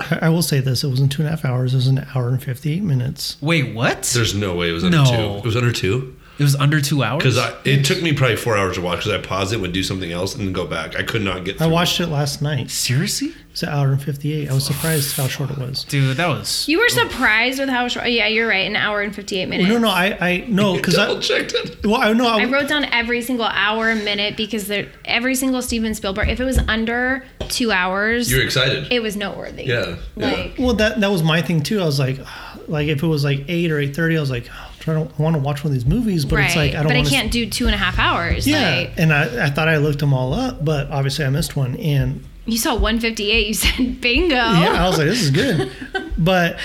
I, 0.00 0.18
I 0.22 0.28
will 0.28 0.42
say 0.42 0.60
this: 0.60 0.84
it 0.84 0.88
wasn't 0.88 1.12
two 1.12 1.22
and 1.22 1.26
a 1.28 1.30
half 1.30 1.44
hours; 1.44 1.74
it 1.74 1.76
was 1.76 1.86
an 1.88 2.06
hour 2.14 2.28
and 2.28 2.42
fifty-eight 2.42 2.82
minutes. 2.82 3.36
Wait, 3.40 3.74
what? 3.74 4.02
There's 4.14 4.34
no 4.34 4.54
way 4.56 4.70
it 4.70 4.72
was 4.72 4.84
under 4.84 4.96
No. 4.98 5.04
two. 5.04 5.38
It 5.38 5.44
was 5.44 5.56
under 5.56 5.72
two. 5.72 6.16
It 6.38 6.44
was 6.44 6.54
under 6.54 6.80
two 6.80 7.02
hours. 7.02 7.24
Because 7.24 7.38
it 7.64 7.84
took 7.84 8.00
me 8.00 8.12
probably 8.12 8.36
four 8.36 8.56
hours 8.56 8.76
to 8.76 8.80
watch 8.80 9.00
because 9.00 9.10
I 9.12 9.18
paused 9.20 9.52
it, 9.52 9.60
would 9.60 9.72
do 9.72 9.82
something 9.82 10.12
else, 10.12 10.36
and 10.36 10.44
then 10.46 10.52
go 10.52 10.66
back. 10.68 10.94
I 10.94 11.02
could 11.02 11.22
not 11.22 11.44
get. 11.44 11.56
I 11.56 11.64
Through. 11.64 11.70
watched 11.74 11.98
it 11.98 12.06
last 12.06 12.40
night. 12.40 12.70
seriously, 12.70 13.32
It's 13.58 13.64
an 13.64 13.70
hour 13.70 13.90
and 13.90 14.00
fifty-eight. 14.00 14.48
I 14.48 14.54
was 14.54 14.64
surprised 14.64 15.16
how 15.16 15.26
short 15.26 15.50
it 15.50 15.58
was. 15.58 15.82
dude, 15.82 16.16
that 16.16 16.28
was. 16.28 16.68
you 16.68 16.78
were 16.78 16.88
surprised 16.88 17.58
with 17.58 17.68
how 17.68 17.88
short. 17.88 18.08
Yeah, 18.08 18.28
you're 18.28 18.46
right. 18.46 18.64
An 18.64 18.76
hour 18.76 19.02
and 19.02 19.12
fifty 19.12 19.40
eight 19.40 19.48
minutes. 19.48 19.68
No, 19.68 19.78
no, 19.78 19.88
I, 19.88 20.16
I 20.20 20.44
no, 20.46 20.74
because 20.76 20.94
double 20.94 21.16
I, 21.16 21.20
checked 21.20 21.54
it. 21.54 21.84
well, 21.84 21.96
I 21.96 22.12
know, 22.12 22.28
I, 22.28 22.42
I 22.42 22.44
wrote 22.44 22.68
down 22.68 22.84
every 22.84 23.20
single 23.20 23.46
hour 23.46 23.88
and 23.88 24.04
minute 24.04 24.36
because 24.36 24.68
there 24.68 24.86
every 25.04 25.34
single 25.34 25.60
Steven 25.60 25.92
Spielberg. 25.94 26.28
If 26.28 26.38
it 26.38 26.44
was 26.44 26.58
under 26.68 27.24
two 27.48 27.72
hours, 27.72 28.30
You're 28.30 28.44
excited. 28.44 28.92
it 28.92 29.02
was 29.02 29.16
noteworthy. 29.16 29.64
Yeah, 29.64 29.96
yeah. 30.14 30.30
Like 30.30 30.54
well, 30.56 30.74
that 30.74 31.00
that 31.00 31.10
was 31.10 31.24
my 31.24 31.42
thing 31.42 31.64
too. 31.64 31.80
I 31.80 31.84
was 31.84 31.98
like, 31.98 32.20
like 32.68 32.86
if 32.86 33.02
it 33.02 33.08
was 33.08 33.24
like 33.24 33.44
eight 33.48 33.72
or 33.72 33.80
eight 33.80 33.96
thirty, 33.96 34.16
I 34.16 34.20
was 34.20 34.30
like, 34.30 34.48
oh, 34.52 34.72
I 34.86 34.94
don't 34.94 35.18
want 35.18 35.34
to 35.34 35.42
watch 35.42 35.64
one 35.64 35.72
of 35.72 35.74
these 35.74 35.84
movies, 35.84 36.24
but 36.24 36.36
right. 36.36 36.46
it's 36.46 36.54
like 36.54 36.74
I 36.74 36.84
don't. 36.84 36.86
but 36.86 36.94
I 36.94 36.98
wanna, 36.98 37.10
can't 37.10 37.32
do 37.32 37.50
two 37.50 37.66
and 37.66 37.74
a 37.74 37.78
half 37.78 37.98
hours. 37.98 38.46
Yeah, 38.46 38.76
Like, 38.76 38.92
and 38.98 39.12
I, 39.12 39.46
I 39.46 39.50
thought 39.50 39.66
I 39.66 39.78
looked 39.78 39.98
them 39.98 40.14
all 40.14 40.32
up, 40.32 40.64
but 40.64 40.92
obviously 40.92 41.24
I 41.24 41.30
missed 41.30 41.56
one, 41.56 41.74
and 41.74 42.24
you 42.48 42.58
saw 42.58 42.74
one 42.76 42.98
fifty 43.00 43.30
eight. 43.30 43.46
You 43.48 43.54
said 43.54 44.00
bingo. 44.00 44.34
yeah, 44.34 44.84
I 44.84 44.88
was 44.88 44.98
like, 44.98 45.06
this 45.08 45.22
is 45.22 45.30
good. 45.30 45.70
but 46.18 46.58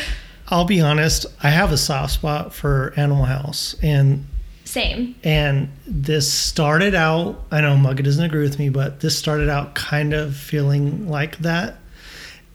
I'll 0.48 0.66
be 0.66 0.82
honest, 0.82 1.26
I 1.42 1.50
have 1.50 1.72
a 1.72 1.78
soft 1.78 2.14
spot 2.14 2.54
for 2.54 2.94
Animal 2.98 3.26
House, 3.26 3.76
and 3.84 4.26
Same. 4.66 5.16
and 5.24 5.70
this 5.86 6.32
started 6.32 6.96
out. 6.96 7.44
I 7.52 7.62
know 7.62 7.76
Mugga 7.76 8.04
doesn't 8.04 8.24
agree 8.24 8.42
with 8.44 8.60
me, 8.60 8.70
but 8.70 9.00
this 9.02 9.18
started 9.18 9.50
out 9.50 9.76
kind 9.76 10.14
of 10.14 10.36
feeling 10.36 11.08
like 11.08 11.38
that. 11.40 11.76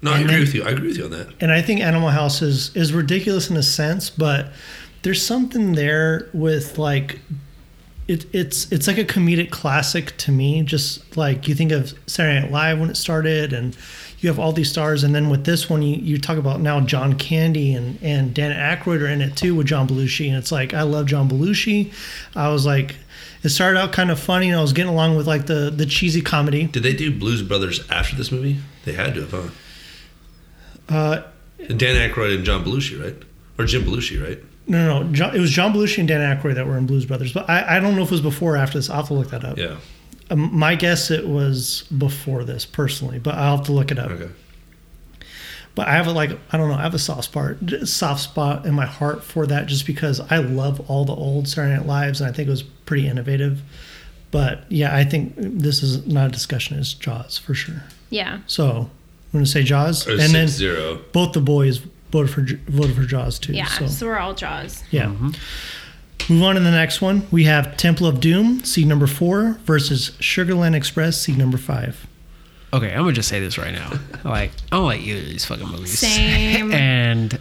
No, 0.02 0.12
I 0.12 0.18
agree 0.20 0.30
then- 0.32 0.40
with 0.40 0.54
you. 0.54 0.62
I 0.64 0.70
agree 0.70 0.88
with 0.88 0.96
you 0.98 1.04
on 1.04 1.10
that. 1.10 1.28
and 1.40 1.50
I 1.50 1.60
think 1.62 1.80
Animal 1.80 2.10
House 2.10 2.40
is 2.42 2.74
is 2.76 2.92
ridiculous 2.92 3.50
in 3.50 3.56
a 3.56 3.62
sense, 3.62 4.10
but 4.10 4.52
there's 5.02 5.24
something 5.24 5.72
there 5.74 6.28
with 6.32 6.76
like 6.78 7.20
it, 8.08 8.24
it's 8.34 8.72
it's 8.72 8.86
like 8.86 8.96
a 8.96 9.04
comedic 9.04 9.50
classic 9.50 10.16
to 10.16 10.32
me. 10.32 10.62
Just 10.62 11.16
like 11.16 11.46
you 11.46 11.54
think 11.54 11.70
of 11.70 11.92
Saturday 12.06 12.40
Night 12.40 12.50
Live 12.50 12.80
when 12.80 12.88
it 12.88 12.96
started, 12.96 13.52
and 13.52 13.76
you 14.20 14.30
have 14.30 14.38
all 14.38 14.52
these 14.52 14.70
stars, 14.70 15.04
and 15.04 15.14
then 15.14 15.28
with 15.28 15.44
this 15.44 15.68
one, 15.68 15.82
you, 15.82 15.96
you 15.96 16.18
talk 16.18 16.38
about 16.38 16.60
now 16.60 16.80
John 16.80 17.18
Candy 17.18 17.74
and 17.74 17.98
and 18.02 18.34
Dan 18.34 18.50
Aykroyd 18.50 19.02
are 19.02 19.06
in 19.06 19.20
it 19.20 19.36
too 19.36 19.54
with 19.54 19.66
John 19.66 19.86
Belushi, 19.86 20.26
and 20.28 20.36
it's 20.36 20.50
like 20.50 20.72
I 20.72 20.82
love 20.82 21.06
John 21.06 21.28
Belushi. 21.28 21.92
I 22.34 22.48
was 22.48 22.66
like. 22.66 22.96
It 23.40 23.50
started 23.50 23.78
out 23.78 23.92
kind 23.92 24.10
of 24.10 24.18
funny, 24.18 24.48
and 24.48 24.58
I 24.58 24.60
was 24.60 24.72
getting 24.72 24.90
along 24.90 25.16
with 25.16 25.28
like 25.28 25.46
the 25.46 25.70
the 25.70 25.86
cheesy 25.86 26.20
comedy. 26.20 26.64
Did 26.64 26.82
they 26.82 26.92
do 26.92 27.16
Blues 27.16 27.40
Brothers 27.40 27.88
after 27.88 28.16
this 28.16 28.32
movie? 28.32 28.56
They 28.84 28.94
had 28.94 29.14
to 29.14 29.20
have, 29.20 29.30
huh? 29.30 29.48
Uh, 30.88 31.22
Dan 31.58 32.10
Aykroyd 32.10 32.34
and 32.34 32.44
John 32.44 32.64
Belushi, 32.64 33.00
right? 33.00 33.14
Or 33.56 33.64
Jim 33.64 33.84
Belushi, 33.84 34.20
right? 34.20 34.42
No, 34.68 34.86
no, 34.86 35.02
no. 35.02 35.12
John, 35.12 35.34
it 35.34 35.40
was 35.40 35.50
John 35.50 35.72
Belushi 35.72 35.98
and 35.98 36.08
Dan 36.08 36.20
Aykroyd 36.36 36.54
that 36.56 36.66
were 36.66 36.76
in 36.76 36.86
Blues 36.86 37.06
Brothers, 37.06 37.32
but 37.32 37.48
I, 37.48 37.76
I 37.78 37.80
don't 37.80 37.96
know 37.96 38.02
if 38.02 38.08
it 38.08 38.12
was 38.12 38.20
before 38.20 38.54
or 38.54 38.56
after 38.58 38.78
this. 38.78 38.90
I'll 38.90 38.96
have 38.98 39.06
to 39.08 39.14
look 39.14 39.30
that 39.30 39.44
up. 39.44 39.56
Yeah. 39.56 39.76
Um, 40.30 40.50
my 40.56 40.74
guess 40.74 41.10
it 41.10 41.26
was 41.26 41.84
before 41.96 42.44
this 42.44 42.66
personally, 42.66 43.18
but 43.18 43.34
I'll 43.34 43.56
have 43.56 43.66
to 43.66 43.72
look 43.72 43.90
it 43.90 43.98
up. 43.98 44.10
Okay. 44.10 44.28
But 45.74 45.88
I 45.88 45.92
have 45.92 46.06
a 46.06 46.12
like 46.12 46.30
I 46.52 46.56
don't 46.58 46.68
know. 46.68 46.74
I 46.74 46.82
have 46.82 46.94
a 46.94 46.98
soft 46.98 47.24
spot, 47.24 47.56
soft 47.84 48.20
spot 48.22 48.66
in 48.66 48.74
my 48.74 48.84
heart 48.86 49.22
for 49.22 49.46
that, 49.46 49.66
just 49.66 49.86
because 49.86 50.20
I 50.20 50.38
love 50.38 50.90
all 50.90 51.04
the 51.04 51.14
old 51.14 51.46
Saturday 51.48 51.76
Night 51.76 51.86
Lives, 51.86 52.20
and 52.20 52.28
I 52.28 52.32
think 52.32 52.48
it 52.48 52.50
was 52.50 52.62
pretty 52.62 53.06
innovative. 53.06 53.62
But 54.30 54.64
yeah, 54.70 54.94
I 54.94 55.04
think 55.04 55.34
this 55.36 55.82
is 55.82 56.06
not 56.06 56.28
a 56.28 56.32
discussion. 56.32 56.78
It's 56.78 56.92
Jaws 56.94 57.38
for 57.38 57.54
sure. 57.54 57.84
Yeah. 58.10 58.40
So 58.46 58.70
I'm 58.70 58.90
going 59.32 59.44
to 59.44 59.50
say 59.50 59.62
Jaws, 59.62 60.06
Or 60.06 60.12
and 60.12 60.20
six 60.20 60.32
then 60.32 60.48
zero. 60.48 61.00
both 61.12 61.32
the 61.32 61.40
boys 61.40 61.80
voted 62.10 62.30
for 62.32 62.42
voted 62.70 62.96
for 62.96 63.02
Jaws 63.02 63.38
too. 63.38 63.52
Yeah, 63.52 63.66
so, 63.66 63.86
so 63.86 64.06
we're 64.06 64.18
all 64.18 64.34
Jaws. 64.34 64.82
yeah. 64.90 65.06
Mm-hmm. 65.06 65.30
Move 66.34 66.42
on 66.42 66.54
to 66.56 66.60
the 66.60 66.70
next 66.70 67.00
one. 67.00 67.26
We 67.30 67.44
have 67.44 67.76
Temple 67.78 68.06
of 68.06 68.20
Doom, 68.20 68.62
seed 68.64 68.86
number 68.86 69.06
four, 69.06 69.58
versus 69.64 70.10
Sugarland 70.20 70.74
Express, 70.74 71.18
seed 71.20 71.38
number 71.38 71.56
five. 71.56 72.06
Okay, 72.72 72.92
I'm 72.92 72.98
gonna 73.00 73.12
just 73.12 73.28
say 73.30 73.40
this 73.40 73.56
right 73.56 73.72
now. 73.72 73.92
Like, 74.24 74.50
I 74.70 74.76
don't 74.76 74.84
like 74.84 75.00
either 75.00 75.20
of 75.20 75.26
these 75.26 75.44
fucking 75.46 75.66
movies. 75.68 75.98
Same. 75.98 76.70
and 76.74 77.40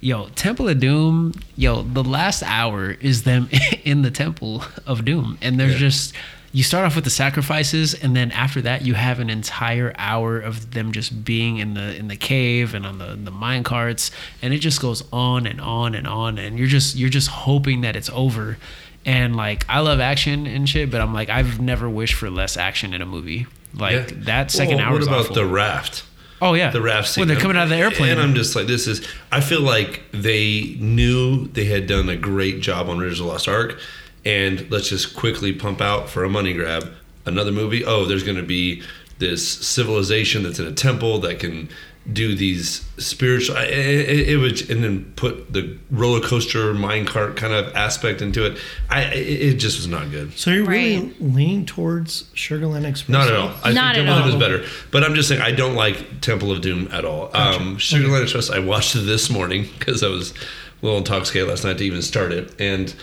yo, 0.00 0.28
Temple 0.36 0.68
of 0.70 0.80
Doom, 0.80 1.34
yo, 1.56 1.82
the 1.82 2.02
last 2.04 2.42
hour 2.44 2.92
is 2.92 3.24
them 3.24 3.48
in 3.84 4.00
the 4.02 4.10
Temple 4.10 4.64
of 4.86 5.04
Doom, 5.04 5.36
and 5.42 5.60
there's 5.60 5.72
Yeah. 5.72 5.78
just 5.78 6.14
you 6.54 6.62
start 6.62 6.86
off 6.86 6.94
with 6.94 7.04
the 7.04 7.10
sacrifices, 7.10 7.92
and 7.94 8.14
then 8.16 8.30
after 8.30 8.62
that, 8.62 8.82
you 8.82 8.94
have 8.94 9.18
an 9.20 9.28
entire 9.28 9.92
hour 9.98 10.38
of 10.38 10.70
them 10.72 10.92
just 10.92 11.24
being 11.24 11.58
in 11.58 11.74
the 11.74 11.94
in 11.96 12.08
the 12.08 12.16
cave 12.16 12.72
and 12.74 12.86
on 12.86 12.96
the 12.98 13.16
the 13.16 13.30
mine 13.30 13.64
carts, 13.64 14.10
and 14.40 14.54
it 14.54 14.58
just 14.58 14.80
goes 14.80 15.02
on 15.12 15.46
and 15.46 15.60
on 15.60 15.94
and 15.94 16.06
on, 16.06 16.38
and 16.38 16.56
you're 16.58 16.68
just 16.68 16.94
you're 16.96 17.10
just 17.10 17.28
hoping 17.28 17.82
that 17.82 17.96
it's 17.96 18.08
over. 18.10 18.56
And 19.04 19.36
like 19.36 19.66
I 19.68 19.80
love 19.80 20.00
action 20.00 20.46
and 20.46 20.66
shit, 20.68 20.90
but 20.90 21.00
I'm 21.02 21.12
like 21.12 21.28
I've 21.28 21.60
never 21.60 21.90
wished 21.90 22.14
for 22.14 22.30
less 22.30 22.56
action 22.56 22.94
in 22.94 23.02
a 23.02 23.06
movie. 23.06 23.46
Like 23.74 23.92
Yeah. 24.10 24.16
that 24.20 24.50
second 24.52 24.76
Well, 24.76 24.86
hour. 24.86 24.92
what 24.94 25.02
about 25.02 25.20
awful. 25.22 25.34
the 25.34 25.44
raft? 25.46 26.04
Oh 26.40 26.54
yeah, 26.54 26.70
the 26.70 26.80
raft 26.80 27.08
scene. 27.08 27.22
when 27.22 27.28
they're 27.28 27.36
coming 27.40 27.56
out 27.56 27.64
of 27.64 27.68
the 27.70 27.76
airplane. 27.76 28.10
And 28.12 28.20
I'm 28.20 28.34
just 28.34 28.54
like, 28.54 28.66
this 28.66 28.86
is. 28.86 29.06
I 29.32 29.40
feel 29.40 29.60
like 29.60 30.02
they 30.12 30.76
knew 30.78 31.48
they 31.48 31.64
had 31.64 31.86
done 31.86 32.08
a 32.08 32.16
great 32.16 32.60
job 32.60 32.88
on 32.88 32.98
Raiders 32.98 33.18
of 33.20 33.26
the 33.26 33.32
Lost 33.32 33.48
Ark, 33.48 33.78
and 34.24 34.70
let's 34.70 34.88
just 34.88 35.16
quickly 35.16 35.52
pump 35.52 35.80
out 35.80 36.08
for 36.08 36.24
a 36.24 36.28
money 36.28 36.52
grab 36.52 36.92
another 37.26 37.52
movie. 37.52 37.84
Oh, 37.84 38.04
there's 38.04 38.22
going 38.22 38.36
to 38.36 38.42
be 38.42 38.82
this 39.18 39.48
civilization 39.48 40.42
that's 40.42 40.58
in 40.58 40.66
a 40.66 40.72
temple 40.72 41.18
that 41.20 41.38
can 41.38 41.68
do 42.12 42.34
these 42.34 42.86
spiritual. 42.98 43.56
It, 43.56 43.70
it, 43.70 44.28
it 44.30 44.36
would, 44.36 44.68
and 44.68 44.84
then 44.84 45.12
put 45.16 45.52
the 45.52 45.78
roller 45.90 46.20
coaster 46.20 46.74
minecart 46.74 47.36
kind 47.36 47.54
of 47.54 47.74
aspect 47.74 48.20
into 48.20 48.44
it. 48.44 48.58
I 48.90 49.04
it, 49.04 49.42
it 49.42 49.54
just 49.54 49.78
was 49.78 49.88
not 49.88 50.10
good. 50.10 50.36
So 50.36 50.50
you're 50.50 50.66
really 50.66 51.14
leaning 51.18 51.64
towards 51.64 52.24
Sugarland 52.34 52.84
Express? 52.84 53.08
Not 53.08 53.28
at 53.28 53.36
all. 53.36 53.54
I 53.62 53.72
Not 53.72 53.94
think 53.94 54.06
at 54.06 54.12
Temple 54.12 54.12
of 54.12 54.18
Doom 54.18 54.22
all. 54.22 54.28
is 54.28 54.34
better. 54.64 54.64
But 54.90 55.04
I'm 55.04 55.14
just 55.14 55.28
saying 55.28 55.40
I 55.40 55.52
don't 55.52 55.74
like 55.74 56.20
Temple 56.20 56.52
of 56.52 56.60
Doom 56.60 56.88
at 56.92 57.06
all. 57.06 57.30
Um, 57.34 57.78
Sugarland 57.78 58.24
Express 58.24 58.50
I 58.50 58.58
watched 58.58 58.94
it 58.96 59.00
this 59.00 59.30
morning 59.30 59.66
because 59.78 60.02
I 60.02 60.08
was 60.08 60.32
a 60.32 60.34
little 60.82 60.98
intoxicated 60.98 61.48
last 61.48 61.64
night 61.64 61.78
to 61.78 61.84
even 61.84 62.02
start 62.02 62.32
it, 62.32 62.54
and 62.60 62.94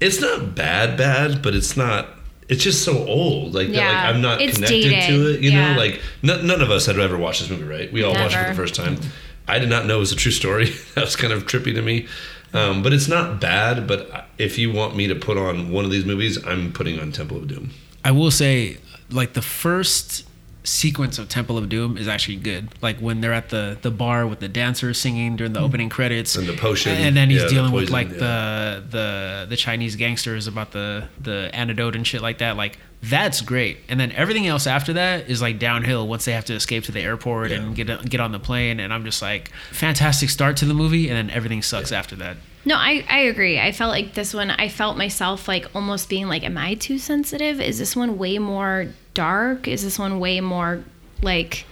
it's 0.00 0.20
not 0.20 0.54
bad, 0.54 0.96
bad, 0.96 1.42
but 1.42 1.54
it's 1.54 1.76
not. 1.76 2.08
It's 2.48 2.64
just 2.64 2.82
so 2.84 3.06
old. 3.06 3.54
Like, 3.54 3.68
that, 3.68 3.74
Yeah, 3.74 3.86
like 3.88 4.14
I'm 4.14 4.20
not 4.22 4.40
it's 4.40 4.54
connected 4.56 4.82
dated. 4.90 5.08
to 5.08 5.34
it. 5.34 5.40
You 5.40 5.50
Yeah. 5.52 5.72
know, 5.74 5.78
like 5.78 6.00
n- 6.24 6.46
none 6.46 6.60
of 6.60 6.70
us 6.70 6.86
had 6.86 6.98
ever 6.98 7.16
watched 7.16 7.40
this 7.42 7.50
movie, 7.50 7.62
right? 7.64 7.92
We 7.92 8.02
all 8.02 8.12
watched 8.14 8.34
it 8.34 8.42
for 8.42 8.48
the 8.50 8.56
first 8.56 8.74
time. 8.74 8.98
I 9.46 9.58
did 9.58 9.68
not 9.68 9.86
know 9.86 9.96
it 9.96 10.00
was 10.00 10.12
a 10.12 10.16
true 10.16 10.32
story. 10.32 10.70
that 10.94 11.04
was 11.04 11.14
kind 11.16 11.32
of 11.32 11.46
trippy 11.46 11.74
to 11.74 11.82
me. 11.82 12.06
Um, 12.52 12.82
but 12.82 12.92
it's 12.92 13.06
not 13.06 13.40
bad. 13.40 13.86
But 13.86 14.26
if 14.36 14.58
you 14.58 14.72
want 14.72 14.96
me 14.96 15.06
to 15.06 15.14
put 15.14 15.36
on 15.36 15.70
one 15.70 15.84
of 15.84 15.90
these 15.92 16.04
movies, 16.04 16.44
I'm 16.44 16.72
putting 16.72 16.98
on 16.98 17.12
Temple 17.12 17.36
of 17.36 17.46
Doom. 17.46 17.70
I 18.04 18.10
will 18.10 18.30
say, 18.32 18.78
like 19.10 19.34
the 19.34 19.42
first 19.42 20.24
sequence 20.64 21.18
of 21.18 21.28
Temple 21.28 21.56
of 21.56 21.68
Doom 21.68 21.96
is 21.96 22.06
actually 22.06 22.36
good. 22.36 22.68
Like 22.82 22.98
when 22.98 23.20
they're 23.20 23.32
at 23.32 23.48
the 23.48 23.78
the 23.80 23.90
bar 23.90 24.26
with 24.26 24.40
the 24.40 24.48
dancers 24.48 24.98
singing 24.98 25.36
during 25.36 25.52
the 25.52 25.60
mm. 25.60 25.64
opening 25.64 25.88
credits, 25.88 26.36
And 26.36 26.46
the 26.46 26.56
potion, 26.56 26.92
and 26.92 27.16
then 27.16 27.30
he's 27.30 27.40
yeah, 27.40 27.48
the 27.48 27.54
dealing 27.54 27.72
with 27.72 27.90
like 27.90 28.08
yeah. 28.08 28.14
the 28.14 28.84
the 28.90 29.46
the 29.50 29.56
Chinese 29.56 29.96
gangsters 29.96 30.46
about 30.46 30.72
the 30.72 31.08
the 31.20 31.50
antidote 31.52 31.96
and 31.96 32.06
shit 32.06 32.22
like 32.22 32.38
that. 32.38 32.56
Like 32.56 32.78
that's 33.02 33.40
great. 33.40 33.78
And 33.88 33.98
then 33.98 34.12
everything 34.12 34.46
else 34.46 34.66
after 34.66 34.92
that 34.94 35.30
is 35.30 35.40
like 35.40 35.58
downhill 35.58 36.06
once 36.06 36.26
they 36.26 36.32
have 36.32 36.44
to 36.46 36.54
escape 36.54 36.84
to 36.84 36.92
the 36.92 37.00
airport 37.00 37.50
and 37.50 37.74
get 37.74 38.08
get 38.08 38.20
on 38.20 38.32
the 38.32 38.40
plane. 38.40 38.80
And 38.80 38.92
I'm 38.92 39.04
just 39.04 39.22
like, 39.22 39.50
fantastic 39.70 40.30
start 40.30 40.58
to 40.58 40.66
the 40.66 40.74
movie, 40.74 41.08
and 41.08 41.16
then 41.16 41.34
everything 41.34 41.62
sucks 41.62 41.92
after 41.92 42.16
that. 42.16 42.36
No, 42.62 42.74
I, 42.74 43.04
I 43.08 43.20
agree. 43.20 43.58
I 43.58 43.72
felt 43.72 43.90
like 43.90 44.12
this 44.12 44.34
one, 44.34 44.50
I 44.50 44.68
felt 44.68 44.98
myself 44.98 45.48
like 45.48 45.74
almost 45.74 46.10
being 46.10 46.28
like, 46.28 46.44
am 46.44 46.58
I 46.58 46.74
too 46.74 46.98
sensitive? 46.98 47.58
Is 47.58 47.78
this 47.78 47.96
one 47.96 48.18
way 48.18 48.38
more 48.38 48.88
dark? 49.20 49.68
Is 49.68 49.82
this 49.82 49.98
one 49.98 50.18
way 50.20 50.40
more 50.40 50.82
like. 51.22 51.66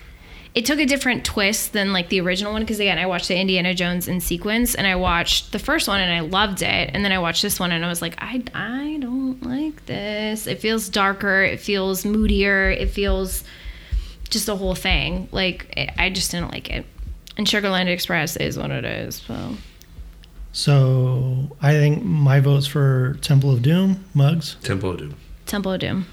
It 0.55 0.67
took 0.67 0.81
a 0.81 0.87
different 0.87 1.25
twist 1.25 1.73
than 1.73 1.93
like 1.93 2.09
the 2.09 2.21
original 2.21 2.53
one 2.53 2.63
because 2.63 2.81
again, 2.81 2.99
I 2.99 3.07
watched 3.07 3.29
the 3.29 3.39
Indiana 3.39 3.75
Jones 3.75 4.09
in 4.09 4.21
sequence 4.21 4.75
and 4.75 4.87
I 4.87 4.97
watched 4.97 5.53
the 5.53 5.59
first 5.59 5.87
one 5.87 6.01
and 6.01 6.13
I 6.13 6.21
loved 6.21 6.63
it, 6.63 6.91
and 6.93 7.05
then 7.05 7.13
I 7.13 7.19
watched 7.21 7.43
this 7.43 7.61
one 7.61 7.71
and 7.71 7.85
I 7.85 7.89
was 7.89 8.03
like, 8.03 8.17
I 8.19 8.43
I 8.55 8.99
don't 9.01 9.41
like 9.43 9.87
this. 9.87 10.47
It 10.47 10.59
feels 10.61 10.89
darker. 10.89 11.43
It 11.45 11.61
feels 11.61 12.05
moodier. 12.05 12.71
It 12.71 12.91
feels 12.91 13.45
just 14.31 14.47
the 14.47 14.57
whole 14.57 14.75
thing. 14.75 15.29
Like 15.33 15.73
it, 15.77 15.91
I 15.97 16.11
just 16.11 16.31
didn't 16.33 16.51
like 16.51 16.71
it. 16.71 16.85
And 17.37 17.47
Sugarland 17.47 17.87
Express 17.87 18.37
is 18.37 18.59
what 18.59 18.71
it 18.71 18.85
is. 18.85 19.23
So 19.27 19.55
So 20.53 21.57
I 21.63 21.73
think 21.73 22.03
my 22.03 22.41
vote's 22.41 22.67
for 22.67 23.17
Temple 23.21 23.53
of 23.53 23.63
Doom, 23.63 24.05
Mugs. 24.13 24.57
Temple 24.63 24.91
of 24.93 24.99
Doom. 24.99 25.15
Temple 25.47 25.73
of 25.73 25.81
Doom. 25.81 26.07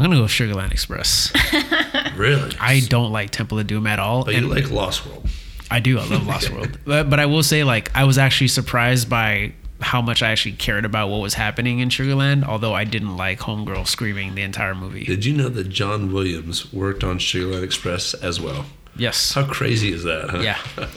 I'm 0.00 0.06
gonna 0.06 0.16
go 0.16 0.22
with 0.22 0.30
Sugarland 0.32 0.72
Express. 0.72 1.32
Really? 2.16 2.54
I 2.60 2.80
don't 2.80 3.12
like 3.12 3.30
Temple 3.30 3.58
of 3.60 3.66
Doom 3.66 3.86
at 3.86 3.98
all. 3.98 4.24
But 4.24 4.34
and- 4.34 4.46
you 4.46 4.52
like 4.52 4.70
Lost 4.70 5.06
World. 5.06 5.26
I 5.70 5.80
do. 5.80 5.98
I 5.98 6.04
love 6.04 6.26
Lost 6.26 6.50
World. 6.50 6.78
But, 6.84 7.08
but 7.08 7.18
I 7.20 7.26
will 7.26 7.42
say, 7.42 7.64
like, 7.64 7.90
I 7.96 8.04
was 8.04 8.18
actually 8.18 8.48
surprised 8.48 9.08
by 9.08 9.52
how 9.80 10.02
much 10.02 10.22
I 10.22 10.30
actually 10.30 10.52
cared 10.56 10.84
about 10.84 11.08
what 11.08 11.20
was 11.20 11.32
happening 11.34 11.78
in 11.78 11.88
Sugarland, 11.88 12.44
although 12.44 12.74
I 12.74 12.84
didn't 12.84 13.16
like 13.16 13.38
Homegirl 13.40 13.86
screaming 13.86 14.34
the 14.34 14.42
entire 14.42 14.74
movie. 14.74 15.04
Did 15.04 15.24
you 15.24 15.32
know 15.34 15.48
that 15.48 15.68
John 15.70 16.12
Williams 16.12 16.70
worked 16.72 17.04
on 17.04 17.18
Sugarland 17.18 17.62
Express 17.62 18.12
as 18.12 18.38
well? 18.40 18.66
Yes. 18.96 19.32
How 19.32 19.46
crazy 19.46 19.92
is 19.92 20.04
that, 20.04 20.28
huh? 20.30 20.40
Yeah. 20.40 20.58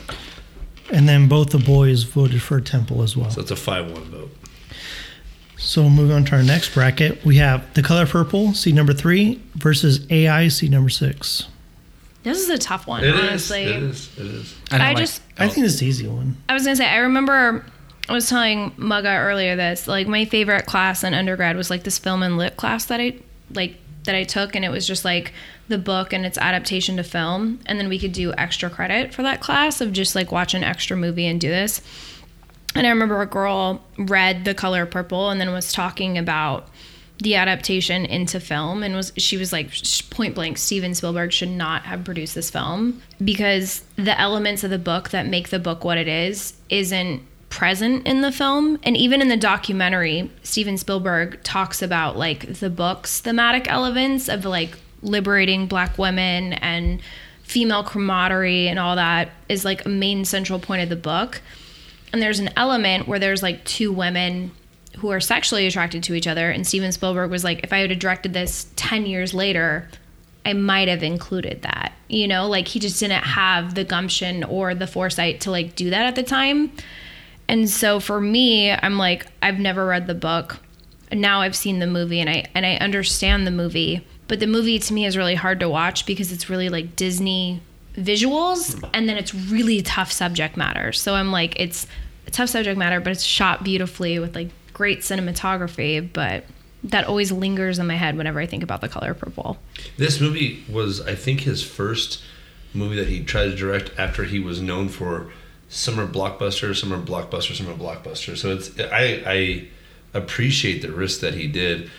And 0.90 1.08
then 1.08 1.28
both 1.28 1.48
the 1.48 1.58
boys 1.58 2.02
voted 2.02 2.42
for 2.42 2.60
Temple 2.60 3.02
as 3.02 3.16
well. 3.16 3.30
So 3.30 3.40
it's 3.40 3.50
a 3.50 3.56
5 3.56 3.90
1 3.90 4.02
vote. 4.10 4.36
So 5.56 5.88
moving 5.88 6.14
on 6.14 6.24
to 6.26 6.36
our 6.36 6.42
next 6.42 6.74
bracket, 6.74 7.24
we 7.24 7.36
have 7.36 7.72
The 7.74 7.82
Color 7.82 8.06
Purple, 8.06 8.54
seed 8.54 8.74
number 8.74 8.92
three, 8.92 9.40
versus 9.54 10.06
AI, 10.10 10.48
seed 10.48 10.70
number 10.70 10.90
six. 10.90 11.46
This 12.22 12.38
is 12.40 12.48
a 12.48 12.58
tough 12.58 12.86
one, 12.86 13.04
It 13.04 13.14
is. 13.14 13.20
honestly. 13.20 13.62
It 13.64 13.82
is. 13.82 14.10
It 14.18 14.26
is. 14.26 14.54
don't 14.70 14.80
I 14.80 14.88
like- 14.88 14.96
just- 14.98 15.22
I 15.38 15.48
think 15.48 15.66
it's 15.66 15.76
the 15.78 15.86
easy 15.86 16.06
one. 16.06 16.36
I 16.48 16.54
was 16.54 16.64
gonna 16.64 16.76
say 16.76 16.86
I 16.86 16.98
remember 16.98 17.64
I 18.08 18.12
was 18.12 18.28
telling 18.28 18.70
Mugga 18.72 19.18
earlier 19.24 19.56
this 19.56 19.86
like 19.88 20.06
my 20.06 20.24
favorite 20.26 20.66
class 20.66 21.04
in 21.04 21.14
undergrad 21.14 21.56
was 21.56 21.70
like 21.70 21.84
this 21.84 21.98
film 21.98 22.22
and 22.22 22.36
lit 22.36 22.56
class 22.56 22.84
that 22.86 23.00
I 23.00 23.14
like 23.54 23.76
that 24.04 24.14
I 24.14 24.24
took 24.24 24.54
and 24.54 24.64
it 24.64 24.70
was 24.70 24.86
just 24.86 25.04
like 25.04 25.32
the 25.68 25.78
book 25.78 26.12
and 26.12 26.26
its 26.26 26.36
adaptation 26.36 26.96
to 26.98 27.02
film 27.02 27.60
and 27.66 27.78
then 27.78 27.88
we 27.88 27.98
could 27.98 28.12
do 28.12 28.32
extra 28.36 28.68
credit 28.68 29.14
for 29.14 29.22
that 29.22 29.40
class 29.40 29.80
of 29.80 29.92
just 29.92 30.14
like 30.14 30.30
watch 30.32 30.52
an 30.54 30.62
extra 30.62 30.96
movie 30.96 31.26
and 31.26 31.40
do 31.40 31.48
this. 31.48 31.80
And 32.74 32.86
I 32.86 32.90
remember 32.90 33.20
a 33.22 33.26
girl 33.26 33.82
read 33.98 34.44
The 34.44 34.54
Color 34.54 34.86
Purple 34.86 35.30
and 35.30 35.40
then 35.40 35.52
was 35.52 35.72
talking 35.72 36.18
about 36.18 36.68
the 37.18 37.36
adaptation 37.36 38.04
into 38.04 38.40
film 38.40 38.82
and 38.82 38.96
was 38.96 39.12
she 39.16 39.36
was 39.36 39.52
like 39.52 39.70
point 40.10 40.34
blank 40.34 40.58
Steven 40.58 40.94
Spielberg 40.94 41.32
should 41.32 41.48
not 41.48 41.82
have 41.82 42.04
produced 42.04 42.34
this 42.34 42.50
film 42.50 43.00
because 43.24 43.84
the 43.94 44.18
elements 44.20 44.64
of 44.64 44.70
the 44.70 44.78
book 44.78 45.10
that 45.10 45.26
make 45.26 45.50
the 45.50 45.60
book 45.60 45.84
what 45.84 45.96
it 45.96 46.08
is 46.08 46.54
isn't 46.70 47.22
present 47.50 48.04
in 48.04 48.20
the 48.20 48.32
film. 48.32 48.80
And 48.82 48.96
even 48.96 49.22
in 49.22 49.28
the 49.28 49.36
documentary 49.36 50.28
Steven 50.42 50.76
Spielberg 50.76 51.40
talks 51.44 51.82
about 51.82 52.16
like 52.16 52.54
the 52.54 52.70
book's 52.70 53.20
thematic 53.20 53.70
elements 53.70 54.28
of 54.28 54.44
like 54.44 54.76
liberating 55.00 55.66
black 55.66 55.96
women 55.96 56.54
and 56.54 57.00
female 57.44 57.84
camaraderie 57.84 58.66
and 58.66 58.78
all 58.78 58.96
that 58.96 59.28
is 59.48 59.64
like 59.64 59.84
a 59.84 59.88
main 59.88 60.24
central 60.24 60.58
point 60.58 60.82
of 60.82 60.88
the 60.88 60.96
book 60.96 61.40
and 62.14 62.22
there's 62.22 62.38
an 62.38 62.50
element 62.56 63.06
where 63.06 63.18
there's 63.18 63.42
like 63.42 63.64
two 63.64 63.92
women 63.92 64.52
who 64.98 65.10
are 65.10 65.20
sexually 65.20 65.66
attracted 65.66 66.04
to 66.04 66.14
each 66.14 66.26
other. 66.26 66.50
And 66.50 66.66
steven 66.66 66.92
spielberg 66.92 67.30
was 67.30 67.44
like 67.44 67.64
if 67.64 67.72
i 67.72 67.80
would 67.80 67.90
have 67.90 67.98
directed 67.98 68.32
this 68.32 68.68
10 68.76 69.04
years 69.04 69.34
later 69.34 69.88
i 70.46 70.52
might 70.52 70.88
have 70.88 71.02
included 71.02 71.62
that 71.62 71.92
you 72.08 72.28
know? 72.28 72.48
Like 72.48 72.68
he 72.68 72.78
just 72.78 73.00
didn't 73.00 73.24
have 73.24 73.74
the 73.74 73.84
gumption 73.84 74.44
or 74.44 74.74
the 74.74 74.86
foresight 74.86 75.40
to 75.42 75.50
like 75.50 75.74
do 75.74 75.90
that 75.90 76.06
at 76.06 76.14
the 76.14 76.22
time. 76.22 76.72
And 77.48 77.68
so 77.68 78.00
for 78.00 78.20
me 78.20 78.70
i'm 78.70 78.96
like 78.96 79.26
i've 79.42 79.58
never 79.58 79.84
read 79.86 80.06
the 80.06 80.14
book. 80.14 80.58
Now 81.12 81.40
i've 81.40 81.56
seen 81.56 81.78
the 81.78 81.86
movie 81.86 82.20
and 82.20 82.30
i 82.30 82.44
and 82.54 82.64
i 82.64 82.76
understand 82.76 83.46
the 83.46 83.50
movie. 83.50 84.06
But 84.26 84.40
the 84.40 84.46
movie 84.46 84.78
to 84.78 84.94
me 84.94 85.04
is 85.04 85.16
really 85.16 85.34
hard 85.34 85.60
to 85.60 85.68
watch 85.68 86.06
because 86.06 86.32
it's 86.32 86.48
really 86.48 86.68
like 86.68 86.96
disney 86.96 87.60
visuals 87.94 88.82
and 88.92 89.08
then 89.08 89.16
it's 89.16 89.34
really 89.34 89.82
tough 89.82 90.10
subject 90.10 90.56
matter. 90.56 90.92
So 90.92 91.14
i'm 91.14 91.32
like 91.32 91.58
it's 91.60 91.86
tough 92.30 92.48
subject 92.50 92.78
matter 92.78 93.00
but 93.00 93.12
it's 93.12 93.22
shot 93.22 93.62
beautifully 93.64 94.18
with 94.18 94.34
like 94.34 94.48
great 94.72 95.00
cinematography 95.00 96.06
but 96.12 96.44
that 96.82 97.06
always 97.06 97.30
lingers 97.32 97.78
in 97.78 97.86
my 97.86 97.94
head 97.94 98.16
whenever 98.16 98.40
i 98.40 98.46
think 98.46 98.62
about 98.62 98.80
the 98.80 98.88
color 98.88 99.14
purple 99.14 99.58
This 99.96 100.20
movie 100.20 100.64
was, 100.68 101.00
I 101.00 101.14
think, 101.14 101.40
his 101.40 101.62
first 101.62 102.22
movie 102.74 102.96
that 102.96 103.08
he 103.08 103.22
tried 103.24 103.46
to 103.50 103.56
direct 103.56 103.90
after 103.98 104.24
he 104.24 104.40
was 104.40 104.60
known 104.60 104.88
for 104.88 105.30
summer 105.68 106.06
blockbuster, 106.06 106.74
summer 106.76 106.98
blockbuster, 107.00 107.54
summer 107.54 107.74
blockbuster. 107.74 108.36
So 108.36 108.50
it's 108.52 108.70
I 108.80 109.22
I 109.26 109.68
appreciate 110.12 110.82
the 110.82 110.90
risk 110.92 111.20
that 111.20 111.34
he 111.34 111.46
did. 111.46 111.90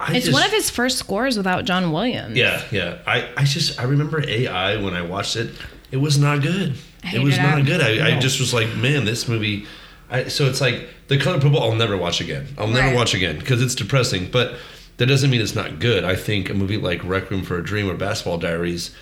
I 0.00 0.14
It's 0.16 0.26
just- 0.26 0.34
one 0.34 0.44
of 0.44 0.50
his 0.52 0.70
first 0.70 0.98
scores 0.98 1.36
without 1.36 1.64
John 1.64 1.92
Williams. 1.92 2.36
Yeah, 2.36 2.62
yeah. 2.70 2.98
I, 3.06 3.28
I 3.36 3.44
just 3.44 3.78
I 3.80 3.84
remember 3.84 4.26
AI 4.26 4.76
when 4.82 4.94
I 4.94 5.02
watched 5.02 5.36
it. 5.36 5.50
It 5.90 5.98
was 5.98 6.18
not 6.18 6.42
good. 6.42 6.74
I 7.06 7.16
It 7.16 7.22
was 7.22 7.36
hated 7.36 7.48
not 7.48 7.66
good. 7.66 7.80
I, 7.80 8.16
I 8.16 8.20
just 8.20 8.40
was 8.40 8.52
like, 8.52 8.74
man, 8.76 9.04
this 9.04 9.28
movie. 9.28 9.66
I, 10.10 10.28
so 10.28 10.46
it's 10.46 10.60
like 10.60 10.88
the 11.08 11.18
color 11.18 11.40
purple. 11.40 11.62
I'll 11.62 11.74
never 11.74 11.96
watch 11.96 12.20
again. 12.20 12.46
I'll 12.58 12.68
never 12.68 12.88
Right. 12.88 12.96
watch 12.96 13.14
again 13.14 13.38
because 13.38 13.62
it's 13.62 13.74
depressing. 13.74 14.30
But 14.30 14.54
that 14.98 15.06
doesn't 15.06 15.30
mean 15.30 15.40
it's 15.40 15.54
not 15.54 15.78
good. 15.78 16.04
I 16.04 16.16
think 16.16 16.48
a 16.48 16.54
movie 16.54 16.76
like 16.76 17.02
Requiem 17.04 17.42
for 17.42 17.58
a 17.58 17.64
Dream 17.64 17.88
or 17.90 17.94
Basketball 17.94 18.38
Diaries, 18.38 18.94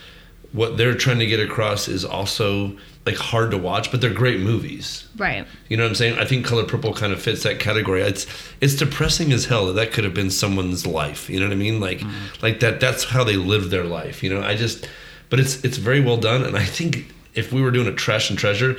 what 0.52 0.76
they're 0.76 0.94
trying 0.94 1.18
to 1.18 1.26
get 1.26 1.40
across 1.40 1.89
is 1.89 2.05
also 2.05 2.76
like 3.06 3.16
hard 3.16 3.51
to 3.51 3.59
watch, 3.59 3.90
but 3.90 4.01
they're 4.01 4.14
great 4.14 4.40
movies. 4.40 5.06
Right. 5.16 5.47
You 5.68 5.76
know 5.76 5.82
what 5.82 5.90
I'm 5.90 5.94
saying? 5.94 6.18
I 6.18 6.24
think 6.24 6.47
Color 6.47 6.64
Purple 6.64 6.94
kind 6.94 7.12
of 7.12 7.20
fits 7.20 7.43
that 7.43 7.59
category. 7.60 8.02
It's 8.02 8.26
it's 8.60 8.74
depressing 8.74 9.32
as 9.32 9.44
hell 9.47 9.66
that 9.66 9.74
that 9.74 9.93
could 9.93 10.05
have 10.05 10.14
been 10.14 10.31
someone's 10.31 10.86
life. 10.86 11.28
You 11.28 11.39
know 11.39 11.47
what 11.47 11.52
I 11.52 11.56
mean? 11.56 11.81
Like 11.81 11.98
mm. 11.98 12.43
like 12.43 12.60
that 12.60 12.81
that's 12.81 13.05
how 13.05 13.24
they 13.24 13.36
lived 13.36 13.70
their 13.70 13.85
life. 13.85 14.22
You 14.22 14.31
know, 14.35 14.43
I 14.43 14.56
just 14.56 14.89
but 15.28 15.39
it's 15.39 15.62
it's 15.64 15.76
very 15.76 16.01
well 16.01 16.16
done 16.16 16.43
and 16.43 16.56
I 16.56 16.64
think 16.64 17.12
if 17.35 17.52
we 17.52 17.62
were 17.62 17.70
doing 17.70 17.86
a 17.86 17.93
trash 17.93 18.31
and 18.31 18.39
treasure, 18.39 18.77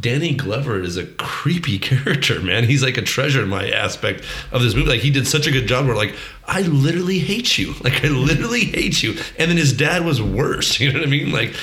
Danny 0.00 0.34
Glover 0.34 0.80
is 0.80 0.96
a 0.96 1.06
creepy 1.06 1.78
character, 1.90 2.40
man. 2.40 2.64
He's 2.64 2.82
like 2.82 2.96
a 2.96 3.02
treasure 3.02 3.42
in 3.42 3.48
my 3.48 3.68
aspect 3.70 4.24
of 4.52 4.62
this 4.62 4.74
movie. 4.74 4.88
Like 4.90 5.00
he 5.00 5.10
did 5.10 5.26
such 5.26 5.46
a 5.46 5.50
good 5.50 5.66
job 5.68 5.86
where 5.86 5.94
like 5.96 6.14
I 6.46 6.62
literally 6.62 7.18
hate 7.18 7.56
you. 7.58 7.74
Like 7.84 8.04
I 8.04 8.08
literally 8.08 8.64
hate 8.64 9.02
you. 9.02 9.12
And 9.38 9.48
then 9.50 9.56
his 9.56 9.72
dad 9.72 10.04
was 10.04 10.20
worse. 10.20 10.80
You 10.86 10.92
know 10.92 10.98
what 10.98 11.06
I 11.08 11.10
mean? 11.10 11.30
Like 11.30 11.54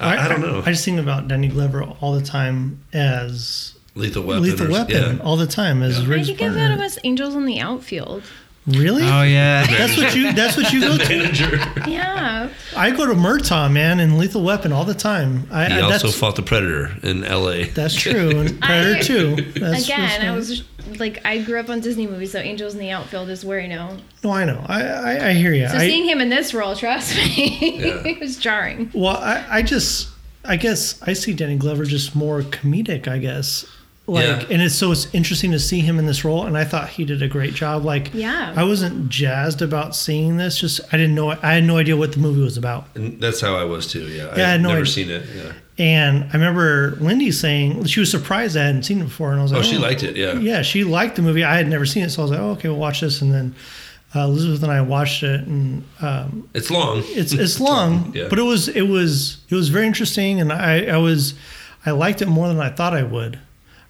I, 0.00 0.24
I 0.24 0.28
don't 0.28 0.40
know. 0.40 0.60
I, 0.64 0.70
just 0.70 0.84
think 0.84 0.98
about 1.00 1.28
Danny 1.28 1.48
Glover 1.48 1.82
all 1.82 2.14
the 2.14 2.24
time 2.24 2.82
as 2.92 3.74
Lethal 3.94 4.22
Weapon. 4.24 4.42
Lethal 4.42 4.70
Weapon 4.70 5.16
yeah. 5.16 5.22
all 5.22 5.36
the 5.36 5.46
time 5.46 5.82
as 5.82 5.98
Yeah. 5.98 6.04
I 6.04 6.08
Riggs 6.08 6.26
think 6.28 6.40
about 6.40 6.54
partner. 6.56 6.74
him 6.74 6.80
as 6.80 6.98
Angels 7.04 7.34
in 7.34 7.44
the 7.46 7.60
Outfield. 7.60 8.22
Really? 8.66 9.04
Oh 9.04 9.22
yeah. 9.22 9.64
That's 9.66 9.96
what 9.96 10.14
you. 10.16 10.32
That's 10.32 10.56
what 10.56 10.72
you 10.72 10.80
go 10.80 10.98
to. 10.98 11.08
Manager. 11.08 11.56
Yeah. 11.88 12.50
I 12.76 12.90
go 12.90 13.06
to 13.06 13.14
Murtaugh, 13.14 13.72
man, 13.72 14.00
and 14.00 14.18
Lethal 14.18 14.42
Weapon 14.42 14.72
all 14.72 14.84
the 14.84 14.94
time. 14.94 15.46
I, 15.50 15.66
He 15.66 15.74
I, 15.74 15.80
also 15.80 16.08
fought 16.10 16.36
the 16.36 16.42
Predator 16.42 16.92
in 17.02 17.24
L.A. 17.24 17.64
that's 17.64 17.94
true. 17.94 18.30
And 18.30 18.60
Predator 18.62 18.96
I- 18.98 19.02
too. 19.02 19.36
That's 19.60 19.84
Again, 19.84 20.26
I 20.26 20.34
was 20.34 20.64
like, 20.98 21.24
I 21.24 21.38
grew 21.42 21.58
up 21.60 21.68
on 21.68 21.80
Disney 21.80 22.06
movies, 22.06 22.32
so 22.32 22.38
Angels 22.38 22.74
in 22.74 22.80
the 22.80 22.90
Outfield 22.90 23.28
is 23.30 23.44
where 23.44 23.60
I 23.60 23.66
know. 23.66 23.96
No, 24.22 24.30
I 24.30 24.44
know. 24.44 24.64
I 24.66 24.82
I, 24.82 25.28
I 25.28 25.32
hear 25.34 25.52
you. 25.54 25.68
So 25.68 25.76
I, 25.76 25.88
seeing 25.88 26.06
him 26.08 26.20
in 26.20 26.28
this 26.28 26.52
role, 26.52 26.74
trust 26.74 27.16
me, 27.16 27.24
it 28.04 28.20
was 28.20 28.36
jarring. 28.36 28.90
well, 28.94 29.16
I, 29.16 29.44
I 29.48 29.62
just 29.62 30.08
I 30.44 30.56
guess 30.56 31.00
I 31.02 31.12
see 31.12 31.32
Danny 31.34 31.56
Glover 31.56 31.84
just 31.84 32.14
more 32.16 32.42
comedic. 32.42 33.06
I 33.08 33.18
guess. 33.18 33.64
Like, 34.08 34.24
Yeah. 34.24 34.44
and 34.50 34.62
it's 34.62 34.74
so 34.76 34.92
it's 34.92 35.08
interesting 35.12 35.50
to 35.50 35.58
see 35.58 35.80
him 35.80 35.98
in 35.98 36.06
this 36.06 36.24
role, 36.24 36.46
and 36.46 36.56
I 36.56 36.62
thought 36.62 36.90
he 36.90 37.04
did 37.04 37.22
a 37.22 37.28
great 37.28 37.54
job. 37.54 37.84
Like, 37.84 38.12
Yeah. 38.14 38.52
I 38.54 38.62
wasn't 38.62 39.08
jazzed 39.08 39.62
about 39.62 39.96
seeing 39.96 40.36
this. 40.36 40.58
Just 40.60 40.80
I 40.92 40.96
didn't 40.96 41.14
know. 41.16 41.30
I 41.42 41.54
had 41.54 41.64
no 41.64 41.76
idea 41.76 41.96
what 41.96 42.12
the 42.12 42.18
movie 42.20 42.40
was 42.40 42.56
about. 42.56 42.86
And 42.94 43.20
that's 43.20 43.40
how 43.40 43.56
I 43.56 43.64
was 43.64 43.86
too. 43.88 44.06
Yeah, 44.06 44.28
Yeah, 44.36 44.46
I 44.46 44.50
had 44.52 44.60
no 44.62 44.68
never 44.68 44.82
idea. 44.82 44.92
seen 44.92 45.10
it. 45.10 45.26
Yeah. 45.36 45.52
And 45.78 46.24
I 46.30 46.32
remember 46.34 46.96
Lindy 47.00 47.32
saying 47.32 47.84
she 47.86 47.98
was 48.00 48.10
surprised 48.10 48.56
I 48.56 48.64
hadn't 48.66 48.84
seen 48.84 49.00
it 49.00 49.04
before, 49.04 49.32
and 49.32 49.40
I 49.40 49.42
was 49.42 49.50
like 49.52 49.58
Oh, 49.58 49.62
like, 49.66 49.70
she 49.74 49.78
liked 49.78 50.02
it. 50.04 50.16
Yeah. 50.16 50.38
Yeah, 50.38 50.62
she 50.62 50.84
liked 50.84 51.16
the 51.16 51.22
movie. 51.22 51.42
I 51.44 51.56
had 51.56 51.68
never 51.68 51.84
seen 51.84 52.04
it, 52.04 52.10
so 52.10 52.22
I 52.22 52.24
was 52.24 52.30
like, 52.30 52.40
oh, 52.40 52.50
okay, 52.52 52.68
we'll 52.68 52.78
watch 52.78 53.00
this. 53.00 53.20
And 53.22 53.34
then 53.34 53.54
uh, 54.14 54.20
Elizabeth 54.20 54.62
and 54.62 54.70
I 54.72 54.80
watched 54.82 55.24
it, 55.24 55.40
and 55.40 55.82
um, 56.00 56.48
It's 56.54 56.70
long. 56.70 57.02
it's 57.08 57.32
it's 57.44 57.58
long, 57.60 58.12
Yeah. 58.14 58.28
but 58.30 58.38
it 58.38 58.42
was 58.42 58.68
it 58.68 58.82
was 58.88 59.38
it 59.50 59.54
was 59.56 59.68
very 59.68 59.86
interesting, 59.88 60.40
and 60.40 60.52
I 60.52 60.86
I 60.86 60.96
was 60.98 61.34
I 61.84 61.90
liked 61.90 62.22
it 62.22 62.28
more 62.28 62.46
than 62.48 62.60
I 62.60 62.70
thought 62.70 62.94
I 62.94 63.02
would. 63.02 63.40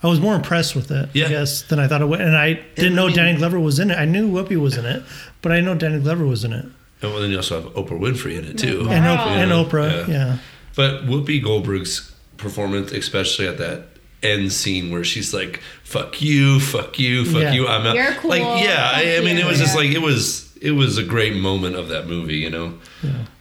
I 0.07 0.11
was 0.11 0.21
more 0.21 0.35
impressed 0.35 0.75
with 0.77 0.91
it, 0.91 1.09
Yeah. 1.13 1.27
I 1.27 1.29
guess, 1.29 1.63
than 1.63 1.79
I 1.79 1.89
thought 1.89 2.01
it 2.01 2.07
would. 2.09 2.21
And 2.21 2.37
I 2.37 2.55
didn't 2.77 2.93
I 2.93 2.97
know 2.97 3.07
mean- 3.09 3.17
Danny 3.17 3.37
Glover 3.39 3.59
was 3.61 3.79
in 3.79 3.91
it. 3.91 3.97
I 3.97 4.05
knew 4.05 4.31
Whoopi 4.31 4.57
was 4.57 4.77
in 4.77 4.87
it, 4.87 5.03
but 5.43 5.53
I 5.53 5.57
didn't 5.57 5.67
know 5.67 5.75
Danny 5.75 6.01
Glover 6.03 6.25
was 6.25 6.45
in 6.45 6.53
it. 6.53 6.65
And 7.03 7.13
well, 7.13 7.21
then 7.21 7.31
you 7.31 7.37
also 7.37 7.61
have 7.61 7.73
Oprah 7.75 7.99
Winfrey 8.01 8.39
in 8.39 8.45
it 8.45 8.57
too. 8.59 8.87
And, 8.89 9.05
Wow. 9.05 9.17
Oprah, 9.17 9.37
and 9.43 9.51
Yeah, 9.51 9.57
Oprah, 9.65 10.09
yeah. 10.09 10.15
yeah. 10.15 10.37
But 10.75 11.07
Whoopi 11.07 11.43
Goldberg's 11.43 12.13
performance, 12.37 12.93
especially 12.93 13.47
at 13.49 13.59
that 13.59 13.89
end 14.23 14.51
scene 14.53 14.91
where 14.91 15.05
she's 15.05 15.33
like, 15.35 15.61
"Fuck 15.85 16.23
you, 16.23 16.59
fuck 16.61 16.99
you, 16.99 17.25
fuck 17.25 17.43
Yeah. 17.43 17.53
you, 17.53 17.67
I'm 17.69 17.87
out." 17.87 17.95
You're 17.97 18.13
cool, 18.15 18.31
Like, 18.31 18.41
yeah, 18.65 18.91
I, 18.95 19.17
I 19.19 19.21
mean, 19.21 19.37
you, 19.37 19.43
it 19.43 19.47
was 19.47 19.59
just 19.59 19.77
like 19.77 19.91
it 19.91 20.01
was. 20.03 20.45
It 20.61 20.71
was 20.71 20.97
a 20.97 21.03
great 21.05 21.37
moment 21.37 21.77
of 21.77 21.89
that 21.91 22.07
movie, 22.09 22.37
you 22.37 22.49
know. 22.49 22.75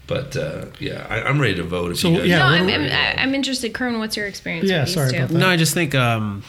But 0.08 0.36
uh, 0.38 0.66
yeah, 0.80 1.06
I, 1.10 1.22
I'm 1.24 1.40
ready 1.42 1.56
to 1.56 1.64
vote. 1.64 1.92
If 1.92 2.00
So, 2.00 2.10
you 2.10 2.18
guys 2.20 2.28
yeah, 2.28 2.40
no, 2.40 2.46
I'm, 2.46 2.70
I'm. 2.70 3.20
I'm 3.20 3.34
interested. 3.36 3.74
Kern, 3.74 3.98
what's 4.00 4.16
your 4.16 4.28
experience? 4.28 4.70
Yeah, 4.70 4.80
with 4.82 4.88
these 4.88 4.96
sorry 4.96 5.12
two? 5.12 5.18
about 5.18 5.30
that. 5.30 5.38
No, 5.38 5.48
I 5.48 5.56
just 5.58 5.74
think. 5.74 5.96
um 5.96 6.44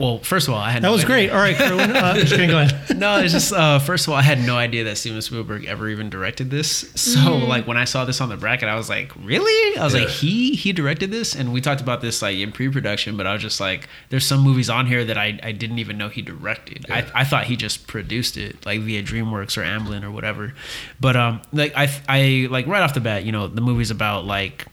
Well, 0.00 0.18
first 0.20 0.48
of 0.48 0.54
all, 0.54 0.60
I 0.60 0.70
had 0.70 0.82
That 0.82 0.88
no 0.88 0.92
was 0.92 1.04
idea- 1.04 1.28
great. 1.28 1.30
All 1.30 1.38
right, 1.38 1.54
Kerwin. 1.56 1.90
Uh, 1.94 2.14
just 2.16 2.32
kidding, 2.32 2.50
go 2.50 2.58
ahead. 2.58 2.98
no, 2.98 3.18
it's 3.18 3.32
just 3.32 3.52
uh, 3.52 3.78
first 3.78 4.06
of 4.06 4.12
all, 4.12 4.18
I 4.18 4.22
had 4.22 4.38
no 4.40 4.56
idea 4.56 4.84
that 4.84 4.96
Steven 4.98 5.20
Spielberg 5.20 5.66
ever 5.66 5.88
even 5.88 6.08
directed 6.10 6.50
this. 6.50 6.90
So 6.96 7.20
Mm. 7.20 7.46
like 7.48 7.66
when 7.66 7.76
I 7.76 7.84
saw 7.84 8.04
this 8.04 8.20
on 8.20 8.28
the 8.30 8.36
bracket, 8.36 8.68
I 8.68 8.76
was 8.76 8.88
like, 8.88 9.12
really? 9.16 9.78
I 9.78 9.84
was 9.84 9.94
like, 9.94 10.08
he 10.08 10.54
he 10.54 10.72
directed 10.72 11.10
this, 11.10 11.34
and 11.36 11.52
we 11.52 11.60
talked 11.60 11.80
about 11.80 12.00
this 12.00 12.22
like 12.22 12.38
in 12.38 12.50
pre-production, 12.52 13.16
but 13.16 13.26
I 13.26 13.32
was 13.34 13.42
just 13.42 13.60
like, 13.60 13.88
there's 14.08 14.24
some 14.26 14.40
movies 14.40 14.70
on 14.70 14.86
here 14.86 15.04
that 15.04 15.18
I, 15.18 15.38
I 15.42 15.52
didn't 15.52 15.78
even 15.78 15.98
know 15.98 16.08
he 16.08 16.22
directed. 16.22 16.86
Yeah. 16.88 17.06
I, 17.14 17.20
I 17.20 17.24
thought 17.24 17.44
he 17.44 17.56
just 17.56 17.86
produced 17.86 18.36
it 18.36 18.64
like 18.64 18.80
via 18.80 19.02
DreamWorks 19.02 19.58
or 19.58 19.62
Amblin 19.62 20.02
or 20.02 20.10
whatever. 20.10 20.54
But 20.98 21.16
um, 21.16 21.42
like 21.52 21.72
I 21.76 21.88
I 22.08 22.48
like 22.50 22.66
right 22.66 22.82
off 22.82 22.94
the 22.94 23.00
bat, 23.00 23.24
you 23.24 23.32
know, 23.32 23.46
the 23.48 23.60
movie's 23.60 23.90
about 23.90 24.24
like 24.24 24.66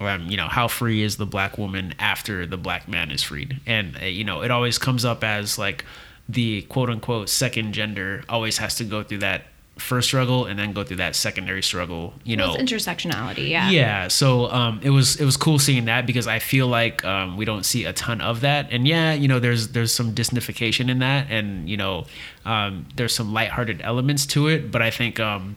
um, 0.00 0.26
you 0.28 0.36
know 0.36 0.48
how 0.48 0.66
free 0.68 1.02
is 1.02 1.16
the 1.16 1.26
black 1.26 1.56
woman 1.58 1.94
after 1.98 2.46
the 2.46 2.56
black 2.56 2.88
man 2.88 3.10
is 3.10 3.22
freed 3.22 3.60
and 3.66 3.96
uh, 4.02 4.04
you 4.06 4.24
know 4.24 4.42
it 4.42 4.50
always 4.50 4.76
comes 4.78 5.04
up 5.04 5.22
as 5.24 5.58
like 5.58 5.84
the 6.28 6.62
quote 6.62 6.90
unquote 6.90 7.28
second 7.28 7.72
gender 7.72 8.24
always 8.28 8.58
has 8.58 8.74
to 8.76 8.84
go 8.84 9.02
through 9.02 9.18
that 9.18 9.42
first 9.76 10.06
struggle 10.06 10.46
and 10.46 10.56
then 10.56 10.72
go 10.72 10.84
through 10.84 10.96
that 10.98 11.16
secondary 11.16 11.62
struggle 11.62 12.14
you 12.22 12.36
know 12.36 12.50
Well, 12.50 12.58
intersectionality. 12.58 13.48
Yeah. 13.50 13.70
yeah 13.70 14.08
so 14.08 14.48
um 14.52 14.78
it 14.84 14.90
was 14.90 15.16
it 15.20 15.24
was 15.24 15.36
cool 15.36 15.58
seeing 15.58 15.86
that 15.86 16.06
because 16.06 16.28
i 16.28 16.38
feel 16.38 16.68
like 16.68 17.04
um 17.04 17.36
we 17.36 17.44
don't 17.44 17.64
see 17.66 17.84
a 17.84 17.92
ton 17.92 18.20
of 18.20 18.40
that 18.42 18.68
and 18.72 18.86
yeah 18.86 19.12
you 19.14 19.26
know 19.26 19.40
there's 19.40 19.68
there's 19.68 19.92
some 19.92 20.14
disnification 20.14 20.88
in 20.88 21.00
that 21.00 21.26
and 21.28 21.68
you 21.68 21.76
know 21.76 22.06
um 22.44 22.86
there's 22.94 23.12
some 23.14 23.32
lighthearted 23.32 23.80
elements 23.82 24.26
to 24.26 24.46
it 24.46 24.70
but 24.70 24.80
i 24.80 24.90
think 24.90 25.18
um 25.18 25.56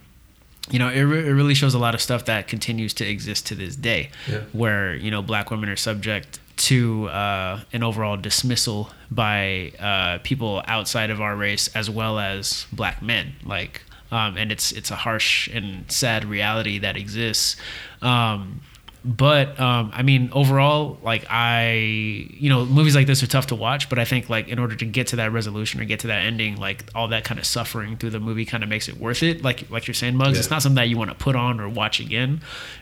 you 0.70 0.80
know, 0.80 0.90
it, 0.90 1.02
re- 1.02 1.28
it 1.28 1.32
really 1.32 1.54
shows 1.54 1.74
a 1.74 1.80
lot 1.80 1.94
of 1.96 2.02
stuff 2.02 2.26
that 2.26 2.48
continues 2.48 2.94
to 2.96 3.06
exist 3.08 3.48
to 3.48 3.56
this 3.56 3.76
day, 3.76 4.10
Yeah. 4.28 4.42
where 4.54 4.96
you 4.96 5.12
know 5.12 5.22
black 5.22 5.50
women 5.52 5.70
are 5.70 5.76
subject 5.78 6.40
to 6.58 7.08
uh, 7.10 7.62
an 7.72 7.84
overall 7.84 8.18
dismissal 8.18 8.90
by 9.12 9.72
uh, 9.80 10.18
people 10.24 10.62
outside 10.68 11.10
of 11.12 11.22
our 11.22 11.36
race 11.36 11.68
as 11.76 11.90
well 11.90 12.18
as 12.20 12.66
black 12.74 13.02
men. 13.02 13.34
Like, 13.46 13.84
um, 14.12 14.38
and 14.38 14.52
it's 14.52 14.72
it's 14.72 14.90
a 14.92 14.96
harsh 14.96 15.48
and 15.48 15.90
sad 15.92 16.26
reality 16.26 16.80
that 16.80 16.98
exists. 16.98 17.56
Um, 18.02 18.62
but 19.06 19.60
um, 19.60 19.92
I 19.94 20.04
mean, 20.04 20.30
overall, 20.34 20.98
like 21.02 21.26
I, 21.30 21.74
you 21.76 22.50
know, 22.50 22.66
movies 22.66 22.96
like 22.96 23.08
this 23.08 23.24
are 23.24 23.28
tough 23.28 23.48
to 23.48 23.56
watch. 23.56 23.90
But 23.90 24.00
I 24.00 24.06
think 24.06 24.30
like 24.30 24.48
in 24.50 24.60
order 24.60 24.76
to 24.76 24.86
get 24.86 25.08
to 25.08 25.16
that 25.18 25.32
resolution 25.32 25.80
or 25.80 25.86
get 25.86 26.02
to 26.02 26.08
that 26.08 26.26
ending, 26.26 26.58
like 26.58 26.84
all 26.94 27.08
that 27.10 27.24
kind 27.24 27.40
of 27.40 27.46
suffering 27.46 27.96
through 27.98 28.10
the 28.10 28.20
movie 28.20 28.46
kind 28.46 28.64
of 28.64 28.70
makes 28.70 28.90
it 28.90 28.98
worth 28.98 29.24
it. 29.24 29.44
Like 29.44 29.70
like 29.70 29.88
you're 29.88 29.94
saying, 29.94 30.16
Mugs, 30.16 30.34
Yeah. 30.34 30.40
it's 30.40 30.50
not 30.50 30.62
something 30.62 30.76
that 30.76 30.90
you 30.90 30.98
want 30.98 31.10
to 31.12 31.16
put 31.16 31.36
on 31.36 31.60
or 31.60 31.70
watch 31.70 32.00
again. 32.00 32.42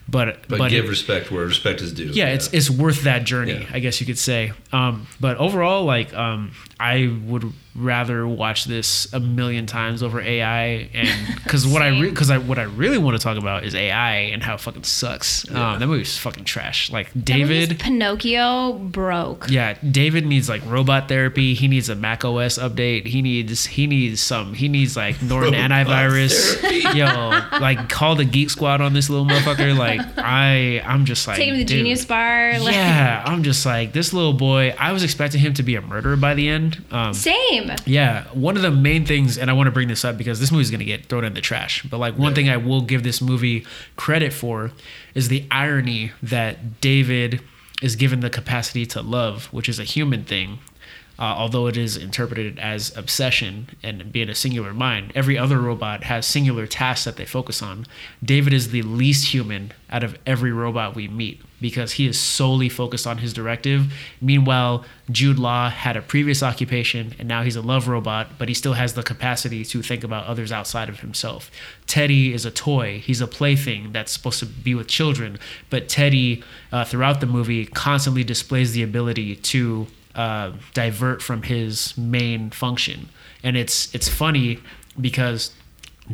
But 0.10 0.48
but, 0.48 0.70
give 0.70 0.86
it- 0.86 0.90
respect 0.90 1.32
where 1.32 1.46
respect 1.46 1.82
is 1.82 1.94
due. 1.94 2.06
yeah, 2.14 2.28
it's 2.28 2.52
it's 2.54 2.70
worth 2.70 3.04
that 3.04 3.24
journey, 3.26 3.54
Yeah. 3.62 3.70
I 3.74 3.80
guess 3.80 4.00
you 4.00 4.06
could 4.08 4.18
say. 4.18 4.52
Um, 4.72 5.08
but 5.20 5.38
overall, 5.38 5.84
like 5.86 6.14
um, 6.14 6.52
I 6.80 7.16
would 7.26 7.52
rather 7.76 8.28
watch 8.28 8.66
this 8.66 9.12
a 9.14 9.20
million 9.20 9.66
times 9.66 10.02
over 10.02 10.22
AI, 10.22 10.90
and 10.94 11.36
because 11.44 11.68
what 11.68 11.82
I 11.82 12.00
because 12.00 12.30
I 12.30 12.38
what 12.38 12.58
I 12.58 12.64
really 12.64 12.98
want 12.98 13.18
to 13.18 13.24
talk 13.24 13.38
about 13.38 13.64
is 13.64 13.76
AI 13.76 14.16
and 14.34 14.42
how 14.42 14.56
it 14.56 14.62
fucking 14.62 14.84
sucks. 14.84 15.46
Yeah. 15.50 15.74
Um, 15.74 15.80
that 15.80 15.88
movie's 15.88 16.18
fucking 16.18 16.46
trash. 16.46 16.92
Like 16.92 17.10
David. 17.22 17.80
Pinocchio 17.80 18.74
broke. 18.74 19.48
Yeah, 19.50 19.78
David 19.90 20.26
needs 20.26 20.50
like 20.50 20.66
robot 20.66 21.08
therapy. 21.08 21.54
He 21.54 21.68
needs 21.68 21.90
a 21.90 21.96
Mac 21.96 22.24
OS 22.24 22.58
update. 22.58 23.08
He 23.08 23.22
needs 23.22 23.66
he 23.66 23.88
needs 23.88 24.22
some. 24.22 24.54
He 24.54 24.68
needs 24.68 24.96
like 24.96 25.22
Norton 25.22 25.54
antivirus. 25.54 26.96
Yo, 26.96 27.06
like 27.60 27.90
call 27.90 28.16
the 28.16 28.26
Geek 28.26 28.50
Squad 28.50 28.82
on 28.82 28.94
this 28.94 29.10
little 29.10 29.26
motherfucker. 29.26 29.66
Like 29.76 30.00
I, 30.18 30.82
I'm 30.86 31.06
just 31.06 31.28
like 31.28 31.38
Take 31.38 31.50
him 31.50 31.56
to 31.56 31.60
the 31.60 31.66
dude. 31.66 31.78
Genius 31.80 32.06
Bar. 32.06 32.60
Like, 32.60 32.74
Yeah, 32.76 33.24
I'm 33.26 33.44
just 33.44 33.66
like 33.66 33.92
this 33.94 34.14
little 34.14 34.32
boy. 34.34 34.74
I 34.80 34.94
was 34.94 35.04
expecting 35.04 35.42
him 35.42 35.54
to 35.56 35.64
be 35.64 35.76
a 35.76 35.82
murderer 35.82 36.16
by 36.16 36.34
the 36.34 36.48
end. 36.48 36.84
Um, 36.92 37.14
Same. 37.14 37.65
Yeah, 37.86 38.26
one 38.34 38.56
of 38.56 38.62
the 38.62 38.72
main 38.72 39.06
things, 39.06 39.38
and 39.38 39.50
I 39.50 39.54
want 39.54 39.68
to 39.68 39.72
bring 39.72 39.88
this 39.88 40.04
up 40.06 40.18
because 40.18 40.40
this 40.40 40.52
movie's 40.52 40.72
gonna 40.72 40.84
get 40.84 41.06
thrown 41.08 41.24
in 41.24 41.34
the 41.34 41.42
trash. 41.42 41.84
But 41.84 42.00
like 42.00 42.18
one 42.18 42.32
Yeah. 42.32 42.36
thing 42.36 42.50
I 42.50 42.58
will 42.58 42.82
give 42.82 43.04
this 43.04 43.22
movie 43.22 43.66
credit 43.96 44.34
for 44.34 44.72
is 45.14 45.28
the 45.30 45.46
irony 45.52 46.12
that 46.24 46.82
David 46.82 47.42
is 47.82 47.96
given 47.96 48.22
the 48.22 48.30
capacity 48.30 48.86
to 48.88 49.02
love, 49.02 49.46
which 49.52 49.68
is 49.70 49.80
a 49.80 49.84
human 49.84 50.24
thing. 50.24 50.60
Uh, 51.18 51.24
although 51.24 51.68
it 51.68 51.78
is 51.78 51.96
interpreted 51.96 52.60
as 52.60 52.96
obsession 52.98 53.70
and 53.82 54.12
being 54.12 54.30
a 54.30 54.36
singular 54.36 54.74
mind, 54.74 55.12
every 55.16 55.38
other 55.38 55.60
robot 55.60 56.04
has 56.04 56.26
singular 56.26 56.68
tasks 56.68 57.06
that 57.06 57.16
they 57.16 57.26
focus 57.26 57.62
on. 57.62 57.86
David 58.24 58.54
is 58.54 58.72
the 58.72 58.82
least 58.82 59.34
human 59.34 59.72
out 59.90 60.04
of 60.04 60.18
every 60.26 60.52
robot 60.52 60.96
we 60.96 61.08
meet 61.08 61.42
because 61.62 61.94
he 61.94 62.06
is 62.06 62.20
solely 62.20 62.68
focused 62.68 63.08
on 63.08 63.20
his 63.20 63.32
directive. 63.32 63.94
Meanwhile, 64.20 64.84
Jude 65.10 65.40
Law 65.40 65.70
had 65.70 65.96
a 65.96 66.02
previous 66.02 66.44
occupation 66.44 67.16
and 67.18 67.28
now 67.30 67.44
he's 67.44 67.56
a 67.56 67.62
love 67.62 67.88
robot, 67.88 68.32
but 68.38 68.50
he 68.50 68.54
still 68.54 68.74
has 68.74 68.94
the 68.94 69.04
capacity 69.04 69.64
to 69.64 69.82
think 69.82 70.04
about 70.04 70.26
others 70.26 70.52
outside 70.52 70.90
of 70.90 71.00
himself. 71.00 71.50
Teddy 71.88 72.34
is 72.34 72.46
a 72.46 72.52
toy, 72.52 73.00
he's 73.00 73.22
a 73.22 73.28
plaything 73.28 73.94
that's 73.94 74.12
supposed 74.12 74.40
to 74.40 74.46
be 74.46 74.76
with 74.76 74.88
children, 74.88 75.40
but 75.70 75.88
Teddy, 75.88 76.44
uh, 76.74 76.84
throughout 76.84 77.22
the 77.22 77.26
movie, 77.26 77.66
constantly 77.66 78.24
displays 78.24 78.74
the 78.74 78.84
ability 78.84 79.38
to 79.38 79.88
uh, 80.16 80.52
divert 80.74 81.22
from 81.22 81.44
his 81.44 81.98
main 81.98 82.50
function. 82.52 83.10
And 83.44 83.56
it's 83.58 83.94
it's 83.94 84.08
funny 84.10 84.60
because 85.00 85.52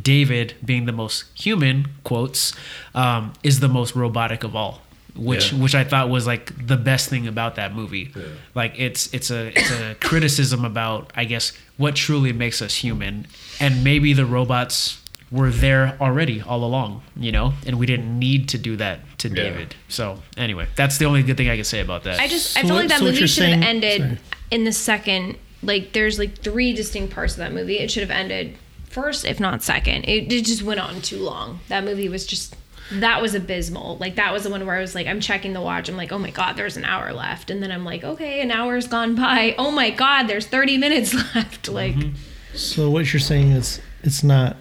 David, 0.02 0.56
being 0.64 0.86
the 0.86 0.92
most 0.94 1.26
human 1.38 1.88
quotes, 2.04 2.54
um, 2.96 3.34
is 3.44 3.60
the 3.60 3.68
most 3.68 3.96
robotic 3.96 4.44
of 4.44 4.56
all. 4.56 4.82
Which, 5.14 5.52
Yeah. 5.52 5.60
which 5.60 5.76
I 5.76 5.84
thought 5.84 6.10
was 6.10 6.26
like 6.26 6.66
the 6.68 6.78
best 6.78 7.10
thing 7.10 7.28
about 7.28 7.56
that 7.56 7.76
movie. 7.76 8.14
Like 8.56 8.74
it's 8.80 9.14
it's 9.14 9.30
a 9.30 9.48
it's 9.58 9.70
a 9.72 9.96
criticism 10.00 10.64
about 10.64 11.12
I 11.16 11.26
guess 11.26 11.52
what 11.76 11.96
truly 11.98 12.32
makes 12.32 12.62
us 12.62 12.76
human, 12.76 13.28
and 13.60 13.84
maybe 13.84 14.14
the 14.14 14.26
robots 14.26 15.01
were 15.32 15.50
there 15.50 15.96
already 16.02 16.42
all 16.42 16.64
along, 16.66 17.02
you 17.16 17.32
know, 17.32 17.54
and 17.66 17.80
we 17.80 17.86
didn't 17.86 18.20
need 18.20 18.50
to 18.50 18.58
do 18.58 18.76
that 18.76 19.00
to 19.20 19.30
Yeah. 19.30 19.36
David. 19.36 19.76
So 19.88 20.22
anyway, 20.36 20.68
that's 20.76 20.98
the 20.98 21.06
only 21.06 21.24
good 21.24 21.38
thing 21.38 21.50
I 21.50 21.56
can 21.56 21.64
say 21.64 21.80
about 21.80 22.04
that. 22.04 22.20
I 22.20 22.28
just 22.28 22.58
I 22.58 22.62
So 22.62 22.68
feel 22.68 22.76
what- 22.76 22.82
like 22.82 22.90
that 22.90 23.00
so 23.00 23.06
movie 23.06 23.20
you're 23.20 23.28
should 23.28 23.50
have 23.50 23.64
ended 23.64 24.02
sorry. 24.02 24.18
in 24.52 24.64
the 24.66 24.72
second. 24.74 25.38
Like 25.64 25.94
there's 25.94 26.20
like 26.20 26.40
three 26.42 26.74
distinct 26.74 27.14
parts 27.14 27.34
of 27.34 27.38
that 27.40 27.54
movie. 27.54 27.78
It 27.80 27.90
should 27.92 28.02
have 28.02 28.12
ended 28.12 28.58
first, 28.90 29.24
if 29.26 29.40
not 29.40 29.64
second. 29.64 30.04
It, 30.06 30.32
it 30.34 30.44
just 30.46 30.64
went 30.64 30.80
on 30.80 31.02
too 31.02 31.20
long. 31.20 31.60
That 31.70 31.84
movie 31.86 32.10
was 32.10 32.26
just 32.26 32.56
that 32.94 33.22
was 33.22 33.34
abysmal. 33.36 33.98
Like 34.00 34.16
that 34.16 34.34
was 34.34 34.44
the 34.44 34.50
one 34.50 34.66
where 34.66 34.76
I 34.76 34.82
was 34.82 34.96
like, 34.96 35.08
I'm 35.08 35.22
checking 35.22 35.54
the 35.54 35.62
watch. 35.62 35.88
I'm 35.88 35.96
like, 35.96 36.12
oh 36.12 36.18
my 36.18 36.32
god, 36.32 36.58
there's 36.58 36.76
an 36.76 36.84
hour 36.84 37.14
left, 37.14 37.50
and 37.50 37.64
then 37.64 37.72
I'm 37.72 37.86
like, 37.86 38.04
okay, 38.04 38.42
an 38.42 38.52
hour's 38.52 38.88
gone 38.88 39.16
by. 39.16 39.56
Oh 39.58 39.72
my 39.72 39.92
god, 39.92 40.24
there's 40.24 40.46
30 40.46 40.78
minutes 40.78 41.14
left. 41.36 41.70
Like 41.70 41.96
mm-hmm. 41.96 42.16
So 42.54 42.90
what 42.90 43.14
you're 43.14 43.22
saying 43.22 43.52
is 43.52 43.80
it's 44.04 44.24
not 44.26 44.58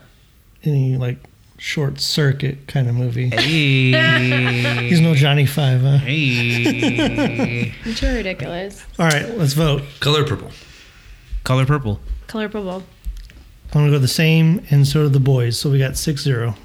any 0.65 0.97
like 0.97 1.19
short 1.59 2.01
circuit 2.01 2.67
kind 2.67 2.89
of 2.89 2.95
movie. 2.95 3.29
hey, 3.31 4.89
He's 4.89 5.01
no 5.01 5.15
Johnny 5.15 5.47
Five. 5.47 5.83
Huh? 5.83 5.99
hey, 5.99 7.75
it's 7.85 8.01
too 8.01 8.15
ridiculous. 8.15 8.85
All 8.99 9.07
right, 9.07 9.29
let's 9.37 9.53
vote. 9.53 9.83
Color 10.01 10.25
purple. 10.25 10.51
color 11.45 11.67
purple. 11.67 12.01
Color 12.27 12.49
purple. 12.49 12.83
I'm 13.73 13.83
gonna 13.83 13.91
go 13.91 13.99
the 13.99 14.09
same, 14.09 14.65
and 14.71 14.87
so 14.87 15.05
do 15.05 15.09
the 15.09 15.21
boys. 15.21 15.59
So 15.59 15.71
we 15.71 15.79
got 15.79 15.97
six 15.97 16.23
zero. 16.23 16.57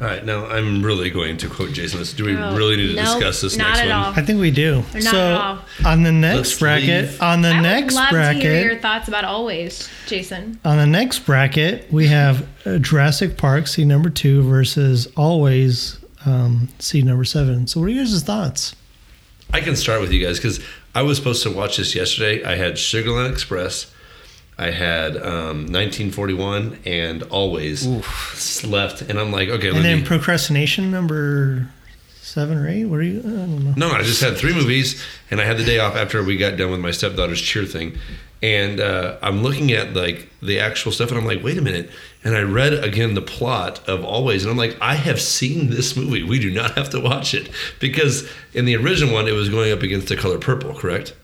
All 0.00 0.06
right, 0.06 0.24
now 0.24 0.46
I'm 0.46 0.82
really 0.82 1.10
going 1.10 1.36
to 1.38 1.48
quote 1.48 1.72
Jason. 1.74 1.98
This- 1.98 2.14
Do 2.14 2.24
we 2.24 2.32
No. 2.32 2.56
really 2.56 2.76
need 2.76 2.86
to 2.88 2.94
Nope, 2.94 3.18
discuss 3.18 3.42
this 3.42 3.56
not 3.58 3.68
next 3.68 3.80
at 3.80 3.88
one? 3.88 3.92
all. 4.06 4.12
I 4.16 4.22
think 4.22 4.40
we 4.40 4.50
do. 4.50 4.82
Not 4.94 5.02
so 5.02 5.10
at 5.18 5.32
all. 5.40 5.58
on 5.84 6.02
the 6.04 6.12
next 6.12 6.36
Let's 6.36 6.58
bracket, 6.58 7.10
leave. 7.10 7.22
on 7.22 7.42
the 7.42 7.48
I 7.50 7.60
next 7.60 7.94
would 7.94 8.00
love 8.00 8.10
bracket, 8.10 8.42
to 8.42 8.48
hear 8.48 8.64
your 8.72 8.80
thoughts 8.80 9.08
about 9.08 9.24
always, 9.24 9.90
Jason. 10.06 10.58
on 10.64 10.78
the 10.78 10.86
next 10.86 11.18
bracket, 11.26 11.86
we 11.92 12.06
have 12.06 12.46
uh, 12.64 12.78
Jurassic 12.78 13.36
Park, 13.36 13.66
seed 13.66 13.88
number 13.88 14.08
two, 14.08 14.42
versus 14.42 15.06
Always, 15.18 15.98
um, 16.24 16.68
seed 16.78 17.04
number 17.04 17.24
seven. 17.24 17.66
So 17.66 17.80
what 17.80 17.86
are 17.86 17.92
your 17.92 18.04
guys' 18.04 18.22
thoughts? 18.22 18.74
I 19.52 19.60
can 19.60 19.76
start 19.76 20.00
with 20.00 20.12
you 20.12 20.24
guys 20.24 20.38
because 20.38 20.60
I 20.94 21.02
was 21.02 21.18
supposed 21.18 21.42
to 21.42 21.50
watch 21.50 21.76
this 21.76 21.94
yesterday. 21.94 22.42
I 22.42 22.56
had 22.56 22.74
Sugarland 22.76 23.32
Express, 23.32 23.86
I 24.60 24.70
had 24.70 25.16
um, 25.16 25.72
1941, 25.72 26.80
and 26.84 27.22
Always 27.24 27.86
left, 28.64 29.00
and 29.00 29.18
I'm 29.18 29.32
like, 29.32 29.48
okay, 29.48 29.68
And 29.68 29.82
then 29.84 30.00
me. 30.00 30.04
procrastination 30.06 30.90
number 30.90 31.66
seven 32.20 32.58
or 32.58 32.68
eight. 32.68 32.84
What 32.84 33.00
are 33.00 33.02
you? 33.02 33.20
I 33.20 33.22
don't 33.22 33.64
know. 33.64 33.72
no, 33.74 33.88
no, 33.88 33.94
I 33.94 34.02
just 34.02 34.20
had 34.22 34.36
three 34.36 34.52
movies, 34.52 35.02
and 35.30 35.40
I 35.40 35.44
had 35.44 35.56
the 35.56 35.64
day 35.64 35.78
off 35.78 35.96
after 35.96 36.22
we 36.22 36.36
got 36.36 36.58
done 36.58 36.70
with 36.70 36.80
my 36.80 36.90
stepdaughter's 36.90 37.40
cheer 37.40 37.64
thing, 37.64 37.96
and 38.42 38.80
uh, 38.80 39.16
I'm 39.22 39.42
looking 39.42 39.72
at 39.72 39.94
like 39.94 40.28
the 40.42 40.60
actual 40.60 40.92
stuff, 40.92 41.08
and 41.10 41.18
I'm 41.18 41.24
like, 41.26 41.42
wait 41.42 41.56
a 41.56 41.62
minute. 41.62 41.90
And 42.22 42.36
I 42.36 42.42
read 42.42 42.74
again 42.74 43.14
the 43.14 43.22
plot 43.22 43.88
of 43.88 44.04
Always, 44.04 44.42
and 44.44 44.50
I'm 44.50 44.58
like, 44.58 44.76
I 44.82 44.94
have 44.94 45.22
seen 45.22 45.70
this 45.70 45.96
movie. 45.96 46.22
We 46.22 46.38
do 46.38 46.50
not 46.50 46.72
have 46.72 46.90
to 46.90 47.00
watch 47.00 47.32
it 47.32 47.48
because 47.78 48.28
in 48.52 48.66
the 48.66 48.76
original 48.76 49.14
one, 49.14 49.26
it 49.26 49.32
was 49.32 49.48
going 49.48 49.72
up 49.72 49.80
against 49.82 50.08
The 50.08 50.16
Color 50.18 50.38
Purple, 50.38 50.74
correct? 50.74 51.14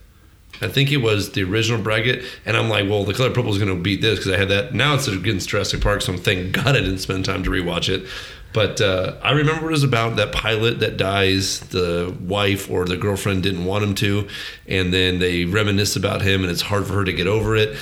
I 0.60 0.68
think 0.68 0.90
it 0.92 0.98
was 0.98 1.32
the 1.32 1.42
original 1.44 1.80
bracket, 1.80 2.24
and 2.44 2.56
I'm 2.56 2.68
like, 2.68 2.88
well, 2.88 3.04
The 3.04 3.14
Color 3.14 3.30
Purple 3.30 3.50
is 3.50 3.58
going 3.58 3.74
to 3.74 3.80
beat 3.80 4.00
this 4.00 4.18
because 4.18 4.32
I 4.32 4.38
had 4.38 4.48
that. 4.48 4.74
Now 4.74 4.94
it's 4.94 5.08
against 5.08 5.48
Jurassic 5.48 5.80
Park, 5.80 6.02
so 6.02 6.12
I'm 6.12 6.18
thank 6.18 6.52
God 6.52 6.68
I 6.68 6.80
didn't 6.80 6.98
spend 6.98 7.24
time 7.24 7.42
to 7.44 7.50
rewatch 7.50 7.88
it. 7.88 8.06
But 8.52 8.80
uh, 8.80 9.16
I 9.22 9.32
remember 9.32 9.62
what 9.62 9.68
it 9.68 9.72
was 9.72 9.84
about 9.84 10.16
that 10.16 10.32
pilot 10.32 10.80
that 10.80 10.96
dies, 10.96 11.60
the 11.60 12.16
wife 12.20 12.70
or 12.70 12.86
the 12.86 12.96
girlfriend 12.96 13.42
didn't 13.42 13.66
want 13.66 13.84
him 13.84 13.94
to, 13.96 14.28
and 14.66 14.94
then 14.94 15.18
they 15.18 15.44
reminisce 15.44 15.94
about 15.94 16.22
him, 16.22 16.42
and 16.42 16.50
it's 16.50 16.62
hard 16.62 16.86
for 16.86 16.94
her 16.94 17.04
to 17.04 17.12
get 17.12 17.26
over 17.26 17.54
it. 17.54 17.76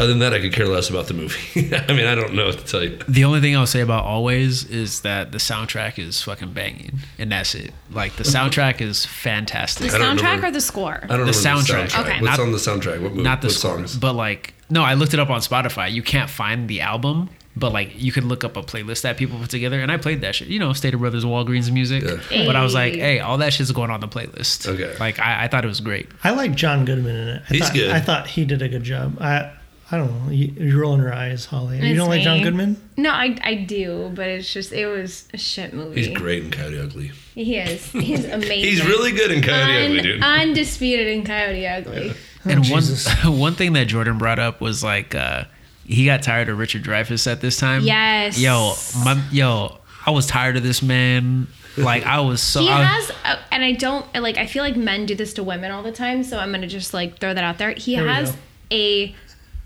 Other 0.00 0.08
than 0.08 0.18
that, 0.20 0.32
I 0.34 0.40
could 0.40 0.52
care 0.52 0.66
less 0.66 0.88
about 0.90 1.06
the 1.08 1.14
movie. 1.14 1.74
I 1.76 1.92
mean, 1.92 2.06
I 2.06 2.14
don't 2.14 2.34
know 2.34 2.46
what 2.46 2.58
to 2.58 2.64
tell 2.64 2.82
you. 2.82 2.98
The 3.08 3.24
only 3.24 3.40
thing 3.40 3.56
I'll 3.56 3.66
say 3.66 3.80
about 3.80 4.04
Always 4.04 4.64
is 4.64 5.02
that 5.02 5.30
the 5.32 5.38
soundtrack 5.38 5.98
is 5.98 6.22
fucking 6.22 6.52
banging, 6.52 6.98
and 7.18 7.30
that's 7.30 7.54
it. 7.54 7.72
Like 7.90 8.16
the 8.16 8.24
soundtrack 8.24 8.80
is 8.80 9.04
fantastic. 9.06 9.90
The 9.90 9.98
soundtrack 9.98 10.16
remember. 10.18 10.46
or 10.48 10.50
the 10.52 10.60
score? 10.60 11.00
I 11.02 11.06
don't 11.16 11.26
The 11.26 11.32
remember 11.32 11.32
soundtrack. 11.32 11.66
The 11.66 11.92
soundtrack. 11.92 12.00
Okay. 12.00 12.20
What's 12.22 12.38
Not- 12.38 12.40
on 12.40 12.52
the 12.52 12.58
soundtrack? 12.58 13.02
What 13.02 13.10
movie? 13.12 13.22
Not 13.22 13.40
the 13.42 13.48
what 13.48 13.54
score, 13.54 13.76
songs? 13.78 13.96
but 13.96 14.14
like 14.14 14.54
no, 14.70 14.82
I 14.84 14.94
looked 14.94 15.14
it 15.14 15.20
up 15.20 15.30
on 15.30 15.40
Spotify. 15.40 15.90
You 15.92 16.02
can't 16.02 16.30
find 16.30 16.68
the 16.68 16.80
album, 16.80 17.28
but 17.56 17.72
like 17.72 17.90
you 18.00 18.12
could 18.12 18.24
look 18.24 18.44
up 18.44 18.56
a 18.56 18.62
playlist 18.62 19.02
that 19.02 19.16
people 19.16 19.38
put 19.38 19.50
together, 19.50 19.80
and 19.80 19.90
I 19.90 19.96
played 19.96 20.20
that 20.22 20.34
shit. 20.36 20.48
You 20.48 20.60
know, 20.60 20.72
State 20.72 20.94
of 20.94 21.00
Brothers, 21.00 21.24
Walgreens 21.24 21.70
music. 21.72 22.04
Yeah. 22.30 22.46
But 22.46 22.54
I 22.56 22.62
was 22.62 22.72
like, 22.74 22.94
Hey. 22.94 23.00
hey, 23.00 23.18
all 23.20 23.38
that 23.38 23.52
shit's 23.52 23.72
going 23.72 23.90
on 23.90 24.00
the 24.00 24.08
playlist. 24.08 24.66
Okay. 24.68 24.96
Like 24.98 25.18
I, 25.18 25.44
I 25.44 25.48
thought 25.48 25.64
it 25.64 25.68
was 25.68 25.80
great. 25.80 26.08
I 26.24 26.30
like 26.30 26.54
John 26.54 26.84
Goodman 26.84 27.16
in 27.16 27.28
it. 27.28 27.42
I 27.50 27.52
He's 27.52 27.64
thought, 27.66 27.74
good. 27.74 27.90
I 27.90 28.00
thought 28.00 28.26
he 28.28 28.44
did 28.44 28.62
a 28.62 28.68
good 28.68 28.84
job. 28.84 29.20
I 29.20 29.52
I 29.92 29.96
don't 29.96 30.26
know. 30.26 30.30
You, 30.30 30.46
you're 30.56 30.80
rolling 30.82 31.00
your 31.02 31.12
eyes, 31.12 31.44
Holly. 31.46 31.84
you 31.84 31.96
don't 31.96 32.08
like 32.08 32.22
John. 32.22 32.42
Goodman? 32.42 32.80
No, 32.96 33.10
I, 33.10 33.36
I 33.42 33.54
do, 33.56 34.12
but 34.14 34.28
it's 34.28 34.52
just 34.52 34.72
it 34.72 34.86
was 34.86 35.26
a 35.34 35.38
shit 35.38 35.74
movie. 35.74 36.00
He's 36.04 36.16
great 36.16 36.44
in 36.44 36.50
Coyote 36.52 36.78
Ugly. 36.78 37.10
He 37.34 37.56
is. 37.56 37.84
He's 37.90 38.24
amazing. 38.32 38.58
He's 38.58 38.86
really 38.86 39.10
good 39.12 39.32
in 39.32 39.42
Coyote 39.42 39.86
Ugly, 39.86 40.02
dude. 40.02 40.22
undisputed 40.22 41.08
in 41.08 41.24
Coyote 41.24 41.66
Ugly. 41.66 42.12
and 42.44 42.60
one 42.60 42.62
Jesus. 42.82 43.08
one 43.24 43.54
thing 43.54 43.72
that 43.72 43.86
Jordan 43.86 44.18
brought 44.18 44.38
up 44.38 44.60
was 44.60 44.84
like 44.84 45.14
uh, 45.14 45.44
he 45.84 46.04
got 46.04 46.22
tired 46.22 46.48
of 46.48 46.58
Richard 46.58 46.84
Dreyfuss 46.84 47.26
at 47.30 47.40
this 47.40 47.56
time. 47.58 47.82
Yes. 47.82 48.38
Yo, 48.38 48.74
my 49.04 49.20
yo, 49.32 49.78
I 50.06 50.10
was 50.12 50.26
tired 50.26 50.56
of 50.56 50.62
this 50.62 50.82
man. 50.82 51.48
Like 51.76 52.04
I 52.04 52.20
was 52.20 52.40
so. 52.42 52.60
He 52.60 52.68
I- 52.68 52.82
has, 52.84 53.10
uh, 53.24 53.36
and 53.50 53.64
I 53.64 53.72
don't 53.72 54.06
like. 54.14 54.36
I 54.36 54.46
feel 54.46 54.62
like 54.62 54.76
men 54.76 55.06
do 55.06 55.14
this 55.16 55.34
to 55.34 55.42
women 55.42 55.70
all 55.72 55.82
the 55.82 55.92
time, 55.92 56.22
so 56.22 56.38
I'm 56.38 56.52
gonna 56.52 56.66
just 56.68 56.92
like 56.94 57.18
throw 57.18 57.34
that 57.34 57.42
out 57.42 57.58
there. 57.58 57.72
He 57.72 57.96
There 57.96 58.06
has 58.08 58.36
a 58.70 59.14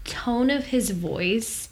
tone 0.05 0.51
of 0.51 0.66
his 0.66 0.90
voice, 0.90 1.68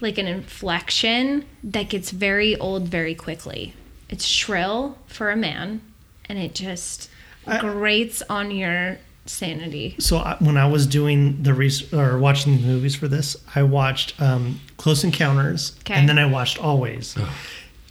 like 0.00 0.18
an 0.18 0.26
inflection 0.26 1.44
that 1.64 1.88
gets 1.88 2.10
very 2.10 2.56
old 2.56 2.88
very 2.88 3.14
quickly. 3.14 3.74
It's 4.08 4.24
shrill 4.24 4.98
for 5.06 5.30
a 5.30 5.36
man, 5.36 5.80
and 6.28 6.38
it 6.38 6.54
just 6.54 7.10
I- 7.46 7.58
grates 7.60 8.22
on 8.28 8.50
your 8.50 8.98
sanity. 9.26 9.94
So 9.98 10.16
I, 10.18 10.36
when 10.40 10.56
I 10.56 10.66
was 10.66 10.86
doing 10.86 11.42
the 11.42 11.52
res- 11.52 11.92
or 11.92 12.18
watching 12.18 12.56
the 12.56 12.62
movies 12.66 12.94
for 12.96 13.08
this, 13.08 13.36
I 13.54 13.62
watched 13.62 14.20
um, 14.20 14.60
Close 14.78 15.04
Encounters, 15.04 15.76
Okay. 15.80 15.94
and 15.94 16.08
then 16.08 16.18
I 16.18 16.26
watched 16.26 16.58
Always. 16.58 17.16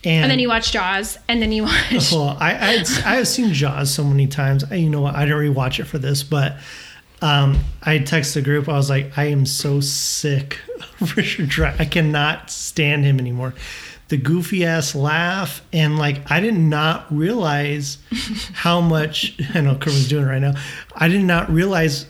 And, 0.04 0.24
And 0.24 0.32
then 0.32 0.40
you 0.40 0.48
watch 0.48 0.72
Jaws, 0.72 1.18
and 1.28 1.42
then 1.42 1.52
you 1.52 1.64
watch. 1.64 2.12
Well, 2.12 2.38
I 2.40 2.52
I, 2.52 2.54
had, 2.78 2.88
I 3.06 3.16
have 3.18 3.28
seen 3.28 3.52
Jaws 3.54 3.92
so 3.94 4.04
many 4.04 4.26
times. 4.28 4.64
I, 4.72 4.76
you 4.76 4.90
know 4.90 5.02
what? 5.02 5.16
I 5.16 5.26
didn't 5.26 5.40
rewatch 5.54 5.80
it 5.80 5.84
for 5.86 5.98
this, 6.00 6.24
but 6.24 6.58
um, 7.22 7.60
I 7.82 8.00
texted 8.00 8.36
the 8.36 8.42
group. 8.42 8.70
I 8.70 8.74
was 8.74 8.90
like, 8.90 9.18
I 9.18 9.26
am 9.26 9.46
so 9.46 9.80
sick 9.82 10.60
of 11.02 11.16
Richard. 11.18 11.76
I 11.80 11.86
cannot 11.86 12.50
stand 12.52 13.06
him 13.06 13.20
anymore. 13.20 13.54
The 14.10 14.18
goofy 14.18 14.64
ass 14.66 14.96
laugh 14.96 15.62
and 15.74 15.98
like 15.98 16.32
I 16.32 16.40
did 16.40 16.54
not 16.56 17.06
realize 17.14 17.98
how 18.54 18.80
much 18.82 19.36
I 19.54 19.62
know 19.62 19.76
Kerwin's 19.76 20.08
doing 20.08 20.24
it 20.24 20.28
right 20.28 20.40
now. 20.42 20.54
I 20.96 21.08
did 21.10 21.24
not 21.24 21.50
realize 21.50 22.06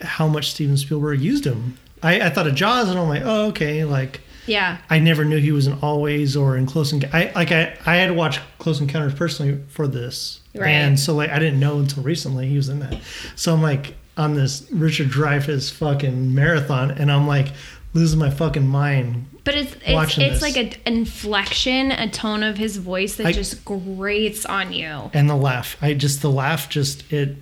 how 0.00 0.26
much 0.26 0.50
Steven 0.50 0.76
Spielberg 0.76 1.20
used 1.20 1.44
him. 1.46 1.78
I, 2.02 2.20
I 2.22 2.30
thought 2.30 2.46
of 2.46 2.54
Jaws 2.54 2.88
and 2.90 2.98
I'm 2.98 3.08
like, 3.08 3.22
oh 3.24 3.46
okay, 3.50 3.84
like 3.84 4.20
Yeah. 4.46 4.78
I 4.90 4.98
never 4.98 5.24
knew 5.24 5.38
he 5.38 5.52
was 5.52 5.68
in 5.68 5.74
Always 5.82 6.36
or 6.36 6.56
in 6.56 6.66
Close 6.66 6.92
Encounter. 6.92 7.16
I 7.16 7.30
like 7.36 7.52
I 7.52 7.76
I 7.86 7.96
had 7.96 8.08
to 8.08 8.14
watch 8.14 8.40
Close 8.58 8.80
Encounters 8.80 9.14
personally 9.14 9.60
for 9.68 9.86
this, 9.86 10.40
Right. 10.54 10.70
and 10.70 10.98
so 10.98 11.14
like 11.14 11.30
I 11.30 11.38
didn't 11.38 11.60
know 11.60 11.78
until 11.78 12.02
recently 12.02 12.48
he 12.48 12.56
was 12.56 12.68
in 12.68 12.80
that. 12.80 12.98
So 13.36 13.54
I'm 13.54 13.62
like 13.62 13.94
on 14.16 14.34
this 14.34 14.66
Richard 14.70 15.08
Dreyfuss 15.08 15.70
fucking 15.72 16.34
marathon, 16.34 16.90
and 16.92 17.10
I'm 17.12 17.26
like 17.26 17.48
losing 17.94 18.18
my 18.18 18.30
fucking 18.30 18.66
mind. 18.66 19.26
But 19.44 19.54
it's 19.54 19.74
it's, 19.84 20.18
it's 20.18 20.40
this. 20.40 20.42
like 20.42 20.56
an 20.56 20.72
inflection, 20.86 21.92
a 21.92 22.08
tone 22.08 22.42
of 22.42 22.56
his 22.58 22.76
voice 22.78 23.16
that 23.16 23.26
I- 23.26 23.32
just 23.32 23.64
grates 23.64 24.44
on 24.46 24.72
you. 24.72 25.10
And 25.14 25.28
the 25.30 25.36
laugh, 25.36 25.76
I 25.80 25.94
just 25.94 26.22
the 26.22 26.30
laugh, 26.30 26.68
just 26.68 27.10
it 27.12 27.36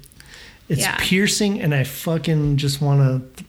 It's 0.69 0.81
Yeah. 0.81 0.97
piercing, 0.99 1.61
and 1.61 1.75
I 1.75 1.85
fucking 1.85 2.57
just 2.57 2.81
want 2.81 3.37
to 3.37 3.45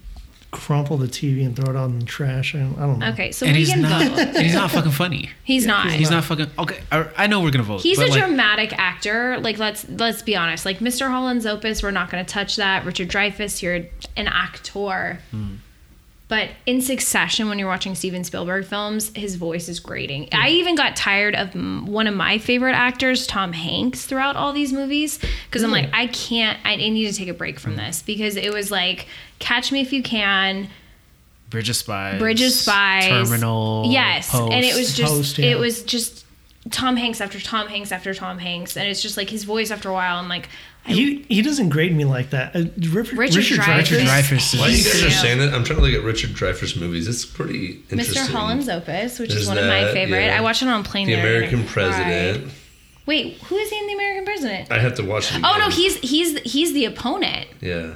crumple 0.56 0.98
the 0.98 1.08
TV 1.08 1.46
and 1.46 1.56
throw 1.56 1.70
it 1.70 1.78
out 1.78 1.90
in 1.90 2.00
the 2.00 2.06
trash. 2.06 2.56
I, 2.56 2.60
I 2.60 2.62
don't 2.62 3.00
know. 3.00 3.10
Okay, 3.10 3.32
so 3.32 3.46
and 3.46 3.54
we 3.54 3.60
he's 3.60 3.72
can 3.72 3.82
not. 3.82 4.08
vote. 4.08 4.20
and 4.20 4.38
he's 4.38 4.54
not 4.56 4.72
fucking 4.72 4.92
funny. 4.92 5.30
He's 5.44 5.68
not. 5.68 5.92
He's 5.92 6.10
not 6.10 6.24
fucking. 6.24 6.50
Okay, 6.58 6.80
I, 6.92 7.08
I 7.18 7.28
know 7.28 7.42
we're 7.42 7.52
gonna 7.52 7.64
vote. 7.64 7.82
He's 7.82 8.00
but 8.00 8.08
a 8.08 8.12
like, 8.12 8.20
dramatic 8.20 8.74
actor. 8.80 9.38
Like 9.40 9.60
let's 9.60 9.88
let's 9.90 10.24
be 10.24 10.36
honest. 10.36 10.66
Like 10.66 10.80
Mr. 10.80 11.08
Holland's 11.08 11.46
Opus, 11.46 11.84
we're 11.84 11.92
not 11.92 12.10
going 12.10 12.26
to 12.26 12.34
touch 12.34 12.56
that. 12.56 12.86
Richard 12.86 13.10
Dreyfuss, 13.10 13.62
you're 13.62 13.86
an 14.16 14.28
actor. 14.28 15.20
Hmm. 15.32 15.56
But 16.28 16.50
in 16.66 16.82
succession, 16.82 17.50
when 17.50 17.60
you're 17.60 17.68
watching 17.68 17.94
Steven 17.94 18.24
Spielberg 18.24 18.66
films, 18.66 19.12
his 19.16 19.36
voice 19.36 19.70
is 19.70 19.80
grating. 19.80 20.28
I 20.32 20.50
even 20.50 20.74
got 20.74 20.96
tired 20.96 21.36
of 21.36 21.50
mm, 21.52 21.84
one 21.86 22.08
of 22.08 22.16
my 22.16 22.40
favorite 22.40 22.74
actors, 22.74 23.28
Tom 23.28 23.54
Hanks, 23.54 24.06
throughout 24.08 24.36
all 24.36 24.52
these 24.52 24.74
movies 24.74 25.20
because 25.46 25.62
I'm 25.62 25.70
like, 25.70 25.90
I 25.94 26.08
can't. 26.08 26.58
I 26.66 26.76
need 26.78 27.06
to 27.12 27.14
take 27.16 27.28
a 27.28 27.34
break 27.34 27.60
Hmm. 27.60 27.62
from 27.62 27.76
this 27.76 28.02
because 28.02 28.38
it 28.38 28.52
was 28.52 28.72
like, 28.72 29.06
Catch 29.38 29.72
Me 29.72 29.82
If 29.82 29.94
You 29.94 30.02
Can, 30.02 30.68
Bridge 31.52 31.70
of 31.70 31.76
Spies. 31.76 32.18
Bridge 32.20 32.42
of 32.42 32.52
Spies, 32.52 33.06
Terminal. 33.30 33.84
Yes, 33.88 34.32
Post. 34.32 34.52
and 34.52 34.66
it 34.66 34.76
was 34.76 34.96
just 34.98 35.14
Post, 35.14 35.38
yeah. 35.38 35.52
it 35.52 35.60
was 35.60 35.84
just 35.84 36.26
Tom 36.72 36.98
Hanks 36.98 37.22
after 37.22 37.40
Tom 37.40 37.68
Hanks 37.68 37.92
after 37.92 38.16
Tom 38.16 38.40
Hanks, 38.40 38.76
and 38.76 38.88
it's 38.90 39.02
just 39.04 39.16
like 39.16 39.30
his 39.30 39.44
voice 39.44 39.70
after 39.70 39.90
a 39.90 39.94
while. 39.94 40.18
I'm 40.18 40.28
like, 40.28 40.50
He 40.88 41.24
he 41.30 41.42
doesn't 41.42 41.70
grate 41.70 41.94
me 41.94 42.06
like 42.06 42.30
that. 42.30 42.56
Uh, 42.56 42.66
Richard, 42.78 43.18
Richard 43.18 43.38
Richard 43.38 43.60
Dreyfuss. 43.60 43.78
Richard 43.78 44.00
Dreyfuss. 44.02 44.30
Dreyfuss. 44.54 44.60
While 44.60 44.70
you 44.70 44.84
guys 44.84 45.04
are 45.04 45.10
saying 45.10 45.40
that, 45.40 45.54
I'm 45.54 45.64
trying 45.64 45.80
to 45.80 45.86
look 45.86 45.94
at 45.96 46.04
Richard 46.04 46.32
Dreyfuss 46.32 46.80
movies. 46.80 47.08
It's 47.08 47.26
pretty 47.26 47.82
interesting. 47.90 48.24
Mr. 48.24 48.32
Holland's 48.32 48.70
Opus, 48.70 49.18
which 49.18 49.30
There's 49.30 49.42
is 49.44 49.48
one 49.48 49.58
of 49.58 49.66
my 49.66 49.86
that, 49.86 49.94
favorite. 49.94 50.26
yeah. 50.26 50.38
I 50.38 50.42
watched 50.42 50.62
it 50.62 50.68
on 50.68 50.84
plane. 50.84 51.08
The 51.08 51.14
the 51.16 51.20
other 51.22 51.28
American 51.30 51.60
and 51.62 51.68
I. 51.70 51.72
President. 51.72 52.54
Wait, 53.08 53.38
who 53.44 53.56
is 53.56 53.70
he 53.70 53.78
in 53.80 53.88
the 53.88 53.94
American 53.94 54.26
President? 54.26 54.72
I 54.72 54.80
have 54.80 54.94
to 54.96 55.04
watch 55.04 55.32
it. 55.36 55.42
Oh 55.44 55.56
again. 55.56 55.60
no, 55.60 55.70
he's 55.76 55.96
he's 55.98 56.40
he's 56.42 56.74
the 56.74 56.86
opponent. 56.86 57.48
yeah. 57.62 57.94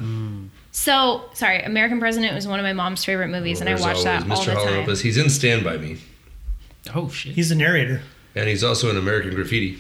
So 0.72 1.24
sorry, 1.34 1.62
American 1.64 2.00
President 2.00 2.34
was 2.34 2.48
one 2.48 2.60
of 2.60 2.64
my 2.64 2.74
mom's 2.74 3.04
favorite 3.04 3.30
movies, 3.30 3.60
and 3.60 3.68
I 3.70 3.74
There's 3.74 3.82
watched 3.82 4.04
that 4.04 4.24
always 4.24 4.40
all 4.40 4.44
Mr. 4.44 4.46
the 4.48 4.54
Holland 4.56 4.74
time. 4.76 4.84
Opus. 4.84 5.02
He's 5.02 5.18
in 5.18 5.30
Stand 5.30 5.64
by 5.64 5.78
Me, 5.78 5.98
Oh 6.96 7.10
shit. 7.10 7.34
He's 7.34 7.50
the 7.50 7.56
narrator. 7.56 8.02
and 8.36 8.48
he's 8.48 8.64
also 8.64 8.90
in 8.90 8.98
American 8.98 9.34
Graffiti. 9.34 9.80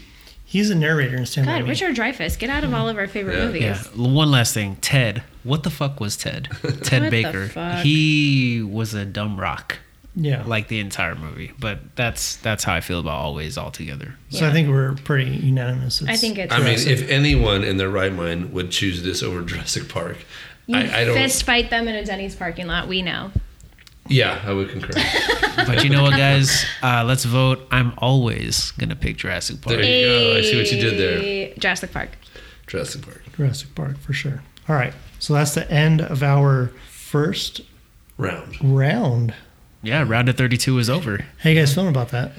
He's 0.52 0.72
a 0.72 0.76
narrator 0.76 1.16
in 1.16 1.28
Stand 1.28 1.46
By 1.46 1.58
God, 1.60 1.64
Me. 1.66 1.70
Richard 1.70 1.96
Dreyfuss, 1.96 2.40
get 2.40 2.50
out 2.50 2.64
of 2.64 2.74
all 2.74 2.90
of 2.90 2.98
our 2.98 3.08
favorite 3.08 3.38
Yeah. 3.38 3.46
movies. 3.46 3.62
Yeah. 3.62 3.84
One 3.96 4.32
last 4.32 4.52
thing. 4.56 4.78
Ted. 4.78 5.22
What 5.44 5.62
the 5.62 5.70
fuck 5.70 6.00
was 6.00 6.18
Ted? 6.18 6.50
Ted 6.62 6.64
What 6.64 6.84
the 6.84 7.10
Baker. 7.12 7.48
fuck? 7.50 7.84
He 7.84 8.64
was 8.64 8.96
a 8.96 9.06
dumb 9.06 9.40
rock, 9.40 9.78
Yeah. 10.16 10.42
like 10.48 10.68
the 10.68 10.80
entire 10.80 11.14
movie. 11.14 11.52
But 11.60 11.96
that's 11.96 12.38
that's 12.38 12.64
how 12.64 12.74
I 12.74 12.82
feel 12.82 13.00
about 13.00 13.20
Always 13.20 13.60
Altogether. 13.60 14.16
so 14.30 14.48
I 14.48 14.52
think 14.52 14.70
we're 14.70 14.96
pretty 15.04 15.30
unanimous. 15.30 16.02
I 16.08 16.16
think 16.16 16.40
it's. 16.40 16.52
I 16.52 16.58
mean, 16.58 16.66
Jurassic. 16.78 16.92
if 16.94 17.10
anyone 17.10 17.64
in 17.64 17.78
their 17.78 17.90
right 17.90 18.12
mind 18.12 18.52
would 18.52 18.72
choose 18.72 19.04
this 19.04 19.22
over 19.22 19.44
Jurassic 19.44 19.88
Park, 19.88 20.18
you 20.66 20.78
I, 20.78 21.02
I 21.02 21.06
don't. 21.06 21.14
fist 21.16 21.44
fight 21.44 21.70
them 21.70 21.88
in 21.88 21.94
a 21.94 22.04
Denny's 22.04 22.36
parking 22.36 22.66
lot. 22.66 22.88
We 22.88 23.04
know. 23.04 23.32
Yeah, 24.10 24.42
I 24.46 24.54
would 24.54 24.70
concur. 24.70 24.90
But 25.68 25.84
you 25.84 25.90
know 25.90 26.02
what, 26.04 26.16
guys? 26.18 26.66
Uh, 26.82 27.04
let's 27.06 27.26
vote. 27.26 27.68
I'm 27.70 27.94
always 27.98 28.72
gonna 28.72 28.96
pick 28.96 29.18
Jurassic 29.18 29.62
Park. 29.62 29.76
There 29.76 29.86
you 29.86 30.06
go. 30.34 30.38
I 30.40 30.42
see 30.42 30.58
what 30.58 30.72
you 30.72 30.80
did 30.82 30.98
there. 30.98 31.20
Hey, 31.20 31.54
Jurassic 31.60 31.92
Park. 31.92 32.10
Jurassic 32.66 33.02
Park 33.04 33.22
Jurassic 33.36 33.76
Park 33.76 33.98
for 34.00 34.14
sure. 34.14 34.42
All 34.70 34.76
right. 34.76 34.94
So 35.20 35.34
that's 35.34 35.54
the 35.54 35.70
end 35.70 36.02
of 36.02 36.24
our 36.24 36.72
first 36.90 37.62
round. 38.18 38.56
round. 38.64 39.34
Yeah, 39.84 40.04
round 40.08 40.30
of 40.30 40.38
32 40.38 40.78
is 40.80 40.90
over. 40.90 41.26
How 41.40 41.50
you 41.50 41.60
guys 41.60 41.74
feeling 41.74 41.90
about 41.90 42.10
that? 42.10 42.32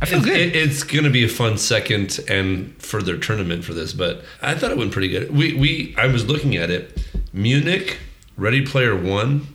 I 0.00 0.06
feel 0.06 0.20
It- 0.20 0.24
good. 0.24 0.36
it- 0.40 0.56
it's 0.56 0.82
going 0.84 1.04
to 1.04 1.10
be 1.10 1.24
a 1.24 1.28
fun 1.28 1.58
second 1.58 2.20
and 2.28 2.74
further 2.78 3.16
tournament 3.18 3.64
for 3.64 3.74
this, 3.74 3.92
but 3.92 4.24
I 4.40 4.54
thought 4.54 4.70
it 4.70 4.78
went 4.78 4.92
pretty 4.92 5.08
good. 5.08 5.34
We 5.36 5.54
we 5.54 5.94
I 5.98 6.06
was 6.06 6.26
looking 6.26 6.56
at 6.56 6.70
it. 6.70 6.98
Munich, 7.32 7.98
Ready 8.36 8.64
Player 8.64 8.94
One, 8.96 9.48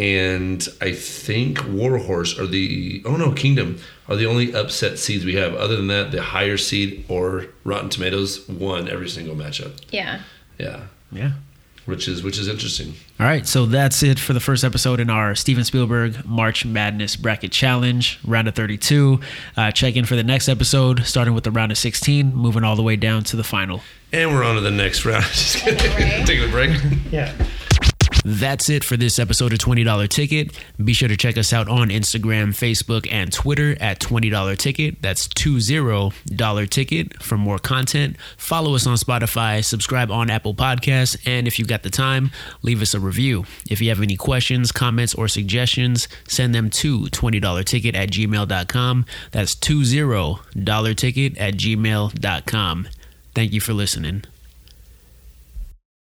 and 0.00 0.66
I 0.80 0.92
think 0.92 1.58
Warhorse 1.68 2.38
are 2.38 2.46
the 2.46 3.02
oh 3.04 3.16
no 3.16 3.32
Kingdom 3.32 3.78
are 4.08 4.16
the 4.16 4.24
only 4.24 4.54
upset 4.54 4.98
seeds 4.98 5.26
we 5.26 5.34
have. 5.34 5.54
Other 5.54 5.76
than 5.76 5.88
that, 5.88 6.10
the 6.10 6.22
higher 6.22 6.56
seed 6.56 7.04
or 7.08 7.46
Rotten 7.64 7.90
Tomatoes 7.90 8.48
won 8.48 8.88
every 8.88 9.10
single 9.10 9.36
matchup. 9.36 9.78
Yeah. 9.90 10.22
Yeah, 10.58 10.84
yeah. 11.12 11.32
which 11.84 12.08
is 12.08 12.22
which 12.22 12.38
is 12.38 12.48
interesting. 12.48 12.94
All 13.18 13.26
right, 13.26 13.46
so 13.46 13.66
that's 13.66 14.02
it 14.02 14.18
for 14.18 14.32
the 14.32 14.40
first 14.40 14.64
episode 14.64 15.00
in 15.00 15.10
our 15.10 15.34
Steven 15.34 15.64
Spielberg 15.64 16.24
March 16.24 16.64
Madness 16.64 17.16
Bracket 17.16 17.52
Challenge, 17.52 18.18
round 18.24 18.48
of 18.48 18.54
32. 18.54 19.20
Uh, 19.56 19.70
check 19.70 19.96
in 19.96 20.06
for 20.06 20.16
the 20.16 20.24
next 20.24 20.48
episode, 20.48 21.04
starting 21.04 21.34
with 21.34 21.44
the 21.44 21.50
round 21.50 21.72
of 21.72 21.76
16, 21.78 22.34
moving 22.34 22.64
all 22.64 22.74
the 22.76 22.82
way 22.82 22.96
down 22.96 23.22
to 23.24 23.36
the 23.36 23.44
final. 23.44 23.82
And 24.14 24.34
we're 24.34 24.44
on 24.44 24.54
to 24.54 24.62
the 24.62 24.70
next 24.70 25.04
round. 25.04 25.24
Just 25.32 25.58
kidding. 25.58 26.24
Taking 26.24 26.48
a 26.48 26.50
break. 26.52 26.70
Yeah. 27.10 27.34
That's 28.24 28.68
it 28.68 28.84
for 28.84 28.96
this 28.96 29.18
episode 29.18 29.52
of 29.52 29.58
$20 29.58 30.08
Ticket. 30.08 30.52
Be 30.82 30.92
sure 30.92 31.08
to 31.08 31.16
check 31.16 31.38
us 31.38 31.52
out 31.52 31.68
on 31.68 31.88
Instagram, 31.88 32.50
Facebook, 32.50 33.10
and 33.10 33.32
Twitter 33.32 33.76
at 33.80 33.98
$20 34.00 34.56
Ticket. 34.58 35.00
That's 35.00 35.26
$20 35.28 36.70
Ticket 36.70 37.22
for 37.22 37.38
more 37.38 37.58
content. 37.58 38.16
Follow 38.36 38.74
us 38.74 38.86
on 38.86 38.96
Spotify, 38.96 39.64
subscribe 39.64 40.10
on 40.10 40.28
Apple 40.30 40.54
Podcasts, 40.54 41.16
and 41.26 41.46
if 41.46 41.58
you've 41.58 41.68
got 41.68 41.82
the 41.82 41.90
time, 41.90 42.30
leave 42.62 42.82
us 42.82 42.94
a 42.94 43.00
review. 43.00 43.44
If 43.70 43.80
you 43.80 43.88
have 43.88 44.02
any 44.02 44.16
questions, 44.16 44.72
comments, 44.72 45.14
or 45.14 45.28
suggestions, 45.28 46.08
send 46.28 46.54
them 46.54 46.70
to 46.70 47.00
$20ticket 47.06 47.94
at 47.94 48.10
gmail.com. 48.10 49.06
That's 49.32 49.54
$20 49.54 50.96
ticket 50.96 51.38
at 51.38 51.54
gmail.com. 51.54 52.88
Thank 53.34 53.52
you 53.52 53.60
for 53.60 53.72
listening. 53.72 54.24